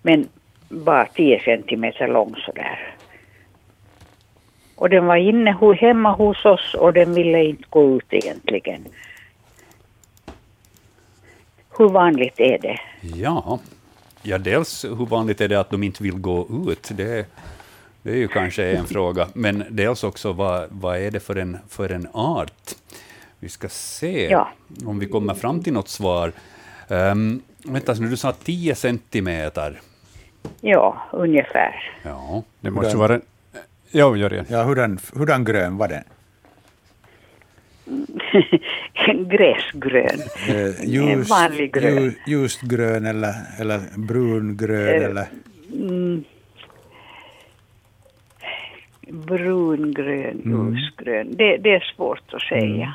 Men 0.03 0.29
bara 0.69 1.07
10 1.07 1.41
centimeter 1.45 2.09
lång 2.09 2.35
sådär. 2.47 2.95
Och 4.77 4.91
den 4.91 5.07
var 5.07 5.17
inne 5.17 5.75
hemma 5.81 6.13
hos 6.13 6.45
oss 6.45 6.75
och 6.75 6.93
den 6.93 7.15
ville 7.15 7.45
inte 7.45 7.65
gå 7.71 7.97
ut 7.97 8.07
egentligen. 8.11 8.85
Hur 11.79 11.89
vanligt 11.89 12.41
är 12.41 12.59
det? 12.59 12.81
Ja. 13.01 13.59
ja, 14.23 14.39
dels 14.39 14.85
hur 14.85 15.07
vanligt 15.07 15.41
är 15.41 15.49
det 15.49 15.61
att 15.61 15.71
de 15.71 15.83
inte 15.83 16.03
vill 16.03 16.19
gå 16.19 16.47
ut? 16.69 16.91
Det, 16.95 17.27
det 18.03 18.11
är 18.11 18.17
ju 18.17 18.29
kanske 18.29 18.65
en 18.65 18.87
fråga. 18.87 19.29
Men 19.35 19.65
dels 19.71 20.05
också 20.05 20.33
vad, 20.33 20.67
vad 20.71 20.99
är 20.99 21.11
det 21.11 21.21
för 21.21 21.37
en, 21.37 21.59
för 21.69 21.93
en 21.93 22.09
art? 22.13 22.75
Vi 23.39 23.49
ska 23.49 23.69
se 23.69 24.29
Ja. 24.31 24.49
om 24.87 24.99
vi 24.99 25.07
kommer 25.07 25.35
fram 25.35 25.63
till 25.63 25.73
något 25.73 25.89
svar. 25.89 26.33
Um, 26.89 27.43
vänta, 27.65 27.95
nu 27.95 28.09
du 28.09 28.17
sa 28.17 28.33
10 28.33 28.75
centimeter. 28.75 29.81
Ja, 30.61 31.03
ungefär. 31.13 31.93
Ja. 32.03 32.43
Det 32.61 32.71
måste 32.71 32.89
Hurdan- 32.97 32.99
vara... 32.99 33.15
en- 33.15 33.23
Ja, 33.91 34.17
Jörgen. 34.17 34.47
Ja, 34.49 34.63
hurdan, 34.63 34.99
hurdan 35.15 35.45
grön 35.45 35.77
var 35.77 35.89
den? 35.89 36.05
Gräsgrön. 39.29 40.21
Eh, 40.49 41.11
En 41.11 41.23
vanlig 41.23 41.73
grön. 41.73 41.99
ljus- 42.05 42.15
Ljust 42.27 42.61
grön 42.61 43.07
eller, 43.07 43.35
eller 43.61 43.81
brungrön? 43.99 45.03
Eh, 45.03 45.05
eller, 45.11 45.27
Mm. 45.73 46.25
Brungrön, 49.09 50.43
ljusgrön. 50.45 51.37
Det, 51.37 51.57
det 51.57 51.75
är 51.75 51.93
svårt 51.97 52.35
att 52.35 52.43
säga. 52.43 52.95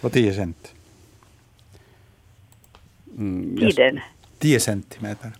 och 0.00 0.12
10 0.12 0.34
cent. 0.34 0.74
Mm, 3.18 3.56
Tiden. 3.56 4.00
10 4.38 4.60
centimeter. 4.60 5.32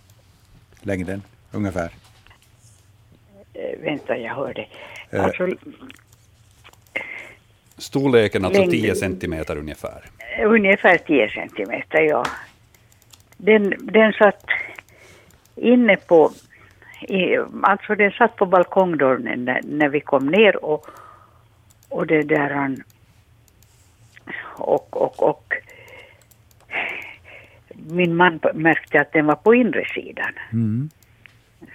Längden, 0.80 1.22
ungefär. 1.52 1.90
Eh, 3.54 3.78
vänta, 3.80 4.16
jag 4.16 4.34
hörde. 4.34 4.66
Eh. 5.10 5.24
Alltså, 5.24 5.48
Storleken 7.78 8.44
alltså 8.44 8.60
Längd. 8.60 8.72
10 8.72 8.94
centimeter 8.94 9.56
ungefär. 9.56 10.10
ungefär 10.44 10.98
10 10.98 11.28
centimeter, 11.28 12.00
ja. 12.00 12.24
Den, 13.36 13.74
den 13.80 14.12
satt 14.12 14.44
inne 15.56 15.96
på, 15.96 16.32
i, 17.08 17.36
alltså 17.62 17.94
den 17.94 18.10
satt 18.10 18.36
på 18.36 18.46
balkongdörren 18.46 19.44
när, 19.44 19.60
när 19.64 19.88
vi 19.88 20.00
kom 20.00 20.26
ner 20.26 20.64
och, 20.64 20.86
och 21.88 22.06
det 22.06 22.22
där 22.22 22.50
han, 22.50 22.82
och, 24.56 24.96
och, 25.02 25.22
och 25.22 25.54
min 27.90 28.16
man 28.16 28.40
märkte 28.54 29.00
att 29.00 29.12
den 29.12 29.26
var 29.26 29.34
på 29.34 29.54
inre 29.54 29.84
sidan. 29.94 30.32
Mm. 30.52 30.90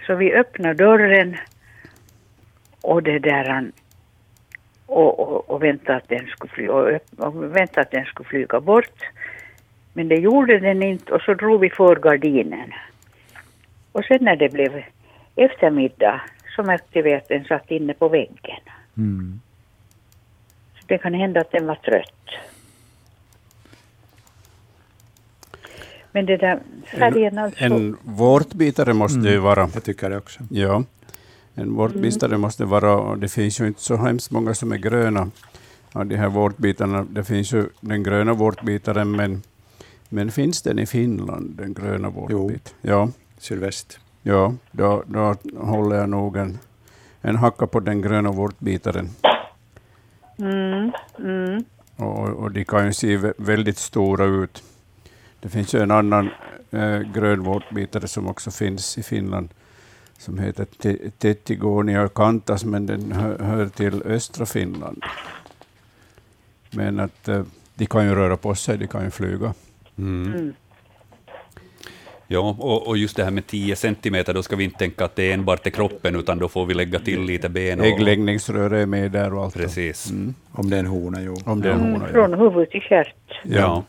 Så 0.06 0.14
vi 0.14 0.32
öppnade 0.32 0.74
dörren 0.74 1.36
och 2.80 3.02
det 3.02 3.18
där 3.18 3.44
han 3.44 3.72
och, 4.86 5.20
och, 5.20 5.50
och 5.50 5.62
väntade 5.62 5.96
att 5.96 6.08
den 6.08 6.26
skulle 6.26 6.52
fly, 6.52 6.68
och, 6.68 7.00
och 7.16 7.56
väntade 7.56 7.80
att 7.80 7.90
den 7.90 8.04
skulle 8.04 8.28
flyga 8.28 8.60
bort. 8.60 9.02
Men 9.92 10.08
det 10.08 10.16
gjorde 10.16 10.58
den 10.58 10.82
inte 10.82 11.12
och 11.12 11.22
så 11.22 11.34
drog 11.34 11.60
vi 11.60 11.70
för 11.70 11.96
gardinen. 11.96 12.72
Och 13.92 14.04
sen 14.04 14.18
när 14.20 14.36
det 14.36 14.52
blev 14.52 14.82
eftermiddag 15.36 16.20
så 16.56 16.62
märkte 16.62 17.02
vi 17.02 17.14
att 17.14 17.28
den 17.28 17.44
satt 17.44 17.70
inne 17.70 17.94
på 17.94 18.08
väggen. 18.08 18.60
Mm. 18.96 19.40
Så 20.74 20.84
det 20.86 20.98
kan 20.98 21.14
hända 21.14 21.40
att 21.40 21.52
den 21.52 21.66
var 21.66 21.74
trött. 21.74 22.24
Men 26.18 26.26
det 26.26 26.36
där 26.36 26.60
färgen 26.98 27.38
alltså. 27.38 27.64
En 27.64 27.96
vårtbitare 28.02 28.94
måste 28.94 29.18
det 29.20 29.30
ju 29.30 29.38
vara. 29.38 29.68
Jag 29.74 29.84
tycker 29.84 30.10
det 30.10 30.16
också. 30.16 30.40
Ja, 30.50 30.84
en 31.54 31.74
vårtbitare 31.74 32.38
måste 32.38 32.64
vara, 32.64 32.96
och 32.96 33.18
det 33.18 33.28
finns 33.28 33.60
ju 33.60 33.66
inte 33.66 33.80
så 33.82 33.96
hemskt 33.96 34.30
många 34.30 34.54
som 34.54 34.72
är 34.72 34.76
gröna 34.76 35.30
av 35.92 36.06
de 36.06 36.16
här 36.16 36.28
vårtbitarna. 36.28 37.06
Det 37.10 37.24
finns 37.24 37.52
ju 37.52 37.68
den 37.80 38.02
gröna 38.02 38.32
vårtbitaren, 38.32 39.10
men, 39.10 39.42
men 40.08 40.30
finns 40.30 40.62
den 40.62 40.78
i 40.78 40.86
Finland, 40.86 41.54
den 41.56 41.74
gröna 41.74 42.10
vårtbit? 42.10 42.74
Ja, 42.82 43.08
Sylvest. 43.38 44.00
ja 44.22 44.54
då, 44.72 45.02
då 45.06 45.34
håller 45.56 45.96
jag 45.96 46.08
nog 46.08 46.36
en, 46.36 46.58
en 47.22 47.36
hacka 47.36 47.66
på 47.66 47.80
den 47.80 48.02
gröna 48.02 48.30
vårtbitaren. 48.30 49.08
Mm, 50.38 50.92
mm. 51.18 51.64
Och, 51.96 52.28
och 52.28 52.50
de 52.50 52.64
kan 52.64 52.86
ju 52.86 52.92
se 52.92 53.16
vä- 53.16 53.32
väldigt 53.36 53.78
stora 53.78 54.24
ut. 54.24 54.62
Det 55.40 55.48
finns 55.48 55.74
ju 55.74 55.80
en 55.80 55.90
annan 55.90 56.30
eh, 56.70 56.98
grön 57.00 57.42
vårtbitare 57.42 58.08
som 58.08 58.26
också 58.28 58.50
finns 58.50 58.98
i 58.98 59.02
Finland 59.02 59.48
som 60.18 60.38
heter 60.38 60.64
Te- 60.64 61.10
Tettigonia 61.18 62.08
cantas, 62.08 62.64
men 62.64 62.86
den 62.86 63.12
hör, 63.12 63.38
hör 63.38 63.66
till 63.68 64.02
östra 64.02 64.46
Finland. 64.46 65.02
Men 66.70 67.00
att 67.00 67.28
eh, 67.28 67.42
de 67.74 67.86
kan 67.86 68.04
ju 68.06 68.14
röra 68.14 68.36
på 68.36 68.54
sig, 68.54 68.78
de 68.78 68.86
kan 68.86 69.04
ju 69.04 69.10
flyga. 69.10 69.54
Mm. 69.98 70.32
Mm. 70.34 70.54
Ja, 72.30 72.56
och, 72.58 72.86
och 72.88 72.96
just 72.98 73.16
det 73.16 73.24
här 73.24 73.30
med 73.30 73.46
10 73.46 73.76
centimeter, 73.76 74.34
då 74.34 74.42
ska 74.42 74.56
vi 74.56 74.64
inte 74.64 74.78
tänka 74.78 75.04
att 75.04 75.16
det 75.16 75.22
är 75.30 75.34
enbart 75.34 75.62
till 75.62 75.72
kroppen, 75.72 76.16
utan 76.16 76.38
då 76.38 76.48
får 76.48 76.66
vi 76.66 76.74
lägga 76.74 76.98
till 76.98 77.22
lite 77.22 77.48
ben. 77.48 77.80
Och, 77.80 77.86
Äggläggningsrör 77.86 78.70
är 78.70 78.86
med 78.86 79.10
där 79.12 79.34
och 79.34 79.44
allt. 79.44 79.54
Precis. 79.54 80.10
Mm. 80.10 80.34
Om 80.52 80.70
det 80.70 80.76
är 80.76 80.80
en 80.80 80.86
hona, 80.86 81.20
jo. 81.22 81.36
Om 81.46 81.60
det 81.60 81.68
är 81.68 81.72
en 81.72 81.80
Mm, 81.80 81.92
hona. 81.92 82.04
Ja. 82.06 82.12
från 82.12 82.34
huvud 82.34 82.70
till 82.70 82.80
stjärt. 82.80 83.14
Ja. 83.42 83.84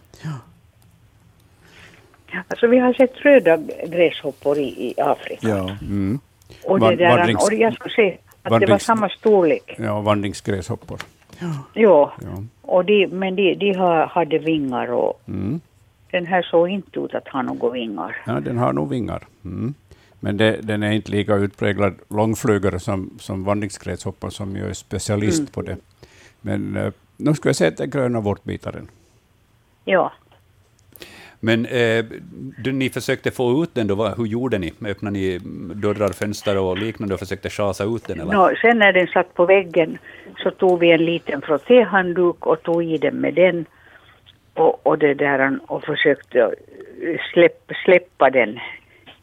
Alltså 2.48 2.68
vi 2.68 2.78
har 2.80 2.94
sett 2.94 3.16
röda 3.26 3.58
gräshoppor 3.88 4.58
i, 4.58 4.62
i 4.98 5.02
Afrika. 5.02 5.48
Ja. 5.48 5.70
Mm. 5.82 6.20
Och, 6.64 6.80
det 6.80 6.96
där, 6.96 7.18
vandrings- 7.18 7.44
och 7.48 7.54
jag 7.54 7.74
skulle 7.74 7.96
säga 7.96 8.14
att 8.14 8.44
det 8.44 8.50
var 8.50 8.60
vandrings- 8.60 8.78
samma 8.80 9.10
storlek. 9.10 9.76
ja, 9.78 10.02
vandringsgräshoppor. 10.02 11.00
Ja, 11.40 12.14
Ja. 12.22 12.44
och 12.62 12.86
de, 12.86 13.08
men 13.08 13.36
de, 13.36 13.54
de 13.56 13.74
har, 13.74 14.06
hade 14.06 14.38
vingar 14.38 14.92
och 14.92 15.22
Mm. 15.28 15.60
den 16.12 16.26
här 16.26 16.42
såg 16.42 16.70
inte 16.70 17.00
ut 17.00 17.16
att 17.16 17.28
ha 17.28 17.42
några 17.42 17.70
vingar. 17.70 18.16
Ja, 18.26 18.40
den 18.40 18.58
har 18.58 18.74
nog 18.74 18.90
vingar. 18.90 19.24
Mm. 19.46 19.74
Men 20.20 20.38
det, 20.38 20.52
den 20.62 20.84
är 20.84 20.92
inte 20.92 21.12
lika 21.12 21.36
utpräglad 21.36 21.94
långflygare 22.10 22.80
som, 22.80 23.10
som 23.20 23.44
vandringsgräshoppar 23.44 24.30
som 24.30 24.56
ju 24.56 24.70
är 24.70 24.74
specialist 24.74 25.40
Mm. 25.40 25.52
på 25.52 25.62
det. 25.62 25.78
Men 26.42 26.78
eh, 26.78 26.92
nu 27.18 27.34
ska 27.36 27.50
jag 27.50 27.56
säga 27.56 27.68
att 27.68 27.80
är 27.80 27.86
gröna 27.86 28.20
vårtbitaren. 28.20 28.88
Ja, 29.86 30.12
Men 31.40 31.66
eh, 31.66 32.06
du, 32.64 32.72
ni 32.72 32.90
försökte 32.90 33.32
få 33.32 33.64
ut 33.64 33.70
den, 33.74 33.88
då, 33.88 33.96
vad- 33.96 34.18
hur 34.18 34.26
gjorde 34.26 34.58
ni? 34.58 34.74
Öppnade 34.86 35.14
ni 35.20 35.40
dörrar, 35.76 36.14
fönster 36.14 36.58
och 36.58 36.78
liknande 36.78 37.14
och 37.14 37.20
försökte 37.20 37.50
chasa 37.50 37.84
ut 37.84 38.08
den? 38.08 38.20
Eller? 38.20 38.34
Nå, 38.34 38.52
sen 38.62 38.78
när 38.80 38.94
den 38.94 39.08
satt 39.08 39.34
på 39.34 39.46
väggen 39.46 39.98
så 40.44 40.52
tog 40.52 40.80
vi 40.80 40.92
en 40.92 41.06
liten 41.06 41.42
frottéhandduk 41.42 42.46
och 42.46 42.64
tog 42.64 42.84
i 42.84 42.98
den 42.98 43.16
med 43.16 43.34
den 43.34 43.66
och, 44.54 44.88
och, 44.88 44.98
det 44.98 45.14
där, 45.14 45.60
och 45.68 45.84
försökte 45.84 46.52
släpp, 47.34 47.72
släppa 47.86 48.30
den 48.30 48.60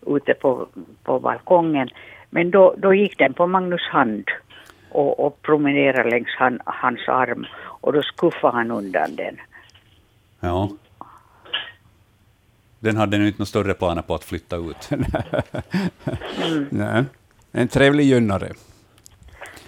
ute 0.07 0.35
på, 0.35 0.67
på 1.05 1.19
balkongen. 1.21 1.89
Men 2.31 2.51
då, 2.51 2.75
då 2.79 2.95
gick 2.95 3.19
den 3.19 3.35
på 3.35 3.47
Magnus 3.47 3.83
hand 3.91 4.25
och, 4.91 5.27
och 5.27 5.43
promenerade 5.43 6.11
längs 6.11 6.35
han, 6.39 6.61
hans 6.65 7.09
arm 7.09 7.47
och 7.81 7.93
då 7.93 8.03
skuffade 8.03 8.57
han 8.57 8.71
undan 8.71 9.17
den. 9.17 9.37
Ja. 10.41 10.71
Den 12.81 12.97
hade 12.97 13.19
nu 13.19 13.27
inte 13.27 13.39
några 13.39 13.47
större 13.47 13.75
planer 13.75 14.03
på 14.03 14.15
att 14.15 14.25
flytta 14.25 14.57
ut. 14.57 14.91
Nej. 16.71 17.05
En 17.53 17.69
trevlig 17.69 18.05
gynnare. 18.05 18.53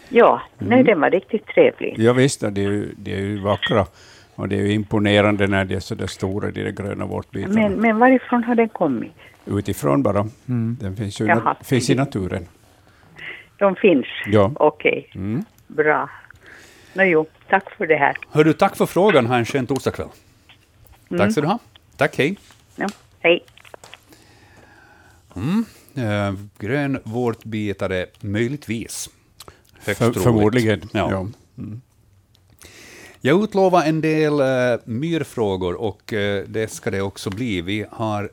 Ja, 0.08 0.42
nej 0.58 0.82
den 0.84 1.00
var 1.00 1.10
riktigt 1.10 1.46
trevlig. 1.46 1.94
Ja, 1.98 2.12
visst, 2.12 2.40
de 2.40 2.46
är, 2.46 2.70
ju, 2.70 2.94
de 2.96 3.12
är 3.12 3.18
ju 3.18 3.40
vackra 3.40 3.86
och 4.34 4.48
det 4.48 4.56
är 4.56 4.60
ju 4.62 4.72
imponerande 4.72 5.46
när 5.46 5.64
de 5.64 5.74
är 5.74 5.80
så 5.80 5.94
där 5.94 6.06
stora, 6.06 6.50
de 6.50 6.62
där 6.62 6.70
gröna 6.70 7.06
vårtbitarna. 7.06 7.54
Men, 7.54 7.72
men 7.72 7.98
varifrån 7.98 8.44
har 8.44 8.54
den 8.54 8.68
kommit? 8.68 9.12
Utifrån 9.46 10.02
bara. 10.02 10.26
Den 10.80 10.96
finns 10.96 11.20
ju 11.20 11.24
i 11.24 11.28
Jaha. 11.28 11.56
finns 11.62 11.90
i 11.90 11.94
naturen. 11.94 12.46
De 13.58 13.76
finns? 13.76 14.06
Ja. 14.26 14.52
Okej, 14.56 15.10
Mm. 15.14 15.44
bra. 15.66 16.10
Nå 16.94 17.02
jo, 17.02 17.26
tack 17.48 17.70
för 17.76 17.86
det 17.86 17.96
här. 17.96 18.16
Hör 18.32 18.44
du, 18.44 18.52
tack 18.52 18.76
för 18.76 18.86
frågan. 18.86 19.26
Ha 19.26 19.36
en 19.36 19.44
skön 19.44 19.66
torsdagskväll. 19.66 20.08
Tack 21.18 21.32
ska 21.32 21.40
du 21.40 21.46
ha. 21.46 21.58
Tack, 21.96 22.18
hej. 22.18 22.36
Ja, 22.78 22.88
hej. 23.20 23.44
Eh, 25.94 26.34
grön 26.58 27.00
vårtbitare, 27.04 28.06
möjligtvis. 28.20 29.10
Högst 29.78 29.98
För, 29.98 30.12
förmodligen. 30.12 30.80
Ja. 30.92 31.10
Ja. 31.10 31.26
Jag 33.20 33.44
utlovar 33.44 33.84
en 33.84 34.00
del 34.00 34.40
eh, 34.40 34.80
myrfrågor 34.84 35.74
och 35.74 36.12
eh, 36.12 36.44
det 36.48 36.70
ska 36.70 36.90
det 36.90 37.00
också 37.00 37.30
bli. 37.30 37.60
Vi 37.60 37.86
har 37.90 38.30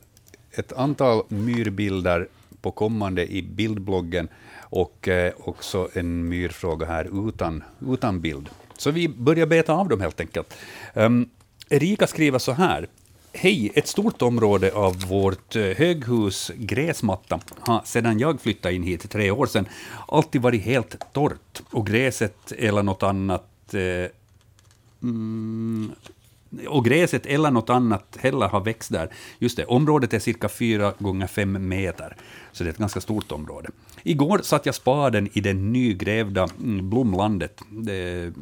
ett 0.52 0.72
antal 0.72 1.22
myrbilder 1.28 2.28
på 2.60 2.70
kommande 2.70 3.26
i 3.32 3.42
bildbloggen 3.42 4.28
och 4.60 5.08
eh, 5.08 5.32
också 5.38 5.88
en 5.92 6.28
myrfråga 6.28 6.86
här 6.86 7.28
utan, 7.28 7.64
utan 7.88 8.20
bild. 8.20 8.48
Så 8.78 8.90
vi 8.90 9.08
börjar 9.08 9.46
beta 9.46 9.72
av 9.72 9.88
dem 9.88 10.00
helt 10.00 10.20
enkelt. 10.20 10.54
Um, 10.94 11.28
Erika 11.68 12.06
skriver 12.06 12.38
så 12.38 12.52
här. 12.52 12.88
Hej, 13.38 13.72
ett 13.74 13.86
stort 13.86 14.22
område 14.22 14.72
av 14.72 15.00
vårt 15.00 15.56
eh, 15.56 15.62
höghus 15.62 16.50
gräsmatta 16.56 17.40
har 17.60 17.82
sedan 17.84 18.18
jag 18.18 18.40
flyttade 18.40 18.74
in 18.74 18.82
hit 18.82 19.10
tre 19.10 19.30
år 19.30 19.46
sedan 19.46 19.68
alltid 20.08 20.42
varit 20.42 20.62
helt 20.62 21.12
torrt 21.12 21.62
och 21.70 21.86
gräset 21.86 22.52
eller 22.52 22.82
något 22.82 23.02
annat 23.02 23.74
eh, 23.74 24.10
mm, 25.02 25.92
och 26.68 26.84
gräset 26.84 27.26
eller 27.26 27.50
något 27.50 27.70
annat 27.70 28.16
heller 28.20 28.48
har 28.48 28.60
växt 28.60 28.92
där. 28.92 29.10
Just 29.38 29.56
det, 29.56 29.64
området 29.64 30.14
är 30.14 30.18
cirka 30.18 30.48
4 30.48 30.92
gånger 30.98 31.26
5 31.26 31.68
meter, 31.68 32.16
så 32.52 32.64
det 32.64 32.70
är 32.70 32.72
ett 32.72 32.78
ganska 32.78 33.00
stort 33.00 33.32
område. 33.32 33.68
Igår 34.02 34.40
satte 34.42 34.68
jag 34.68 34.74
spaden 34.74 35.28
i 35.32 35.40
det 35.40 35.54
nygrävda 35.54 36.48
mm, 36.62 36.90
Blomlandet, 36.90 37.62
det, 37.70 38.32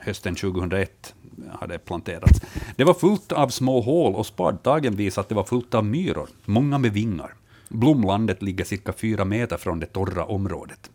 hösten 0.00 0.34
2001 0.34 1.14
hade 1.50 1.78
planterats. 1.78 2.40
Det 2.76 2.84
var 2.84 2.94
fullt 2.94 3.32
av 3.32 3.48
små 3.48 3.80
hål 3.80 4.14
och 4.14 4.26
spadtagen 4.26 4.96
visade 4.96 5.20
att 5.20 5.28
det 5.28 5.34
var 5.34 5.44
fullt 5.44 5.74
av 5.74 5.84
myror, 5.84 6.28
många 6.44 6.78
med 6.78 6.92
vingar. 6.92 7.34
Blomlandet 7.68 8.42
ligger 8.42 8.64
cirka 8.64 8.92
fyra 8.92 9.24
meter 9.24 9.56
från 9.56 9.80
det 9.80 9.86
torra 9.86 10.24
området. 10.24 10.90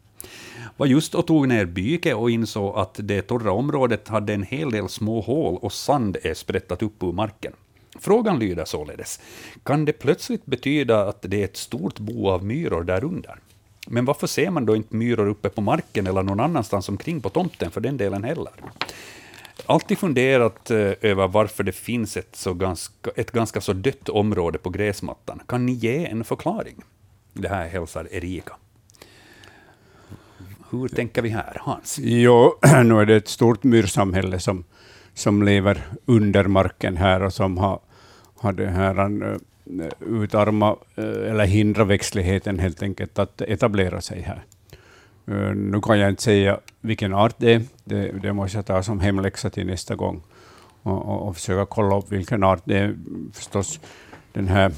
Var 0.77 0.87
just 0.87 1.15
och 1.15 1.27
tog 1.27 1.47
ner 1.47 1.65
byke 1.65 2.13
och 2.13 2.31
insåg 2.31 2.77
att 2.77 2.99
det 3.03 3.21
torra 3.21 3.51
området 3.51 4.07
hade 4.07 4.33
en 4.33 4.43
hel 4.43 4.71
del 4.71 4.89
små 4.89 5.21
hål 5.21 5.57
och 5.61 5.73
sand 5.73 6.17
är 6.23 6.33
sprättat 6.33 6.83
upp 6.83 7.03
ur 7.03 7.11
marken. 7.11 7.53
Frågan 7.99 8.39
lyder 8.39 8.65
således, 8.65 9.19
kan 9.63 9.85
det 9.85 9.93
plötsligt 9.93 10.45
betyda 10.45 11.07
att 11.07 11.21
det 11.21 11.41
är 11.41 11.45
ett 11.45 11.57
stort 11.57 11.99
bo 11.99 12.29
av 12.29 12.45
myror 12.45 12.83
därunder? 12.83 13.39
Men 13.87 14.05
varför 14.05 14.27
ser 14.27 14.49
man 14.49 14.65
då 14.65 14.75
inte 14.75 14.95
myror 14.95 15.27
uppe 15.27 15.49
på 15.49 15.61
marken 15.61 16.07
eller 16.07 16.23
någon 16.23 16.39
annanstans 16.39 16.89
omkring 16.89 17.21
på 17.21 17.29
tomten 17.29 17.71
för 17.71 17.81
den 17.81 17.97
delen 17.97 18.23
heller? 18.23 18.53
Alltid 19.65 19.97
funderat 19.97 20.71
eh, 20.71 20.77
över 21.01 21.27
varför 21.27 21.63
det 21.63 21.71
finns 21.71 22.17
ett, 22.17 22.35
så 22.35 22.53
ganska, 22.53 23.11
ett 23.15 23.31
ganska 23.31 23.61
så 23.61 23.73
dött 23.73 24.09
område 24.09 24.57
på 24.57 24.69
gräsmattan. 24.69 25.41
Kan 25.47 25.65
ni 25.65 25.71
ge 25.71 26.05
en 26.05 26.23
förklaring? 26.23 26.83
Det 27.33 27.47
här 27.47 27.67
hälsar 27.67 28.07
Erika. 28.11 28.53
Hur 30.69 30.87
tänker 30.87 31.21
vi 31.21 31.29
här, 31.29 31.57
Hans? 31.59 31.99
Jo, 32.01 32.53
nu 32.83 32.99
är 32.99 33.05
det 33.05 33.15
ett 33.15 33.27
stort 33.27 33.63
myrsamhälle 33.63 34.39
som, 34.39 34.63
som 35.13 35.43
lever 35.43 35.83
under 36.05 36.43
marken 36.43 36.97
här 36.97 37.23
och 37.23 37.33
som 37.33 37.57
har, 37.57 37.79
har 38.35 38.53
det 38.53 38.67
här 38.67 38.99
eh, 39.23 39.37
utarma 39.99 40.75
eh, 40.95 41.05
eller 41.05 41.45
hindra 41.45 41.83
växtligheten 41.83 42.59
helt 42.59 42.83
enkelt 42.83 43.19
att 43.19 43.41
etablera 43.41 44.01
sig 44.01 44.21
här. 44.21 44.45
Eh, 45.27 45.55
nu 45.55 45.81
kan 45.81 45.99
jag 45.99 46.09
inte 46.09 46.23
säga 46.23 46.59
vilken 46.81 47.13
art 47.13 47.35
det 47.37 47.53
är, 47.53 47.61
det, 47.83 48.11
det 48.21 48.33
måste 48.33 48.57
jag 48.57 48.65
ta 48.65 48.83
som 48.83 48.99
hemläxa 48.99 49.49
till 49.49 49.67
nästa 49.67 49.95
gång 49.95 50.21
och, 50.83 51.05
och, 51.05 51.27
och 51.27 51.35
försöka 51.35 51.65
kolla 51.65 51.97
upp 51.97 52.11
vilken 52.11 52.43
art 52.43 52.61
det 52.65 52.77
är. 52.77 52.95
Förstås 53.33 53.79
den 54.33 54.47
här 54.47 54.71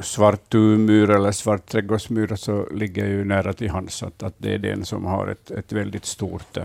svart 0.00 0.48
tuvmyr 0.48 1.10
eller 1.10 1.32
svart 1.32 1.66
trädgårdsmyra 1.66 2.36
så 2.36 2.66
ligger 2.70 3.06
ju 3.06 3.24
nära 3.24 3.52
till 3.52 3.70
hands 3.70 4.02
att, 4.02 4.22
att 4.22 4.34
det 4.38 4.54
är 4.54 4.58
den 4.58 4.84
som 4.84 5.04
har 5.04 5.26
ett, 5.26 5.50
ett 5.50 5.72
väldigt 5.72 6.04
stort, 6.04 6.58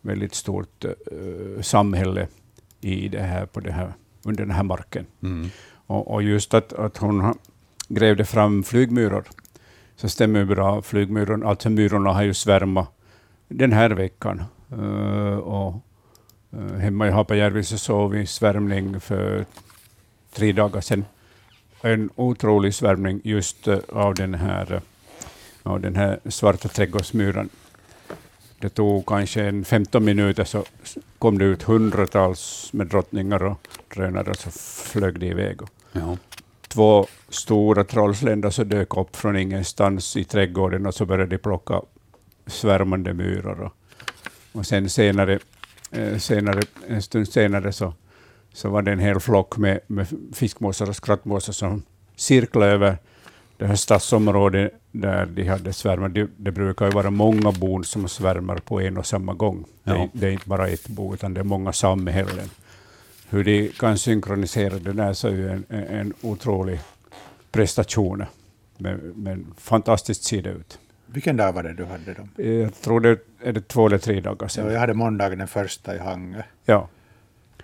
väldigt 0.00 0.34
stort 0.34 0.84
uh, 0.84 1.62
samhälle 1.62 2.26
i 2.80 3.08
det 3.08 3.22
här, 3.22 3.46
på 3.46 3.60
det 3.60 3.72
här, 3.72 3.92
under 4.22 4.44
den 4.44 4.54
här 4.54 4.62
marken. 4.62 5.06
Mm. 5.22 5.50
Och, 5.86 6.14
och, 6.14 6.22
just 6.22 6.54
att, 6.54 6.72
att 6.72 6.96
hon 6.96 7.34
grävde 7.88 8.24
fram 8.24 8.62
flygmyror, 8.62 9.24
så 9.96 10.08
stämmer 10.08 10.44
bra. 10.44 10.82
Flygmyrorna, 10.82 11.46
alltså 11.46 11.70
myrorna 11.70 12.12
har 12.12 12.22
ju 12.22 12.34
svärmat 12.34 12.88
den 13.48 13.72
här 13.72 13.90
veckan. 13.90 14.44
Uh, 14.72 15.36
och, 15.36 15.74
uh, 16.54 16.74
hemma 16.74 17.08
i 17.08 17.10
Hapajärvi 17.10 17.64
så 17.64 17.78
såg 17.78 18.10
vi 18.10 18.26
svärmning 18.26 19.00
för 19.00 19.44
tre 20.32 20.52
dagar 20.52 20.80
sedan 20.80 21.04
en 21.82 22.10
otrolig 22.16 22.74
svärmning 22.74 23.20
just 23.24 23.68
eh, 23.68 23.78
av 23.88 24.14
den 24.14 24.34
här, 24.34 24.72
eh, 24.72 24.80
av 25.62 25.80
den 25.80 25.96
här 25.96 26.20
svarta 26.28 26.68
trädgårdsmyran. 26.68 27.48
Det 28.60 28.68
tog 28.68 29.06
kanske 29.06 29.44
en 29.44 29.64
15 29.64 30.04
minuter 30.04 30.44
så 30.44 30.64
kom 31.18 31.38
det 31.38 31.44
ut 31.44 31.62
hundratals 31.62 32.72
med 32.72 32.86
drottningar 32.86 33.42
och 33.42 33.68
drönare 33.94 34.30
och 34.30 34.36
så 34.36 34.50
flög 34.90 35.20
det 35.20 35.26
iväg. 35.26 35.60
Ja. 35.92 36.16
Två 36.68 37.06
stora 37.28 37.84
trollsländor 37.84 38.50
så 38.50 38.64
dök 38.64 38.96
upp 38.96 39.16
från 39.16 39.36
ingenstans 39.36 40.16
i 40.16 40.24
trädgården 40.24 40.86
och 40.86 40.94
så 40.94 41.06
började 41.06 41.36
de 41.36 41.38
plocka 41.38 41.82
svärmande 42.46 43.14
myror. 43.14 43.60
Och, 43.60 43.72
och 44.52 44.66
sen 44.66 44.90
senare, 44.90 45.38
eh, 45.90 46.18
senare, 46.18 46.60
en 46.88 47.02
stund 47.02 47.28
senare 47.28 47.72
så 47.72 47.94
så 48.58 48.68
var 48.68 48.82
det 48.82 48.92
en 48.92 48.98
hel 48.98 49.20
flock 49.20 49.56
med, 49.56 49.80
med 49.86 50.06
fiskmåsar 50.32 50.88
och 50.88 50.96
skrattmåsar 50.96 51.52
som 51.52 51.82
cirklade 52.16 52.72
över 52.72 52.96
det 53.56 53.66
här 53.66 53.74
stadsområdet 53.74 54.72
där 54.92 55.26
de 55.26 55.48
hade 55.48 55.72
svärmat. 55.72 56.14
Det, 56.14 56.28
det 56.36 56.52
brukar 56.52 56.86
ju 56.86 56.92
vara 56.92 57.10
många 57.10 57.52
bon 57.52 57.84
som 57.84 58.08
svärmar 58.08 58.56
på 58.56 58.80
en 58.80 58.96
och 58.96 59.06
samma 59.06 59.34
gång. 59.34 59.64
Ja. 59.84 59.92
Det, 59.92 60.08
det, 60.12 60.26
är 60.26 60.30
inte 60.30 60.48
bara 60.48 60.68
ett 60.68 60.88
bo, 60.88 61.14
utan 61.14 61.34
det 61.34 61.40
är 61.40 61.44
många 61.44 61.72
samhällen. 61.72 62.50
Hur 63.28 63.44
de 63.44 63.68
kan 63.68 63.98
synkronisera 63.98 64.78
det 64.78 64.92
där 64.92 65.12
så 65.12 65.28
är 65.28 65.32
ju 65.32 65.50
en, 65.50 65.64
en 65.68 66.12
otrolig 66.20 66.80
prestation. 67.52 68.24
Men, 68.78 69.12
men 69.16 69.54
fantastiskt 69.58 70.24
ser 70.24 70.42
det 70.42 70.50
ut. 70.50 70.78
Vilken 71.06 71.36
dag 71.36 71.52
var 71.52 71.62
det 71.62 71.74
du 71.74 71.84
hade 71.84 72.14
dem? 72.14 72.28
Jag 72.36 72.80
tror 72.80 73.00
det 73.00 73.18
är 73.42 73.52
det 73.52 73.68
två 73.68 73.86
eller 73.86 73.98
tre 73.98 74.20
dagar 74.20 74.48
sedan. 74.48 74.66
Ja, 74.66 74.72
jag 74.72 74.80
hade 74.80 74.94
måndagen 74.94 75.38
den 75.38 75.48
första 75.48 75.96
i 75.96 75.98
Hangö. 75.98 76.42
Ja 76.64 76.88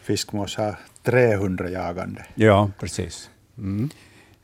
fiskmås 0.04 0.56
har 0.56 0.78
300 1.02 1.70
jagande. 1.70 2.24
Ja, 2.34 2.70
precis. 2.78 3.30
Mm. 3.58 3.90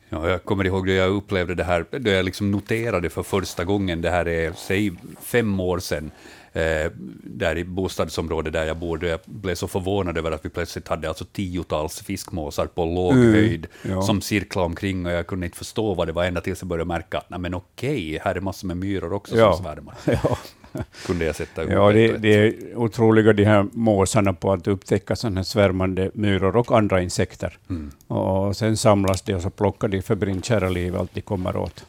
Ja, 0.09 0.29
jag 0.29 0.43
kommer 0.43 0.65
ihåg 0.65 0.87
då 0.87 0.91
jag 0.91 1.09
upplevde 1.09 1.55
det 1.55 1.63
här, 1.63 1.85
då 1.91 2.09
jag 2.09 2.25
liksom 2.25 2.51
noterade 2.51 3.09
för 3.09 3.23
första 3.23 3.63
gången, 3.63 4.01
det 4.01 4.09
här 4.09 4.27
är, 4.27 4.53
säg 4.57 4.93
fem 5.21 5.59
år 5.59 5.79
sedan, 5.79 6.11
eh, 6.53 6.91
där 7.23 7.57
i 7.57 7.63
bostadsområdet 7.63 8.53
där 8.53 8.65
jag 8.65 8.77
bor, 8.77 8.97
då 8.97 9.07
jag 9.07 9.19
blev 9.25 9.55
så 9.55 9.67
förvånad 9.67 10.17
över 10.17 10.31
att 10.31 10.45
vi 10.45 10.49
plötsligt 10.49 10.87
hade 10.87 11.07
alltså 11.07 11.25
tiotals 11.25 12.01
fiskmåsar 12.01 12.65
på 12.65 12.85
låg 12.85 13.13
mm, 13.13 13.33
höjd 13.33 13.67
ja. 13.81 14.01
som 14.01 14.21
cirklade 14.21 14.65
omkring 14.65 15.05
och 15.05 15.11
jag 15.11 15.27
kunde 15.27 15.45
inte 15.45 15.57
förstå 15.57 15.93
vad 15.93 16.07
det 16.07 16.13
var 16.13 16.25
ända 16.25 16.41
tills 16.41 16.61
jag 16.61 16.67
började 16.67 16.87
märka 16.87 17.17
att 17.17 17.29
nej, 17.29 17.39
men 17.39 17.53
okej, 17.53 18.19
här 18.23 18.35
är 18.35 18.39
massor 18.39 18.67
med 18.67 18.77
myror 18.77 19.13
också 19.13 19.37
ja. 19.37 19.53
som 19.53 19.63
svärmar. 19.63 19.95
Ja. 20.05 20.37
kunde 21.05 21.25
jag 21.25 21.35
sätta 21.35 21.63
Ja, 21.63 21.91
det, 21.91 22.17
det 22.17 22.33
är 22.33 22.53
otroliga 22.75 23.33
de 23.33 23.45
här 23.45 23.65
måsarna 23.71 24.33
på 24.33 24.53
att 24.53 24.67
upptäcka 24.67 25.15
sådana 25.15 25.39
här 25.39 25.43
svärmande 25.43 26.11
myror 26.13 26.55
och 26.55 26.77
andra 26.77 27.01
insekter. 27.01 27.57
Mm. 27.69 27.91
Och 28.07 28.57
sen 28.57 28.77
samlas 28.77 29.21
de 29.21 29.33
och 29.33 29.41
så 29.41 29.49
plockar 29.49 29.87
de 29.87 30.01
febrint 30.01 30.45
kära 30.45 30.69
liv 30.69 30.95
allt 30.95 31.13
de 31.13 31.21
kommer 31.21 31.57
åt. 31.57 31.85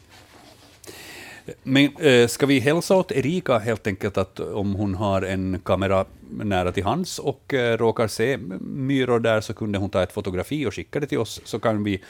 Men 1.63 1.97
äh, 1.97 2.27
ska 2.27 2.45
vi 2.45 2.59
hälsa 2.59 2.95
åt 2.95 3.11
Erika 3.11 3.57
helt 3.57 3.87
enkelt 3.87 4.17
att 4.17 4.39
om 4.39 4.75
hon 4.75 4.95
har 4.95 5.21
en 5.21 5.59
kamera 5.63 6.05
nära 6.29 6.71
till 6.71 6.83
hands 6.83 7.19
och 7.19 7.53
äh, 7.53 7.77
råkar 7.77 8.07
se 8.07 8.37
myror 8.61 9.19
där 9.19 9.41
så 9.41 9.53
kunde 9.53 9.77
hon 9.77 9.89
ta 9.89 10.03
ett 10.03 10.11
fotografi 10.11 10.65
och 10.65 10.73
skicka 10.73 10.99
det 10.99 11.07
till 11.07 11.19
oss 11.19 11.41
så 11.43 11.59
kan 11.59 11.83
vi 11.83 12.01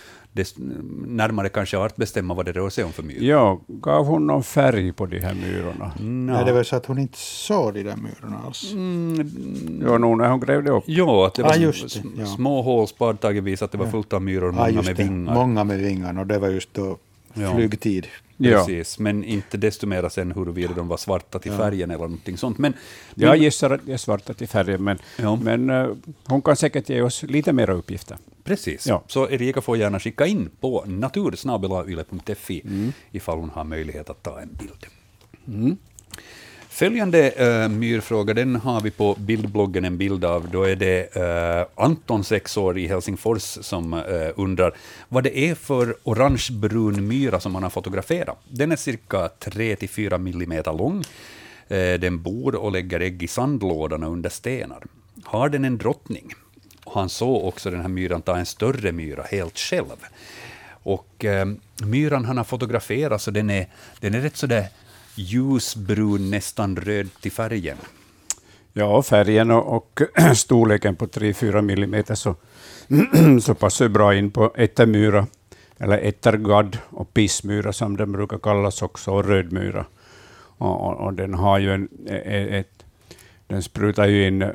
närmare 1.07 1.49
kanske 1.49 1.77
artbestämma 1.77 2.33
vad 2.33 2.45
det 2.45 2.51
rör 2.51 2.69
sig 2.69 2.83
om 2.83 2.91
för 2.91 3.03
myror. 3.03 3.23
Ja, 3.23 3.59
gav 3.67 4.05
hon 4.05 4.27
någon 4.27 4.43
färg 4.43 4.93
på 4.93 5.05
de 5.05 5.19
här 5.19 5.33
myrorna? 5.33 5.91
No. 5.99 6.33
Nej, 6.33 6.45
det 6.45 6.53
var 6.53 6.63
så 6.63 6.75
att 6.75 6.85
hon 6.85 6.99
inte 6.99 7.17
såg 7.17 7.73
de 7.73 7.83
där 7.83 7.95
myrorna 7.95 8.41
alls. 8.45 8.71
Mm. 8.73 9.83
Ja, 9.85 9.97
nog 9.97 10.17
när 10.17 10.29
hon 10.29 10.39
grävde 10.39 10.71
upp. 10.71 10.83
Ja, 10.87 11.27
att 11.27 11.33
det 11.33 11.43
var 11.43 11.51
ah, 11.51 11.55
just 11.55 12.03
det, 12.03 12.09
ja. 12.17 12.25
små 12.25 12.61
hål, 12.61 12.87
spadtaget 12.87 13.43
visade 13.43 13.65
att 13.65 13.71
det 13.71 13.77
var 13.77 13.87
fullt 13.87 14.13
av 14.13 14.21
myror, 14.21 14.51
många 14.51 14.79
ah, 14.79 14.81
med 14.81 14.97
vingar. 14.97 15.33
Många 15.33 15.63
med 15.63 15.79
vingar, 15.79 16.19
och 16.19 16.27
det 16.27 16.39
var 16.39 16.49
just 16.49 16.73
då 16.73 16.97
flygtid. 17.33 18.03
Precis, 18.03 18.32
ja. 18.49 18.83
men 18.97 19.23
inte 19.23 19.57
desto 19.57 19.87
mera 19.87 20.09
sen 20.09 20.31
huruvida 20.31 20.73
de 20.73 20.87
var 20.87 20.97
svarta 20.97 21.39
till 21.39 21.51
färgen 21.51 21.91
eller 21.91 22.03
någonting 22.03 22.37
sånt. 22.37 22.57
Men, 22.57 22.73
men, 23.15 23.27
jag 23.27 23.37
gissar 23.37 23.69
att 23.69 23.85
de 23.85 23.93
är 23.93 23.97
svarta 23.97 24.33
till 24.33 24.47
färgen, 24.47 24.83
men, 24.83 24.97
ja. 25.17 25.35
men 25.35 25.69
uh, 25.69 25.95
hon 26.25 26.41
kan 26.41 26.55
säkert 26.55 26.89
ge 26.89 27.01
oss 27.01 27.23
lite 27.23 27.53
mer 27.53 27.69
uppgifter. 27.69 28.17
Precis, 28.43 28.87
ja. 28.87 29.03
så 29.07 29.29
Erika 29.29 29.61
får 29.61 29.77
gärna 29.77 29.99
skicka 29.99 30.25
in 30.25 30.49
på 30.59 30.83
natursnabelayle.fi 30.87 32.61
mm. 32.65 32.93
ifall 33.11 33.39
hon 33.39 33.49
har 33.49 33.63
möjlighet 33.63 34.09
att 34.09 34.23
ta 34.23 34.41
en 34.41 34.49
bild. 34.53 34.85
Mm. 35.47 35.77
Följande 36.73 37.33
uh, 37.39 37.69
myrfråga, 37.69 38.33
den 38.33 38.55
har 38.55 38.81
vi 38.81 38.91
på 38.91 39.15
bildbloggen 39.19 39.85
en 39.85 39.97
bild 39.97 40.25
av. 40.25 40.49
Då 40.51 40.63
är 40.63 40.75
det 40.75 41.15
uh, 41.17 41.83
Anton, 41.83 42.23
sex 42.23 42.57
år, 42.57 42.77
i 42.77 42.87
Helsingfors, 42.87 43.41
som 43.41 43.93
uh, 43.93 44.01
undrar 44.35 44.75
vad 45.09 45.23
det 45.23 45.37
är 45.37 45.55
för 45.55 45.95
orangebrun 46.03 47.07
myra 47.07 47.39
som 47.39 47.55
han 47.55 47.63
har 47.63 47.69
fotograferat. 47.69 48.37
Den 48.49 48.71
är 48.71 48.75
cirka 48.75 49.29
3-4 49.39 50.17
millimeter 50.17 50.73
lång. 50.73 50.97
Uh, 50.97 51.99
den 51.99 52.21
bor 52.21 52.55
och 52.55 52.71
lägger 52.71 52.99
ägg 52.99 53.23
i 53.23 53.27
sandlådorna 53.27 54.07
under 54.07 54.29
stenar. 54.29 54.83
Har 55.23 55.49
den 55.49 55.65
en 55.65 55.77
drottning? 55.77 56.29
Han 56.85 57.09
såg 57.09 57.45
också 57.45 57.71
den 57.71 57.81
här 57.81 57.87
myran 57.87 58.21
ta 58.21 58.37
en 58.37 58.45
större 58.45 58.91
myra 58.91 59.23
helt 59.23 59.57
själv. 59.57 60.05
Och 60.83 61.25
myran 61.83 62.25
han 62.25 62.37
har 62.37 62.43
fotograferat, 62.43 63.21
så 63.21 63.31
den 63.31 63.49
är, 63.49 63.67
den 63.99 64.15
är 64.15 64.21
rätt 64.21 64.37
sådär 64.37 64.67
ljusbrun, 65.15 66.31
nästan 66.31 66.75
röd 66.75 67.09
till 67.21 67.31
färgen. 67.31 67.77
Ja, 68.73 69.03
färgen 69.03 69.51
och, 69.51 69.75
och 69.75 70.01
storleken 70.35 70.95
på 70.95 71.05
3-4 71.05 71.61
millimeter 71.61 72.15
så, 72.15 72.35
så 73.41 73.53
passar 73.55 73.87
bra 73.87 74.15
in 74.15 74.31
på 74.31 74.53
ettermyra, 74.55 75.27
eller 75.77 75.97
ettergadd 75.97 76.77
och 76.89 77.13
pissmyra 77.13 77.73
som 77.73 77.97
den 77.97 78.11
brukar 78.11 78.37
kallas 78.37 78.81
också, 78.81 79.11
och 79.11 79.25
rödmyra. 79.25 79.85
Och, 80.57 80.87
och, 80.87 81.05
och 81.05 81.13
den 81.13 81.33
har 81.33 81.59
ju 81.59 81.73
en, 81.73 81.89
e, 82.07 82.21
e, 82.25 82.59
ett, 82.59 82.85
den 83.47 83.63
sprutar 83.63 84.05
ju 84.05 84.27
in 84.27 84.41
eh, 84.41 84.49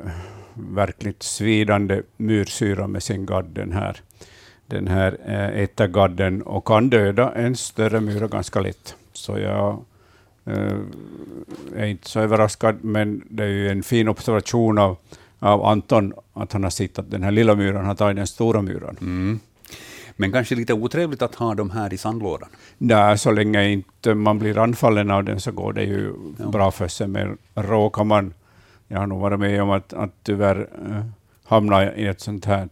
verkligt 0.53 1.23
svidande 1.23 2.01
myrsyra 2.17 2.87
med 2.87 3.03
sin 3.03 3.25
gadd, 3.25 3.45
den 3.45 3.71
här, 3.71 4.01
den 4.67 4.87
här 4.87 5.17
eh, 5.25 5.63
ettergadden, 5.63 6.41
och 6.41 6.65
kan 6.67 6.89
döda 6.89 7.31
en 7.31 7.55
större 7.55 7.99
myra 7.99 8.27
ganska 8.27 8.59
lätt. 8.59 8.95
Så 9.13 9.39
jag 9.39 9.85
eh, 10.49 11.81
är 11.81 11.85
inte 11.85 12.09
så 12.09 12.19
överraskad, 12.19 12.75
men 12.81 13.21
det 13.29 13.43
är 13.43 13.47
ju 13.47 13.69
en 13.69 13.83
fin 13.83 14.07
observation 14.07 14.77
av, 14.77 14.97
av 15.39 15.65
Anton, 15.65 16.13
att 16.33 16.53
han 16.53 16.63
har 16.63 16.69
sett 16.69 16.99
att 16.99 17.11
den 17.11 17.23
här 17.23 17.31
lilla 17.31 17.55
myran 17.55 17.85
har 17.85 17.95
tagit 17.95 18.15
den 18.17 18.27
stora 18.27 18.61
myran. 18.61 18.97
Mm. 19.01 19.39
Men 20.15 20.31
kanske 20.31 20.55
lite 20.55 20.73
otrevligt 20.73 21.21
att 21.21 21.35
ha 21.35 21.55
dem 21.55 21.69
här 21.69 21.93
i 21.93 21.97
sandlådan. 21.97 22.49
Nej, 22.77 23.17
så 23.17 23.31
länge 23.31 23.69
inte 23.69 24.13
man 24.13 24.39
blir 24.39 24.57
anfallen 24.57 25.11
av 25.11 25.23
den 25.23 25.39
så 25.39 25.51
går 25.51 25.73
det 25.73 25.83
ju 25.83 26.13
Ja. 26.37 26.47
bra 26.47 26.71
för 26.71 26.87
sig. 26.87 27.07
Men 27.07 27.37
råkar 27.55 28.03
man, 28.03 28.33
jag 28.87 28.99
har 28.99 29.07
nog 29.07 29.19
varit 29.21 29.39
med 29.39 29.61
om 29.63 29.69
att, 29.69 29.93
att 29.93 30.11
tyvärr 30.23 30.67
äh, 30.89 31.05
hamna 31.45 31.95
i 31.95 32.07
ett 32.07 32.21
sånt 32.21 32.45
här 32.45 32.69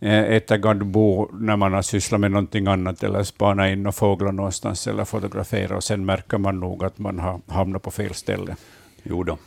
äh, 0.00 0.24
ättergaddbo 0.24 1.28
när 1.32 1.56
man 1.56 1.72
har 1.72 1.82
sysslat 1.82 2.20
med 2.20 2.30
någonting 2.30 2.66
annat 2.66 3.02
eller 3.02 3.22
spanat 3.22 3.68
in 3.68 3.82
några 3.82 3.92
fåglar 3.92 4.32
någonstans 4.32 4.86
eller 4.86 5.04
fotograferat 5.04 5.76
och 5.76 5.84
sen 5.84 6.04
märker 6.06 6.38
man 6.38 6.60
nog 6.60 6.84
att 6.84 6.98
man 6.98 7.18
har 7.18 7.40
hamnat 7.46 7.82
på 7.82 7.90
fel 7.90 8.14
ställe. 8.14 8.56
Jo 9.02 9.22
då. 9.22 9.38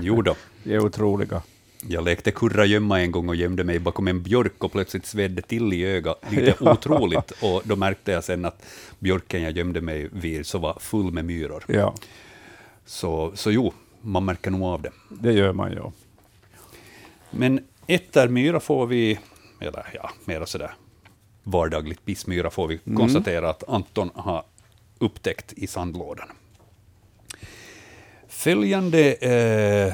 jo 0.00 0.22
då. 0.22 0.34
Det 0.64 0.74
är 0.74 0.84
otroliga. 0.84 1.42
Jag 1.88 2.04
lekte 2.04 2.30
kurragömma 2.30 3.00
en 3.00 3.12
gång 3.12 3.28
och 3.28 3.36
gömde 3.36 3.64
mig 3.64 3.78
bakom 3.78 4.08
en 4.08 4.22
björk 4.22 4.64
och 4.64 4.72
plötsligt 4.72 5.06
svedde 5.06 5.42
till 5.42 5.72
i 5.72 5.84
ögat, 5.84 6.24
lite 6.30 6.64
otroligt. 6.70 7.30
Och 7.30 7.62
då 7.64 7.76
märkte 7.76 8.12
jag 8.12 8.24
sen 8.24 8.44
att 8.44 8.62
björken 8.98 9.42
jag 9.42 9.56
gömde 9.56 9.80
mig 9.80 10.08
vid 10.12 10.46
så 10.46 10.58
var 10.58 10.76
full 10.80 11.12
med 11.12 11.24
myror. 11.24 11.64
Ja, 11.68 11.94
Så, 12.86 13.32
så 13.34 13.50
jo, 13.50 13.72
man 14.00 14.24
märker 14.24 14.50
nog 14.50 14.62
av 14.62 14.82
det. 14.82 14.90
det 15.08 15.32
gör 15.32 15.52
man 15.52 15.72
ju. 15.72 15.82
Men 17.30 17.60
ättermyra 17.86 18.60
får 18.60 18.86
vi, 18.86 19.18
eller 19.64 19.86
ja, 19.94 20.10
mer 20.24 20.44
sådär 20.44 20.74
vardagligt 21.44 22.04
pissmyra 22.04 22.50
får 22.50 22.68
vi 22.68 22.78
konstatera 22.96 23.50
att 23.50 23.68
Anton 23.68 24.10
har 24.14 24.44
upptäckt 24.98 25.52
i 25.52 25.66
sandlådan. 25.66 26.28
Följande 28.28 29.12
eh, 29.12 29.92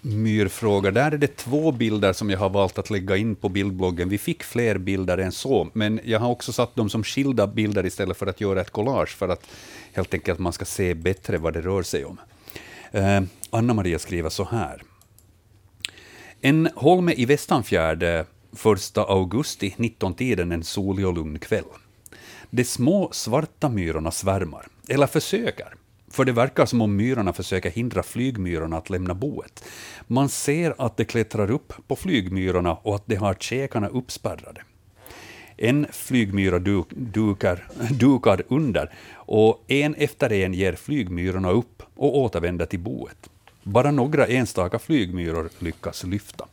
myrfråga, 0.00 0.90
där 0.90 1.12
är 1.12 1.18
det 1.18 1.36
två 1.36 1.72
bilder 1.72 2.12
som 2.12 2.30
jag 2.30 2.38
har 2.38 2.50
valt 2.50 2.78
att 2.78 2.90
lägga 2.90 3.16
in 3.16 3.36
på 3.36 3.48
bildbloggen. 3.48 4.08
Vi 4.08 4.18
fick 4.18 4.42
fler 4.42 4.78
bilder 4.78 5.18
än 5.18 5.32
så, 5.32 5.68
men 5.72 6.00
jag 6.04 6.20
har 6.20 6.30
också 6.30 6.52
satt 6.52 6.76
dem 6.76 6.90
som 6.90 7.04
skilda 7.04 7.46
bilder 7.46 7.86
istället 7.86 8.16
för 8.16 8.26
att 8.26 8.40
göra 8.40 8.60
ett 8.60 8.70
collage, 8.70 9.16
för 9.16 9.28
att 9.28 9.46
helt 9.92 10.14
enkelt 10.14 10.38
man 10.38 10.52
ska 10.52 10.64
se 10.64 10.94
bättre 10.94 11.38
vad 11.38 11.52
det 11.52 11.60
rör 11.60 11.82
sig 11.82 12.04
om. 12.04 12.20
Eh, 12.92 13.20
Anna-Maria 13.50 13.98
skriver 13.98 14.30
så 14.30 14.44
här. 14.44 14.82
En 16.40 16.68
holme 16.74 17.12
i 17.16 17.24
Västanfjärd 17.24 18.26
1 18.52 18.98
augusti 18.98 19.74
19-tiden 19.78 20.52
en 20.52 20.64
solig 20.64 21.06
och 21.06 21.14
lugn 21.14 21.38
kväll. 21.38 21.64
De 22.50 22.64
små 22.64 23.08
svarta 23.12 23.68
myrorna 23.68 24.10
svärmar, 24.10 24.66
eller 24.88 25.06
försöker, 25.06 25.74
för 26.10 26.24
det 26.24 26.32
verkar 26.32 26.66
som 26.66 26.80
om 26.80 26.96
myrorna 26.96 27.32
försöker 27.32 27.70
hindra 27.70 28.02
flygmyrorna 28.02 28.76
att 28.76 28.90
lämna 28.90 29.14
boet. 29.14 29.64
Man 30.06 30.28
ser 30.28 30.74
att 30.78 30.96
de 30.96 31.04
klättrar 31.04 31.50
upp 31.50 31.72
på 31.86 31.96
flygmyrorna 31.96 32.74
och 32.74 32.94
att 32.94 33.06
de 33.06 33.16
har 33.16 33.34
käkarna 33.34 33.88
uppspärrade. 33.88 34.62
En 35.56 35.86
flygmyra 35.92 36.58
duk, 36.58 36.86
dukar, 36.90 37.68
dukar 37.90 38.42
under 38.48 38.94
och 39.14 39.64
en 39.66 39.94
efter 39.94 40.32
en 40.32 40.54
ger 40.54 40.72
flygmyrorna 40.72 41.50
upp 41.50 41.82
och 41.94 42.18
återvänder 42.18 42.66
till 42.66 42.80
boet. 42.80 43.30
Bara 43.62 43.90
några 43.90 44.26
enstaka 44.26 44.78
flygmyror 44.78 45.48
lyckas 45.58 46.04
lyfta. 46.04 46.46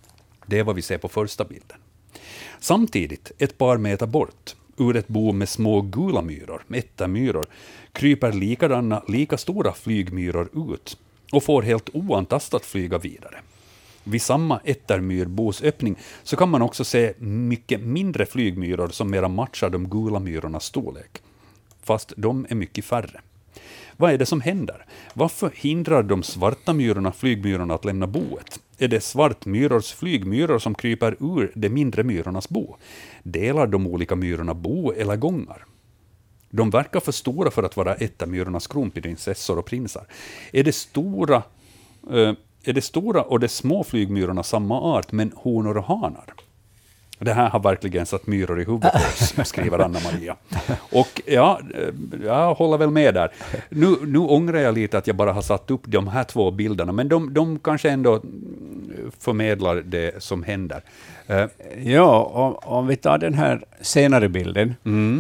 Det 0.46 0.60
är 0.60 0.64
vad 0.64 0.76
vi 0.76 0.82
ser 0.82 0.98
på 0.98 1.08
första 1.08 1.46
bilden. 1.46 1.78
Samtidigt, 2.66 3.32
ett 3.38 3.58
par 3.58 3.78
meter 3.78 4.08
bort, 4.08 4.56
ur 4.78 4.96
ett 4.96 5.08
bo 5.08 5.32
med 5.32 5.50
små 5.50 5.82
gula 5.82 6.22
myror, 6.22 6.64
ättermyror, 6.74 7.46
kryper 7.92 8.32
likadana, 8.32 9.04
lika 9.08 9.38
stora 9.38 9.74
flygmyror 9.74 10.74
ut 10.74 10.98
och 11.32 11.44
får 11.44 11.62
helt 11.62 11.90
oantastat 11.94 12.66
flyga 12.66 12.98
vidare. 12.98 13.40
Vid 14.04 14.22
samma 14.22 14.60
ättermyrbos 14.64 15.62
öppning 15.62 15.96
så 16.24 16.36
kan 16.36 16.50
man 16.50 16.62
också 16.62 16.84
se 16.84 17.14
mycket 17.20 17.82
mindre 17.82 18.26
flygmyror 18.26 18.88
som 18.88 19.12
mera 19.12 19.28
matchar 19.28 19.70
de 19.70 19.90
gula 19.90 20.20
myrornas 20.20 20.66
storlek. 20.66 21.22
Fast 21.84 22.14
de 22.18 22.46
är 22.50 22.56
mycket 22.56 22.86
färre. 22.86 23.22
Vad 23.98 24.14
är 24.14 24.18
det 24.18 24.26
som 24.26 24.42
händer? 24.42 24.86
Varför 25.14 25.52
hindrar 25.56 26.04
de 26.04 26.24
svarta 26.24 26.74
myrorna 26.74 27.12
flygmyrorna 27.12 27.74
att 27.74 27.86
lämna 27.86 28.08
boet? 28.08 28.60
Är 28.78 28.88
det 28.88 29.02
svartmyrors 29.02 29.94
flygmyror 29.94 30.60
som 30.60 30.76
kryper 30.76 31.16
ur 31.20 31.52
de 31.56 31.70
mindre 31.70 32.04
myrornas 32.04 32.50
bo? 32.50 32.76
Delar 33.24 33.68
de 33.68 33.88
olika 33.88 34.16
myrorna 34.16 34.54
bo 34.54 34.92
eller 34.92 35.16
gångar? 35.16 35.66
De 36.50 36.70
verkar 36.70 37.00
för 37.00 37.12
stora 37.12 37.52
för 37.52 37.64
att 37.64 37.78
vara 37.78 37.96
ättermyrornas 37.96 38.68
kronprinsessor 38.68 39.60
och 39.60 39.66
prinsar. 39.66 40.08
Är 40.52 40.64
det 40.64 40.76
stora, 40.76 41.44
eh, 42.12 42.34
är 42.64 42.74
det 42.74 42.82
stora 42.82 43.22
och 43.22 43.40
de 43.40 43.48
små 43.48 43.84
flygmyrorna 43.84 44.44
samma 44.44 44.82
art, 44.82 45.12
men 45.12 45.32
honor 45.36 45.78
och 45.78 45.84
hanar? 45.84 46.34
Det 47.20 47.34
här 47.34 47.50
har 47.50 47.60
verkligen 47.60 48.06
satt 48.06 48.28
myror 48.28 48.62
i 48.62 48.66
huvudet 48.66 48.92
på 48.92 48.98
oss, 48.98 49.34
skriver 49.48 49.80
Anna-Maria. 49.80 50.36
Och 50.78 51.22
ja, 51.26 51.60
jag 52.26 52.54
håller 52.54 52.78
väl 52.78 52.90
med 52.90 53.14
där. 53.14 53.32
Nu, 53.70 53.96
nu 54.06 54.20
ångrar 54.20 54.60
jag 54.60 54.74
lite 54.76 54.98
att 54.98 55.08
jag 55.08 55.16
bara 55.16 55.34
har 55.34 55.42
satt 55.42 55.72
upp 55.72 55.82
de 55.86 56.08
här 56.08 56.24
två 56.24 56.52
bilderna, 56.52 56.92
men 56.92 57.10
de, 57.10 57.34
de 57.34 57.60
kanske 57.60 57.90
ändå 57.90 58.14
mm, 58.14 59.12
förmedlar 59.20 59.76
det 59.76 60.24
som 60.24 60.44
händer. 60.44 60.82
Eh, 61.28 61.46
Ja, 61.84 62.24
om, 62.24 62.74
om 62.74 62.88
vi 62.88 62.96
tar 62.96 63.18
den 63.18 63.34
här 63.34 63.64
senare 63.82 64.30
bilden, 64.30 64.76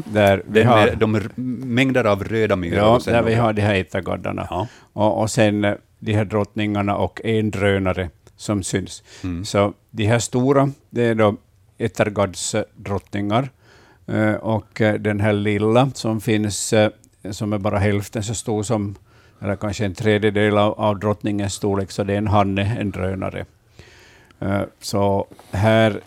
där 0.06 0.44
vi 0.48 0.60
Den 0.60 0.68
har... 0.68 0.96
de 0.96 1.30
mängder 1.76 2.04
av 2.04 2.24
röda 2.24 2.56
myror. 2.56 2.78
Ja, 2.78 3.00
där 3.06 3.24
vi 3.24 3.34
har 3.36 3.54
de 3.54 3.62
här 3.62 3.76
ättergaddarna. 3.76 4.48
Ja. 4.50 4.68
Och, 4.94 5.22
och 5.22 5.30
sen 5.32 5.66
eh, 5.66 5.74
de 6.00 6.14
här 6.14 6.26
drottningarna 6.26 6.96
och 6.96 7.22
en 7.24 7.52
drönare 7.52 8.10
som 8.36 8.64
syns. 8.64 9.04
Mm. 9.24 9.46
Så 9.46 9.74
de 9.92 10.06
här 10.06 10.20
stora, 10.20 10.72
det 10.90 11.04
är 11.04 11.16
då 11.16 11.36
Ettergards 11.78 12.56
drottningar. 12.76 13.50
Eh, 14.08 14.34
och 14.34 14.82
eh, 14.82 14.94
den 14.94 15.20
här 15.20 15.34
lilla 15.34 15.92
som 15.94 16.22
finns, 16.22 16.74
eh, 16.74 16.92
som 17.32 17.54
är 17.54 17.58
bara 17.58 17.78
hälften 17.78 18.24
så 18.24 18.36
stor 18.36 18.64
som, 18.64 18.96
eller 19.42 19.56
kanske 19.56 19.86
en 19.86 19.96
tredjedel 19.96 20.58
av, 20.58 20.80
av 20.80 21.00
drottningens 21.00 21.54
storlek, 21.54 21.92
så 21.92 22.04
det 22.04 22.14
är 22.14 22.18
en 22.18 22.28
hanne, 22.28 22.78
en 22.80 22.92
drönare. 22.92 23.46
Så 24.80 25.28
här 25.52 26.02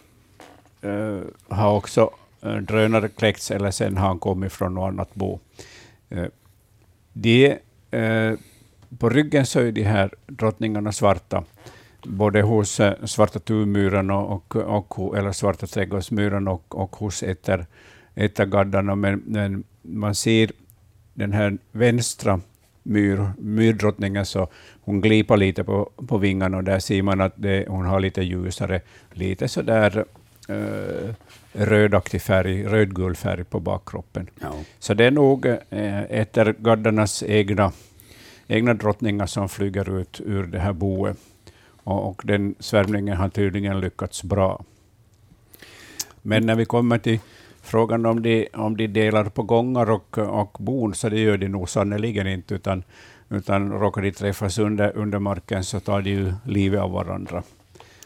har 1.48 1.76
också 1.76 2.10
drönare 2.60 3.08
kläckts, 3.08 3.50
eller 3.50 3.70
sen 3.70 3.96
har 3.96 4.08
han 4.08 4.18
kommit 4.18 4.52
från 4.52 4.74
något 4.74 4.88
annat 4.88 5.14
bo. 5.14 5.38
De, 7.12 7.58
på 8.98 9.08
ryggen 9.08 9.46
så 9.46 9.60
är 9.60 9.72
de 9.72 9.82
här 9.82 10.10
drottningarna 10.26 10.92
svarta, 10.92 11.44
både 12.02 12.42
hos 12.42 12.80
eh, 12.80 13.04
svarta 13.04 13.38
tuvmyran 13.38 14.10
och, 14.10 14.56
och, 14.56 14.98
och, 14.98 15.18
eller 15.18 15.32
svarta 15.32 15.66
trädgårdsmyran 15.66 16.48
och, 16.48 16.74
och 16.80 16.96
hos 16.96 17.22
ätter, 17.22 17.66
ättergaddarna, 18.14 18.94
men, 18.94 19.22
men 19.26 19.64
man 19.82 20.14
ser 20.14 20.50
den 21.14 21.32
här 21.32 21.58
vänstra 21.72 22.40
myr, 22.82 23.30
myrdrottningen, 23.38 24.26
så 24.26 24.48
hon 24.80 25.00
glipar 25.00 25.36
lite 25.36 25.64
på, 25.64 25.90
på 26.06 26.18
vingarna 26.18 26.56
och 26.56 26.64
där 26.64 26.78
ser 26.78 27.02
man 27.02 27.20
att 27.20 27.32
det, 27.36 27.68
hon 27.68 27.86
har 27.86 28.00
lite 28.00 28.22
ljusare, 28.22 28.80
lite 29.12 29.48
sådär 29.48 30.04
eh, 30.48 31.14
rödaktig 31.52 32.22
färg, 32.22 32.64
rödgul 32.64 33.16
färg 33.16 33.44
på 33.44 33.60
bakkroppen. 33.60 34.30
Ja. 34.40 34.52
Så 34.78 34.94
det 34.94 35.04
är 35.04 35.10
nog 35.10 35.46
eh, 35.46 36.02
ättergaddarnas 36.02 37.22
egna, 37.22 37.72
egna 38.48 38.74
drottningar 38.74 39.26
som 39.26 39.48
flyger 39.48 39.98
ut 40.00 40.20
ur 40.24 40.46
det 40.46 40.58
här 40.58 40.72
boet. 40.72 41.16
Och, 41.88 42.08
och 42.08 42.22
den 42.24 42.54
svärmningen 42.58 43.16
har 43.16 43.28
tydligen 43.28 43.80
lyckats 43.80 44.22
bra. 44.22 44.64
Men 46.22 46.46
när 46.46 46.54
vi 46.54 46.64
kommer 46.64 46.98
till 46.98 47.18
frågan 47.62 48.06
om 48.06 48.22
de, 48.22 48.48
om 48.54 48.76
de 48.76 48.86
delar 48.86 49.24
på 49.24 49.42
gångar 49.42 49.90
och, 49.90 50.18
och 50.18 50.56
bon, 50.60 50.94
så 50.94 51.08
det 51.08 51.20
gör 51.20 51.36
de 51.36 51.48
nog 51.48 51.68
sannerligen 51.68 52.26
inte, 52.26 52.54
utan, 52.54 52.82
utan 53.28 53.72
råkar 53.72 54.02
de 54.02 54.12
träffas 54.12 54.58
under, 54.58 54.96
under 54.96 55.18
marken 55.18 55.64
så 55.64 55.80
tar 55.80 56.02
de 56.02 56.10
ju 56.10 56.32
livet 56.44 56.80
av 56.80 56.90
varandra. 56.90 57.42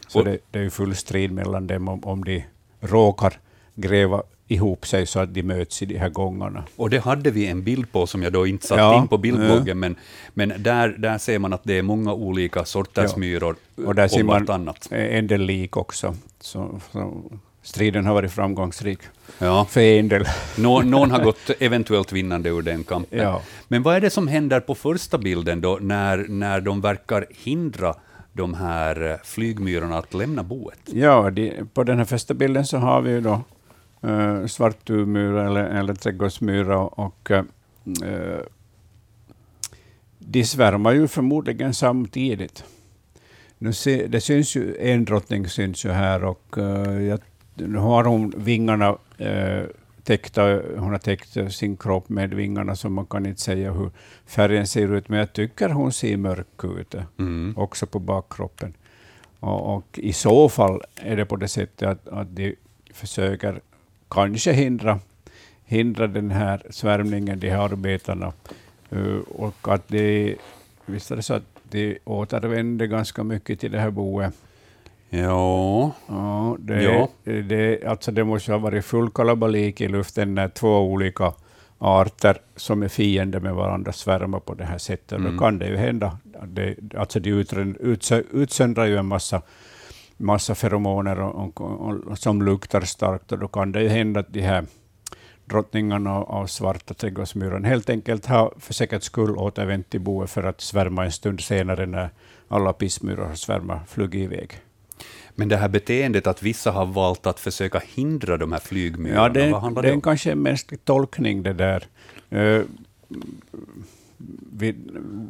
Så 0.07 0.23
det, 0.23 0.37
det 0.51 0.59
är 0.59 0.69
full 0.69 0.95
strid 0.95 1.31
mellan 1.31 1.67
dem 1.67 1.87
om, 1.87 2.03
om 2.03 2.23
de 2.23 2.43
råkar 2.79 3.33
gräva 3.75 4.23
ihop 4.47 4.87
sig 4.87 5.05
så 5.05 5.19
att 5.19 5.33
de 5.33 5.43
möts 5.43 5.81
i 5.81 5.85
de 5.85 5.97
här 5.97 6.09
gångarna. 6.09 6.63
Och 6.75 6.89
det 6.89 6.99
hade 6.99 7.31
vi 7.31 7.47
en 7.47 7.63
bild 7.63 7.91
på 7.91 8.07
som 8.07 8.23
jag 8.23 8.33
då 8.33 8.47
inte 8.47 8.67
satt 8.67 8.77
Ja, 8.77 9.01
in 9.01 9.07
på 9.07 9.17
bildbloggen, 9.17 9.79
men, 9.79 9.95
men 10.33 10.53
där, 10.57 10.89
där 10.89 11.17
ser 11.17 11.39
man 11.39 11.53
att 11.53 11.61
det 11.63 11.77
är 11.77 11.81
många 11.81 12.13
olika 12.13 12.65
sorters 12.65 13.11
Ja. 13.13 13.17
myror 13.19 13.55
Och 13.85 13.95
där 13.95 14.07
ser 14.07 14.21
om 14.21 14.27
man 14.27 14.39
vartannat. 14.39 14.87
en 14.91 15.27
del 15.27 15.41
lik 15.41 15.77
också. 15.77 16.15
Så, 16.39 16.79
så 16.91 17.21
striden 17.61 18.05
har 18.05 18.13
varit 18.13 18.31
framgångsrik 18.31 18.99
Ja. 19.39 19.65
för 19.69 19.81
en 19.81 20.07
del. 20.07 20.25
Nå, 20.57 20.81
någon 20.81 21.11
har 21.11 21.23
gått 21.23 21.49
eventuellt 21.59 22.11
vinnande 22.11 22.49
ur 22.49 22.61
den 22.61 22.83
kampen. 22.83 23.19
Ja. 23.19 23.41
Men 23.67 23.83
vad 23.83 23.95
är 23.95 24.01
det 24.01 24.09
som 24.09 24.27
händer 24.27 24.59
på 24.59 24.75
första 24.75 25.17
bilden 25.17 25.61
då, 25.61 25.77
när, 25.81 26.17
när 26.29 26.61
de 26.61 26.81
verkar 26.81 27.25
hindra 27.43 27.95
de 28.33 28.53
här 28.53 29.11
eh, 29.11 29.15
flygmyrorna 29.23 29.97
att 29.97 30.13
lämna 30.13 30.43
boet? 30.43 30.79
Ja, 30.85 31.29
de, 31.29 31.53
på 31.73 31.83
den 31.83 31.97
här 31.97 32.05
första 32.05 32.33
bilden 32.33 32.65
så 32.65 32.77
har 32.77 33.01
vi 33.01 33.11
ju 33.11 33.21
då 33.21 33.41
uh, 34.03 34.45
svartduvmyra 34.45 35.47
eller, 35.47 35.63
eller 35.63 35.93
trädgårdsmyra 35.93 36.79
och 36.79 37.31
uh, 37.31 37.41
de 40.19 40.43
svärmar 40.43 40.91
ju 40.93 41.07
förmodligen 41.07 41.73
samtidigt. 41.73 42.63
Nu 43.57 43.73
se, 43.73 44.07
det 44.07 44.21
syns 44.21 44.55
ju, 44.55 44.77
en 44.79 45.05
drottning 45.05 45.47
syns 45.47 45.85
ju 45.85 45.89
här 45.89 46.23
och 46.23 46.57
uh, 46.57 47.03
jag, 47.03 47.19
nu 47.55 47.77
har 47.77 48.03
hon 48.03 48.33
vingarna 48.37 48.97
uh, 49.21 49.63
täckta, 50.03 50.61
hon 50.77 50.91
har 50.91 50.97
täckt 50.97 51.53
sin 51.53 51.77
kropp 51.77 52.09
med 52.09 52.33
vingarna, 52.33 52.75
så 52.75 52.89
man 52.89 53.05
kan 53.05 53.25
inte 53.25 53.41
säga 53.41 53.71
hur 53.71 53.91
färgen 54.25 54.67
ser 54.67 54.93
ut, 54.93 55.09
men 55.09 55.19
jag 55.19 55.33
tycker 55.33 55.69
hon 55.69 55.91
ser 55.91 56.17
mörk 56.17 56.63
ut, 56.63 56.95
mm. 57.19 57.53
också 57.57 57.85
på 57.85 57.99
bakkroppen. 57.99 58.73
Och, 59.39 59.75
och, 59.75 59.99
i 59.99 60.13
så 60.13 60.49
fall 60.49 60.81
är 60.95 61.17
det 61.17 61.25
på 61.25 61.35
det 61.35 61.47
sättet 61.47 61.89
att, 61.89 62.07
att 62.07 62.35
de 62.35 62.55
försöker 62.93 63.61
kanske 64.13 64.51
hindra, 64.51 64.99
hindra 65.65 66.07
den 66.07 66.31
här 66.31 66.61
svärmningen, 66.69 67.39
de 67.39 67.49
här 67.49 67.63
arbetarna, 67.63 68.33
uh, 68.93 69.19
och 69.19 69.67
att 69.73 69.87
det, 69.87 70.35
visst 70.85 71.11
är 71.11 71.15
det 71.15 71.23
så 71.23 71.33
att 71.33 71.43
de 71.69 71.97
återvänder 72.05 72.85
ganska 72.85 73.23
mycket 73.23 73.59
till 73.59 73.71
det 73.71 73.79
här 73.79 73.91
boet. 73.91 74.33
Ja. 75.09 75.91
ja, 76.07 76.57
det, 76.59 76.83
ja. 76.83 77.09
Det, 77.23 77.85
alltså 77.85 78.11
det 78.11 78.23
måste 78.23 78.51
ha 78.51 78.59
varit 78.59 78.85
full 78.85 79.09
kalabalik 79.11 79.81
i 79.81 79.87
luften 79.87 80.35
när 80.35 80.49
två 80.49 80.79
olika 80.79 81.33
arter 81.77 82.37
som 82.55 82.83
är 82.83 82.87
fiender 82.87 83.39
med 83.39 83.55
varandra 83.55 83.91
svärmar 83.91 84.39
på 84.39 84.53
det 84.53 84.63
här 84.63 84.77
sättet. 84.77 85.11
Mm. 85.11 85.31
Då 85.31 85.39
kan 85.39 85.59
det 85.59 85.67
ju 85.67 85.77
hända. 85.77 86.17
Det, 86.47 86.75
alltså 86.97 87.19
de 87.19 87.45
utsöndrar 88.31 88.85
ju 88.85 88.97
en 88.97 89.05
massa, 89.05 89.41
massa 90.23 90.55
feromoner 90.55 91.19
och, 91.19 91.61
och, 91.61 92.07
och, 92.07 92.17
som 92.17 92.41
luktar 92.41 92.81
starkt, 92.81 93.31
och 93.31 93.39
då 93.39 93.47
kan 93.47 93.71
det 93.71 93.81
ju 93.81 93.89
hända 93.89 94.19
att 94.19 94.33
de 94.33 94.41
här 94.41 94.65
drottningarna 95.45 96.11
av 96.11 96.47
svarta 96.47 96.93
trädgårdsmyran 96.93 97.63
helt 97.63 97.89
enkelt 97.89 98.25
har 98.25 98.53
för 98.59 98.73
säkerhets 98.73 99.05
skull 99.05 99.37
återvänt 99.37 99.89
till 99.89 100.01
boet 100.01 100.29
för 100.29 100.43
att 100.43 100.61
svärma 100.61 101.05
en 101.05 101.11
stund 101.11 101.41
senare 101.41 101.85
när 101.85 102.09
alla 102.47 102.73
pissmyror 102.73 103.25
har 103.25 103.35
svärmat 103.35 103.89
flugit 103.89 104.23
iväg. 104.23 104.59
Men 105.35 105.49
det 105.49 105.57
här 105.57 105.69
beteendet 105.69 106.27
att 106.27 106.43
vissa 106.43 106.71
har 106.71 106.85
valt 106.85 107.27
att 107.27 107.39
försöka 107.39 107.81
hindra 107.95 108.37
de 108.37 108.51
här 108.51 108.59
flygmyrorna, 108.59 109.21
ja, 109.21 109.29
det, 109.29 109.51
vad 109.51 109.61
handlar 109.61 109.81
det, 109.81 109.87
det 109.87 109.93
om? 109.93 109.99
Det 109.99 110.03
är 110.03 110.09
kanske 110.09 110.31
en 110.31 110.41
mänsklig 110.41 110.85
tolkning 110.85 111.43
det 111.43 111.53
där. 111.53 111.87
Uh, 112.33 112.65
vi, 114.51 114.75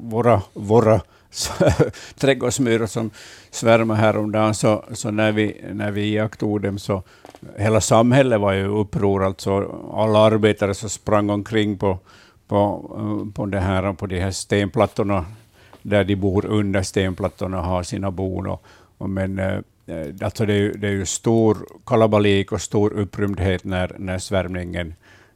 våra, 0.02 0.42
våra 0.54 1.02
trädgårdsmyror 2.20 2.86
som 2.86 3.12
svärmade 3.52 4.00
häromdagen, 4.00 4.54
så, 4.54 4.86
så 4.94 5.12
när, 5.12 5.32
vi, 5.32 5.62
när 5.74 5.92
vi 5.92 6.02
iakttog 6.02 6.62
dem 6.62 6.80
så 6.80 7.04
hela 7.58 7.82
samhället 7.82 8.40
var 8.40 8.54
ju 8.54 8.68
uppror, 8.68 9.24
alltså 9.24 9.80
alla 9.94 10.20
arbetare 10.20 10.74
som 10.74 10.90
sprang 10.90 11.30
omkring 11.30 11.78
på, 11.78 12.00
på, 12.48 13.32
på, 13.36 13.46
det 13.46 13.60
här, 13.60 13.94
på 13.94 14.06
de 14.06 14.20
här 14.20 14.32
stenplattorna, 14.32 15.26
där 15.82 16.04
de 16.04 16.16
bor 16.16 16.46
under 16.46 16.82
stenplattorna 16.82 17.60
och 17.60 17.66
har 17.66 17.84
sina 17.84 18.12
bon. 18.12 18.48
Och, 18.48 18.64
och 18.98 19.10
men, 19.10 19.40
eh, 19.40 19.58
eh, 19.86 20.08
alltså 20.22 20.46
det, 20.46 20.54
är 20.54 20.58
ju, 20.58 20.72
det 20.72 20.88
är 20.88 20.92
ju 20.92 21.06
stor 21.06 21.58
kalabalik 21.86 22.52
och 22.52 22.62
stor 22.62 22.94
upprymdhet 22.94 23.64
när, 23.64 23.96
när, 23.98 24.20
svärmningen, 24.20 24.94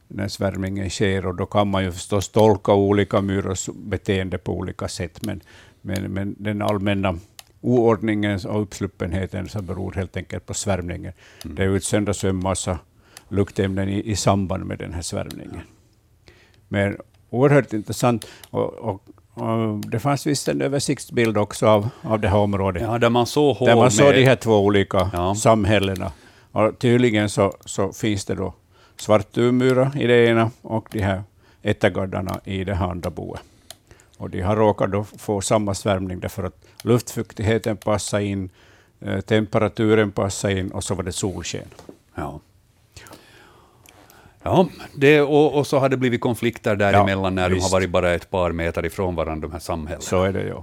när 0.08 0.28
svärmningen 0.28 0.90
sker, 0.90 1.26
och 1.26 1.34
då 1.34 1.46
kan 1.46 1.68
man 1.68 1.84
ju 1.84 1.92
förstås 1.92 2.28
tolka 2.28 2.72
olika 2.72 3.20
myrors 3.20 3.68
beteende 3.74 4.38
på 4.38 4.52
olika 4.52 4.88
sätt, 4.88 5.18
men, 5.22 5.40
men, 5.88 6.12
men 6.12 6.34
den 6.38 6.62
allmänna 6.62 7.18
oordningen 7.60 8.40
och 8.46 8.62
uppsluppenheten 8.62 9.48
som 9.48 9.66
beror 9.66 9.92
helt 9.92 10.16
enkelt 10.16 10.46
på 10.46 10.54
svärmningen. 10.54 11.12
Mm. 11.44 11.56
Det 11.56 11.64
utsöndras 11.64 12.24
en 12.24 12.36
massa 12.36 12.78
luktämnen 13.28 13.88
i, 13.88 14.10
i 14.10 14.16
samband 14.16 14.64
med 14.64 14.78
den 14.78 14.94
här 14.94 15.02
svärmningen. 15.02 15.60
Men 16.68 16.96
oerhört 17.30 17.72
intressant. 17.72 18.26
Och, 18.50 18.72
och, 18.74 19.02
och 19.34 19.78
det 19.78 19.98
fanns 19.98 20.26
visst 20.26 20.48
en 20.48 20.62
översiktsbild 20.62 21.38
också 21.38 21.66
av, 21.66 21.88
av 22.02 22.20
det 22.20 22.28
här 22.28 22.38
området. 22.38 22.82
Ja, 22.82 22.98
där 22.98 23.10
man 23.10 23.26
såg 23.26 23.56
Där 23.60 23.76
man 23.76 23.90
såg 23.90 24.14
de 24.14 24.24
här 24.24 24.36
två 24.36 24.64
olika 24.64 25.10
ja. 25.12 25.34
samhällena. 25.34 26.12
Och 26.52 26.78
tydligen 26.78 27.30
så, 27.30 27.54
så 27.64 27.92
finns 27.92 28.24
det 28.24 28.34
då 28.34 28.54
svartduvmyra 28.96 29.92
i 29.96 30.06
det 30.06 30.26
ena 30.26 30.50
och 30.62 30.88
de 30.92 31.00
här 31.02 31.22
ättergardarna 31.62 32.40
i 32.44 32.64
det 32.64 32.76
andra 32.76 33.10
boet. 33.10 33.40
Och 34.18 34.30
de 34.30 34.40
har 34.40 34.56
råkat 34.56 34.92
då 34.92 35.04
få 35.04 35.40
samma 35.40 35.74
svärmning 35.74 36.20
därför 36.20 36.44
att 36.44 36.64
luftfuktigheten 36.82 37.76
passade 37.76 38.24
in, 38.24 38.50
eh, 39.00 39.20
temperaturen 39.20 40.12
passade 40.12 40.58
in 40.60 40.70
och 40.70 40.84
så 40.84 40.94
var 40.94 41.02
det 41.02 41.12
solsken. 41.12 41.68
Ja. 42.14 42.40
Ja, 44.42 44.68
det, 44.94 45.20
och, 45.20 45.54
och, 45.58 45.66
så 45.66 45.78
har 45.78 45.88
det 45.88 45.96
blivit 45.96 46.20
konflikter 46.20 46.76
däremellan 46.76 47.24
ja, 47.24 47.30
när 47.30 47.50
visst. 47.50 47.60
de 47.60 47.64
har 47.64 47.70
varit 47.70 47.90
bara 47.90 48.14
ett 48.14 48.30
par 48.30 48.52
meter 48.52 48.86
ifrån 48.86 49.14
varandra, 49.14 49.48
de 49.48 49.52
här 49.52 49.60
samhällena. 49.60 50.00
Så 50.00 50.22
är 50.22 50.32
det 50.32 50.42
ju. 50.42 50.62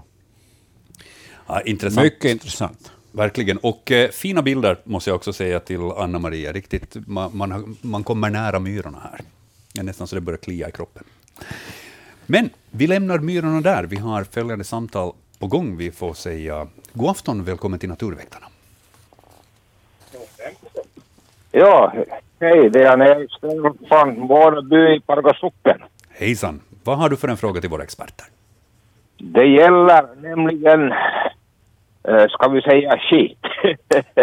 Ja, 1.47 1.62
intressant. 1.62 2.03
Mycket 2.03 2.32
intressant. 2.32 2.91
Verkligen. 3.12 3.58
Och 3.58 3.91
eh, 3.91 4.10
fina 4.10 4.41
bilder 4.41 4.78
måste 4.84 5.10
jag 5.10 5.16
också 5.16 5.34
säga 5.34 5.60
till 5.60 5.80
Anna-Maria. 5.97 6.51
Riktigt, 6.51 6.95
man, 7.08 7.38
man, 7.38 7.78
man 7.82 8.03
kommer 8.03 8.30
nära 8.30 8.60
myrorna 8.60 8.99
här. 9.12 9.22
Det 9.74 9.80
är 9.80 9.84
nästan 9.84 10.08
så 10.08 10.16
det 10.16 10.22
börjar 10.22 10.38
klia 10.38 10.70
i 10.70 10.72
kroppen. 10.72 11.03
Men 12.28 12.49
vi 12.71 12.88
lämnar 12.88 13.19
myrorna 13.19 13.61
där. 13.61 13.84
Vi 13.84 13.95
har 13.95 14.23
följande 14.23 14.63
samtal 14.63 15.13
på 15.39 15.47
gång. 15.47 15.78
Vi 15.78 15.91
får 15.91 16.13
säga 16.13 16.67
god 16.93 17.09
afton 17.09 17.39
och 17.39 17.47
välkommen 17.47 17.80
till 17.80 17.89
Naturväktarna. 17.89 18.45
Ja, 21.51 21.93
hej, 22.39 22.69
det 22.69 22.80
är 22.80 22.84
Jan 22.84 23.28
från 23.88 24.28
Vårby 24.28 24.95
i 24.95 24.99
Pargosocken. 24.99 25.82
Hejsan. 26.09 26.61
Vad 26.84 26.97
har 26.97 27.09
du 27.09 27.17
för 27.17 27.28
en 27.28 27.38
fråga 27.38 27.61
till 27.61 27.69
våra 27.69 27.84
experter? 27.84 28.26
Det 29.17 29.45
gäller 29.45 30.15
nämligen, 30.21 30.91
äh, 32.07 32.28
ska 32.30 32.47
vi 32.47 32.61
säga 32.61 32.97
skit. 32.97 33.39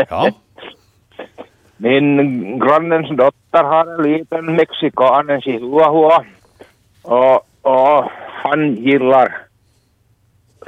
Ja. 0.09 0.31
Min 1.77 2.59
grannens 2.59 3.09
dotter 3.17 3.65
har 3.65 3.87
en 3.87 4.13
liten 4.13 4.57
mexikan, 4.57 5.31
en 5.31 5.41
chihuahua. 5.41 6.25
Och 7.03 7.49
och 7.63 8.11
han 8.45 8.75
gillar 8.75 9.47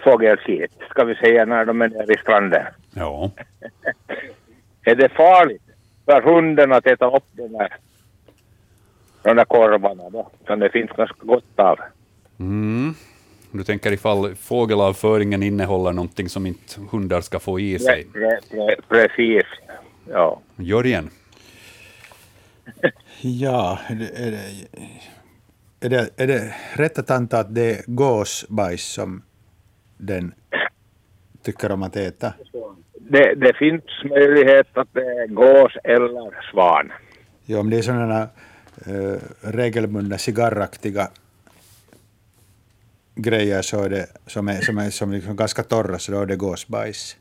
fågelskit, 0.04 0.72
ska 0.90 1.04
vi 1.04 1.14
säga, 1.14 1.44
när 1.44 1.64
de 1.64 1.82
är 1.82 1.88
nere 1.88 2.06
vid 2.06 2.18
stranden. 2.18 2.66
Ja. 2.94 3.30
är 4.84 4.94
det 4.94 5.08
farligt 5.08 5.62
för 6.04 6.22
hunden 6.22 6.72
att 6.72 6.86
äta 6.86 7.16
upp 7.16 7.24
de 7.32 7.48
där, 7.48 7.76
de 9.22 9.36
där 9.36 9.44
korvarna 9.44 10.10
då, 10.10 10.30
som 10.46 10.60
det 10.60 10.70
finns 10.70 10.90
ganska 10.90 11.16
gott 11.20 11.58
av? 11.58 11.78
Mm. 12.38 12.94
Du 13.50 13.64
tänker 13.64 13.92
ifall 13.92 14.34
fågelavföringen 14.34 15.42
innehåller 15.42 15.92
någonting 15.92 16.28
som 16.28 16.46
inte 16.46 16.80
hundar 16.90 17.20
ska 17.20 17.38
få 17.38 17.60
i 17.60 17.78
sig? 17.78 18.06
Pre, 18.12 18.38
pre, 18.50 18.76
precis, 18.88 19.44
ja. 20.10 20.40
Jörgen? 20.56 21.10
ja, 23.20 23.78
är 23.88 24.30
det, 24.30 24.40
är 25.84 25.88
det, 25.88 26.10
är 26.16 26.26
det 26.26 26.54
rätt 26.74 26.98
att 26.98 27.10
anta 27.10 27.38
att 27.38 27.54
det 27.54 27.78
är 27.78 27.84
gåsbajs 27.86 28.84
som 28.84 29.22
den 29.98 30.34
tycker 31.42 31.72
om 31.72 31.82
att 31.82 31.96
äta? 31.96 32.32
Det, 33.00 33.34
det 33.34 33.56
finns 33.56 33.84
möjlighet 34.04 34.66
att 34.72 34.88
det 34.92 35.00
är 35.00 35.26
gås 35.26 35.72
eller 35.84 36.50
svan. 36.50 36.92
Ja, 37.44 37.58
om 37.58 37.70
det 37.70 37.78
är 37.78 37.82
sådana 37.82 38.22
äh, 38.86 39.18
regelbundna 39.40 40.18
cigarraktiga 40.18 41.08
grejer 43.14 43.62
så 43.62 43.82
är 43.82 43.90
det, 43.90 44.06
som 44.26 44.48
är, 44.48 44.60
som 44.60 44.78
är 44.78 44.90
som 44.90 45.12
liksom 45.12 45.36
ganska 45.36 45.62
torra, 45.62 45.98
så 45.98 46.12
då 46.12 46.20
är 46.20 46.26
det 46.26 46.36
gåsbajs. 46.36 47.16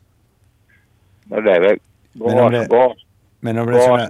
No, 1.24 1.40
det 1.40 1.52
är 1.52 1.60
väl 1.60 1.78
gås, 2.12 2.68
gås, 2.68 3.03
men 3.44 3.58
om 3.58 3.66
det 3.66 3.84
är 3.84 4.08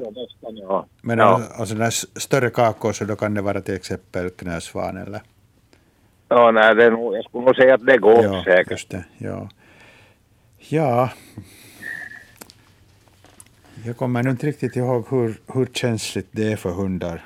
men 1.02 1.18
ja. 1.18 1.42
alltså 1.58 1.74
när 1.74 1.90
större 2.20 2.50
kakor 2.50 2.92
så 2.92 3.04
då 3.04 3.16
kan 3.16 3.34
det 3.34 3.42
vara 3.42 3.60
till 3.60 3.74
exempel 3.74 4.30
knösvan 4.30 4.96
eller? 4.96 5.20
Ja, 6.28 6.50
nej, 6.50 6.74
det 6.74 6.90
nog, 6.90 7.16
jag 7.16 7.24
skulle 7.24 7.44
nog 7.44 7.56
säga 7.56 7.74
att 7.74 7.86
det 7.86 7.98
går 7.98 8.24
ja, 8.24 8.44
säkert. 8.44 8.70
Just 8.70 8.90
det, 8.90 9.04
ja. 9.18 9.48
ja. 10.68 11.10
Jag 13.86 13.96
kommer 13.96 14.22
nu 14.22 14.30
inte 14.30 14.46
riktigt 14.46 14.76
ihåg 14.76 15.06
hur, 15.10 15.34
hur 15.54 15.66
känsligt 15.66 16.28
det 16.30 16.52
är 16.52 16.56
för 16.56 16.70
hundar. 16.70 17.24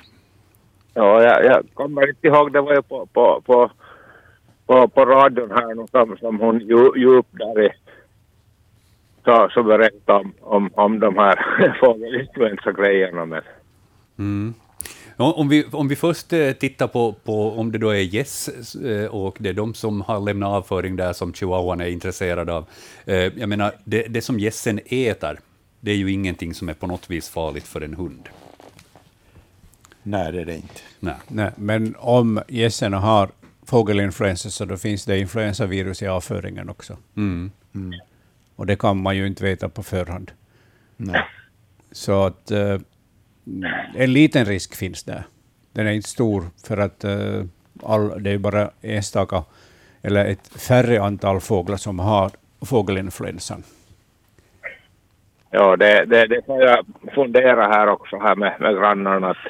Ja, 0.93 1.23
jag, 1.23 1.45
jag 1.45 1.65
kommer 1.73 2.09
inte 2.09 2.27
ihåg, 2.27 2.53
det 2.53 2.61
var 2.61 2.73
ju 2.73 2.81
på, 2.81 3.05
på, 3.05 3.41
på, 3.45 3.71
på, 4.65 4.87
på 4.87 5.05
radion 5.05 5.51
här 5.51 5.87
som, 5.91 6.17
som 6.17 6.39
hon 6.39 6.59
djup 6.95 7.27
där 7.31 7.65
i 7.65 7.69
så, 9.23 9.49
så 9.53 9.63
berätta 9.63 10.15
om, 10.15 10.33
om, 10.41 10.69
om 10.73 10.99
de 10.99 11.17
här 11.17 11.75
fågelinfluensagrejerna. 11.79 13.25
Men... 13.25 13.41
Mm. 14.19 14.53
Om 15.15 15.33
om 15.33 15.49
vi, 15.49 15.65
om 15.71 15.87
vi 15.87 15.95
först 15.95 16.33
eh, 16.33 16.51
tittar 16.51 16.87
på, 16.87 17.11
på 17.23 17.51
om 17.51 17.71
det 17.71 17.77
då 17.77 17.89
är 17.89 17.99
gäss 18.01 18.49
eh, 18.75 19.05
och 19.05 19.37
det 19.39 19.49
är 19.49 19.53
de 19.53 19.73
som 19.73 20.01
har 20.01 20.19
lämnat 20.19 20.49
avföring 20.49 20.95
där 20.95 21.13
som 21.13 21.33
chihuahuan 21.33 21.81
är 21.81 21.87
intresserad 21.87 22.49
av. 22.49 22.65
Eh, 23.05 23.15
Jag 23.15 23.49
menar, 23.49 23.71
det, 23.83 24.07
det 24.07 24.21
som 24.21 24.39
gässen 24.39 24.79
äter, 24.85 25.39
det 25.79 25.91
är 25.91 25.95
ju 25.95 26.11
ingenting 26.11 26.53
som 26.53 26.69
är 26.69 26.73
på 26.73 26.87
något 26.87 27.09
vis 27.09 27.29
farligt 27.29 27.67
för 27.67 27.81
en 27.81 27.93
hund. 27.93 28.29
Nej, 30.03 30.31
det 30.31 30.41
är 30.41 30.45
det 30.45 30.55
inte. 30.55 30.81
Nej. 30.99 31.15
Nej, 31.27 31.51
men 31.55 31.95
om 31.99 32.41
gässerna 32.47 32.99
har 32.99 33.29
fågelinfluensa 33.65 34.49
så 34.49 34.65
då 34.65 34.77
finns 34.77 35.05
det 35.05 35.19
influensavirus 35.19 36.01
i 36.01 36.07
avföringen 36.07 36.69
också. 36.69 36.97
Mm. 37.17 37.51
Och 38.59 38.65
det 38.65 38.75
kan 38.75 39.01
man 39.01 39.17
ju 39.17 39.27
inte 39.27 39.43
veta 39.43 39.69
på 39.69 39.83
förhand. 39.83 40.31
Nej. 40.97 41.25
Så 41.91 42.25
att 42.25 42.51
eh, 42.51 42.77
en 43.95 44.13
liten 44.13 44.45
risk 44.45 44.75
finns 44.75 45.03
där. 45.03 45.23
Den 45.73 45.87
är 45.87 45.91
inte 45.91 46.09
stor 46.09 46.43
för 46.67 46.77
att 46.77 47.03
eh, 47.03 47.43
all, 47.83 48.23
det 48.23 48.31
är 48.31 48.37
bara 48.37 48.69
enstaka 48.81 49.43
eller 50.01 50.25
ett 50.25 50.47
färre 50.47 51.01
antal 51.01 51.39
fåglar 51.39 51.77
som 51.77 51.99
har 51.99 52.31
fågelinfluensan. 52.65 53.63
Ja, 55.51 55.75
det, 55.75 56.05
det, 56.05 56.27
det 56.27 56.45
får 56.45 56.63
jag 56.63 56.85
fundera 57.15 57.67
här 57.67 57.87
också 57.87 58.17
här 58.17 58.35
med, 58.35 58.55
med 58.59 58.75
grannarna 58.75 59.29
att, 59.29 59.47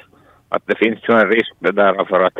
att 0.50 0.64
det 0.66 0.76
finns 0.76 1.00
ju 1.10 1.14
en 1.20 1.30
risk 1.30 1.54
det 1.60 1.72
där 1.72 2.06
för 2.06 2.20
att, 2.20 2.38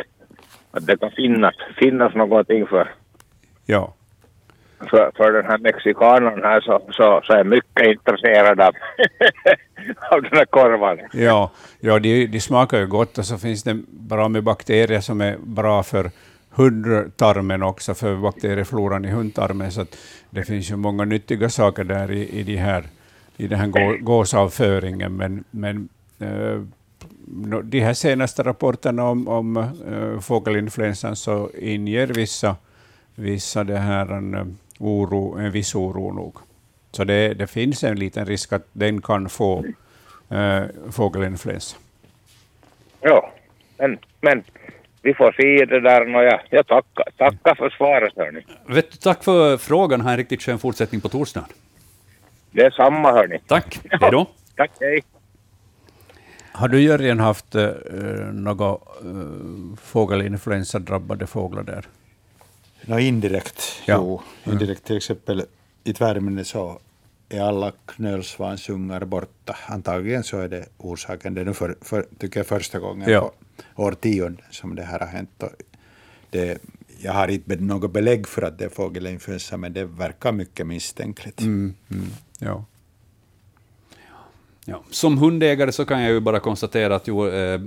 att 0.70 0.86
det 0.86 0.96
kan 0.96 1.10
finnas, 1.10 1.54
finnas 1.76 2.14
någonting 2.14 2.66
för, 2.66 2.88
Ja, 3.66 3.94
för, 4.90 5.12
för 5.16 5.32
den 5.32 5.44
här 5.44 5.58
mexikanen 5.58 6.42
här 6.42 6.60
så, 6.60 6.80
så, 6.90 7.20
så 7.24 7.32
är 7.32 7.36
jag 7.36 7.46
mycket 7.46 7.86
intresserad 7.86 8.60
av, 8.60 8.74
av 10.10 10.22
den 10.22 10.32
här 10.32 10.44
korvan. 10.44 10.98
ja, 11.12 11.50
ja 11.80 11.98
de, 11.98 12.26
de 12.26 12.40
smakar 12.40 12.78
ju 12.78 12.86
gott 12.86 13.18
och 13.18 13.24
så 13.24 13.38
finns 13.38 13.62
det 13.62 13.74
bra 13.88 14.28
med 14.28 14.42
bakterier 14.44 15.00
som 15.00 15.20
är 15.20 15.36
bra 15.38 15.82
för 15.82 16.10
hundtarmen 16.50 17.62
också, 17.62 17.94
för 17.94 18.16
bakteriefloran 18.16 19.04
i 19.04 19.10
hundtarmen. 19.10 19.70
Så 19.70 19.84
det 20.30 20.44
finns 20.44 20.70
ju 20.70 20.76
många 20.76 21.04
nyttiga 21.04 21.48
saker 21.48 21.84
där 21.84 22.12
i, 22.12 22.38
i, 22.40 22.42
de 22.42 22.56
här, 22.56 22.84
i 23.36 23.46
den 23.46 23.58
här 23.58 23.66
gå, 23.66 23.96
gåsavföringen. 24.00 25.16
Men, 25.16 25.44
men 25.50 25.88
nå- 27.26 27.62
de 27.62 27.80
här 27.80 27.94
senaste 27.94 28.42
rapporterna 28.42 29.04
om, 29.04 29.28
om 29.28 29.56
eh, 29.56 30.20
fågelinfluensan 30.20 31.16
så 31.16 31.50
inger 31.58 32.06
vissa, 32.06 32.56
vissa 33.14 33.64
det 33.64 33.78
här 33.78 34.06
en, 34.12 34.34
eh, 34.34 34.44
oro, 34.80 35.38
en 35.38 35.50
viss 35.50 35.74
oro 35.74 36.12
nog. 36.12 36.36
Så 36.90 37.04
det, 37.04 37.34
det 37.34 37.46
finns 37.46 37.84
en 37.84 37.98
liten 37.98 38.26
risk 38.26 38.52
att 38.52 38.66
den 38.72 39.02
kan 39.02 39.28
få 39.28 39.64
eh, 40.30 40.62
fågelinfluensa. 40.90 41.76
Ja, 43.00 43.32
men, 43.78 43.98
men 44.20 44.44
vi 45.02 45.14
får 45.14 45.32
se 45.32 45.64
det 45.64 45.80
där. 45.80 46.16
Och 46.16 46.24
jag, 46.24 46.40
jag 46.50 46.66
tackar, 46.66 47.04
tackar 47.16 47.54
för 47.54 47.70
svaret 47.70 48.12
hörni. 48.16 48.46
Vet 48.66 48.90
du, 48.90 48.96
tack 48.96 49.24
för 49.24 49.56
frågan. 49.56 50.00
Ha 50.00 50.10
en 50.10 50.16
riktigt 50.16 50.42
skön 50.42 50.58
fortsättning 50.58 51.00
på 51.00 51.08
torsdagen. 51.08 51.48
Det 52.50 52.62
är 52.62 52.70
samma 52.70 53.12
hörni. 53.12 53.38
Tack. 53.46 53.80
Hej 53.90 54.10
då. 54.10 54.26
Tack, 54.56 54.70
hej. 54.80 55.00
Har 56.52 56.68
du 56.68 56.80
Jörgen 56.82 57.20
haft 57.20 57.54
eh, 57.54 57.68
några 58.32 58.68
eh, 58.70 58.78
fågelinfluensadrabbade 59.82 61.26
fåglar 61.26 61.62
där? 61.62 61.84
Nå, 62.86 62.98
indirekt, 62.98 63.62
Ja. 63.86 63.94
jo. 63.96 64.22
Indirekt 64.52 64.84
till 64.84 64.96
exempel 64.96 65.44
i 65.84 65.92
Tvärminne 65.92 66.44
så 66.44 66.80
är 67.28 67.40
alla 67.40 67.72
knölsvansungar 67.86 69.04
borta. 69.04 69.56
Antagligen 69.66 70.24
så 70.24 70.38
är 70.38 70.48
det 70.48 70.66
orsaken. 70.78 71.34
Det 71.34 71.40
är 71.40 71.44
nu 71.44 71.54
för, 71.54 71.76
för, 71.80 72.06
tycker 72.18 72.40
jag 72.40 72.46
första 72.46 72.78
gången 72.78 73.10
Ja. 73.10 73.32
på 73.76 73.82
årtionden 73.82 74.38
som 74.50 74.74
det 74.76 74.82
här 74.82 74.98
har 74.98 75.06
hänt. 75.06 75.42
Det, 76.30 76.58
jag 77.02 77.12
har 77.12 77.28
inte 77.28 77.56
något 77.56 77.92
belägg 77.92 78.26
för 78.28 78.42
att 78.42 78.58
det 78.58 78.64
är 78.64 78.68
fågelinfluensa, 78.68 79.56
men 79.56 79.72
det 79.72 79.84
verkar 79.84 80.32
mycket 80.32 80.66
misstänkligt. 80.66 81.40
Mm, 81.40 81.74
Ja. 82.38 82.64
Ja. 84.64 84.82
Som 84.90 85.18
hundägare 85.18 85.72
så 85.72 85.84
kan 85.84 86.02
jag 86.02 86.12
ju 86.12 86.20
bara 86.20 86.40
konstatera 86.40 86.94
att 86.96 87.08
jo, 87.08 87.26
eh, 87.28 87.60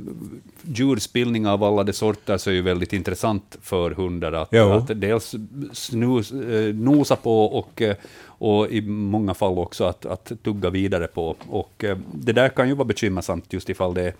djurspillning 0.61 1.47
av 1.47 1.63
alla 1.63 1.83
de 1.83 1.93
sorter 1.93 2.37
så 2.37 2.49
är 2.49 2.53
ju 2.53 2.61
väldigt 2.61 2.93
intressant 2.93 3.57
för 3.61 3.91
hundar 3.91 4.31
att, 4.31 4.53
att 4.77 5.01
dels 5.01 5.35
snus, 5.73 6.31
eh, 6.31 6.75
nosa 6.75 7.15
på 7.15 7.45
och, 7.45 7.81
eh, 7.81 7.95
och 8.25 8.67
i 8.69 8.81
många 8.81 9.33
fall 9.33 9.57
också 9.57 9.83
att, 9.83 10.05
att 10.05 10.31
tugga 10.43 10.69
vidare 10.69 11.07
på. 11.07 11.35
Och 11.49 11.83
eh, 11.83 11.97
det 12.13 12.33
där 12.33 12.49
kan 12.49 12.67
ju 12.69 12.75
vara 12.75 12.85
bekymmersamt 12.85 13.53
just 13.53 13.69
ifall 13.69 13.93
det 13.93 14.01
är 14.01 14.13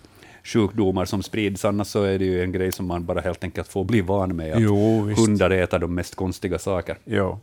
sjukdomar 0.44 1.04
som 1.04 1.22
sprids, 1.22 1.64
annars 1.64 1.86
så 1.86 2.02
är 2.02 2.18
det 2.18 2.24
ju 2.24 2.42
en 2.42 2.52
grej 2.52 2.72
som 2.72 2.86
man 2.86 3.04
bara 3.04 3.20
helt 3.20 3.44
enkelt 3.44 3.68
får 3.68 3.84
bli 3.84 4.00
van 4.00 4.36
med, 4.36 4.54
att 4.54 4.62
Jo, 4.62 5.00
hundar 5.16 5.50
äter 5.50 5.78
de 5.78 5.94
mest 5.94 6.14
konstiga 6.14 6.58
saker. 6.58 6.98
ja. 7.04 7.38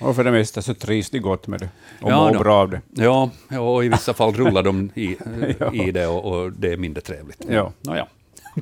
Och 0.00 0.16
för 0.16 0.24
det 0.24 0.30
mesta 0.32 0.62
så 0.62 0.74
trivs 0.74 1.10
de 1.10 1.18
gott 1.18 1.46
med 1.46 1.60
det 1.60 1.68
och 2.02 2.10
Ja 2.10 2.24
mår 2.24 2.32
då. 2.32 2.38
bra 2.38 2.54
av 2.56 2.70
det. 2.70 2.80
Ja, 2.90 3.30
ja, 3.48 3.60
och 3.60 3.84
i 3.84 3.88
vissa 3.88 4.14
fall 4.14 4.32
rullar 4.34 4.62
de 4.62 4.90
i, 4.94 5.16
Ja. 5.58 5.72
i 5.86 5.90
det 5.92 6.06
och, 6.06 6.24
och 6.32 6.52
det 6.52 6.72
är 6.72 6.76
mindre 6.76 7.00
trevligt. 7.00 7.44
Ja. 7.48 7.72
Nåja, 7.80 8.06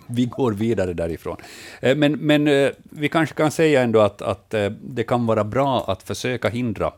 vi 0.07 0.27
går 0.27 0.53
vidare 0.53 0.93
därifrån. 0.93 1.37
Eh, 1.81 1.97
Men, 1.97 2.13
men 2.13 2.49
eh, 2.49 2.71
vi 2.91 3.09
kanske 3.09 3.35
kan 3.35 3.51
säga 3.51 3.83
ändå 3.83 4.01
att, 4.01 4.23
att 4.23 4.55
eh, 4.55 4.71
det 4.83 5.03
kan 5.05 5.27
vara 5.27 5.45
bra 5.45 5.85
att 5.89 6.03
försöka 6.03 6.49
hindra 6.49 6.93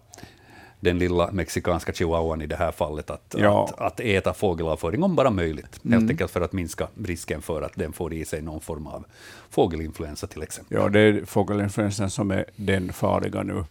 den 0.80 0.99
lilla 0.99 1.30
mexikanska 1.32 1.93
chihuahuan 1.93 2.43
i 2.43 2.47
det 2.47 2.57
här 2.57 2.72
fallet 2.72 3.11
att, 3.11 3.34
Ja. 3.39 3.64
att, 3.64 3.80
att 3.80 4.01
äta 4.01 4.32
fågelavföring 4.34 5.03
om 5.03 5.14
bara 5.16 5.30
möjligt. 5.30 5.80
Helt 5.91 6.11
enkelt 6.11 6.30
för 6.30 6.41
att 6.41 6.53
minska 6.53 6.89
risken 7.05 7.43
för 7.43 7.62
att 7.62 7.72
den 7.74 7.93
får 7.93 8.12
i 8.14 8.24
sig 8.24 8.43
någon 8.43 8.61
form 8.61 8.87
av 8.87 9.05
fågelinfluensa 9.51 10.26
till 10.26 10.43
exempel. 10.43 10.78
Ja, 10.80 10.89
det 10.89 11.01
är 11.01 11.24
fågelinfluensan 11.24 12.11
som 12.11 12.30
är 12.30 12.45
den 12.57 12.93
farliga 12.93 13.43
nu. 13.43 13.64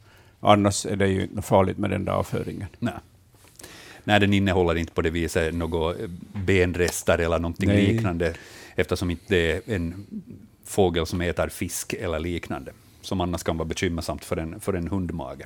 Annars 0.45 0.85
är 0.85 0.95
det 0.95 1.07
ju 1.07 1.21
inte 1.21 1.41
farligt 1.41 1.77
med 1.77 1.89
den 1.89 2.05
där 2.05 2.13
avföringen. 2.13 2.67
Nej. 2.79 2.93
Nej, 4.03 4.19
den 4.19 4.33
innehåller 4.33 4.75
inte 4.75 4.93
på 4.93 5.01
det 5.01 5.09
viset 5.09 5.53
några 5.53 5.95
benrester 6.33 7.17
eller 7.17 7.39
någonting 7.39 7.69
Nej. 7.69 7.87
liknande, 7.87 8.33
eftersom 8.75 9.11
inte 9.11 9.23
det 9.27 9.51
är 9.51 9.75
en 9.75 10.05
fågel 10.65 11.05
som 11.05 11.21
äter 11.21 11.47
fisk 11.47 11.93
eller 11.93 12.19
liknande, 12.19 12.71
som 13.01 13.21
annars 13.21 13.43
kan 13.43 13.57
vara 13.57 13.67
bekymmersamt 13.67 14.25
för 14.25 14.37
en, 14.37 14.59
för 14.59 14.73
en 14.73 14.87
hundmage. 14.87 15.41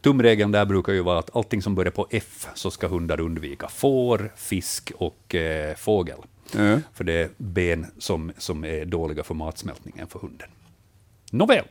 Tumregeln 0.00 0.52
där 0.52 0.64
brukar 0.64 0.92
ju 0.92 1.02
vara 1.02 1.18
att 1.18 1.36
allting 1.36 1.62
som 1.62 1.74
börjar 1.74 1.90
på 1.90 2.06
F 2.10 2.46
så 2.54 2.70
ska 2.70 2.88
hundar 2.88 3.20
undvika. 3.20 3.68
Får, 3.68 4.32
fisk 4.36 4.92
och 4.96 5.34
eh, 5.34 5.74
fågel. 5.76 6.18
Ja. 6.56 6.80
För 6.94 7.04
det 7.04 7.12
är 7.12 7.28
ben 7.36 7.86
som, 7.98 8.32
som 8.38 8.64
är 8.64 8.84
dåliga 8.84 9.22
för 9.22 9.34
matsmältningen 9.34 10.06
för 10.06 10.18
hunden. 10.18 10.48
Nåväl. 11.30 11.64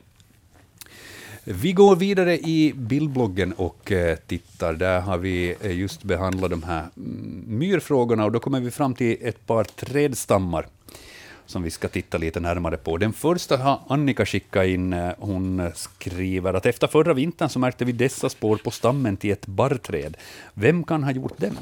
Vi 1.44 1.74
går 1.74 1.96
vidare 1.96 2.38
i 2.38 2.74
bildbloggen 2.76 3.54
och 3.54 3.92
eh, 3.92 4.16
tittar. 4.16 4.74
Där 4.74 5.00
har 5.00 5.18
vi 5.18 5.56
eh, 5.62 5.80
just 5.80 6.04
behandlat 6.04 6.52
de 6.52 6.64
här 6.64 6.86
mm, 6.98 7.44
myrfrågorna 7.48 8.26
och 8.26 8.32
då 8.32 8.40
kommer 8.40 8.60
vi 8.60 8.72
fram 8.72 8.94
till 8.94 9.18
ett 9.22 9.48
par 9.48 9.64
trädstammar 9.64 10.68
som 11.46 11.64
vi 11.64 11.70
ska 11.70 11.88
titta 11.88 12.18
lite 12.18 12.40
närmare 12.40 12.78
på. 12.78 12.98
Den 12.98 13.14
första 13.14 13.58
har 13.58 13.80
Annika 13.88 14.26
skickat 14.26 14.66
in. 14.66 14.94
Eh, 14.94 15.12
hon 15.18 15.72
skriver 15.76 16.54
att 16.54 16.66
efter 16.66 16.88
förra 16.88 17.14
vintern 17.14 17.50
så 17.50 17.60
märkte 17.60 17.86
vi 17.86 17.92
dessa 17.92 18.30
spår 18.30 18.58
på 18.58 18.72
stammen 18.72 19.18
till 19.18 19.32
ett 19.32 19.48
barrträd. 19.48 20.18
Vem 20.54 20.84
kan 20.84 21.04
ha 21.04 21.12
gjort 21.12 21.38
dem? 21.38 21.58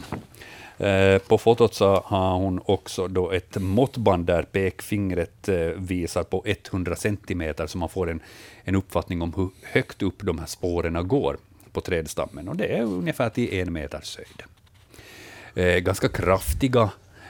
Eh, 0.78 1.18
på 1.18 1.38
fotot 1.38 1.74
så 1.74 2.04
har 2.06 2.38
hon 2.38 2.62
också 2.66 3.08
då 3.08 3.32
ett 3.32 3.58
måttband 3.62 4.26
där 4.26 4.44
pekfingret 4.44 5.50
eh, 5.50 5.58
visar 5.58 6.24
på 6.24 6.44
100 6.46 6.96
centimeter, 6.96 7.68
så 7.68 7.78
man 7.78 7.90
får 7.90 8.10
en, 8.10 8.20
en 8.64 8.76
uppfattning 8.76 9.22
om 9.22 9.34
hur 9.34 9.50
högt 9.64 10.02
upp 10.02 10.16
de 10.22 10.40
här 10.40 10.46
spåren 10.46 11.08
går 11.08 11.38
på 11.72 11.82
trädstammen. 11.82 12.48
Och 12.48 12.56
det 12.56 12.66
är 12.66 12.82
ungefär 12.82 13.30
till 13.30 13.54
en 13.54 13.74
meters 13.74 14.18
höjd. 14.18 14.44
Eh, 15.56 15.80
ganska 15.80 16.10
kraftiga 16.10 16.90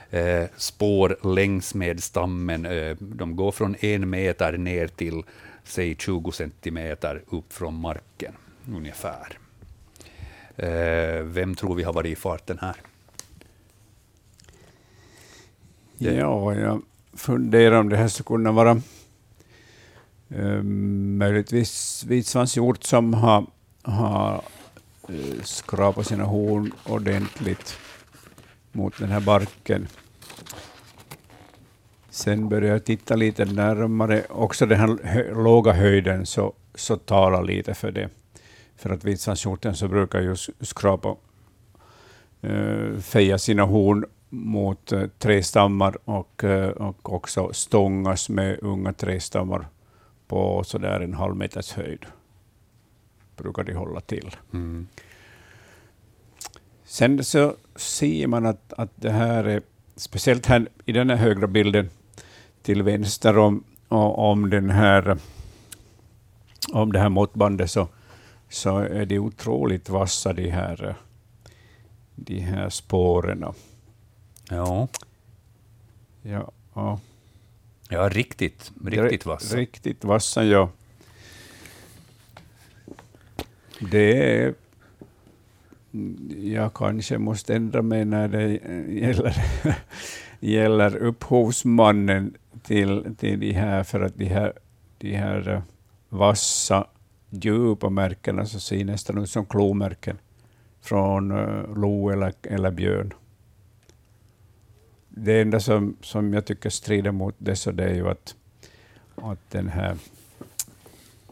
eh, 0.09 0.43
spår 0.57 1.17
längs 1.35 1.73
med 1.73 2.03
stammen. 2.03 2.65
Eh, 2.65 2.95
de 2.99 3.35
går 3.35 3.51
från 3.51 3.75
en 3.79 4.09
meter 4.09 4.57
ner 4.57 4.87
till 4.87 5.23
säg 5.63 5.95
20 5.95 6.31
centimeter 6.31 7.21
upp 7.29 7.53
från 7.53 7.81
marken, 7.81 8.33
ungefär. 8.75 9.37
Eh, 10.55 11.23
vem 11.23 11.55
tror 11.55 11.75
vi 11.75 11.83
har 11.83 11.93
varit 11.93 12.11
i 12.11 12.15
farten 12.15 12.57
här? 12.61 12.75
Det- 15.97 16.13
Ja, 16.13 16.53
jag 16.55 16.81
funderar 17.13 17.79
om 17.79 17.89
det 17.89 17.97
här 17.97 18.07
skulle 18.07 18.25
kunna 18.27 18.51
vara 18.51 18.81
eh, 20.29 20.63
möjligtvis 20.63 22.03
vitsvanshjort 22.07 22.83
som 22.83 23.13
har, 23.13 23.45
har 23.83 24.41
eh, 25.09 25.43
skrapat 25.43 26.07
sina 26.07 26.23
horn 26.23 26.71
ordentligt 26.85 27.77
mot 28.71 28.97
den 28.99 29.09
här 29.11 29.19
barken. 29.19 29.87
Sen 32.09 32.49
börjar 32.49 32.71
jag 32.71 32.83
titta 32.85 33.15
lite 33.15 33.45
närmare. 33.45 34.23
Också 34.29 34.65
den 34.65 34.79
här 34.79 34.97
hö 35.03 35.33
låga 35.43 35.71
höjden 35.73 36.25
så, 36.25 36.53
så 36.75 36.97
talar 36.97 37.43
lite 37.43 37.73
för 37.73 37.91
det. 37.91 38.09
För 38.75 38.89
att 38.89 39.03
vitsvanshjorten 39.03 39.75
så 39.75 39.87
brukar 39.87 40.21
ju 40.21 40.35
skrapa, 40.61 41.15
eh, 42.41 42.97
feja 43.01 43.37
sina 43.37 43.63
horn 43.63 44.05
mot 44.29 44.91
eh, 44.91 45.07
trädstammar 45.07 45.97
och, 46.05 46.43
eh, 46.43 46.69
och 46.69 47.13
också 47.13 47.53
stångas 47.53 48.29
med 48.29 48.59
unga 48.61 48.93
trädstammar 48.93 49.67
på 50.27 50.63
sådär 50.63 50.99
en 50.99 51.13
halv 51.13 51.35
meters 51.35 51.73
höjd. 51.73 52.05
Brukar 53.35 53.63
de 53.63 53.73
hålla 53.73 54.01
till. 54.01 54.35
Mm. 54.53 54.87
Sen 56.83 57.23
så 57.23 57.55
ser 57.75 58.27
man 58.27 58.45
att, 58.45 58.73
att 58.73 58.91
det 58.95 59.11
här 59.11 59.43
är, 59.43 59.61
speciellt 59.95 60.45
här 60.45 60.67
i 60.85 60.91
den 60.91 61.09
här 61.09 61.17
högra 61.17 61.47
bilden 61.47 61.89
till 62.61 62.83
vänster 62.83 63.37
om, 63.37 63.63
om, 63.87 64.49
den 64.49 64.69
här, 64.69 65.17
om 66.73 66.91
det 66.91 66.99
här 66.99 67.09
måttbandet, 67.09 67.71
så, 67.71 67.87
så 68.49 68.77
är 68.77 69.05
det 69.05 69.19
otroligt 69.19 69.89
vassa 69.89 70.33
de 70.33 70.49
här, 70.49 70.95
de 72.15 72.39
här 72.39 72.69
spåren. 72.69 73.45
Ja. 74.49 74.87
Ja, 76.21 76.51
ja. 76.73 76.99
ja, 77.89 78.09
riktigt, 78.09 78.71
riktigt 78.85 79.25
vassa. 79.25 79.57
Riktigt 79.57 80.03
vassa, 80.03 80.43
ja. 80.43 80.69
Det 83.91 84.35
är... 84.41 84.53
Jag 86.37 86.73
kanske 86.73 87.17
måste 87.17 87.55
ändra 87.55 87.81
mig 87.81 88.05
när 88.05 88.27
det 88.27 88.47
gäller, 88.93 89.35
gäller 90.39 90.95
upphovsmannen 90.95 92.33
till, 92.63 93.15
till 93.17 93.39
de 93.39 93.51
här, 93.51 93.83
för 93.83 94.01
att 94.01 94.15
de 94.15 94.25
här, 94.25 94.53
de 94.97 95.15
här 95.15 95.49
eh, 95.49 95.61
vassa, 96.09 96.87
djupa 97.29 97.89
märkena 97.89 98.45
så 98.45 98.59
ser 98.59 98.85
nästan 98.85 99.17
ut 99.17 99.29
som 99.29 99.45
klomärken 99.45 100.17
från 100.81 101.31
uh, 101.31 101.77
lo 101.77 102.09
eller, 102.09 102.33
eller 102.43 102.71
björn. 102.71 103.13
Det 105.19 105.41
enda 105.41 105.59
som, 105.59 105.97
som 106.01 106.33
jag 106.33 106.45
tycker 106.45 106.69
strider 106.69 107.11
mot 107.11 107.35
det, 107.37 107.55
så 107.55 107.71
det 107.71 107.83
är 107.83 107.93
ju 107.93 108.09
att, 108.09 108.35
att 109.15 109.49
den 109.49 109.67
här, 109.67 109.97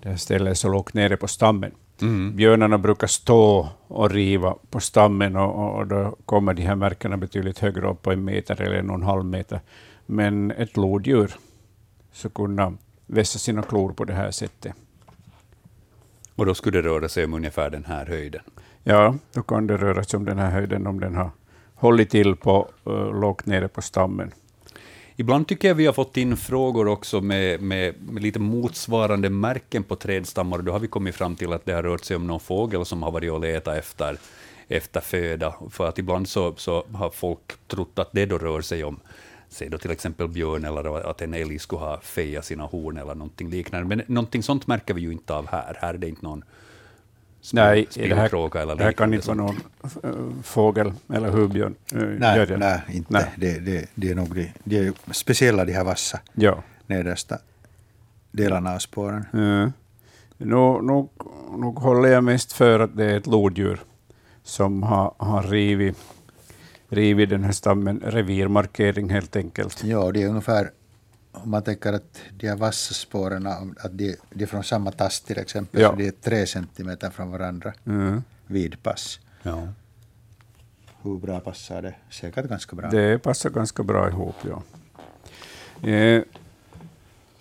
det 0.01 0.09
här 0.09 0.17
stället 0.17 0.51
är 0.51 0.55
så 0.55 0.69
lågt 0.69 0.93
nere 0.93 1.17
på 1.17 1.27
stammen. 1.27 1.71
Mm. 2.01 2.35
Björnarna 2.35 2.77
brukar 2.77 3.07
stå 3.07 3.69
och 3.87 4.11
riva 4.11 4.55
på 4.69 4.79
stammen 4.79 5.35
och, 5.35 5.77
och 5.77 5.87
då 5.87 6.15
kommer 6.25 6.53
de 6.53 6.61
här 6.61 6.75
märkena 6.75 7.17
betydligt 7.17 7.59
högre 7.59 7.89
upp 7.89 8.01
på 8.01 8.11
en 8.11 8.23
meter 8.23 8.61
eller 8.61 8.75
en 8.75 8.89
och 8.89 8.95
en 8.95 9.03
halv 9.03 9.25
meter. 9.25 9.59
Men 10.05 10.51
ett 10.51 10.77
lodjur 10.77 11.35
så 12.11 12.29
kunna 12.29 12.73
vässa 13.05 13.39
sina 13.39 13.61
klor 13.61 13.93
på 13.93 14.05
det 14.05 14.13
här 14.13 14.31
sättet. 14.31 14.73
Och 16.35 16.45
då 16.45 16.53
skulle 16.53 16.81
det 16.81 16.87
röra 16.87 17.09
sig 17.09 17.25
om 17.25 17.33
ungefär 17.33 17.69
den 17.69 17.85
här 17.85 18.05
höjden. 18.05 18.41
Ja, 18.83 19.15
då 19.33 19.43
kan 19.43 19.67
det 19.67 19.77
röra 19.77 20.03
sig 20.03 20.17
om 20.17 20.25
den 20.25 20.39
här 20.39 20.51
höjden 20.51 20.87
om 20.87 20.99
den 20.99 21.15
har 21.15 21.29
hållit 21.75 22.09
till 22.09 22.35
på 22.35 22.69
uh, 22.87 23.19
lågt 23.19 23.45
nere 23.45 23.67
på 23.67 23.81
stammen. 23.81 24.31
Ibland 25.15 25.47
tycker 25.47 25.67
jag 25.67 25.75
vi 25.75 25.85
har 25.85 25.93
fått 25.93 26.17
in 26.17 26.37
frågor 26.37 26.87
också 26.87 27.21
med, 27.21 27.61
med, 27.61 27.95
med, 28.09 28.23
lite 28.23 28.39
motsvarande 28.39 29.29
märken 29.29 29.83
på 29.83 29.95
trädstammar. 29.95 30.57
Då 30.57 30.71
har 30.71 30.79
vi 30.79 30.87
kommit 30.87 31.15
fram 31.15 31.35
till 31.35 31.53
att 31.53 31.65
det 31.65 31.73
har 31.73 31.83
rört 31.83 32.03
sig 32.03 32.15
om 32.15 32.27
någon 32.27 32.39
fågel 32.39 32.85
som 32.85 33.03
har 33.03 33.11
varit 33.11 33.31
och 33.31 33.39
letat 33.39 33.77
efter, 33.77 34.17
efter 34.67 35.01
föda. 35.01 35.55
För 35.69 35.87
att 35.87 35.99
ibland 35.99 36.27
så, 36.27 36.53
så 36.57 36.85
har 36.93 37.09
folk 37.09 37.67
trott 37.67 37.99
att 37.99 38.09
det 38.11 38.25
då 38.25 38.37
rör 38.37 38.61
sig 38.61 38.83
om 38.83 38.99
säg 39.49 39.69
då 39.69 39.77
till 39.77 39.91
exempel 39.91 40.27
björn 40.27 40.65
eller 40.65 41.09
att 41.09 41.21
en 41.21 41.33
älg 41.33 41.59
skulle 41.59 41.79
ha 41.79 41.99
fejat 41.99 42.45
sina 42.45 42.63
horn 42.63 42.97
eller 42.97 43.15
någonting 43.15 43.49
liknande. 43.49 43.95
Men 43.95 44.05
någonting 44.07 44.43
sånt 44.43 44.67
märker 44.67 44.93
vi 44.93 45.01
ju 45.01 45.11
inte 45.11 45.33
av 45.33 45.47
här. 45.47 45.77
Här 45.81 45.93
är 45.93 45.97
det 45.97 46.09
inte 46.09 46.23
någon 46.23 46.43
Nej, 47.53 47.87
det 47.93 48.15
här, 48.15 48.57
eller 48.57 48.75
det 48.75 48.83
här 48.83 48.91
kan 48.91 49.13
inte 49.13 49.27
vara 49.27 49.37
någon 49.37 49.55
äh, 50.03 50.11
fågel 50.43 50.93
eller 51.13 51.31
huvudbjörn. 51.31 51.75
Äh, 51.91 52.01
nej, 52.01 52.57
nej, 52.57 52.81
inte. 52.89 53.13
Nej. 53.13 53.31
Det, 53.37 53.59
det, 53.59 53.89
det, 53.95 54.09
är 54.09 54.15
nog 54.15 54.35
de, 54.35 54.51
de 54.63 54.77
är 54.77 54.93
speciella, 55.11 55.65
de 55.65 55.73
här 55.73 55.83
vassa 55.83 56.19
ja. 56.33 56.63
nedersta 56.87 57.37
delarna 58.31 58.73
av 58.73 58.79
spåren. 58.79 59.25
Mm. 59.33 59.73
Nu, 60.37 60.81
nu, 60.81 61.07
nu 61.57 61.65
håller 61.65 62.09
jag 62.09 62.23
mest 62.23 62.53
för 62.53 62.79
att 62.79 62.97
det 62.97 63.05
är 63.05 63.17
ett 63.17 63.27
lodjur 63.27 63.79
som 64.43 64.83
har, 64.83 65.13
har 65.17 65.43
rivit, 65.43 65.97
rivit 66.89 67.29
den 67.29 67.43
här 67.43 67.51
stammen, 67.51 68.01
revirmarkering 68.05 69.09
helt 69.09 69.35
enkelt. 69.35 69.83
Ja, 69.83 70.11
det 70.11 70.23
är 70.23 70.27
ungefär 70.27 70.71
om 71.43 71.49
man 71.49 71.63
tänker 71.63 71.93
att 71.93 72.21
de 72.37 72.47
här 72.47 72.55
vassa 72.55 72.93
spåren, 72.93 73.47
att 73.47 73.97
de, 73.97 74.15
de 74.33 74.43
är 74.43 74.47
från 74.47 74.63
samma 74.63 74.91
tass 74.91 75.21
till 75.21 75.37
exempel, 75.37 75.81
ja. 75.81 75.89
så 75.89 75.95
de 75.95 76.07
är 76.07 76.11
tre 76.11 76.45
centimeter 76.45 77.09
från 77.09 77.31
varandra 77.31 77.73
mm. 77.85 78.23
vid 78.47 78.83
pass. 78.83 79.19
Ja. 79.43 79.67
Hur 81.01 81.17
bra 81.17 81.39
passar 81.39 81.81
det? 81.81 81.95
Säkert 82.09 82.45
ganska 82.45 82.75
bra. 82.75 82.89
Det 82.89 83.23
passar 83.23 83.49
ganska 83.49 83.83
bra 83.83 84.09
ihop, 84.09 84.35
ja. 84.41 84.63
Eh, 85.89 86.23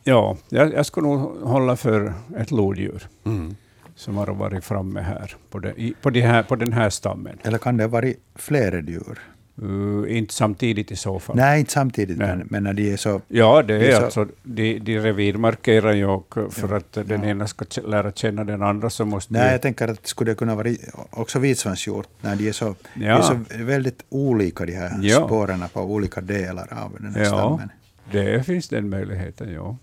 ja, 0.04 0.36
jag, 0.48 0.72
jag 0.72 0.86
skulle 0.86 1.06
nog 1.06 1.40
hålla 1.42 1.76
för 1.76 2.14
ett 2.36 2.50
lodjur. 2.50 3.08
Mm. 3.24 3.56
som 3.96 4.16
har 4.16 4.26
varit 4.26 4.64
framme 4.64 5.00
här 5.00 5.36
på, 5.50 5.58
det, 5.58 5.92
på, 6.02 6.10
de 6.10 6.20
här 6.20 6.42
på 6.42 6.56
den 6.56 6.72
här 6.72 6.90
stammen. 6.90 7.38
Eller 7.42 7.58
kan 7.58 7.76
det 7.76 7.84
ha 7.84 7.88
varit 7.88 8.20
flera 8.34 8.80
djur? 8.80 9.33
Uh, 9.62 10.16
inte 10.18 10.34
samtidigt 10.34 10.90
i 10.90 10.96
så 10.96 11.18
fall. 11.18 11.36
Nej, 11.36 11.60
inte 11.60 11.72
samtidigt, 11.72 12.18
men, 12.18 12.46
men, 12.50 12.62
när 12.62 12.72
de 12.72 12.92
är 12.92 12.96
så... 12.96 13.20
Ja, 13.28 13.62
det 13.62 13.74
är, 13.74 13.78
det 13.78 13.92
är 13.92 13.96
så, 13.96 14.04
alltså, 14.04 14.26
de, 14.42 14.78
de 14.78 14.98
revirmarkerar 14.98 15.92
ju 15.92 16.06
och 16.06 16.34
för 16.50 16.68
ja, 16.68 16.76
att 16.76 16.92
den 16.92 17.22
ja. 17.22 17.28
ena 17.28 17.46
ska 17.46 17.64
lära 17.86 18.12
känna 18.12 18.44
den 18.44 18.62
andra 18.62 18.90
så 18.90 19.04
måste... 19.04 19.32
Nej, 19.32 19.52
jag 19.52 19.62
tänker 19.62 19.88
att 19.88 20.02
det 20.02 20.08
skulle 20.08 20.34
kunna 20.34 20.54
vara 20.54 20.68
också 21.10 21.38
vitsvanshjort, 21.38 22.08
när 22.20 22.36
de 22.36 22.48
är 22.48 22.52
så, 22.52 22.64
ja. 22.64 22.74
de 22.94 23.06
är 23.06 23.22
så 23.22 23.64
väldigt 23.64 24.04
olika, 24.08 24.66
de 24.66 24.72
här 24.72 24.98
ja. 25.02 25.26
spåren 25.26 25.64
på 25.72 25.80
olika 25.80 26.20
delar 26.20 26.68
av 26.72 26.92
den 27.00 27.14
här 27.14 27.22
ja, 27.22 27.28
stammen. 27.28 27.70
det 28.10 28.46
finns 28.46 28.68
den 28.68 28.88
möjligheten, 28.88 29.52
ja. 29.52 29.76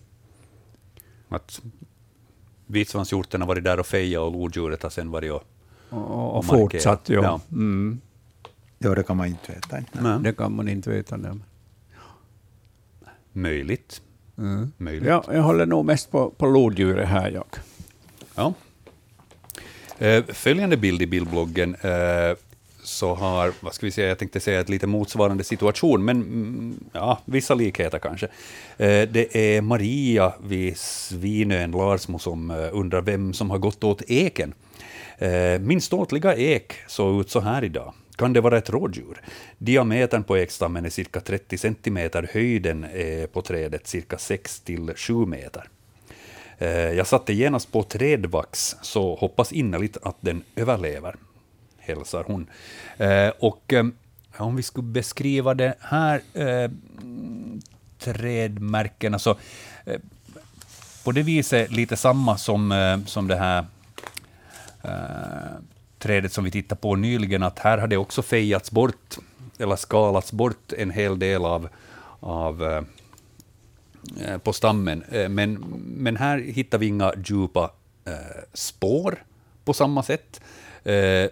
Att 1.29 1.61
vitsvanshjorten 2.67 3.41
har 3.41 3.47
varit 3.47 3.63
där 3.63 3.79
och 3.79 3.87
fejat 3.87 4.21
och 4.21 4.31
lodjuret 4.31 4.83
har 4.83 4.89
sen 4.89 5.11
varit 5.11 5.31
och... 5.31 5.43
Och, 5.89 6.11
och, 6.11 6.37
och 6.37 6.45
fortsatt, 6.45 7.09
ja. 7.09 7.23
ja. 7.23 7.39
Mm. 7.51 8.01
Ja, 8.83 8.95
det 8.95 9.03
kan 9.03 9.17
man 9.17 9.27
inte 9.27 9.51
veta. 9.51 9.77
Inte. 9.77 10.01
Nej. 10.01 10.19
Det 10.19 10.33
kan 10.33 10.55
man 10.55 10.67
inte 10.67 10.89
veta. 10.89 11.17
Nej. 11.17 11.31
Möjligt. 13.33 14.01
Mm. 14.37 14.71
Möjligt. 14.77 15.09
Ja, 15.09 15.23
jag 15.31 15.41
håller 15.41 15.65
nog 15.65 15.85
mest 15.85 16.11
på, 16.11 16.29
på 16.29 16.45
lodjuret 16.45 17.07
här. 17.07 17.31
Jag. 17.31 17.45
Ja. 18.35 18.53
Eh, 19.97 20.23
följande 20.27 20.77
bild 20.77 21.01
i 21.01 21.07
bildbloggen 21.07 21.75
eh, 21.75 22.37
så 22.83 23.15
har, 23.15 23.53
vad 23.59 23.73
ska 23.73 23.85
vi 23.85 23.91
säga, 23.91 24.07
jag 24.07 24.17
tänkte 24.17 24.39
säga 24.39 24.59
ett 24.59 24.69
lite 24.69 24.87
motsvarande 24.87 25.43
situation, 25.43 26.05
men 26.05 26.17
mm, 26.17 26.79
ja, 26.93 27.19
vissa 27.25 27.53
likheter 27.53 27.99
kanske. 27.99 28.25
Eh, 28.77 29.09
det 29.09 29.55
är 29.55 29.61
Maria 29.61 30.33
vid 30.43 30.77
Svinön, 30.77 31.71
Larsmo, 31.71 32.19
som 32.19 32.51
undrar 32.71 33.01
vem 33.01 33.33
som 33.33 33.49
har 33.49 33.57
gått 33.57 33.83
åt 33.83 34.01
eken. 34.07 34.53
Min 35.59 35.81
ståtliga 35.81 36.35
ek 36.35 36.73
såg 36.87 37.21
ut 37.21 37.29
så 37.29 37.39
här 37.39 37.63
idag 37.63 37.93
kan 38.21 38.33
det 38.33 38.41
vara 38.41 38.57
ett 38.57 38.69
rådjur. 38.69 39.21
Diametern 39.57 40.23
på 40.23 40.37
ekstammen 40.37 40.85
är 40.85 40.89
cirka 40.89 41.19
30 41.19 41.57
centimeter, 41.57 42.29
höjden 42.33 42.85
på 43.33 43.41
trädet 43.41 43.87
cirka 43.87 44.17
6 44.17 44.59
till 44.59 44.93
7 44.95 45.25
meter. 45.25 45.67
Eh, 46.61 46.69
jag 46.69 47.07
satte 47.07 47.33
genast 47.33 47.71
på 47.71 47.83
trädvax, 47.83 48.75
så 48.81 49.15
hoppas 49.15 49.51
innerligt 49.51 49.97
att 50.03 50.15
den 50.19 50.43
överlever, 50.55 51.15
hälsar 51.79 52.23
hon. 52.27 52.47
Eh, 52.97 53.29
och 53.39 53.73
eh, 53.73 53.85
om 54.37 54.55
vi 54.55 54.63
skulle 54.63 54.87
beskriva 54.87 55.53
det 55.53 55.73
här 55.79 56.21
trädmärkena, 57.99 59.19
så 59.19 59.29
alltså, 59.29 59.43
på 61.03 61.11
det 61.11 61.23
viset 61.23 61.71
lite 61.71 61.97
samma 61.97 62.37
som, 62.37 63.03
som 63.07 63.27
det 63.27 63.35
här 63.35 63.65
trädet 66.01 66.33
som 66.33 66.43
vi 66.43 66.51
tittade 66.51 66.81
på 66.81 66.95
nyligen, 66.95 67.43
att 67.43 67.59
här 67.59 67.77
har 67.77 67.87
det 67.87 67.97
också 67.97 68.21
fejats 68.21 68.71
bort, 68.71 69.17
eller 69.57 69.75
skalats 69.75 70.31
bort 70.31 70.73
en 70.77 70.91
hel 70.91 71.19
del 71.19 71.45
av, 71.45 71.69
av 72.19 72.63
eh, 72.63 72.83
eh 74.25 74.37
på 74.37 74.53
stammen. 74.53 75.03
Eh, 75.11 75.29
men, 75.29 75.53
men 75.85 76.17
här 76.17 76.37
hittar 76.37 76.77
vi 76.77 76.85
inga 76.85 77.13
djupa 77.25 77.71
eh, 78.05 78.13
spår 78.53 79.23
på 79.65 79.73
samma 79.73 80.03
sätt. 80.03 80.41
Eh, 80.83 81.29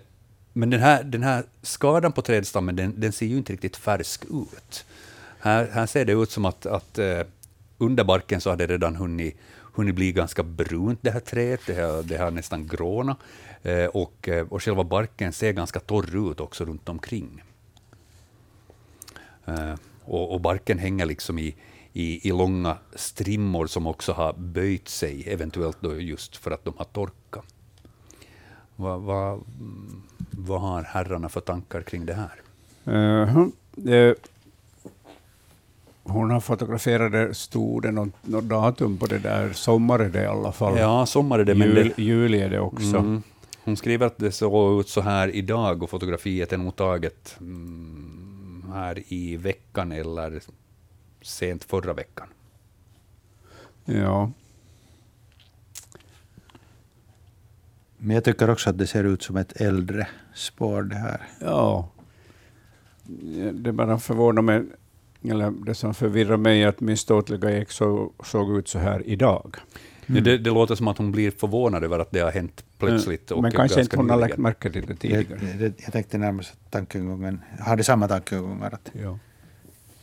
men 0.54 0.70
den 0.70 0.80
här, 0.80 1.04
den 1.04 1.24
här 1.24 1.44
skadan 1.62 2.12
på 2.12 2.22
trädstammen, 2.22 2.76
den, 2.76 2.94
den 2.98 3.12
ser 3.12 3.26
ju 3.26 3.38
inte 3.38 3.54
riktigt 3.54 3.78
färsk 3.78 4.26
ut. 4.26 4.86
Här, 5.40 5.70
här 5.74 5.86
ser 5.86 6.06
det 6.06 6.14
ut 6.14 6.32
som 6.32 6.46
att, 6.46 6.66
att 6.66 6.98
eh, 6.98 7.22
under 7.78 8.04
barken 8.04 8.42
så 8.42 8.50
har 8.50 8.58
det 8.58 8.68
redan 8.68 8.96
hunnit, 8.96 9.38
hunnit 9.74 9.96
bli 9.96 10.12
ganska 10.12 10.44
brunt, 10.44 11.00
det 11.02 11.12
här 11.12 11.20
trädet. 11.20 11.62
Det 11.66 11.82
har, 11.82 12.04
det 12.04 12.18
har 12.18 12.32
nästan 12.32 12.68
gråna. 12.68 13.16
Eh, 13.64 13.86
och, 13.86 14.30
eh, 14.30 14.48
och 14.50 14.64
själva 14.64 14.84
barken 14.84 15.34
ser 15.34 15.52
ganska 15.54 15.80
torr 15.80 16.32
ut 16.32 16.40
också 16.40 16.66
runt 16.66 16.90
omkring. 16.90 17.44
Eh, 19.46 19.74
och, 20.06 20.34
och 20.34 20.42
barken 20.42 20.80
hänger 20.80 21.06
liksom 21.06 21.40
i, 21.40 21.56
i, 21.94 22.28
i 22.28 22.32
långa 22.32 22.78
strimmor 22.96 23.68
som 23.68 23.88
också 23.88 24.12
har 24.14 24.34
böjt 24.34 24.88
sig, 24.88 25.24
eventuellt 25.30 25.78
då 25.80 25.96
just 26.00 26.36
för 26.38 26.52
att 26.52 26.66
de 26.66 26.74
har 26.78 26.86
torkat. 26.86 27.46
Vad, 28.76 29.02
vad, 29.02 29.42
vad 30.32 30.62
har 30.62 30.84
herrarna 30.84 31.30
för 31.30 31.42
tankar 31.42 31.82
kring 31.82 32.06
det 32.06 32.14
här? 32.14 32.42
Eh, 32.86 33.28
hon- 33.30 33.52
eh, 33.94 34.14
hon 36.04 36.32
har 36.32 36.40
fotograferat 36.40 37.12
det, 37.12 37.34
stod 37.34 37.84
det 37.84 37.92
något, 37.92 38.10
något 38.22 38.44
datum 38.44 38.98
på 38.98 39.06
det 39.06 39.20
där, 39.20 39.54
sommar 39.54 40.00
är 40.00 40.10
det 40.10 40.22
i 40.24 40.26
alla 40.26 40.52
fall. 40.52 40.78
Ja, 40.78 41.06
sommar 41.06 41.40
är 41.40 41.46
det, 41.46 41.56
men 41.56 41.68
Jul, 41.68 41.94
det, 41.96 42.04
juli 42.04 42.42
är 42.42 42.50
det 42.50 42.60
också. 42.60 42.98
Mm. 42.98 43.22
Hon 43.70 43.78
skriver 43.78 44.06
att 44.06 44.18
det 44.18 44.32
såg 44.32 44.80
ut 44.80 44.90
så 44.90 45.02
här 45.02 45.36
idag 45.36 45.84
och 45.84 45.90
fotografiet 45.90 46.54
är 46.54 46.58
nog 46.58 46.76
taget 46.76 47.38
mm, 47.40 48.66
här 48.74 49.04
i 49.08 49.38
veckan 49.38 49.92
eller 49.92 50.42
sent 51.22 51.64
förra 51.64 51.94
veckan. 51.94 52.28
Ja. 53.86 54.32
Men 57.98 58.16
jag 58.16 58.24
tycker 58.24 58.50
också 58.50 58.70
att 58.70 58.78
det 58.78 58.88
ser 58.88 59.04
ut 59.04 59.24
som 59.24 59.38
ett 59.38 59.62
äldre 59.62 60.08
spår 60.34 60.84
det 60.84 60.96
här. 60.96 61.22
ja. 61.42 61.90
Det 63.54 63.72
bara 63.72 64.00
förvånar 64.00 64.42
mig, 64.42 64.64
eller 65.24 65.52
det 65.66 65.76
som 65.76 65.94
förvirrar 65.94 66.38
mig 66.38 66.64
är 66.64 66.68
att 66.68 66.80
min 66.80 66.98
ståtliga 66.98 67.52
ek 67.52 67.72
så, 67.72 68.12
såg 68.24 68.58
ut 68.58 68.68
så 68.68 68.80
här 68.80 69.08
idag. 69.08 69.56
Ja, 70.16 70.22
Det, 70.22 70.38
det 70.38 70.50
låter 70.50 70.76
som 70.76 70.88
att 70.88 70.98
hon 70.98 71.12
blir 71.12 71.32
förvånad 71.32 71.84
över 71.84 72.00
att 72.00 72.12
det 72.12 72.20
har 72.20 72.32
hänt 72.32 72.64
plötsligt. 72.78 73.32
och 73.32 73.42
Men 73.42 73.52
kanske 73.52 73.82
inte 73.82 73.98
hon 73.98 74.10
har 74.10 74.18
lagt 74.18 74.38
märke 74.38 74.70
till 74.70 74.86
det 74.86 74.96
tidigare. 74.96 75.26
jag, 75.60 75.74
jag 75.78 75.94
tänkte 75.94 76.18
närmast 76.18 76.52
att 76.54 76.72
tankegången, 76.72 77.42
jag 77.58 77.66
hade 77.66 77.84
samma 77.84 78.08
tankegångar. 78.08 78.72
Att, 78.74 78.90
Ja. 79.04 79.20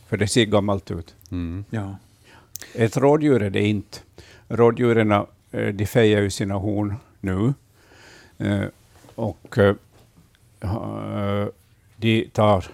För 0.07 0.17
det 0.17 0.27
ser 0.27 0.45
gammalt 0.45 0.91
ut. 0.91 1.15
Mm. 1.31 1.65
ja. 1.69 1.95
Ett 2.73 2.97
rådjur 2.97 3.41
är 3.43 3.49
det 3.49 3.61
inte. 3.67 3.99
Rådjuren 4.47 5.11
eh, 5.11 5.67
de 5.73 5.85
fejar 5.85 6.21
ju 6.21 6.29
sina 6.29 6.55
horn 6.55 6.93
nu. 7.19 7.53
Eh, 8.37 8.63
Och 9.15 9.57
eh, 9.57 9.75
de 11.97 12.29
tar, 12.33 12.65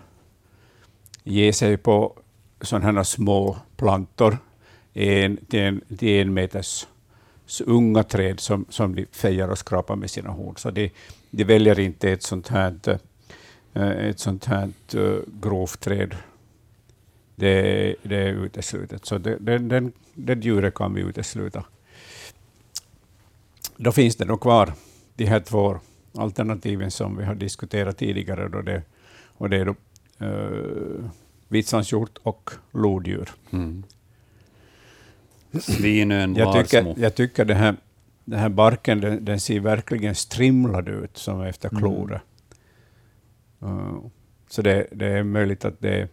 ger 1.24 1.52
sig 1.52 1.78
på 1.78 2.14
sådana 2.62 2.92
här 2.92 3.04
små 3.04 3.58
plantor 3.78 4.38
en, 4.94 5.38
till, 5.38 5.60
en, 5.60 5.82
till 5.98 6.22
en 6.22 6.34
meters 6.34 6.88
unga 7.66 8.04
träd 8.04 8.40
som, 8.40 8.66
som 8.70 8.96
de 8.96 9.06
fejar 9.12 9.48
och 9.48 9.58
skrapar 9.58 9.96
med 9.96 10.10
sina 10.10 10.30
horn. 10.30 10.56
Så 10.58 10.72
de, 10.72 10.92
de 11.30 11.44
väljer 11.44 11.80
inte 11.80 12.12
ett 12.12 12.24
sånt 12.24 12.48
här, 12.48 13.00
eh, 13.74 13.90
ett 13.90 14.20
sånt 14.20 14.46
här 14.46 14.70
eh, 14.94 15.20
grovt 15.42 15.80
träd 15.80 16.16
det, 17.36 17.96
det 18.04 18.16
är 18.16 18.34
uteslutet. 18.34 19.06
Så 19.06 19.18
det, 19.18 19.38
den, 19.38 19.92
den, 20.14 20.42
djuret 20.42 20.74
kan 20.74 20.94
vi 20.94 21.02
utesluta. 21.02 21.66
Då 23.78 23.92
finns 23.92 24.16
det 24.16 24.26
nog 24.26 24.42
kvar 24.42 24.74
de 25.16 25.26
här 25.26 25.40
två 25.40 25.80
alternativen 26.18 26.92
som 26.92 27.18
vi 27.18 27.26
har 27.26 27.36
diskuterat 27.36 27.98
tidigare. 27.98 28.48
Då 28.48 28.62
det, 28.62 28.84
och 29.38 29.50
det 29.50 29.58
är 29.58 29.66
då, 29.66 29.76
eh, 30.20 30.28
uh, 30.28 31.10
vitsandshjort 31.48 32.18
och 32.24 32.52
lodjur. 32.72 33.32
Mm. 33.52 33.84
Svinön, 35.60 36.36
Jag 36.36 36.54
tycker, 36.54 36.94
jag 36.98 37.16
tycker 37.16 37.46
den 37.46 37.58
här, 37.58 37.76
den 38.26 38.40
här 38.40 38.50
barken 38.50 39.02
den, 39.02 39.26
den 39.26 39.40
ser 39.40 39.60
verkligen 39.60 40.16
strimlad 40.16 40.90
ut 40.90 41.18
som 41.18 41.42
efter 41.42 41.70
kloret. 41.70 42.22
Uh, 43.64 43.98
så 44.50 44.62
det, 44.62 44.88
det 44.92 45.08
är 45.08 45.24
möjligt 45.24 45.66
att 45.66 45.80
det 45.80 46.02
är 46.02 46.08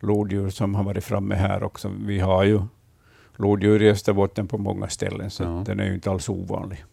lodjur 0.00 0.50
som 0.50 0.74
har 0.74 0.84
varit 0.84 1.04
framme 1.04 1.34
här 1.34 1.62
också. 1.62 1.92
Vi 2.06 2.20
har 2.20 2.44
ju 2.44 2.62
lodjur 3.36 3.82
i 3.82 3.90
Österbotten 3.90 4.48
på 4.48 4.58
många 4.58 4.88
ställen, 4.88 5.30
så 5.30 5.42
Ja. 5.42 5.62
den 5.66 5.80
är 5.80 5.84
ju 5.84 5.94
inte 5.94 6.10
alls 6.10 6.28
ovanlig. 6.28 6.84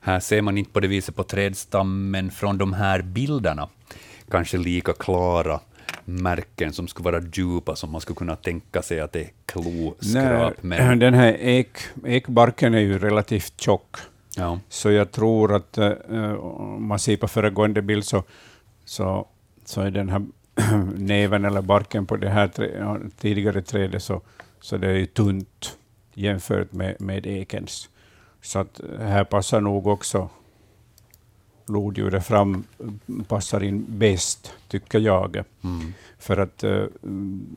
Här 0.00 0.20
ser 0.20 0.42
man 0.42 0.58
inte 0.58 0.70
på 0.70 0.80
det 0.80 0.88
viset 0.88 1.16
på 1.16 1.24
trädstammen 1.24 2.30
från 2.30 2.58
de 2.58 2.72
här 2.72 3.02
bilderna. 3.02 3.68
Kanske 4.30 4.58
lika 4.58 4.92
klara 4.92 5.60
märken 6.04 6.72
som 6.72 6.88
skulle 6.88 7.10
vara 7.10 7.22
djupa 7.32 7.76
som 7.76 7.92
man 7.92 8.00
skulle 8.00 8.16
kunna 8.16 8.36
tänka 8.36 8.82
sig 8.82 9.00
att 9.00 9.12
det 9.12 9.20
är 9.20 9.30
kloskrap. 9.46 10.62
Men, 10.62 10.98
Den 10.98 11.14
här 11.14 11.36
ek, 11.40 11.78
ekbarken 12.04 12.74
är 12.74 12.78
ju 12.78 12.98
relativt 12.98 13.60
tjock, 13.60 13.96
ja. 14.36 14.60
så 14.68 14.90
jag 14.90 15.12
tror 15.12 15.54
att 15.54 15.78
eh, 15.78 16.32
om 16.32 16.86
man 16.86 16.98
ser 16.98 17.16
på 17.16 17.28
föregående 17.28 17.82
bild 17.82 18.04
så, 18.04 18.22
så, 18.84 19.26
så 19.64 19.80
är 19.80 19.90
den 19.90 20.08
här 20.08 20.26
näven 20.96 21.44
eller 21.44 21.62
barken 21.62 22.06
på 22.06 22.16
det 22.16 22.28
här 22.28 22.48
trä, 22.48 22.96
tidigare 23.20 23.62
trädet 23.62 24.02
så, 24.02 24.20
så 24.60 24.76
det 24.76 24.88
är 24.88 24.96
ju 24.96 25.06
tunt 25.06 25.78
jämfört 26.14 26.72
med, 26.72 27.00
med 27.00 27.26
ekens. 27.26 27.88
Så 28.42 28.58
att 28.58 28.80
här 28.98 29.24
passar 29.24 29.60
nog 29.60 29.86
också 29.86 30.28
lodjuret 31.70 32.26
fram, 32.26 32.64
passar 33.28 33.62
in 33.62 33.84
bäst, 33.88 34.52
tycker 34.68 35.00
jag. 35.00 35.36
Mm. 35.36 35.92
För 36.18 36.36
att 36.36 36.62
mm, 36.62 37.56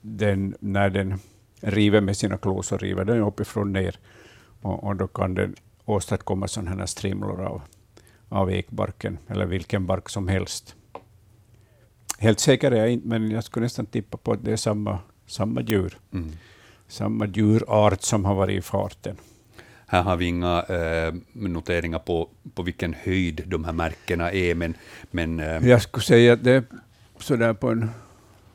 den, 0.00 0.54
när 0.60 0.90
den 0.90 1.18
river 1.60 2.00
med 2.00 2.16
sina 2.16 2.36
klor 2.36 2.62
så 2.62 2.76
river 2.76 3.04
den 3.04 3.22
uppifrån 3.22 3.72
ner 3.72 3.98
och, 4.62 4.84
och 4.84 4.96
då 4.96 5.06
kan 5.06 5.34
den 5.34 5.54
åstadkomma 5.84 6.48
sådana 6.48 6.70
här 6.70 6.86
strimlor 6.86 7.42
av, 7.42 7.62
av 8.28 8.50
ekbarken 8.50 9.18
eller 9.28 9.46
vilken 9.46 9.86
bark 9.86 10.08
som 10.08 10.28
helst. 10.28 10.74
Helt 12.18 12.40
säker 12.40 12.70
är 12.70 12.76
jag 12.76 12.90
inte, 12.90 13.08
men 13.08 13.30
jag 13.30 13.44
skulle 13.44 13.64
nästan 13.64 13.86
tippa 13.86 14.16
på 14.16 14.32
att 14.32 14.44
det 14.44 14.52
är 14.52 14.56
samma, 14.56 14.98
samma 15.26 15.60
djur. 15.60 15.98
Mm. 16.12 16.32
Samma 16.88 17.26
djurart 17.26 18.02
som 18.02 18.24
har 18.24 18.34
varit 18.34 18.58
i 18.58 18.62
farten. 18.62 19.16
Här 19.86 20.02
har 20.02 20.16
vi 20.16 20.24
inga 20.24 20.62
eh, 20.62 21.14
noteringar 21.32 21.98
på, 21.98 22.28
på 22.54 22.62
vilken 22.62 22.94
höjd 23.02 23.42
de 23.46 23.64
här 23.64 23.72
märkena 23.72 24.32
är, 24.32 24.54
men, 24.54 24.74
men 25.10 25.40
eh, 25.40 25.68
Jag 25.68 25.82
skulle 25.82 26.04
säga 26.04 26.32
att 26.32 26.44
det 26.44 26.52
är 26.52 26.64
sådär 27.18 27.52
på 27.54 27.70
en 27.70 27.90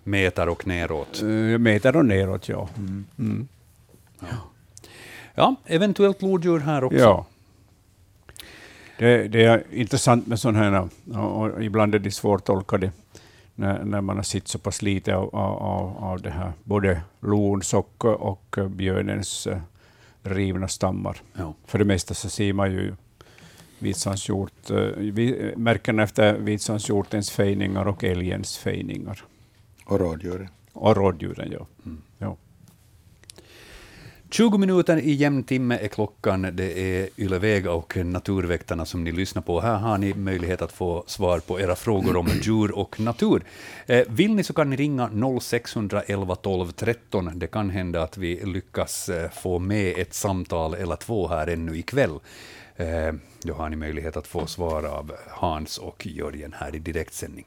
meter 0.03 0.49
och 0.49 0.67
neråt. 0.67 1.21
eh, 1.21 1.57
meter 1.57 1.95
och 1.95 2.05
neråt, 2.05 2.49
ja. 2.49 2.69
Mm. 3.17 3.47
Ja, 5.35 5.55
eventuellt 5.65 6.21
lodjur 6.21 6.59
här 6.59 6.83
också. 6.83 6.97
Ja. 6.99 7.25
Det, 8.97 9.27
det 9.27 9.43
är 9.43 9.63
intressant 9.71 10.27
med 10.27 10.39
sådana 10.39 10.59
här, 10.59 10.89
och, 11.19 11.63
ibland 11.63 11.95
är 11.95 11.99
det 11.99 12.11
svårtolkade, 12.11 12.91
när, 13.55 13.83
när 13.83 14.01
man 14.01 14.15
har 14.15 14.23
sett 14.23 14.47
så 14.47 14.59
pass 14.59 14.81
lite 14.81 15.15
av, 15.15 15.35
av, 15.35 15.97
av, 16.03 16.21
det 16.21 16.29
här, 16.29 16.51
både 16.63 17.01
lons 17.19 17.73
och, 17.73 18.05
och 18.05 18.55
björnens 18.69 19.47
eh, 19.47 19.57
rivna 20.23 20.67
stammar. 20.67 21.17
Ja. 21.33 21.53
För 21.67 21.79
det 21.79 21.85
mesta 21.85 22.13
så 22.13 22.29
ser 22.29 22.53
man 22.53 22.71
ju 22.71 22.93
vitsandshjort, 23.79 24.69
eh, 24.69 24.77
vi- 24.97 25.53
märkena 25.57 26.03
efter 26.03 26.37
vitsandshjortens 26.37 27.31
fejningar 27.31 27.85
och 27.87 28.03
älgens 28.03 28.57
fejningar. 28.57 29.23
Och 29.85 29.99
rådjuren. 29.99 30.47
Och 30.73 30.95
rådjuren, 30.97 31.51
ja. 31.51 31.67
ja. 31.83 31.91
20 34.31 34.57
minuter 34.57 34.97
i 34.97 35.11
jämn 35.11 35.43
timme 35.43 35.77
är 35.77 35.87
klockan. 35.87 36.41
Det 36.53 36.79
är 36.79 37.09
Yle 37.17 37.39
Vega 37.39 37.71
och 37.71 37.97
Naturväktarna 37.97 38.85
som 38.85 39.03
ni 39.03 39.11
lyssnar 39.11 39.41
på. 39.41 39.61
Här 39.61 39.75
har 39.77 39.97
ni 39.97 40.13
möjlighet 40.13 40.61
att 40.61 40.71
få 40.71 41.03
svar 41.07 41.39
på 41.39 41.59
era 41.59 41.75
frågor 41.75 42.17
om 42.17 42.27
djur 42.41 42.77
och 42.77 42.99
natur. 42.99 43.43
Eh, 43.85 44.03
vill 44.09 44.35
ni 44.35 44.43
så 44.43 44.53
kan 44.53 44.69
ni 44.69 44.75
ringa 44.75 45.09
0611 45.41 46.35
12 46.35 46.71
13. 46.71 47.39
Det 47.39 47.47
kan 47.47 47.69
hända 47.69 48.03
att 48.03 48.17
vi 48.17 48.45
lyckas 48.45 49.09
eh, 49.09 49.29
få 49.29 49.59
med 49.59 49.97
ett 49.97 50.13
samtal 50.13 50.73
eller 50.73 50.95
två 50.95 51.27
här 51.27 51.47
ännu 51.47 51.77
ikväll. 51.77 52.19
Eh, 52.75 53.13
då 53.43 53.53
har 53.53 53.69
ni 53.69 53.75
möjlighet 53.75 54.17
att 54.17 54.27
få 54.27 54.45
svar 54.45 54.83
av 54.83 55.11
Hans 55.29 55.77
och 55.77 56.07
Jörgen 56.07 56.55
här 56.59 56.75
i 56.75 56.79
direktsändning. 56.79 57.45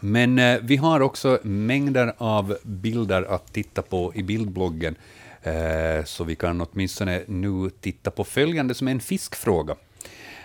Men 0.00 0.38
eh, 0.38 0.58
vi 0.62 0.76
har 0.76 1.00
också 1.00 1.38
mängder 1.42 2.12
av 2.18 2.56
bilder 2.62 3.22
att 3.22 3.52
titta 3.52 3.82
på 3.82 4.12
i 4.14 4.22
bildbloggen, 4.22 4.94
eh, 5.42 6.04
så 6.04 6.24
vi 6.24 6.36
kan 6.36 6.60
åtminstone 6.60 7.22
nu 7.26 7.70
titta 7.80 8.10
på 8.10 8.24
följande 8.24 8.74
som 8.74 8.88
är 8.88 8.92
en 8.92 9.00
fiskfråga. 9.00 9.76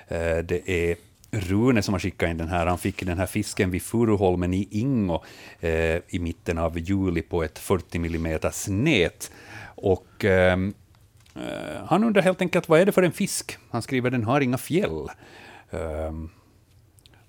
Eh, 0.08 0.38
det 0.38 0.70
är 0.70 0.96
Rune 1.32 1.82
som 1.82 1.94
har 1.94 2.00
skickat 2.00 2.30
in 2.30 2.38
den 2.38 2.48
här. 2.48 2.66
Han 2.66 2.78
fick 2.78 3.06
den 3.06 3.18
här 3.18 3.26
fisken 3.26 3.72
vid 3.72 3.82
Furuholmen 3.82 4.54
i 4.54 4.68
Ingo 4.72 5.24
eh, 5.60 5.96
i 6.08 6.20
mitten 6.20 6.58
av 6.58 6.80
juli 6.80 7.22
på 7.22 7.44
ett 7.44 7.60
40 7.60 7.98
mm 7.98 8.40
nät. 8.68 9.32
Och, 9.76 10.26
ehm, 10.26 10.74
eh, 11.36 11.86
han 11.86 12.04
undrar 12.04 12.22
helt 12.22 12.42
enkelt 12.42 12.70
vad 12.70 12.80
är 12.80 12.86
det 12.86 12.92
för 12.92 13.04
en 13.04 13.12
fisk? 13.12 13.58
Han 13.70 13.82
skriver 13.82 14.10
den 14.10 14.24
har 14.24 14.42
inga 14.42 14.58
fjäll. 14.58 15.08
Ehm, 15.72 16.30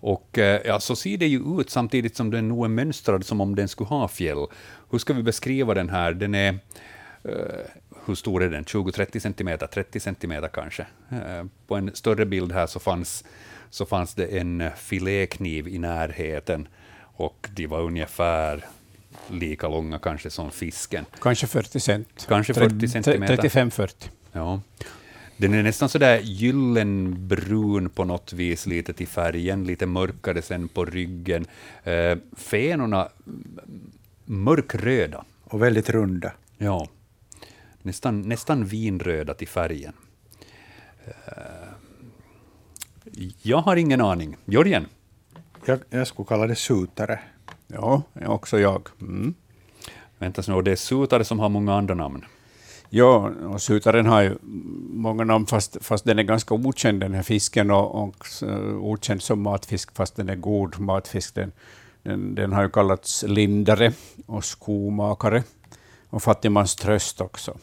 och 0.02 0.38
eh, 0.38 0.60
ja, 0.64 0.80
så 0.80 0.96
ser 0.96 1.16
det 1.16 1.26
ju 1.26 1.60
ut 1.60 1.70
samtidigt 1.70 2.16
som 2.16 2.30
den 2.30 2.48
nog 2.48 2.64
är 2.64 2.68
mönstrad 2.68 3.26
som 3.26 3.40
om 3.40 3.54
den 3.54 3.68
skulle 3.68 3.88
ha 3.88 4.08
fjäll. 4.08 4.46
Hur 4.90 4.98
ska 4.98 5.12
vi 5.12 5.22
beskriva 5.22 5.74
den 5.74 5.88
här? 5.88 6.12
Den 6.12 6.34
är, 6.34 6.58
eh, 7.24 7.32
hur 8.06 8.14
stor 8.14 8.42
är 8.42 8.50
den? 8.50 8.64
20-30 8.64 9.20
centimeter, 9.20 9.66
30 9.66 10.00
centimeter 10.00 10.48
kanske. 10.48 10.86
Eh, 11.10 11.44
på 11.66 11.76
en 11.76 11.90
större 11.94 12.26
bild 12.26 12.52
här 12.52 12.66
så 12.66 12.80
fanns, 12.80 13.24
så 13.70 13.86
fanns 13.86 14.14
det 14.14 14.26
en 14.26 14.70
filékniv 14.76 15.68
i 15.68 15.78
närheten 15.78 16.68
och 17.16 17.48
de 17.52 17.66
var 17.66 17.80
ungefär 17.80 18.64
lika 19.30 19.68
långa 19.68 19.98
kanske 19.98 20.30
som 20.30 20.50
fisken. 20.50 21.04
Kanske 21.20 21.46
40 21.46 21.80
cent. 21.80 22.26
Kanske 22.28 22.54
40 22.54 22.88
centimeter. 22.88 23.36
35-40. 23.36 24.08
Ja. 24.32 24.60
Den 25.42 25.54
är 25.54 25.62
nästan 25.62 25.88
sådär 25.88 26.20
gyllenbrun 26.20 27.88
på 27.88 28.04
något 28.04 28.32
vis, 28.32 28.66
lite 28.66 28.92
till 28.92 29.08
färgen, 29.08 29.64
lite 29.64 29.86
mörkare 29.86 30.42
sen 30.42 30.68
på 30.68 30.84
ryggen. 30.84 31.46
Eh, 31.84 32.18
fenorna 32.36 33.08
mörkröda. 34.24 35.24
Och 35.44 35.62
väldigt 35.62 35.90
runda. 35.90 36.32
Ja, 36.58 36.88
nästan, 37.82 38.22
nästan 38.22 38.64
vinröda 38.64 39.34
till 39.34 39.48
färgen. 39.48 39.92
Eh, 41.04 41.68
jag 43.42 43.58
har 43.58 43.76
ingen 43.76 44.00
aning. 44.00 44.36
Jörgen? 44.44 44.86
Jag, 45.64 45.80
jag 45.90 46.06
skulle 46.06 46.26
kalla 46.26 46.46
det 46.46 46.56
sutare. 46.56 47.20
Ja, 47.66 48.02
också 48.26 48.58
jag. 48.58 48.88
Mm. 49.00 49.34
Vänta 50.18 50.42
nu, 50.48 50.62
det 50.62 50.72
är 50.72 50.76
sutare 50.76 51.24
som 51.24 51.38
har 51.38 51.48
många 51.48 51.74
andra 51.74 51.94
namn. 51.94 52.24
Ja, 52.94 53.30
och 53.52 53.62
sutaren 53.62 54.06
har 54.06 54.22
ju 54.22 54.36
många 54.90 55.24
namn, 55.24 55.46
fast, 55.46 55.76
fast 55.80 56.04
den 56.04 56.18
är 56.18 56.22
ganska 56.22 56.54
okänd, 56.54 57.00
den 57.00 57.14
här 57.14 57.22
fisken, 57.22 57.70
och, 57.70 58.02
och 58.02 58.26
eh, 58.42 58.76
okänd 58.76 59.22
som 59.22 59.42
matfisk, 59.42 59.94
fast 59.94 60.16
den 60.16 60.28
är 60.28 60.36
god 60.36 60.80
matfisk. 60.80 61.34
Den, 61.34 61.52
den, 62.02 62.34
den 62.34 62.52
har 62.52 62.62
ju 62.62 62.70
kallats 62.70 63.24
lindare 63.28 63.92
och 64.26 64.44
skomakare 64.44 65.42
och 66.10 66.22
fattigmans 66.22 66.76
tröst 66.76 67.20
också. 67.20 67.56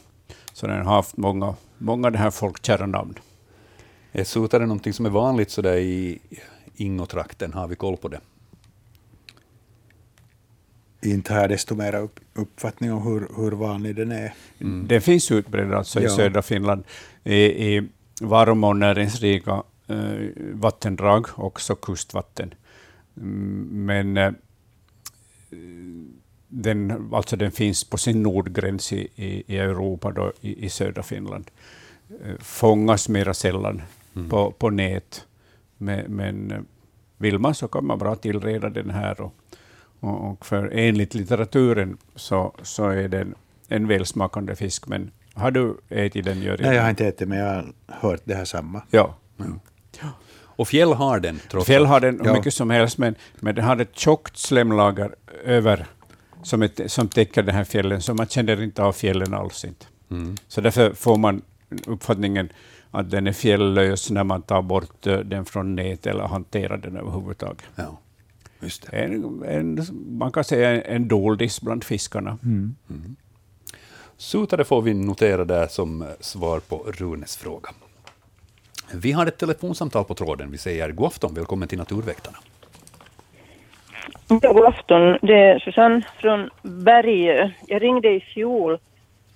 Så 0.53 0.67
den 0.67 0.85
har 0.85 0.95
haft 0.95 1.17
många, 1.17 1.55
många 1.77 2.09
det 2.09 2.17
här 2.17 2.31
folkkära 2.31 2.85
namn. 2.85 3.19
Är 4.11 4.23
sutare 4.23 4.65
någonting 4.65 4.93
som 4.93 5.05
är 5.05 5.09
vanligt 5.09 5.51
sådär 5.51 5.77
i 5.77 6.19
Ingotrakten? 6.75 7.53
Har 7.53 7.67
vi 7.67 7.75
koll 7.75 7.97
på 7.97 8.07
det? 8.07 8.19
Inte 11.01 11.33
har 11.33 11.41
jag 11.41 11.49
desto 11.49 11.75
mer 11.75 11.95
upp, 11.95 12.19
uppfattning 12.33 12.93
om 12.93 13.03
hur, 13.03 13.27
hur 13.35 13.51
vanlig 13.51 13.95
den 13.95 14.11
är. 14.11 14.33
Mm. 14.59 14.87
Den 14.87 15.01
finns 15.01 15.31
utbredd 15.31 15.73
alltså 15.73 16.01
ja. 16.01 16.07
i 16.07 16.09
södra 16.09 16.41
Finland, 16.41 16.83
i, 17.23 17.35
i 17.75 17.87
varma 18.21 18.67
och 18.67 18.77
näringsrika 18.77 19.63
eh, 19.87 20.29
vattendrag, 20.53 21.27
också 21.35 21.75
kustvatten. 21.75 22.53
Mm, 23.17 23.85
men 23.85 24.17
eh, 24.17 24.31
den, 26.47 27.09
alltså 27.13 27.35
den 27.35 27.51
finns 27.51 27.83
på 27.83 27.97
sin 27.97 28.23
nordgräns 28.23 28.93
i, 28.93 29.07
i, 29.15 29.43
i 29.47 29.57
Europa, 29.57 30.11
då, 30.11 30.33
i, 30.41 30.65
i 30.65 30.69
södra 30.69 31.03
Finland. 31.03 31.51
Eh, 32.23 32.35
fångas 32.39 33.09
mera 33.09 33.33
sällan 33.33 33.81
mm. 34.15 34.29
på, 34.29 34.51
på 34.51 34.69
nät, 34.69 35.25
men, 35.77 36.15
men 36.15 36.51
eh, 36.51 36.59
vill 37.17 37.39
man 37.39 37.55
så 37.55 37.67
kan 37.67 37.85
man 37.85 37.99
bra 37.99 38.15
tillreda 38.15 38.69
den 38.69 38.89
här. 38.89 39.21
Och, 39.21 39.33
och 39.99 40.45
för 40.45 40.71
enligt 40.73 41.13
litteraturen 41.13 41.97
så, 42.15 42.55
så 42.61 42.89
är 42.89 43.07
den 43.07 43.35
en 43.67 43.87
välsmakande 43.87 44.55
fisk. 44.55 44.87
Men 44.87 45.11
har 45.33 45.51
du 45.51 45.77
ätit 45.89 46.25
den, 46.25 46.41
Jörgen? 46.41 46.67
Nej, 46.67 46.75
jag 46.75 46.83
har 46.83 46.89
inte 46.89 47.07
ätit 47.07 47.27
men 47.27 47.37
jag 47.37 47.45
har 47.45 47.73
hört 47.87 48.21
det 48.23 48.35
här 48.35 48.45
samma. 48.45 48.81
Ja. 48.89 49.15
Mm. 49.39 49.59
Och 50.41 50.67
fjäll 50.67 50.93
har 50.93 51.19
den? 51.19 51.39
Trots 51.49 51.67
fjäll 51.67 51.85
har 51.85 51.99
den 51.99 52.21
ja. 52.23 52.33
mycket 52.33 52.53
som 52.53 52.69
helst, 52.69 52.97
men, 52.97 53.15
men 53.39 53.55
den 53.55 53.65
har 53.65 53.77
ett 53.77 53.97
tjockt 53.97 54.37
slemlager 54.37 55.15
över 55.43 55.85
som, 56.43 56.61
ett, 56.61 56.91
som 56.91 57.07
täcker 57.07 57.43
den 57.43 57.55
här 57.55 57.63
fjällen, 57.63 58.01
så 58.01 58.13
man 58.13 58.27
känner 58.27 58.63
inte 58.63 58.83
av 58.83 58.91
fjällen 58.91 59.33
alls. 59.33 59.65
Inte. 59.65 59.85
Mm. 60.11 60.37
Så 60.47 60.61
därför 60.61 60.93
får 60.93 61.17
man 61.17 61.41
uppfattningen 61.85 62.49
att 62.91 63.11
den 63.11 63.27
är 63.27 63.33
fjällös 63.33 64.09
när 64.09 64.23
man 64.23 64.41
tar 64.41 64.61
bort 64.61 65.07
eh, 65.07 65.17
den 65.17 65.45
från 65.45 65.75
nät 65.75 66.07
eller 66.07 66.23
hanterar 66.23 66.77
den 66.77 66.97
överhuvudtaget. 66.97 67.63
Ja. 67.75 67.99
Just 68.59 68.91
det. 68.91 68.97
En, 68.97 69.43
en, 69.43 69.79
man 70.19 70.31
kan 70.31 70.43
säga 70.43 70.69
en, 70.69 70.95
en 70.95 71.07
doldis 71.07 71.61
bland 71.61 71.83
fiskarna. 71.83 72.37
Mm. 72.43 72.75
Mm. 72.89 73.15
Sutare 74.17 74.63
får 74.63 74.81
vi 74.81 74.93
notera 74.93 75.45
där 75.45 75.67
som 75.67 76.05
svar 76.19 76.59
på 76.59 76.77
Runes 76.87 77.37
fråga. 77.37 77.69
Vi 78.93 79.11
har 79.11 79.25
ett 79.25 79.37
telefonsamtal 79.37 80.05
på 80.05 80.13
tråden. 80.13 80.51
Vi 80.51 80.57
säger 80.57 80.91
god 80.91 81.07
afton, 81.07 81.33
välkommen 81.33 81.67
till 81.67 81.77
Naturväktarna. 81.77 82.37
Ja, 84.41 84.53
god 84.53 84.65
afton. 84.65 85.17
Det 85.21 85.33
är 85.33 85.59
Susanne 85.59 86.01
från 86.17 86.49
Bergö. 86.61 87.51
Jag 87.67 87.81
ringde 87.81 88.09
i 88.09 88.19
fjol 88.19 88.77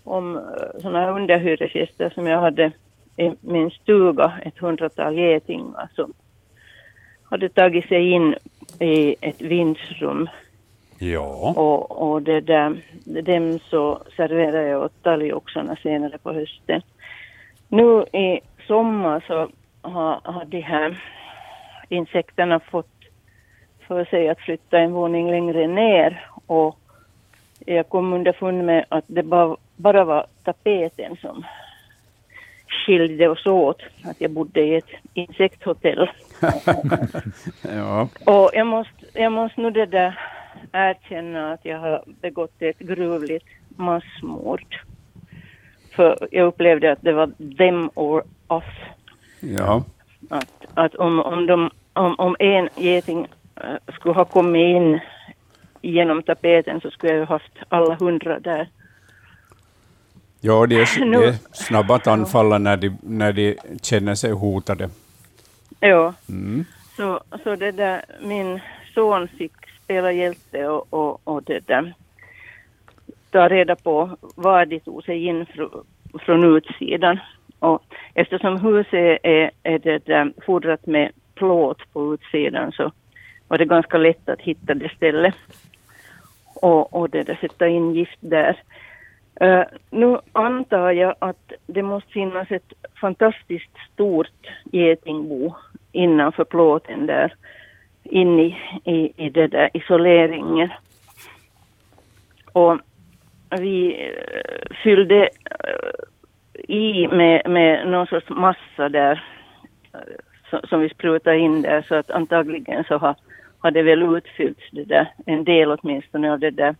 om 0.03 0.37
eh, 0.37 0.41
sådana 0.81 0.99
här 0.99 1.11
underhyresgäster 1.11 2.09
som 2.09 2.27
jag 2.27 2.41
hade 2.41 2.71
i 3.17 3.31
min 3.41 3.71
stuga, 3.71 4.33
ett 4.45 4.57
hundratal 4.57 5.17
getingar 5.17 5.89
som 5.95 6.13
hade 7.33 7.49
tagit 7.49 7.87
sig 7.87 8.11
in 8.11 8.35
i 8.79 9.15
ett 9.21 9.41
vindsrum. 9.41 10.29
Ja. 10.99 11.53
Och, 11.57 12.01
och 12.01 12.21
det 12.21 12.41
där, 12.41 12.81
dem 13.21 13.59
så 13.69 14.01
serverade 14.15 14.67
jag 14.67 14.83
åt 14.83 15.03
talgoxarna 15.03 15.75
senare 15.75 16.17
på 16.17 16.33
hösten. 16.33 16.81
Nu 17.67 18.05
i 18.13 18.39
sommar 18.67 19.23
så 19.27 19.49
har, 19.81 20.21
har 20.23 20.45
de 20.45 20.61
här 20.61 21.03
insekterna 21.89 22.59
fått 22.59 22.99
för 23.87 24.05
sig 24.05 24.29
att 24.29 24.39
flytta 24.39 24.77
en 24.77 24.93
våning 24.93 25.31
längre 25.31 25.67
ner 25.67 26.27
och 26.45 26.79
jag 27.65 27.89
kom 27.89 28.13
underfund 28.13 28.65
med 28.65 28.85
att 28.89 29.05
det 29.07 29.23
bara, 29.23 29.57
bara 29.75 30.03
var 30.03 30.25
tapeten 30.43 31.17
som 31.21 31.45
skilde 32.85 33.29
oss 33.29 33.45
åt. 33.45 33.81
Att 34.03 34.21
jag 34.21 34.31
bodde 34.31 34.61
i 34.61 34.75
ett 34.75 34.89
insekthotell. 35.13 36.09
ja. 37.61 38.09
Och 38.25 38.51
jag 38.53 38.67
måste, 38.67 39.05
jag 39.13 39.31
måste 39.31 39.61
nu 39.61 39.71
det 39.71 39.85
där 39.85 40.19
erkänna 40.71 41.53
att 41.53 41.65
jag 41.65 41.79
har 41.79 42.03
begått 42.21 42.61
ett 42.61 42.79
gruvligt 42.79 43.45
massmord. 43.67 44.79
För 45.95 46.27
jag 46.31 46.47
upplevde 46.47 46.91
att 46.91 47.01
det 47.01 47.13
var 47.13 47.31
them 47.57 47.89
or 47.95 48.23
us. 48.49 48.63
Ja. 49.39 49.83
Att, 50.29 50.67
att 50.73 50.95
om, 50.95 51.19
om, 51.19 51.45
de, 51.45 51.69
om, 51.93 52.15
om 52.19 52.35
en 52.39 52.69
geting 52.75 53.27
uh, 53.63 53.93
skulle 53.93 54.13
ha 54.13 54.25
kommit 54.25 54.75
in 54.75 54.99
genom 55.81 56.23
tapeten 56.23 56.81
så 56.81 56.91
skulle 56.91 57.11
jag 57.13 57.19
ju 57.19 57.25
haft 57.25 57.53
alla 57.69 57.95
hundra 57.95 58.39
där. 58.39 58.69
Ja, 60.45 60.65
de 60.65 60.75
är, 60.75 60.99
de 61.11 61.27
är 61.27 61.35
snabba 61.53 61.95
att 61.95 62.07
anfalla 62.07 62.57
när 62.57 62.77
de, 62.77 62.97
när 63.01 63.33
de 63.33 63.57
känner 63.81 64.15
sig 64.15 64.31
hotade. 64.31 64.89
Ja, 65.79 66.13
mm. 66.29 66.65
så, 66.95 67.19
så 67.43 67.55
det 67.55 67.71
där, 67.71 68.05
min 68.21 68.59
son 68.93 69.27
fick 69.27 69.51
spela 69.83 70.11
hjälte 70.11 70.67
och, 70.67 70.87
och, 70.89 71.21
och 71.23 71.43
det 71.43 71.67
där, 71.67 71.93
ta 73.31 73.49
reda 73.49 73.75
på 73.75 74.17
var 74.35 74.65
de 74.65 74.79
tog 74.79 75.03
sig 75.03 75.25
in 75.25 75.45
fr, 75.45 75.67
från 76.19 76.57
utsidan. 76.57 77.19
Och 77.59 77.83
eftersom 78.13 78.59
huset 78.59 79.19
är, 79.23 79.51
är 79.63 79.79
det 79.79 80.05
där, 80.05 80.33
fodrat 80.45 80.85
med 80.85 81.11
plåt 81.35 81.93
på 81.93 82.13
utsidan 82.13 82.71
så 82.71 82.91
var 83.47 83.57
det 83.57 83.65
ganska 83.65 83.97
lätt 83.97 84.29
att 84.29 84.41
hitta 84.41 84.73
det 84.73 84.89
stället 84.95 85.35
och, 86.55 86.93
och 86.93 87.09
det 87.09 87.23
där, 87.23 87.37
sätta 87.41 87.67
in 87.67 87.93
gift 87.93 88.17
där. 88.19 88.57
Uh, 89.41 89.63
nu 89.89 90.17
antar 90.31 90.91
jag 90.91 91.15
att 91.19 91.51
det 91.67 91.83
måste 91.83 92.11
finnas 92.11 92.51
ett 92.51 92.73
fantastiskt 93.01 93.77
stort 93.93 94.47
getingbo 94.71 95.55
innanför 95.91 96.43
plåten 96.43 97.05
där, 97.05 97.33
in 98.03 98.39
i, 98.39 98.57
i, 98.83 99.25
i 99.25 99.29
det 99.29 99.47
där 99.47 99.69
isoleringen. 99.73 100.69
Och 102.53 102.79
vi 103.49 104.07
uh, 104.09 104.75
fyllde 104.83 105.21
uh, 105.21 106.03
i 106.67 107.07
med, 107.07 107.49
med 107.49 107.87
någon 107.87 108.07
sorts 108.07 108.29
massa 108.29 108.89
där 108.89 109.23
som 110.69 110.81
vi 110.81 110.89
sprutade 110.89 111.37
in 111.37 111.61
där 111.61 111.85
så 111.87 111.95
att 111.95 112.11
antagligen 112.11 112.83
så 112.83 112.97
har, 112.97 113.15
har 113.59 113.71
det 113.71 113.83
väl 113.83 114.15
utfyllts 114.17 114.63
det 114.71 114.83
där, 114.83 115.07
en 115.25 115.43
del 115.43 115.71
åtminstone 115.71 116.33
av 116.33 116.39
det 116.39 116.51
där 116.51 116.75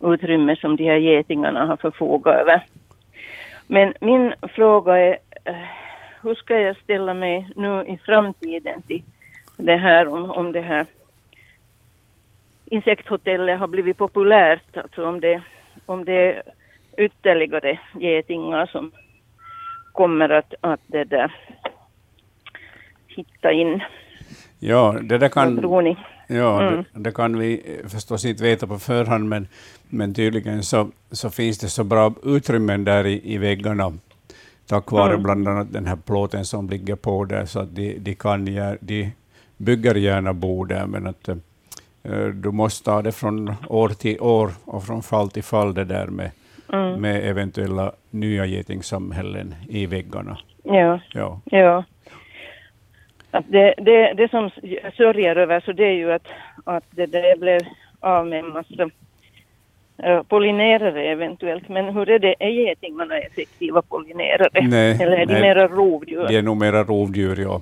utrymme 0.00 0.56
som 0.56 0.76
de 0.76 0.84
här 0.84 0.96
getingarna 0.96 1.66
har 1.66 1.76
förfogat 1.76 2.34
över. 2.34 2.64
Men 3.66 3.94
min 4.00 4.34
fråga 4.42 4.98
är, 4.98 5.18
eh, 5.44 5.54
hur 6.22 6.34
ska 6.34 6.60
jag 6.60 6.76
ställa 6.76 7.14
mig 7.14 7.50
nu 7.56 7.84
i 7.86 7.98
framtiden 8.06 8.82
till 8.82 9.02
det 9.56 9.76
här 9.76 10.08
om, 10.08 10.30
om 10.30 10.52
det 10.52 10.60
här 10.60 10.86
insekthotellet 12.64 13.58
har 13.58 13.66
blivit 13.66 13.96
populärt, 13.96 14.76
alltså 14.76 15.06
om 15.06 15.20
det, 15.20 15.42
om 15.86 16.04
det 16.04 16.12
är 16.12 16.42
ytterligare 16.96 17.78
getingar 17.94 18.66
som 18.66 18.92
kommer 19.92 20.28
att, 20.28 20.54
att 20.60 20.80
det 20.86 21.04
där, 21.04 21.32
hitta 23.06 23.52
in. 23.52 23.82
Ja, 24.58 24.98
det 25.02 25.18
där 25.18 25.28
kan... 25.28 25.56
Ja, 26.30 26.62
mm. 26.62 26.84
det, 26.92 27.00
det, 27.00 27.12
kan 27.12 27.38
vi 27.38 27.80
förstås 27.86 28.24
inte 28.24 28.42
veta 28.42 28.66
på 28.66 28.78
förhand, 28.78 29.28
men, 29.28 29.48
men 29.88 30.14
tydligen 30.14 30.62
så, 30.62 30.88
så 31.10 31.30
finns 31.30 31.58
det 31.58 31.68
så 31.68 31.84
bra 31.84 32.14
utrymmen 32.24 32.84
där 32.84 33.06
i, 33.06 33.34
i 33.34 33.38
väggarna, 33.38 33.92
tack 34.66 34.92
vare 34.92 35.10
mm. 35.10 35.22
bland 35.22 35.48
annat 35.48 35.72
den 35.72 35.86
här 35.86 35.96
plåten 35.96 36.44
som 36.44 36.68
ligger 36.68 36.96
på 36.96 37.24
där, 37.24 37.44
så 37.44 37.60
att 37.60 37.74
de, 37.74 37.98
de, 37.98 38.14
kan, 38.14 38.44
de 38.80 39.12
bygger 39.56 39.94
gärna 39.94 40.32
bo 40.32 40.64
där, 40.64 40.86
men 40.86 41.06
att 41.06 41.28
uh, 41.28 42.26
du 42.26 42.50
måste 42.50 42.84
ta 42.84 43.02
det 43.02 43.12
från 43.12 43.54
år 43.68 43.88
till 43.88 44.20
år 44.20 44.50
och 44.64 44.84
från 44.84 45.02
fall 45.02 45.30
till 45.30 45.44
fall 45.44 45.74
det 45.74 45.84
där 45.84 46.06
med, 46.06 46.30
mm. 46.72 47.00
med 47.00 47.28
eventuella 47.28 47.92
nya 48.10 48.46
getingsamhällen 48.46 49.54
i 49.68 49.86
väggarna. 49.86 50.38
Ja, 50.62 51.00
Ja. 51.12 51.40
ja. 51.44 51.84
Att 53.30 53.44
det, 53.48 53.74
det, 53.78 54.12
det 54.12 54.30
som 54.30 54.50
jag 54.62 54.94
sörjer 54.94 55.36
över 55.36 55.60
så 55.60 55.72
det 55.72 55.84
är 55.84 55.92
ju 55.92 56.12
att, 56.12 56.26
att 56.64 56.84
det 56.90 57.06
där 57.06 57.36
blev 57.36 57.60
av 58.00 58.26
med 58.26 58.38
en 58.38 58.48
massa 58.52 58.90
eh, 60.02 60.22
pollinerare 60.22 61.04
eventuellt. 61.04 61.68
Men 61.68 61.84
hur 61.88 62.08
är 62.10 62.18
det, 62.18 62.34
är 62.38 62.48
getingarna 62.48 63.18
effektiva 63.18 63.82
pollinerare? 63.82 64.68
Nej, 64.68 64.98
Eller 65.02 65.16
är 65.16 65.26
de 65.26 65.32
nej. 65.32 65.42
mera 65.42 65.68
rovdjur? 65.68 66.26
Det 66.28 66.36
är 66.36 66.42
nog 66.42 66.56
mera 66.56 66.84
rovdjur, 66.84 67.36
ja. 67.40 67.60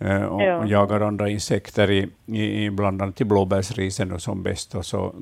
Eh, 0.00 0.22
och, 0.22 0.42
Ja. 0.42 0.66
jagar 0.66 1.00
andra 1.00 1.28
insekter 1.28 1.90
i, 1.90 2.08
i, 2.26 2.64
i 2.64 2.70
bland 2.70 3.02
annat 3.02 3.20
i 3.20 3.24
blåbärsrisen 3.24 4.12
och 4.12 4.22
som 4.22 4.42
bäst, 4.42 4.74
och 4.74 4.86
så 4.86 5.14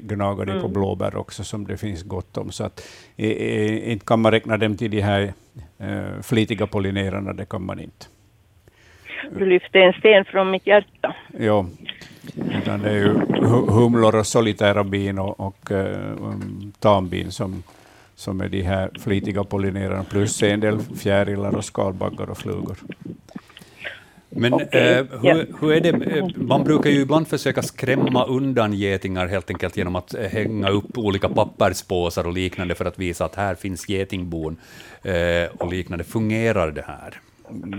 gnagar 0.00 0.44
de 0.44 0.52
på 0.52 0.58
Mm. 0.58 0.72
blåbär 0.72 1.16
också, 1.16 1.44
som 1.44 1.66
det 1.66 1.76
finns 1.76 2.02
gott 2.02 2.36
om. 2.36 2.50
Så 2.50 2.64
att, 2.64 2.88
eh, 3.16 3.92
inte 3.92 4.04
kan 4.06 4.20
man 4.20 4.32
räkna 4.32 4.56
dem 4.56 4.76
till 4.76 4.90
de 4.90 5.00
här 5.00 5.32
eh, 5.78 6.20
flitiga 6.22 6.66
pollinerarna, 6.66 7.32
det 7.32 7.44
kan 7.48 7.62
man 7.62 7.80
inte. 7.80 8.06
Du 9.38 9.46
lyfte 9.46 9.78
en 9.78 9.92
sten 9.92 10.24
från 10.24 10.50
mitt 10.50 10.66
hjärta. 10.66 11.14
Ja, 11.38 11.66
utan 12.62 12.82
det 12.82 12.90
är 12.90 12.94
ju 12.96 13.14
hu- 13.14 13.70
humlor 13.70 14.14
och 14.16 14.26
solitära 14.26 14.84
bin 14.84 15.18
och, 15.18 15.40
och 15.40 15.70
eh, 15.72 16.10
um, 16.20 16.72
tambin 16.78 17.30
som, 17.32 17.62
som 18.14 18.40
är 18.40 18.48
de 18.48 18.62
här 18.62 18.90
flitiga 19.00 19.44
pollinerarna, 19.44 20.04
plus 20.04 20.42
en 20.42 20.60
del 20.60 20.78
fjärilar 20.80 21.56
och 21.56 21.64
skalbaggar 21.64 22.30
och 22.30 22.38
flugor. 22.38 22.76
Men 24.28 24.54
Okej, 24.54 24.68
eh, 24.72 25.06
hur, 25.20 25.46
hur 25.60 25.72
är 25.72 25.80
det, 25.80 26.18
eh, 26.18 26.26
man 26.36 26.64
brukar 26.64 26.90
ju 26.90 27.00
ibland 27.00 27.28
försöka 27.28 27.62
skrämma 27.62 28.24
undan 28.24 28.72
getingar 28.72 29.26
helt 29.26 29.50
enkelt 29.50 29.76
genom 29.76 29.96
att 29.96 30.14
eh, 30.14 30.20
hänga 30.30 30.68
upp 30.68 30.98
olika 30.98 31.28
papperspåsar 31.28 32.26
och 32.26 32.32
liknande 32.32 32.74
för 32.74 32.84
att 32.84 32.98
visa 32.98 33.24
att 33.24 33.34
här 33.34 33.54
finns 33.54 33.88
getingbon 33.88 34.56
eh, 35.02 35.48
och 35.58 35.72
liknande. 35.72 36.04
Fungerar 36.04 36.70
det 36.70 36.84
här? 36.86 37.20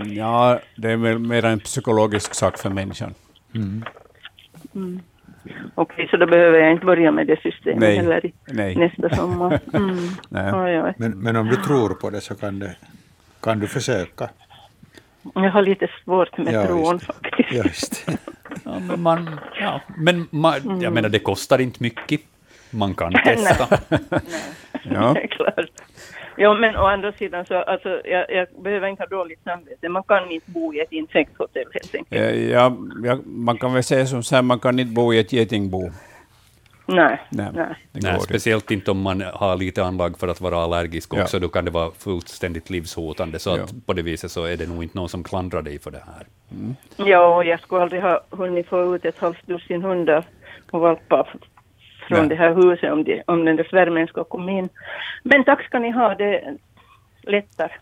Ja, 0.06 0.60
det 0.76 0.90
är 0.90 0.96
väl 0.96 1.18
mer 1.18 1.44
en 1.44 1.60
psykologisk 1.60 2.34
sak 2.34 2.58
för 2.58 2.70
människan. 2.70 3.14
Okej, 5.74 6.08
så 6.10 6.16
då 6.16 6.26
behöver 6.26 6.58
jag 6.58 6.72
inte 6.72 6.86
börja 6.86 7.10
med 7.10 7.26
det 7.26 7.40
systemet 7.42 7.80
Nej, 7.80 7.96
heller 7.96 8.26
i 8.26 8.32
nej. 8.46 8.76
nästa 8.76 9.16
sommar. 9.16 9.60
Mm. 9.72 10.08
Nej. 10.28 10.52
Oj, 10.54 10.82
oj. 10.82 10.94
Men, 10.98 11.18
men 11.18 11.36
om 11.36 11.46
du 11.46 11.56
tror 11.56 11.94
på 11.94 12.10
det 12.10 12.20
så 12.20 12.34
kan, 12.34 12.58
det, 12.58 12.76
kan 13.40 13.58
du 13.58 13.66
försöka. 13.66 14.30
Jag 15.34 15.50
har 15.50 15.62
lite 15.62 15.88
svårt 16.04 16.38
med 16.38 16.52
Ja, 16.54 16.66
tron 16.66 17.00
faktiskt. 17.00 17.52
Ja, 17.52 17.62
just. 17.64 18.08
Ja, 18.64 18.78
men 18.78 19.00
man, 19.02 19.40
ja, 19.60 19.80
men 19.96 20.26
man, 20.30 20.80
jag 20.80 20.92
menar, 20.92 21.08
det 21.08 21.18
kostar 21.18 21.58
inte 21.60 21.82
mycket. 21.82 22.20
Man 22.70 22.94
kan 22.94 23.12
testa. 23.24 23.78
Ja. 24.82 25.12
Det 25.14 25.22
är 25.22 25.26
klart. 25.26 25.70
Ja, 26.38 26.54
men 26.54 26.76
å 26.76 26.86
andra 26.86 27.12
sidan 27.12 27.46
så, 27.46 27.54
alltså, 27.54 28.00
jag, 28.04 28.30
jag 28.30 28.46
behöver 28.62 28.88
inte 28.88 29.02
ha 29.02 29.08
dåligt 29.08 29.40
samvete. 29.44 29.88
Man 29.88 30.02
kan 30.02 30.30
inte 30.30 30.50
bo 30.50 30.74
i 30.74 30.80
ett 30.80 30.92
insektshotell 30.92 31.64
helt 31.72 31.94
enkelt. 31.94 32.20
Eh, 32.22 32.50
Ja, 32.50 32.76
ja, 33.04 33.18
man 33.24 33.58
kan 33.58 33.74
väl 33.74 33.82
säga 33.82 34.06
som 34.06 34.22
så 34.22 34.34
här, 34.34 34.42
man 34.42 34.58
kan 34.58 34.78
inte 34.78 34.92
bo 34.94 35.12
i 35.14 35.18
ett 35.18 35.32
getingbo. 35.32 35.90
Nej, 36.86 37.20
Nej. 37.30 37.48
nej. 37.54 37.74
Nej, 37.92 38.20
speciellt 38.20 38.70
inte 38.70 38.90
om 38.90 39.00
man 39.02 39.20
har 39.34 39.56
lite 39.56 39.84
anlag 39.84 40.18
för 40.18 40.28
att 40.28 40.40
vara 40.40 40.56
allergisk 40.58 41.12
Ja. 41.14 41.22
också, 41.22 41.38
då 41.38 41.48
kan 41.48 41.64
det 41.64 41.70
vara 41.70 41.90
fullständigt 41.98 42.70
livshotande. 42.70 43.38
Så 43.38 43.50
Ja. 43.50 43.64
att 43.64 43.86
på 43.86 43.92
det 43.92 44.02
viset 44.02 44.30
så 44.30 44.44
är 44.44 44.56
det 44.56 44.66
nog 44.68 44.82
inte 44.82 44.98
någon 44.98 45.08
som 45.08 45.24
klandrar 45.24 45.62
dig 45.62 45.78
för 45.78 45.90
det 45.90 46.02
här. 46.06 46.26
Ja, 47.08 47.36
och 47.36 47.44
jag 47.44 47.60
skulle 47.60 47.82
aldrig 47.82 48.02
ha 48.02 48.20
hunnit 48.30 48.66
få 48.68 48.96
ut 48.96 49.04
ett 49.04 49.18
halvt 49.18 49.46
dussin 49.46 49.82
hundar 49.82 50.24
och 50.70 50.80
valpar 50.80 51.28
från 52.08 52.18
Nej. 52.18 52.28
det 52.28 52.34
här 52.34 52.54
huset 52.54 52.92
om, 52.92 53.04
det, 53.04 53.22
om 53.26 53.44
den 53.44 53.56
där 53.56 53.64
svärmen 53.70 54.06
ska 54.06 54.24
komma 54.24 54.50
in. 54.52 54.68
Men 55.22 55.44
tack 55.44 55.64
ska 55.64 55.78
ni 55.78 55.90
ha, 55.90 56.14
det 56.14 56.56
lättar. 57.22 57.72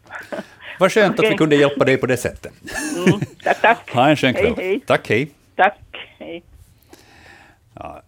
Vad 0.78 0.92
skönt 0.92 1.20
att 1.20 1.30
vi 1.30 1.36
kunde 1.36 1.56
hjälpa 1.56 1.84
dig 1.84 1.96
på 1.96 2.06
det 2.06 2.16
sättet. 2.16 2.52
Mm, 3.06 3.20
tack, 3.44 3.60
tack. 3.60 3.90
Ha 3.94 4.08
en 4.08 4.16
skön 4.16 4.34
kväll. 4.34 4.54
Hej, 4.56 4.66
hej. 4.66 4.80
Tack, 4.86 5.08
hej. 5.08 5.30
Tack, 5.56 5.78
hej. 6.18 6.42
Ja, 7.80 8.02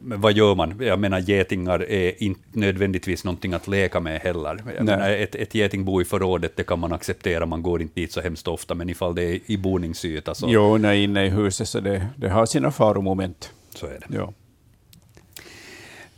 men 0.00 0.20
vad 0.20 0.32
gör 0.32 0.54
man? 0.54 0.74
Jag 0.80 0.98
menar, 0.98 1.18
getingar 1.18 1.90
är 1.90 2.22
inte 2.22 2.40
nödvändigtvis 2.52 3.24
någonting 3.24 3.54
att 3.54 3.68
leka 3.68 4.00
med 4.00 4.20
heller. 4.20 4.60
Menar, 4.64 5.10
ett, 5.10 5.34
ett 5.34 5.54
getingbo 5.54 6.00
i 6.00 6.04
förrådet, 6.04 6.56
det 6.56 6.62
kan 6.62 6.78
man 6.78 6.92
acceptera, 6.92 7.46
man 7.46 7.62
går 7.62 7.82
inte 7.82 8.00
dit 8.00 8.12
så 8.12 8.20
hemskt 8.20 8.48
ofta, 8.48 8.74
men 8.74 8.88
ifall 8.90 9.14
det 9.14 9.22
är 9.22 9.40
i 9.46 9.56
boningsyta 9.56 10.34
så, 10.34 10.46
Jo, 10.50 10.76
nej, 10.78 11.04
inne 11.04 11.24
i 11.26 11.28
huset, 11.28 11.68
så 11.68 11.80
det, 11.80 12.06
det 12.16 12.28
har 12.28 12.46
sina 12.46 12.70
faromoment. 12.70 13.52
så 13.70 13.86
är 13.86 13.90
det. 14.08 14.16
Ja. 14.16 14.32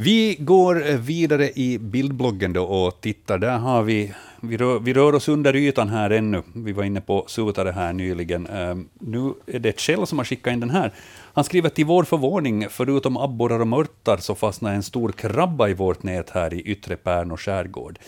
Vi 0.01 0.37
går 0.39 0.75
vidare 0.97 1.51
i 1.55 1.79
bildbloggen 1.79 2.53
då 2.53 2.65
och 2.65 3.01
tittar. 3.01 3.39
Där 3.39 3.59
har 3.59 3.83
vi, 3.83 4.15
vi 4.41 4.57
rör, 4.57 4.79
vi 4.79 4.95
rör 4.95 5.15
oss 5.15 5.29
under 5.29 5.57
ytan 5.57 5.89
här 5.89 6.11
ännu. 6.11 6.43
Vi 6.53 6.73
var 6.73 6.85
inne 6.85 7.01
på 7.01 7.25
Sutare 7.27 7.71
här 7.71 7.93
nyligen. 7.93 8.47
Ehm, 8.47 8.89
nu 8.99 9.33
är 9.47 9.59
det 9.59 9.81
Kjell 9.81 10.07
som 10.07 10.19
har 10.19 10.25
skickat 10.25 10.53
in 10.53 10.61
den 10.61 10.71
här. 10.71 10.93
Han 11.35 11.45
skriver 11.45 11.69
till 11.69 11.85
vår 11.85 12.05
förvåning, 12.05 12.67
förutom 12.71 13.17
abborrar 13.17 13.61
och 13.61 13.67
mörtar 13.67 14.17
så 14.17 14.35
fastnar 14.35 14.75
en 14.75 14.83
stor 14.83 15.13
krabba 15.13 15.69
i 15.69 15.75
vårt 15.75 16.03
nät 16.03 16.31
här 16.31 16.55
i 16.55 16.61
yttre 16.61 16.97
Pärno 16.97 17.37
skärgård. 17.37 17.99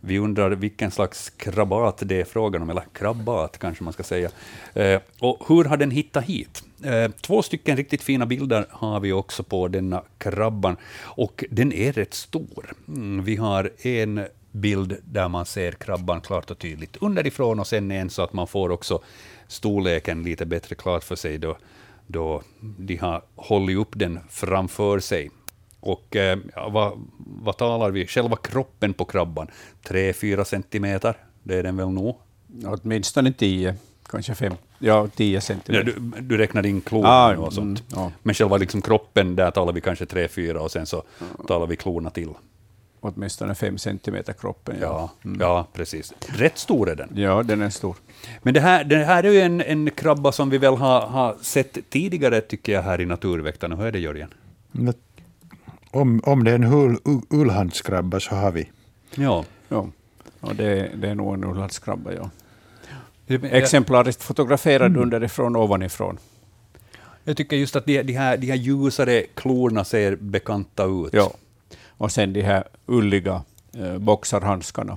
Vi 0.00 0.18
undrar 0.18 0.50
vilken 0.50 0.90
slags 0.90 1.30
krabat 1.30 2.02
det 2.04 2.20
är 2.20 2.24
frågan 2.24 2.62
om, 2.62 2.70
eller 2.70 2.84
krabbat 2.92 3.58
kanske 3.58 3.84
man 3.84 3.92
ska 3.92 4.02
säga. 4.02 4.30
Eh, 4.74 5.00
och 5.18 5.44
hur 5.48 5.64
har 5.64 5.76
den 5.76 5.90
hittat 5.90 6.24
hit? 6.24 6.62
Eh, 6.84 7.10
två 7.20 7.42
stycken 7.42 7.76
riktigt 7.76 8.02
fina 8.02 8.26
bilder 8.26 8.66
har 8.70 9.00
vi 9.00 9.12
också 9.12 9.42
på 9.42 9.68
denna 9.68 10.02
krabban, 10.18 10.76
och 11.00 11.44
den 11.50 11.72
är 11.72 11.92
rätt 11.92 12.14
stor. 12.14 12.72
Mm, 12.88 13.24
vi 13.24 13.36
har 13.36 13.70
en 13.86 14.26
bild 14.52 14.96
där 15.04 15.28
man 15.28 15.46
ser 15.46 15.72
krabban 15.72 16.20
klart 16.20 16.50
och 16.50 16.58
tydligt 16.58 16.96
underifrån, 16.96 17.60
och 17.60 17.66
sen 17.66 17.90
en 17.90 18.10
så 18.10 18.22
att 18.22 18.32
man 18.32 18.46
får 18.46 18.70
också 18.70 19.02
storleken 19.48 20.22
lite 20.22 20.46
bättre 20.46 20.74
klart 20.74 21.04
för 21.04 21.16
sig 21.16 21.38
då, 21.38 21.56
då 22.06 22.42
de 22.60 22.96
har 22.96 23.22
hållit 23.36 23.76
upp 23.76 23.90
den 23.92 24.18
framför 24.28 24.98
sig. 24.98 25.30
Och 25.80 26.16
eh, 26.16 26.38
ja, 26.56 26.68
vad, 26.68 26.92
vad 27.18 27.56
talar 27.56 27.90
vi? 27.90 28.06
Själva 28.06 28.36
kroppen 28.36 28.92
på 28.94 29.04
krabban, 29.04 29.46
3-4 29.84 30.44
centimeter, 30.44 31.14
det 31.42 31.56
är 31.58 31.62
den 31.62 31.76
väl 31.76 31.88
nog? 31.88 32.16
Åtminstone 32.64 33.32
10, 33.32 33.74
kanske 34.10 34.34
5, 34.34 34.52
ja 34.78 35.08
10 35.16 35.34
Ja, 35.34 35.40
centimeter. 35.40 35.84
du, 35.84 36.20
du 36.20 36.36
räknar 36.38 36.66
in 36.66 36.80
klorna 36.80 37.08
Ah, 37.08 37.36
och 37.36 37.52
sånt. 37.52 37.80
mm, 37.96 38.02
ja. 38.04 38.12
Men 38.22 38.34
själva 38.34 38.56
liksom 38.56 38.82
kroppen, 38.82 39.36
där 39.36 39.50
talar 39.50 39.72
vi 39.72 39.80
kanske 39.80 40.04
3-4 40.04 40.54
och 40.54 40.70
sen 40.70 40.86
så 40.86 41.02
talar 41.48 41.66
vi 41.66 41.76
klorna 41.76 42.10
till. 42.10 42.28
Åtminstone 43.02 43.54
5 43.54 43.78
centimeter 43.78 44.32
kroppen. 44.32 44.76
Ja. 44.80 45.10
Ja, 45.22 45.30
ja, 45.40 45.66
precis. 45.72 46.12
Rätt 46.26 46.58
stor 46.58 46.90
är 46.90 46.96
den. 46.96 47.10
ja, 47.14 47.42
den 47.42 47.62
är 47.62 47.70
stor. 47.70 47.96
Men 48.42 48.54
det 48.54 48.60
här, 48.60 48.84
det 48.84 48.96
här 48.96 49.24
är 49.24 49.30
ju 49.32 49.40
en, 49.40 49.60
en 49.60 49.90
krabba 49.90 50.32
som 50.32 50.50
vi 50.50 50.58
väl 50.58 50.76
har, 50.76 51.00
har 51.00 51.36
sett 51.42 51.78
tidigare, 51.90 52.40
tycker 52.40 52.72
jag, 52.72 52.82
här 52.82 53.00
i 53.00 53.06
Naturväktarna. 53.06 53.76
Hur 53.76 53.86
är 53.86 53.92
det, 53.92 53.98
Jörgen? 53.98 54.34
Om, 55.90 56.20
om 56.24 56.44
det 56.44 56.50
är 56.50 56.54
en 56.54 56.64
ull, 56.64 56.96
ull- 57.04 57.26
ullhandskrabba 57.30 58.20
så 58.20 58.34
har 58.34 58.50
vi. 58.52 58.70
Ja. 59.14 59.44
Ja. 59.68 59.88
Och 60.40 60.54
det, 60.54 60.90
det 60.96 61.08
är 61.08 61.14
nog 61.14 61.34
en 61.34 61.44
ullhandskrabba, 61.44 62.12
ja. 62.12 62.30
Exemplariskt 63.42 64.22
fotograferad 64.22 64.96
underifrån 64.96 65.56
och 65.56 65.62
ovanifrån. 65.64 66.18
jag 67.24 67.36
tycker 67.36 67.56
just 67.56 67.76
att 67.76 67.86
de, 67.86 68.02
de, 68.02 68.12
här, 68.12 68.36
de 68.36 68.46
här 68.46 68.56
ljusare 68.56 69.22
klorna 69.34 69.84
ser 69.84 70.16
bekanta 70.16 70.84
ut. 70.84 71.12
Ja. 71.12 71.32
Och 71.88 72.12
sen 72.12 72.32
de 72.32 72.42
här 72.42 72.64
ulliga 72.86 73.42
eh, 73.72 73.98
boxarhandskarna. 73.98 74.96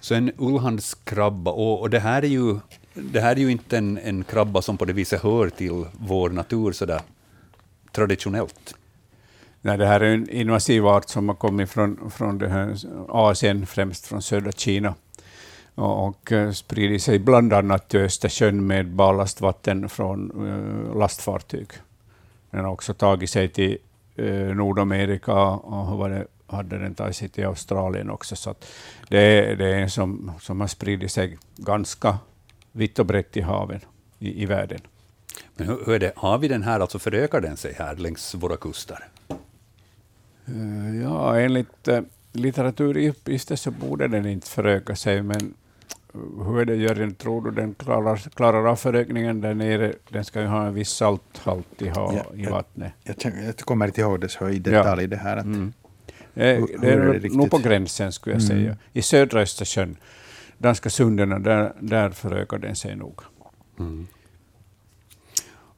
Så 0.00 0.14
en 0.14 0.32
ullhandskrabba, 0.38 1.50
och, 1.50 1.80
och 1.80 1.90
det 1.90 2.00
här 2.00 2.22
är 2.22 2.28
ju, 2.28 2.58
det 2.94 3.20
här 3.20 3.36
är 3.36 3.40
ju 3.40 3.50
inte 3.50 3.78
en, 3.78 3.98
en 3.98 4.24
krabba 4.24 4.62
som 4.62 4.76
på 4.76 4.84
det 4.84 4.92
viset 4.92 5.22
hör 5.22 5.48
till 5.48 5.84
vår 5.92 6.30
natur 6.30 6.72
sådär 6.72 7.00
traditionellt. 7.92 8.74
Nej, 9.66 9.78
det 9.78 9.86
här 9.86 10.00
är 10.00 10.14
en 10.14 10.30
invasiv 10.30 10.86
art 10.86 11.08
som 11.08 11.28
har 11.28 11.36
kommit 11.36 11.70
från, 11.70 12.10
från 12.10 12.38
det 12.38 12.48
här 12.48 12.76
Asien, 13.08 13.66
främst 13.66 14.06
från 14.06 14.22
södra 14.22 14.52
Kina, 14.52 14.94
och, 15.74 16.08
och 16.08 16.32
eh, 16.32 16.50
spridit 16.50 17.02
sig 17.02 17.18
bland 17.18 17.52
annat 17.52 17.88
till 17.88 18.00
Östersjön 18.00 18.66
med 18.66 18.90
ballastvatten 18.90 19.88
från 19.88 20.48
eh, 20.48 20.98
lastfartyg. 20.98 21.68
Den 22.50 22.64
har 22.64 22.72
också 22.72 22.94
tagit 22.94 23.30
sig 23.30 23.48
till 23.48 23.78
eh, 24.16 24.26
Nordamerika 24.34 25.34
och 25.34 25.88
hur 25.88 25.96
var 25.96 26.10
det, 26.10 26.26
hade 26.46 26.78
den 26.78 26.94
tagit 26.94 27.16
sig 27.16 27.28
till 27.28 27.46
Australien 27.46 28.10
också. 28.10 28.36
Så 28.36 28.50
att 28.50 28.66
det, 29.08 29.18
är, 29.18 29.56
det 29.56 29.66
är 29.66 29.78
en 29.78 29.90
som, 29.90 30.32
som 30.40 30.60
har 30.60 30.68
spridit 30.68 31.12
sig 31.12 31.38
ganska 31.56 32.18
vitt 32.72 32.98
och 32.98 33.06
brett 33.06 33.36
i 33.36 33.40
haven 33.40 33.80
i, 34.18 34.42
i 34.42 34.46
världen. 34.46 34.80
Men 35.56 35.66
hur, 35.66 35.78
hur 35.86 35.94
är 35.94 35.98
det, 35.98 36.12
har 36.16 36.38
vi 36.38 36.48
den 36.48 36.62
här, 36.62 36.80
alltså 36.80 36.98
förökar 36.98 37.40
den 37.40 37.56
sig 37.56 37.74
här 37.78 37.96
längs 37.96 38.34
våra 38.34 38.56
kuster? 38.56 39.08
Eh, 40.46 41.02
Ja, 41.02 41.38
enligt 41.40 41.88
eh, 41.88 42.00
litteraturuppgifter 42.32 43.56
så 43.56 43.70
borde 43.70 44.08
den 44.08 44.26
inte 44.26 44.46
föröka 44.50 44.96
sig, 44.96 45.22
men 45.22 45.54
eh, 46.14 46.44
hur 46.46 46.58
är 46.60 46.64
det 46.64 46.74
Jörgen, 46.76 47.14
tror 47.14 47.44
du 47.44 47.50
den 47.50 47.74
klarar, 47.74 48.16
klarar 48.16 48.66
av 48.66 48.76
förökningen 48.76 49.40
där 49.40 49.54
nere? 49.54 49.92
Den 50.08 50.24
ska 50.24 50.40
ju 50.40 50.46
ha 50.46 50.66
en 50.66 50.74
viss 50.74 50.88
salthalt 50.90 51.82
i, 51.82 51.88
ha, 51.88 52.12
Ja, 52.14 52.36
i 52.36 52.42
ja. 52.44 52.50
vattnet. 52.50 52.92
Jag, 53.02 53.16
tänk- 53.18 53.34
jag 53.46 53.56
kommer 53.56 53.86
inte 53.86 54.00
ihåg 54.00 54.20
det 54.20 54.28
så 54.28 54.48
i 54.48 54.58
detalj 54.58 55.06
det 55.06 55.16
här. 55.16 55.36
Att, 55.36 55.44
Mm. 55.44 55.72
Hur- 56.34 56.78
det 56.80 56.90
är 56.92 56.98
är 56.98 57.18
det 57.20 57.34
nog 57.34 57.50
på 57.50 57.58
gränsen 57.58 58.12
skulle 58.12 58.36
jag 58.36 58.42
Mm. 58.50 58.56
säga. 58.58 58.76
I 58.92 59.02
södra 59.02 59.40
Östersjön, 59.40 59.96
danska 60.58 60.90
sunderna, 60.90 61.38
där, 61.38 61.72
där 61.80 62.10
förökar 62.10 62.58
den 62.58 62.76
sig 62.76 62.96
nog. 62.96 63.20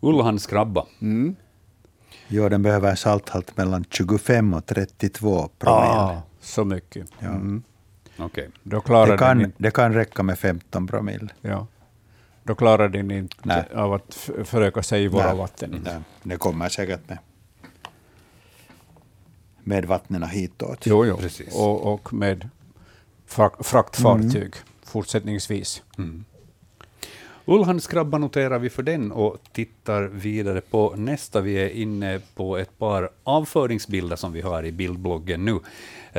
Ullhan 0.00 0.38
skrabba. 0.38 0.86
Mm. 1.00 1.36
Jo, 2.28 2.48
den 2.48 2.62
behöver 2.62 2.90
en 2.90 2.96
salthalt 2.96 3.56
mellan 3.56 3.84
25 3.90 4.54
och 4.54 4.66
32 4.66 5.48
promille. 5.58 5.86
Ah, 5.92 6.22
så 6.40 6.64
mycket. 6.64 7.06
Ja. 7.18 7.26
Mm. 7.28 7.62
Okej. 8.18 8.48
Då 8.62 8.80
klarar 8.80 9.06
Det, 9.06 9.12
den 9.12 9.18
kan, 9.18 9.40
inte, 9.40 9.56
det 9.62 9.70
kan 9.70 9.94
räcka 9.94 10.22
med 10.22 10.38
15 10.38 10.86
promille. 10.86 11.28
ja. 11.40 11.66
Då 12.42 12.54
klarar 12.54 12.88
den 12.88 13.10
inte 13.10 13.36
Nej. 13.42 13.64
av 13.74 13.92
att 13.92 14.30
föröka 14.44 14.82
sig 14.82 15.04
i 15.04 15.08
våra 15.08 15.26
Nej. 15.26 15.36
vatten. 15.36 15.80
Nej, 15.84 16.00
det 16.22 16.36
kommer 16.36 16.68
säkert 16.68 17.08
med, 17.08 17.18
med 19.64 19.84
vattnen 19.84 20.22
hitåt. 20.28 20.86
Jo, 20.86 21.04
jo. 21.06 21.16
Precis. 21.16 21.54
Och, 21.54 21.92
och 21.94 22.12
med 22.12 22.48
frak- 23.28 23.62
fraktfartyg 23.62 24.54
fortsättningsvis. 24.84 25.82
Ullhan 25.98 26.24
Ullhandskrabban 27.48 28.20
noterar 28.20 28.58
vi 28.58 28.70
för 28.70 28.82
den 28.82 29.12
och 29.12 29.36
tittar 29.52 30.02
vidare 30.02 30.60
på 30.60 30.94
nästa. 30.96 31.40
Vi 31.40 31.54
är 31.54 31.68
inne 31.68 32.20
på 32.34 32.56
ett 32.56 32.78
par 32.78 33.10
avföringsbilder 33.24 34.16
som 34.16 34.32
vi 34.32 34.40
har 34.40 34.64
i 34.64 34.72
bildbloggen 34.72 35.44
nu. 35.44 35.60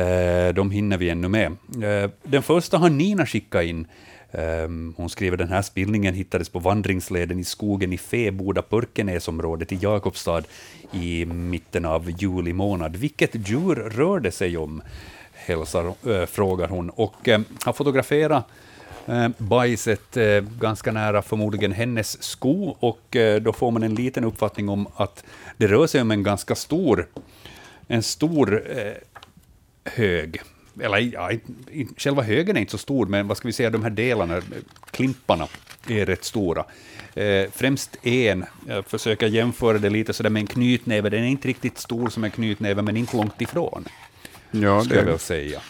Eh, 0.01 0.53
de 0.53 0.71
hinner 0.71 0.97
vi 0.97 1.09
ännu 1.09 1.27
med. 1.27 1.51
Eh, 1.83 2.09
den 2.23 2.43
första 2.43 2.77
har 2.77 2.89
Nina 2.89 3.25
skickat 3.25 3.63
in. 3.63 3.87
Eh, 4.31 4.67
hon 4.95 5.09
skriver 5.09 5.37
den 5.37 5.49
här 5.49 5.61
spillningen 5.61 6.13
hittades 6.13 6.49
på 6.49 6.59
vandringsleden 6.59 7.39
i 7.39 7.43
skogen 7.43 7.93
i 7.93 7.97
Feboda-Pörkenäsområdet 7.97 9.71
i 9.71 9.75
Jakobstad 9.81 10.43
i 10.91 11.25
mitten 11.25 11.85
av 11.85 12.11
juli 12.21 12.53
månad. 12.53 12.95
Vilket 12.95 13.49
djur 13.49 13.75
rör 13.75 14.19
det 14.19 14.31
sig 14.31 14.57
om? 14.57 14.81
Hälsar, 15.33 15.85
äh, 15.85 16.25
frågar 16.25 16.67
hon 16.67 16.89
och 16.89 17.27
eh, 17.27 17.41
har 17.65 17.73
fotograferat 17.73 18.45
eh, 19.07 19.27
bajset 19.37 20.17
eh, 20.17 20.43
ganska 20.59 20.91
nära 20.91 21.21
förmodligen 21.21 21.71
hennes 21.71 22.23
sko 22.23 22.75
och 22.79 23.15
eh, 23.15 23.41
då 23.41 23.53
får 23.53 23.71
man 23.71 23.83
en 23.83 23.95
liten 23.95 24.23
uppfattning 24.23 24.69
om 24.69 24.87
att 24.95 25.23
det 25.57 25.67
rör 25.67 25.87
sig 25.87 26.01
om 26.01 26.11
en 26.11 26.23
ganska 26.23 26.55
stor, 26.55 27.07
en 27.87 28.03
stor 28.03 28.77
eh, 28.77 28.93
hög. 29.83 30.41
Eller 30.81 30.97
ja, 30.97 31.31
själva 31.97 32.21
högen 32.21 32.57
är 32.57 32.61
inte 32.61 32.71
så 32.71 32.77
stor, 32.77 33.05
men 33.05 33.27
vad 33.27 33.37
ska 33.37 33.47
vi 33.47 33.53
säga, 33.53 33.69
de 33.69 33.83
här 33.83 33.89
delarna, 33.89 34.41
klimparna, 34.91 35.47
är 35.87 36.05
rätt 36.05 36.23
stora. 36.23 36.65
Främst 37.51 38.05
en, 38.05 38.45
jag 38.67 38.85
försöker 38.85 39.27
jämföra 39.27 39.77
det 39.77 39.89
lite 39.89 40.13
sådär 40.13 40.29
med 40.29 40.39
en 40.39 40.47
knytnäve, 40.47 41.09
den 41.09 41.23
är 41.23 41.27
inte 41.27 41.47
riktigt 41.47 41.77
stor 41.77 42.09
som 42.09 42.23
en 42.23 42.31
knytnäve, 42.31 42.81
men 42.81 42.97
inte 42.97 43.17
långt 43.17 43.41
ifrån, 43.41 43.85
Ja, 44.51 44.83
ska 44.83 44.95
jag 44.95 45.05
det 45.05 45.11
väl 45.11 45.19
säga. 45.19 45.61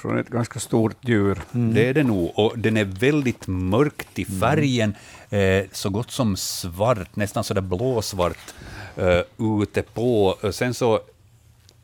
Från 0.00 0.18
ett 0.18 0.28
ganska 0.28 0.60
stort 0.60 0.96
djur. 1.08 1.38
Det 1.52 1.88
är 1.88 1.94
det 1.94 2.02
nog. 2.02 2.32
Och 2.38 2.58
den 2.58 2.76
är 2.76 2.84
väldigt 2.84 3.46
mörkt 3.46 4.18
i 4.18 4.24
färgen, 4.24 4.94
eh, 5.30 5.64
så 5.72 5.90
gott 5.90 6.10
som 6.10 6.36
svart, 6.36 7.16
nästan 7.16 7.44
sådär 7.44 7.60
blåsvart 7.60 8.54
eh, 8.96 9.22
ute 9.62 9.82
på. 9.82 10.26
Och 10.26 10.54
Sen 10.54 10.74
så 10.74 11.00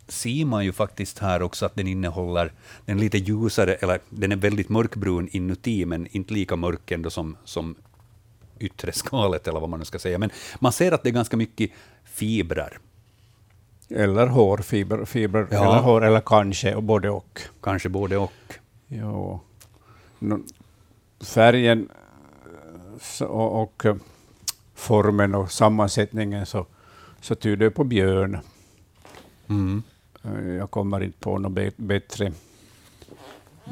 ser 0.09 0.45
man 0.45 0.65
ju 0.65 0.73
faktiskt 0.73 1.19
här 1.19 1.43
också 1.43 1.67
att 1.67 1.75
den 1.75 1.87
innehåller, 1.89 2.53
den 2.85 2.97
är 2.97 3.01
lite 3.01 3.19
ljusare, 3.19 3.75
eller 3.75 4.01
den 4.11 4.33
är 4.33 4.37
väldigt 4.37 4.69
mörkbrun 4.69 5.29
inuti, 5.33 5.87
men 5.87 6.07
inte 6.11 6.35
lika 6.35 6.57
mörk 6.57 6.91
ändå 6.91 7.11
som, 7.11 7.37
som 7.45 7.75
yttre 8.59 8.93
skalet, 8.93 9.49
eller 9.49 9.61
vad 9.61 9.69
man 9.71 9.79
nu 9.79 9.85
ska 9.85 9.99
säga. 9.99 10.19
Men 10.19 10.31
man 10.59 10.73
ser 10.73 10.93
att 10.93 11.03
det 11.03 11.09
är 11.09 11.13
ganska 11.13 11.37
mycket 11.37 11.71
fibrer, 12.05 12.79
Eller 13.89 14.27
hårfibrer, 14.27 15.05
fibrer, 15.05 15.47
Ja. 15.51 15.57
eller 15.73 15.83
hår, 15.83 16.05
eller 16.05 16.21
kanske, 16.21 16.75
och 16.75 16.83
både 16.83 17.11
och. 17.11 17.41
kanske 17.63 17.89
både 17.89 18.17
och. 18.17 18.33
Ja. 18.89 19.41
Färgen 21.21 21.89
och, 23.21 23.63
och 23.63 23.87
eh, 23.87 23.97
formen 24.75 25.35
och 25.35 25.51
sammansättningen 25.53 26.47
så, 26.47 26.67
så 27.21 27.35
tyder 27.35 27.71
på 27.71 27.85
björn. 27.85 28.39
Mm. 29.49 29.83
Eh, 30.25 30.49
Jag 30.49 30.71
kommer 30.71 31.03
inte 31.03 31.19
på 31.19 31.39
något 31.39 31.77
bättre, 31.77 32.33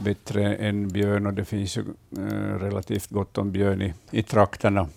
bättre 0.05 0.57
än 0.57 0.89
björn 0.89 1.27
och 1.27 1.35
det 1.35 1.45
finns 1.45 1.77
ju 1.77 1.85
eh, 2.16 2.59
relativt 2.59 3.11
gott 3.11 3.39
om 3.39 3.53
björn 3.53 3.82
i, 3.82 3.95
i 4.11 4.23
trakterna. 4.23 4.89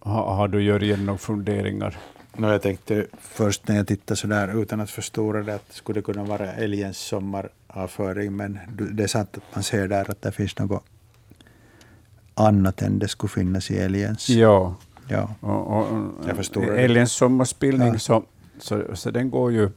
Ha, 0.00 0.34
har 0.34 0.48
du 0.48 0.62
Jörgen 0.62 1.06
några 1.06 1.18
funderingar? 1.18 1.98
No, 2.38 2.46
jag 2.52 2.62
tänkte 2.62 3.06
först 3.20 3.68
när 3.68 3.76
jag 3.76 3.86
tittade 3.86 4.16
så 4.16 4.26
där 4.26 4.62
utan 4.62 4.80
att 4.80 4.90
förstora 4.90 5.42
det 5.42 5.54
att 5.54 5.68
det 5.68 5.74
skulle 5.74 6.02
kunna 6.02 6.24
vara 6.24 6.52
älgens 6.52 6.98
sommaravföring, 6.98 8.36
men 8.36 8.58
det 8.90 9.02
är 9.02 9.06
sant 9.06 9.36
att 9.36 9.54
man 9.54 9.62
ser 9.62 9.88
där 9.88 10.10
att 10.10 10.22
det 10.22 10.32
finns 10.32 10.58
något 10.58 10.84
annat 12.34 12.82
än 12.82 12.98
det 12.98 13.08
skulle 13.08 13.30
finnas 13.30 13.70
i 13.70 13.78
älgens. 13.78 14.28
Ja, 14.28 14.74
Ja. 15.10 15.34
och, 15.40 15.78
och, 15.78 15.86
Jag 16.28 16.36
förstår 16.36 16.78
älgens 16.78 17.12
sommarspillning 17.12 17.92
Ja. 17.92 17.98
så, 17.98 18.22
så, 18.58 18.82
så 18.94 19.10
den 19.10 19.30
går 19.30 19.52
ju 19.52 19.70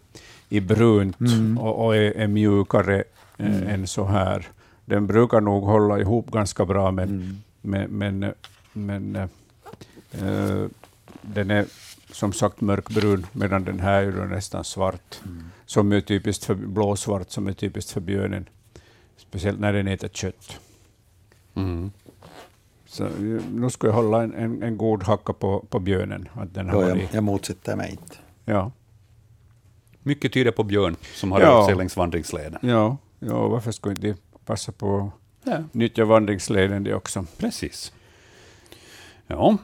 i 0.50 0.60
brunt 0.60 1.20
Mm. 1.20 1.58
och, 1.58 1.86
och 1.86 1.96
är, 1.96 2.12
är 2.12 2.28
mjukare 2.28 3.04
eh, 3.38 3.74
än 3.74 3.88
så 3.88 4.06
här. 4.06 4.48
Den 4.86 5.08
brukar 5.08 5.42
nog 5.42 5.64
hålla 5.64 6.00
ihop 6.00 6.32
ganska 6.32 6.66
bra, 6.66 6.92
men, 6.92 7.10
Mm. 7.10 7.38
men, 7.62 8.20
men, 8.20 8.34
men 8.74 9.16
eh, 9.16 10.28
eh, 10.28 10.66
den 11.22 11.52
är 11.52 11.66
som 12.12 12.34
sagt 12.34 12.62
mörkbrun, 12.62 13.26
medan 13.32 13.64
den 13.64 13.80
här 13.80 14.04
är 14.04 14.26
nästan 14.26 14.64
svart, 14.64 15.20
Mm. 15.26 15.44
som 15.66 15.92
är 15.92 16.02
typiskt 16.02 16.46
för 16.46 16.56
blåsvart, 16.56 17.32
som 17.32 17.48
är 17.48 17.54
typiskt 17.54 17.92
för 17.92 18.02
björnen, 18.02 18.50
speciellt 19.18 19.60
när 19.60 19.74
den 19.74 19.88
äter 19.88 20.08
kött. 20.08 20.60
Mm. 21.56 21.92
Så 22.86 23.06
eh, 23.06 23.12
nu 23.54 23.70
ska 23.70 23.88
jag 23.88 23.94
hålla 23.94 24.24
en, 24.24 24.34
en, 24.34 24.64
en 24.64 24.78
god 24.78 25.04
hacka 25.04 25.34
på, 25.34 25.66
på 25.70 25.80
björnen. 25.80 26.30
Att 26.34 26.54
den 26.54 26.70
har 26.70 26.82
Då 26.84 26.90
jag, 26.90 27.10
jag 27.12 27.24
motsätter 27.24 27.76
mig 27.76 27.92
inte. 27.92 28.16
ja, 28.46 28.72
Mycket 30.04 30.34
tyder 30.34 30.52
på 30.52 30.64
björn 30.64 30.96
som 31.16 31.32
har 31.32 31.42
Ja. 31.42 31.48
rört 31.48 31.66
sig 31.66 31.76
längs 31.76 31.98
vandringsleden. 31.98 32.60
ja, 32.70 32.98
ja, 33.20 33.48
varför 33.48 33.72
skulle 33.72 33.96
inte 33.96 34.16
passa 34.46 34.72
på 34.72 35.12
Ja. 35.44 35.54
att 35.54 35.74
nyttja 35.74 36.06
vandringsleden 36.06 36.84
det 36.84 36.94
också? 36.94 37.26
Precis. 37.38 37.94
Ja. 39.28 39.58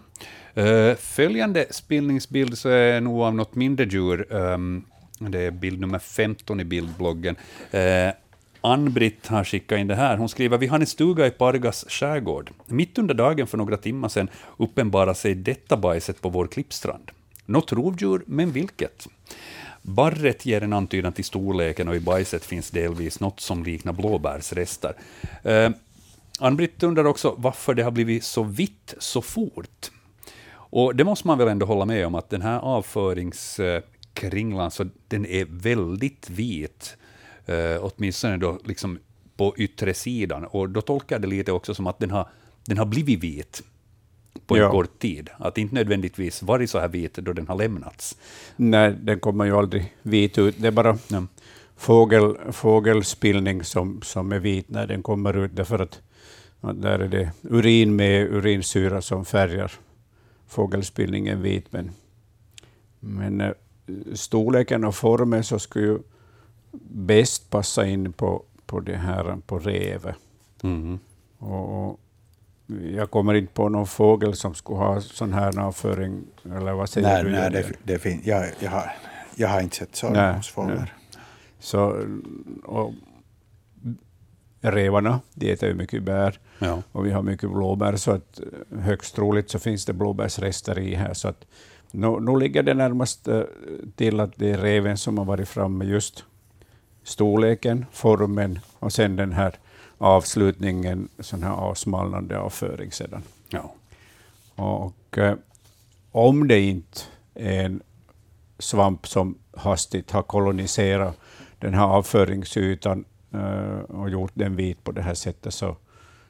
Eh, 0.58 0.96
följande 0.96 1.66
spillningsbild 1.70 2.58
så 2.58 2.70
är 2.70 3.02
nog 3.02 3.22
av 3.22 3.36
något 3.36 3.56
mindre 3.56 3.86
djur. 3.86 4.34
Um, 4.34 4.86
det 5.20 5.40
är 5.40 5.52
bild 5.52 5.80
nummer 5.80 6.00
15 6.00 6.60
i 6.60 6.64
bildbloggen. 6.64 7.36
Uh, 7.74 8.12
Ann-Britt 8.62 9.28
har 9.28 9.44
skickat 9.44 9.80
in 9.80 9.88
det 9.88 9.96
här. 9.96 10.18
Hon 10.18 10.30
skriver 10.30 10.58
vi 10.58 10.68
har 10.68 10.80
en 10.80 10.88
stuga 10.88 11.28
i 11.28 11.32
Pargas 11.32 11.86
skärgård. 11.90 12.52
Mitt 12.66 12.98
under 12.98 13.14
dagen 13.14 13.48
för 13.48 13.58
några 13.58 13.78
timmar 13.78 14.10
sedan 14.10 14.30
uppenbarade 14.58 15.16
sig 15.16 15.36
detta 15.36 15.78
bajset 15.78 16.22
på 16.22 16.30
vår 16.30 16.48
klippstrand. 16.48 17.12
Något 17.46 17.72
rovdjur, 17.72 18.24
men 18.26 18.52
vilket? 18.52 19.08
Barret 19.82 20.46
ger 20.46 20.64
en 20.64 20.74
antydan 20.74 21.14
till 21.14 21.26
storleken 21.26 21.88
och 21.88 21.96
i 21.96 22.00
bajset 22.00 22.46
finns 22.46 22.70
delvis 22.70 23.20
något 23.20 23.40
som 23.40 23.64
liknar 23.64 23.94
blåbärsrester. 23.94 24.94
Eh, 25.44 25.70
Ann-Britt 26.40 26.84
undrar 26.84 27.06
också 27.06 27.36
varför 27.38 27.74
det 27.74 27.84
har 27.84 27.92
blivit 27.92 28.24
så 28.24 28.44
vitt 28.44 28.94
så 28.98 29.22
fort. 29.22 29.92
Och 30.70 30.96
det 30.96 31.04
måste 31.04 31.28
man 31.28 31.38
väl 31.38 31.48
ändå 31.48 31.66
hålla 31.66 31.86
med 31.86 32.08
om 32.08 32.16
att 32.16 32.30
den 32.30 32.42
här 32.42 32.60
avföringskringlan, 32.60 34.72
så 34.72 34.86
den 35.08 35.26
är 35.26 35.46
väldigt 35.50 36.30
vit, 36.30 36.98
eh, 37.46 37.76
åtminstone 37.82 38.38
då 38.38 38.60
liksom 38.66 39.00
på 39.38 39.54
yttre 39.58 39.94
sidan. 39.94 40.46
Och 40.46 40.70
då 40.70 40.82
tolkar 40.82 41.16
jag 41.16 41.22
det 41.22 41.28
lite 41.28 41.52
också 41.52 41.74
som 41.74 41.88
att 41.88 42.00
den 42.00 42.12
har, 42.12 42.28
den 42.66 42.78
har 42.78 42.86
blivit 42.86 43.24
vit 43.24 43.62
på 44.48 44.56
en 44.56 44.62
Ja. 44.62 44.72
kort 44.72 45.00
tid. 45.00 45.30
Att 45.38 45.58
inte 45.58 45.76
nödvändigtvis 45.76 46.44
varit 46.44 46.70
så 46.70 46.80
här 46.80 46.88
vit 46.88 47.14
då 47.14 47.34
den 47.34 47.48
har 47.48 47.56
lämnats. 47.56 48.18
Nej, 48.56 48.96
den 49.02 49.20
kommer 49.20 49.46
ju 49.46 49.58
aldrig 49.58 49.94
vit 50.02 50.38
ut. 50.38 50.56
Det 50.58 50.68
är 50.68 50.72
bara 50.72 50.98
Ja. 51.08 51.24
fågel, 51.78 52.36
fågelspillning 52.52 53.64
som, 53.64 54.02
som 54.02 54.32
är 54.32 54.40
vit 54.40 54.70
när 54.70 54.88
den 54.88 55.04
kommer 55.04 55.38
ut, 55.38 55.56
därför 55.56 55.80
att 55.80 56.02
där 56.74 57.00
är 57.00 57.08
det 57.08 57.32
urin 57.44 57.96
med 57.96 58.28
urinsyra 58.34 59.02
som 59.02 59.26
färgar 59.26 59.72
fågelspillningen 60.48 61.42
vit. 61.42 61.66
Men, 61.74 61.92
men 63.00 63.42
eh, 63.42 63.52
storleken 64.14 64.84
och 64.84 64.96
formen 64.96 65.44
så 65.44 65.60
skulle 65.60 65.86
ju 65.86 66.00
bäst 66.92 67.50
passa 67.50 67.86
in 67.88 68.14
på, 68.14 68.44
på 68.66 68.80
det 68.80 68.96
här 68.98 69.38
på 69.48 69.60
revet. 69.60 70.16
Mhm. 70.62 71.00
Och, 71.38 71.88
och 71.90 72.00
jag 72.94 73.12
kommer 73.12 73.34
inte 73.34 73.54
på 73.54 73.70
någon 73.70 73.88
fågel 73.88 74.36
som 74.36 74.54
skulle 74.56 74.80
ha 74.80 75.02
sån 75.02 75.34
här 75.34 75.60
avföring, 75.60 76.24
eller 76.46 76.74
vad 76.74 76.90
säger 76.90 77.08
Nej, 77.08 77.24
du? 77.24 77.32
nej, 77.32 77.50
det, 77.52 77.94
det 77.94 78.00
fin- 78.00 78.22
jag, 78.24 78.46
jag, 78.60 78.72
har, 78.72 78.92
jag 79.36 79.48
har 79.48 79.62
inte 79.62 79.76
sett 79.76 79.96
sådana 79.96 80.34
hos 80.34 80.48
fåglar. 80.48 80.94
Så, 81.60 82.06
och 82.64 82.94
revarna, 84.62 85.20
de 85.34 85.52
äter 85.52 85.70
ju 85.70 85.76
mycket 85.76 86.04
bär 86.04 86.40
Ja. 86.60 86.82
och 86.92 87.06
vi 87.06 87.12
har 87.12 87.22
mycket 87.22 87.52
blåbär, 87.52 87.96
så 87.96 88.12
att 88.12 88.40
eh, 88.40 88.80
högst 88.80 89.16
troligt 89.16 89.50
så 89.50 89.60
finns 89.60 89.86
det 89.86 89.94
blåbärsrester 89.94 90.80
i 90.80 90.96
här. 90.96 91.14
Så 91.14 91.28
att, 91.28 91.46
nu, 91.92 92.20
nu 92.20 92.40
ligger 92.40 92.64
det 92.64 92.74
närmast 92.74 93.28
eh, 93.28 93.42
till 93.96 94.20
att 94.20 94.32
det 94.36 94.52
är 94.52 94.58
reven 94.58 94.98
som 94.98 95.18
har 95.18 95.26
varit 95.26 95.48
framme 95.50 95.86
just 95.86 96.24
storleken, 97.04 97.86
formen 97.92 98.60
och 98.80 98.94
sen 98.94 99.16
den 99.16 99.32
här 99.32 99.56
avslutningen, 99.98 101.10
sån 101.20 101.44
här 101.44 101.52
avsmalnande 101.52 102.40
avföring 102.40 102.92
sedan. 102.92 103.24
Ja. 103.50 103.74
Och 104.56 105.18
eh, 105.18 105.36
om 106.12 106.48
det 106.48 106.60
inte 106.60 107.00
är 107.36 107.66
en 107.66 107.82
svamp 108.60 109.08
som 109.08 109.38
hastigt 109.58 110.12
har 110.12 110.24
koloniserat 110.24 111.18
den 111.60 111.74
här 111.74 111.86
avföringsytan 111.86 113.06
och 113.88 114.10
gjort 114.10 114.32
den 114.34 114.56
vit 114.56 114.84
på 114.84 114.92
det 114.92 115.02
här 115.02 115.14
sättet, 115.14 115.54
så, 115.54 115.78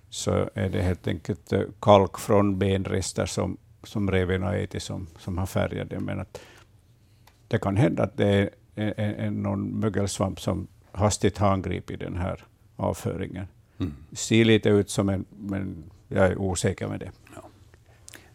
så 0.10 0.50
är 0.54 0.70
det 0.70 0.82
helt 0.82 1.08
enkelt 1.08 1.54
eh, 1.54 1.62
kalk 1.80 2.20
från 2.20 2.60
benrester 2.60 3.26
som, 3.26 3.58
som 3.84 4.12
revbenen 4.12 4.44
har 4.44 4.54
ätit 4.54 4.84
som, 4.84 5.08
som 5.18 5.38
har 5.38 5.46
färgat 5.46 5.90
det. 5.90 6.00
Men 6.00 6.20
att 6.20 6.42
det 7.48 7.58
kan 7.58 7.78
hända 7.78 8.04
att 8.04 8.18
det 8.18 8.28
är 8.28 8.50
en, 8.76 9.16
en, 9.16 9.34
någon 9.34 9.80
mögelsvamp 9.80 10.42
som 10.42 10.68
hastigt 10.92 11.38
har 11.38 11.52
angripit 11.52 12.00
den 12.00 12.18
här 12.18 12.44
avföringen. 12.76 13.48
Mm. 13.80 13.94
Ser 14.12 14.46
lite 14.46 14.70
ut 14.70 14.90
som 14.90 15.10
en, 15.10 15.26
men 15.30 15.84
jag 16.08 16.26
är 16.26 16.38
osäker 16.38 16.88
med 16.88 17.00
det. 17.00 17.12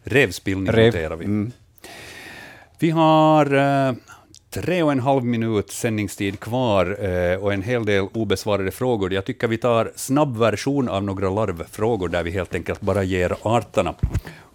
Revspillning 0.03 0.73
Rev- 0.73 0.85
noterar 0.85 1.15
vi. 1.15 1.25
Mm. 1.25 1.51
Vi 2.79 2.89
har 2.89 3.53
eh, 3.53 3.95
tre 4.53 4.83
och 4.83 4.91
en 4.91 4.99
halv 4.99 5.23
minut 5.23 5.71
sändningstid 5.71 6.39
kvar 6.39 7.05
eh, 7.05 7.43
och 7.43 7.53
en 7.53 7.61
hel 7.61 7.85
del 7.85 8.07
obesvarade 8.13 8.71
frågor. 8.71 9.13
Jag 9.13 9.25
tycker 9.25 9.47
vi 9.47 9.57
tar 9.57 9.91
snabb 9.95 10.37
version 10.37 10.89
av 10.89 11.03
några 11.03 11.29
larvfrågor 11.29 12.07
där 12.07 12.23
vi 12.23 12.31
helt 12.31 12.55
enkelt 12.55 12.81
bara 12.81 13.03
ger 13.03 13.35
arterna 13.41 13.95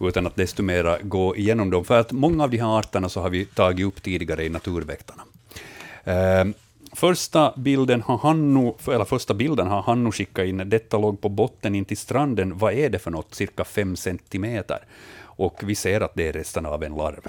utan 0.01 0.27
att 0.27 0.37
desto 0.37 0.63
mera 0.63 0.99
gå 1.03 1.37
igenom 1.37 1.71
dem. 1.71 1.85
För 1.85 2.01
att 2.01 2.13
många 2.13 2.45
av 2.45 2.51
de 2.51 2.59
här 2.59 2.79
arterna 2.79 3.09
så 3.09 3.21
har 3.21 3.31
vi 3.31 3.45
tagit 3.45 3.87
upp 3.87 4.03
tidigare 4.03 4.45
i 4.45 4.49
Naturväktarna. 4.49 5.23
Eh, 6.05 6.45
första 6.93 7.53
bilden 7.57 8.03
har 8.03 8.19
Hannu, 8.19 8.73
eller 8.87 9.05
första 9.05 9.35
bilden 9.35 9.67
har 9.67 9.83
Hannu 9.83 10.13
skickat 10.13 10.47
in. 10.47 10.63
Detta 10.67 10.99
låg 10.99 11.21
på 11.21 11.29
botten 11.29 11.75
in 11.75 11.85
till 11.85 11.97
stranden. 11.97 12.59
Vad 12.59 12.73
är 12.73 12.91
det 12.91 12.99
för 12.99 13.11
något? 13.11 13.35
Cirka 13.35 13.65
fem 13.65 13.97
centimeter. 13.97 14.79
Och 15.21 15.61
vi 15.63 15.75
ser 15.75 16.01
att 16.01 16.15
det 16.15 16.29
är 16.29 16.33
resten 16.33 16.67
av 16.67 16.85
en 16.85 16.95
larv. 16.95 17.29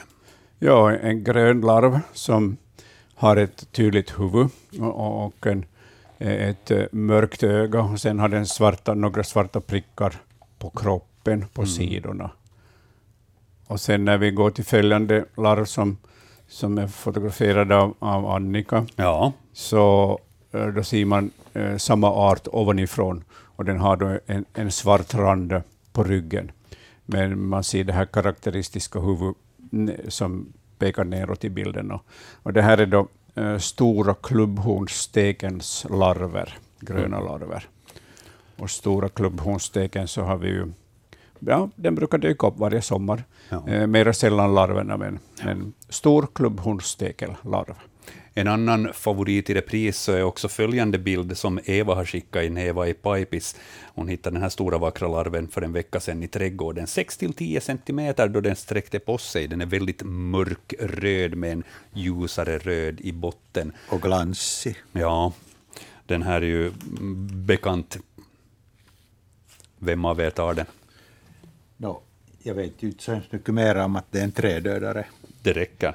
Ja, 0.62 0.92
en 0.92 1.24
grön 1.24 1.62
larv 1.62 2.00
som 2.14 2.58
har 3.16 3.38
ett 3.38 3.72
tydligt 3.72 4.20
huvud 4.20 4.50
och 4.94 5.48
en, 5.48 5.66
ett 6.18 6.72
eh, 6.72 6.84
mörkt 6.92 7.44
öga. 7.44 7.82
Och 7.82 8.00
sen 8.00 8.20
har 8.20 8.30
den 8.30 8.46
svarta, 8.46 8.94
några 8.94 9.24
svarta 9.24 9.62
prickar 9.62 10.16
på 10.58 10.70
kroppen, 10.70 11.46
på 11.54 11.66
sidorna. 11.66 12.32
Och 13.68 13.80
sen 13.80 14.06
när 14.06 14.18
vi 14.18 14.32
går 14.32 14.52
till 14.52 14.66
följande 14.66 15.26
larv 15.38 15.66
som, 15.66 15.98
som 16.48 16.78
är 16.78 16.88
fotograferad 16.88 17.72
av, 17.72 17.96
av 18.00 18.26
Annika, 18.26 18.86
Ja, 18.96 19.34
så 19.54 20.20
eh, 20.52 20.68
då 20.68 20.84
ser 20.84 21.06
man 21.06 21.32
eh, 21.54 21.78
samma 21.78 22.12
art 22.12 22.48
ovanifrån 22.48 23.24
och 23.32 23.66
den 23.66 23.80
har 23.80 23.96
då 23.96 24.20
en, 24.26 24.46
en 24.54 24.72
svart 24.72 25.14
rand 25.14 25.62
på 25.94 26.04
ryggen. 26.04 26.52
Men 27.06 27.48
man 27.48 27.64
ser 27.64 27.84
det 27.84 27.94
här 27.94 28.06
karaktäristiska 28.06 29.00
huvudet 29.00 29.38
som 30.08 30.54
pekar 30.78 31.04
neråt 31.04 31.44
i 31.44 31.50
bilden. 31.50 31.92
Och, 31.92 32.02
och 32.44 32.54
det 32.54 32.62
här 32.62 32.78
är 32.78 32.86
då 32.86 33.08
eh, 33.36 33.58
stora 33.58 34.14
klubbhornstekens 34.14 35.86
larver, 35.90 36.58
gröna 36.80 37.20
larver. 37.20 37.68
Och 38.58 38.70
stora 38.70 39.10
klubbhornsteken 39.10 40.08
så 40.08 40.22
har 40.22 40.38
vi 40.38 40.48
ju, 40.48 40.72
ja, 41.40 41.70
den 41.76 41.96
brukar 41.96 42.18
dyka 42.18 42.48
upp 42.48 42.58
varje 42.58 42.82
sommar. 42.82 43.24
Ja. 43.50 43.68
Eh, 43.68 43.88
mera 43.88 44.14
sällan 44.14 44.56
larverna, 44.56 44.98
men, 44.98 45.20
men 45.44 45.74
stor 45.90 46.28
klubbhornstekellarv. 46.34 47.76
En 48.40 48.48
annan 48.48 48.94
favorit 48.94 49.50
i 49.50 49.54
repris 49.54 49.98
så 49.98 50.12
är 50.12 50.24
också 50.24 50.50
följande 50.50 50.98
bild 50.98 51.38
som 51.38 51.60
Eva 51.66 51.96
har 51.96 52.06
skickat 52.06 52.44
in, 52.44 52.58
Eva 52.58 52.88
i 52.88 52.94
Paipis. 52.94 53.56
Hon 53.82 54.08
hittade 54.08 54.36
den 54.36 54.42
här 54.42 54.50
stora 54.50 54.78
vackra 54.78 55.08
larven 55.08 55.48
för 55.48 55.62
en 55.62 55.74
vecka 55.74 56.00
sedan 56.00 56.24
i 56.24 56.28
trädgården. 56.28 56.86
6-10 56.86 57.60
centimeter 57.60 58.28
då 58.28 58.42
den 58.42 58.56
sträckte 58.56 59.00
på 59.00 59.18
sig. 59.18 59.48
Den 59.48 59.62
är 59.62 59.66
väldigt 59.66 60.02
mörkröd 60.04 61.36
med 61.36 61.52
en 61.52 61.64
ljusare 61.94 62.58
röd 62.58 63.02
i 63.02 63.12
botten. 63.12 63.72
Och 63.90 64.02
glansig. 64.02 64.76
Ja, 64.92 65.34
den 66.06 66.22
här 66.22 66.42
är 66.42 66.48
ju 66.48 66.72
bekant. 67.34 67.98
Vem 69.80 70.06
av 70.06 70.20
er 70.20 70.30
tar 70.30 70.54
den? 70.54 70.66
No, 71.78 72.02
jag 72.44 72.56
vet 72.56 72.84
ju 72.84 72.88
inte 72.88 73.04
så 73.04 73.12
hemskt 73.12 73.32
mycket 73.32 73.54
mer 73.54 73.76
om 73.76 73.96
att 73.96 74.12
det 74.12 74.20
är 74.20 74.24
en 74.24 74.32
trädödare. 74.32 75.06
Det 75.42 75.54
räcker. 75.54 75.94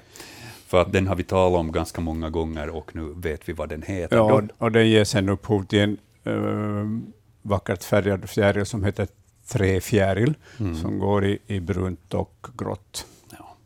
För 0.74 0.80
att 0.80 0.92
den 0.92 1.06
har 1.06 1.16
vi 1.16 1.22
talat 1.22 1.60
om 1.60 1.72
ganska 1.72 2.00
många 2.00 2.30
gånger 2.30 2.68
och 2.70 2.96
nu 2.96 3.12
vet 3.16 3.48
vi 3.48 3.52
vad 3.52 3.68
den 3.68 3.82
heter. 3.82 4.16
Ja, 4.16 4.22
och, 4.34 4.42
och 4.58 4.72
den 4.72 4.88
ger 4.88 5.04
sen 5.04 5.28
upphov 5.28 5.64
till 5.64 5.78
en 5.80 5.98
eh, 6.24 7.14
vackert 7.42 7.84
färgad 7.84 8.28
fjäril 8.30 8.66
som 8.66 8.84
heter 8.84 9.06
träfjäril, 9.48 10.34
Mm. 10.60 10.74
som 10.76 10.98
går 10.98 11.24
i, 11.24 11.38
i 11.46 11.60
brunt 11.60 12.14
och 12.14 12.46
grått. 12.58 13.06
Ja. 13.30 13.56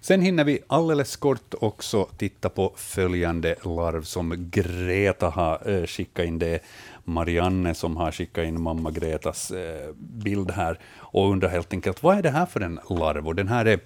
Sen 0.00 0.20
hinner 0.20 0.44
vi 0.44 0.58
alldeles 0.66 1.16
kort 1.16 1.54
också 1.60 2.08
titta 2.18 2.48
på 2.48 2.72
följande 2.76 3.54
larv 3.64 4.02
som 4.02 4.50
Greta 4.50 5.28
har 5.28 5.70
eh, 5.70 5.86
skickat 5.86 6.26
in. 6.26 6.38
Det 6.38 6.60
Marianne 7.04 7.74
som 7.74 7.96
har 7.96 8.12
skickat 8.12 8.44
in 8.44 8.62
mamma 8.62 8.90
Gretas 8.90 9.50
eh, 9.50 9.90
bild 9.96 10.50
här 10.50 10.78
och 10.96 11.30
undrar 11.30 11.48
helt 11.48 11.72
enkelt 11.72 12.02
vad 12.02 12.18
är 12.18 12.22
det 12.22 12.30
här 12.30 12.46
för 12.46 12.60
en 12.60 12.80
larv? 12.90 13.26
Och 13.26 13.34
den 13.34 13.48
här 13.48 13.64
är, 13.66 13.80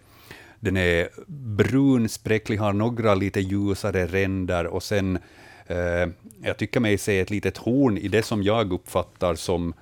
den 0.61 0.77
är 0.77 1.09
brun, 1.57 2.09
spräcklig, 2.09 2.57
har 2.57 2.73
några 2.73 3.15
lite 3.15 3.41
ljusare 3.41 4.07
ränder 4.07 4.67
och 4.67 4.83
sen 4.83 5.19
eh, 5.67 6.09
jag 6.43 6.57
tycker 6.57 6.81
mig 6.81 6.99
se 6.99 7.21
ett 7.21 7.31
litet 7.31 7.57
horn 7.57 7.99
i 7.99 8.09
det 8.09 8.23
som 8.23 8.43
jag 8.43 8.73
uppfattar 8.73 9.35
som 9.35 9.75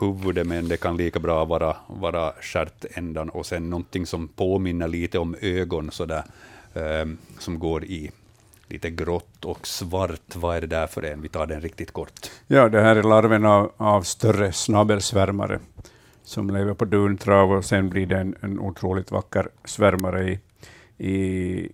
huvudet, 0.00 0.46
men 0.46 0.68
det 0.68 0.76
kan 0.76 0.96
lika 0.96 1.18
bra 1.18 1.44
vara, 1.44 1.76
vara 1.86 2.32
stjärtändan 2.40 3.28
och 3.28 3.46
sen 3.46 3.70
någonting 3.70 4.06
som 4.06 4.28
påminner 4.28 4.88
lite 4.88 5.18
om 5.18 5.36
ögon 5.40 5.90
sådär, 5.90 6.24
eh, 6.74 7.06
som 7.38 7.58
går 7.58 7.84
i 7.84 8.10
lite 8.68 8.90
grått 8.90 9.44
och 9.44 9.66
svart. 9.66 10.34
Vad 10.36 10.56
är 10.56 10.60
det 10.60 10.66
där 10.66 10.86
för 10.86 11.02
en? 11.02 11.22
Vi 11.22 11.28
tar 11.28 11.46
den 11.46 11.60
riktigt 11.60 11.92
kort. 11.92 12.30
Ja, 12.46 12.68
det 12.68 12.80
här 12.80 12.96
är 12.96 13.02
larven 13.02 13.44
av, 13.44 13.72
av 13.76 14.02
större 14.02 14.52
snabelsvärmare 14.52 15.58
som 16.30 16.50
lever 16.50 16.74
på 16.74 16.84
duntrav 16.84 17.52
och 17.52 17.64
sen 17.64 17.88
blir 17.88 18.06
det 18.06 18.18
en, 18.18 18.34
en 18.40 18.58
otroligt 18.58 19.10
vacker 19.10 19.48
svärmare 19.64 20.30
i, 20.30 20.38
i 20.98 21.68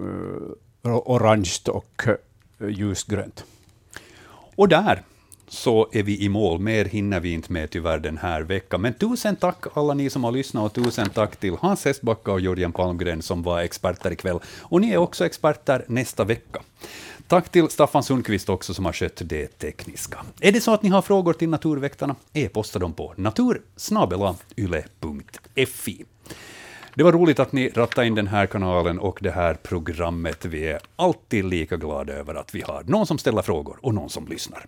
uh, 0.00 0.52
orange 0.82 1.58
och 1.68 2.02
uh, 2.60 2.70
ljusgrönt. 2.70 3.44
Och 4.56 4.68
där 4.68 5.02
så 5.48 5.88
är 5.92 6.02
vi 6.02 6.24
i 6.24 6.28
mål. 6.28 6.60
Mer 6.60 6.84
hinner 6.84 7.20
vi 7.20 7.32
inte 7.32 7.52
med 7.52 7.70
tyvärr 7.70 7.98
den 7.98 8.18
här 8.18 8.42
veckan. 8.42 8.80
Men 8.80 8.94
tusen 8.94 9.36
tack 9.36 9.64
alla 9.74 9.94
ni 9.94 10.10
som 10.10 10.24
har 10.24 10.32
lyssnat 10.32 10.64
och 10.64 10.84
tusen 10.84 11.10
tack 11.10 11.36
till 11.36 11.56
Hans 11.60 11.84
Hestbacka 11.84 12.32
och 12.32 12.40
Jörgen 12.40 12.72
Palmgren 12.72 13.22
som 13.22 13.42
var 13.42 13.60
experter 13.60 14.12
ikväll. 14.12 14.38
Och 14.60 14.80
ni 14.80 14.92
är 14.92 14.96
också 14.98 15.26
experter 15.26 15.84
nästa 15.88 16.24
vecka. 16.24 16.60
Tack 17.28 17.48
till 17.48 17.68
Staffan 17.68 18.02
Sundqvist 18.02 18.48
också 18.48 18.74
som 18.74 18.84
har 18.84 18.92
skött 18.92 19.22
det 19.24 19.58
tekniska. 19.58 20.18
Är 20.40 20.52
det 20.52 20.60
så 20.60 20.74
att 20.74 20.82
ni 20.82 20.88
har 20.88 21.02
frågor 21.02 21.32
till 21.32 21.48
Naturväktarna, 21.48 22.16
e-posta 22.32 22.78
dem 22.78 22.92
på 22.92 23.14
natursnabelayle.fi. 23.16 26.04
Det 26.94 27.02
var 27.02 27.12
roligt 27.12 27.40
att 27.40 27.52
ni 27.52 27.68
rattade 27.68 28.06
in 28.06 28.14
den 28.14 28.26
här 28.26 28.46
kanalen 28.46 28.98
och 28.98 29.18
det 29.22 29.30
här 29.30 29.54
programmet. 29.54 30.44
Vi 30.44 30.66
är 30.66 30.80
alltid 30.96 31.44
lika 31.44 31.76
glada 31.76 32.12
över 32.12 32.34
att 32.34 32.54
vi 32.54 32.60
har 32.60 32.82
någon 32.86 33.06
som 33.06 33.18
ställer 33.18 33.42
frågor 33.42 33.78
och 33.82 33.94
någon 33.94 34.10
som 34.10 34.26
lyssnar. 34.26 34.64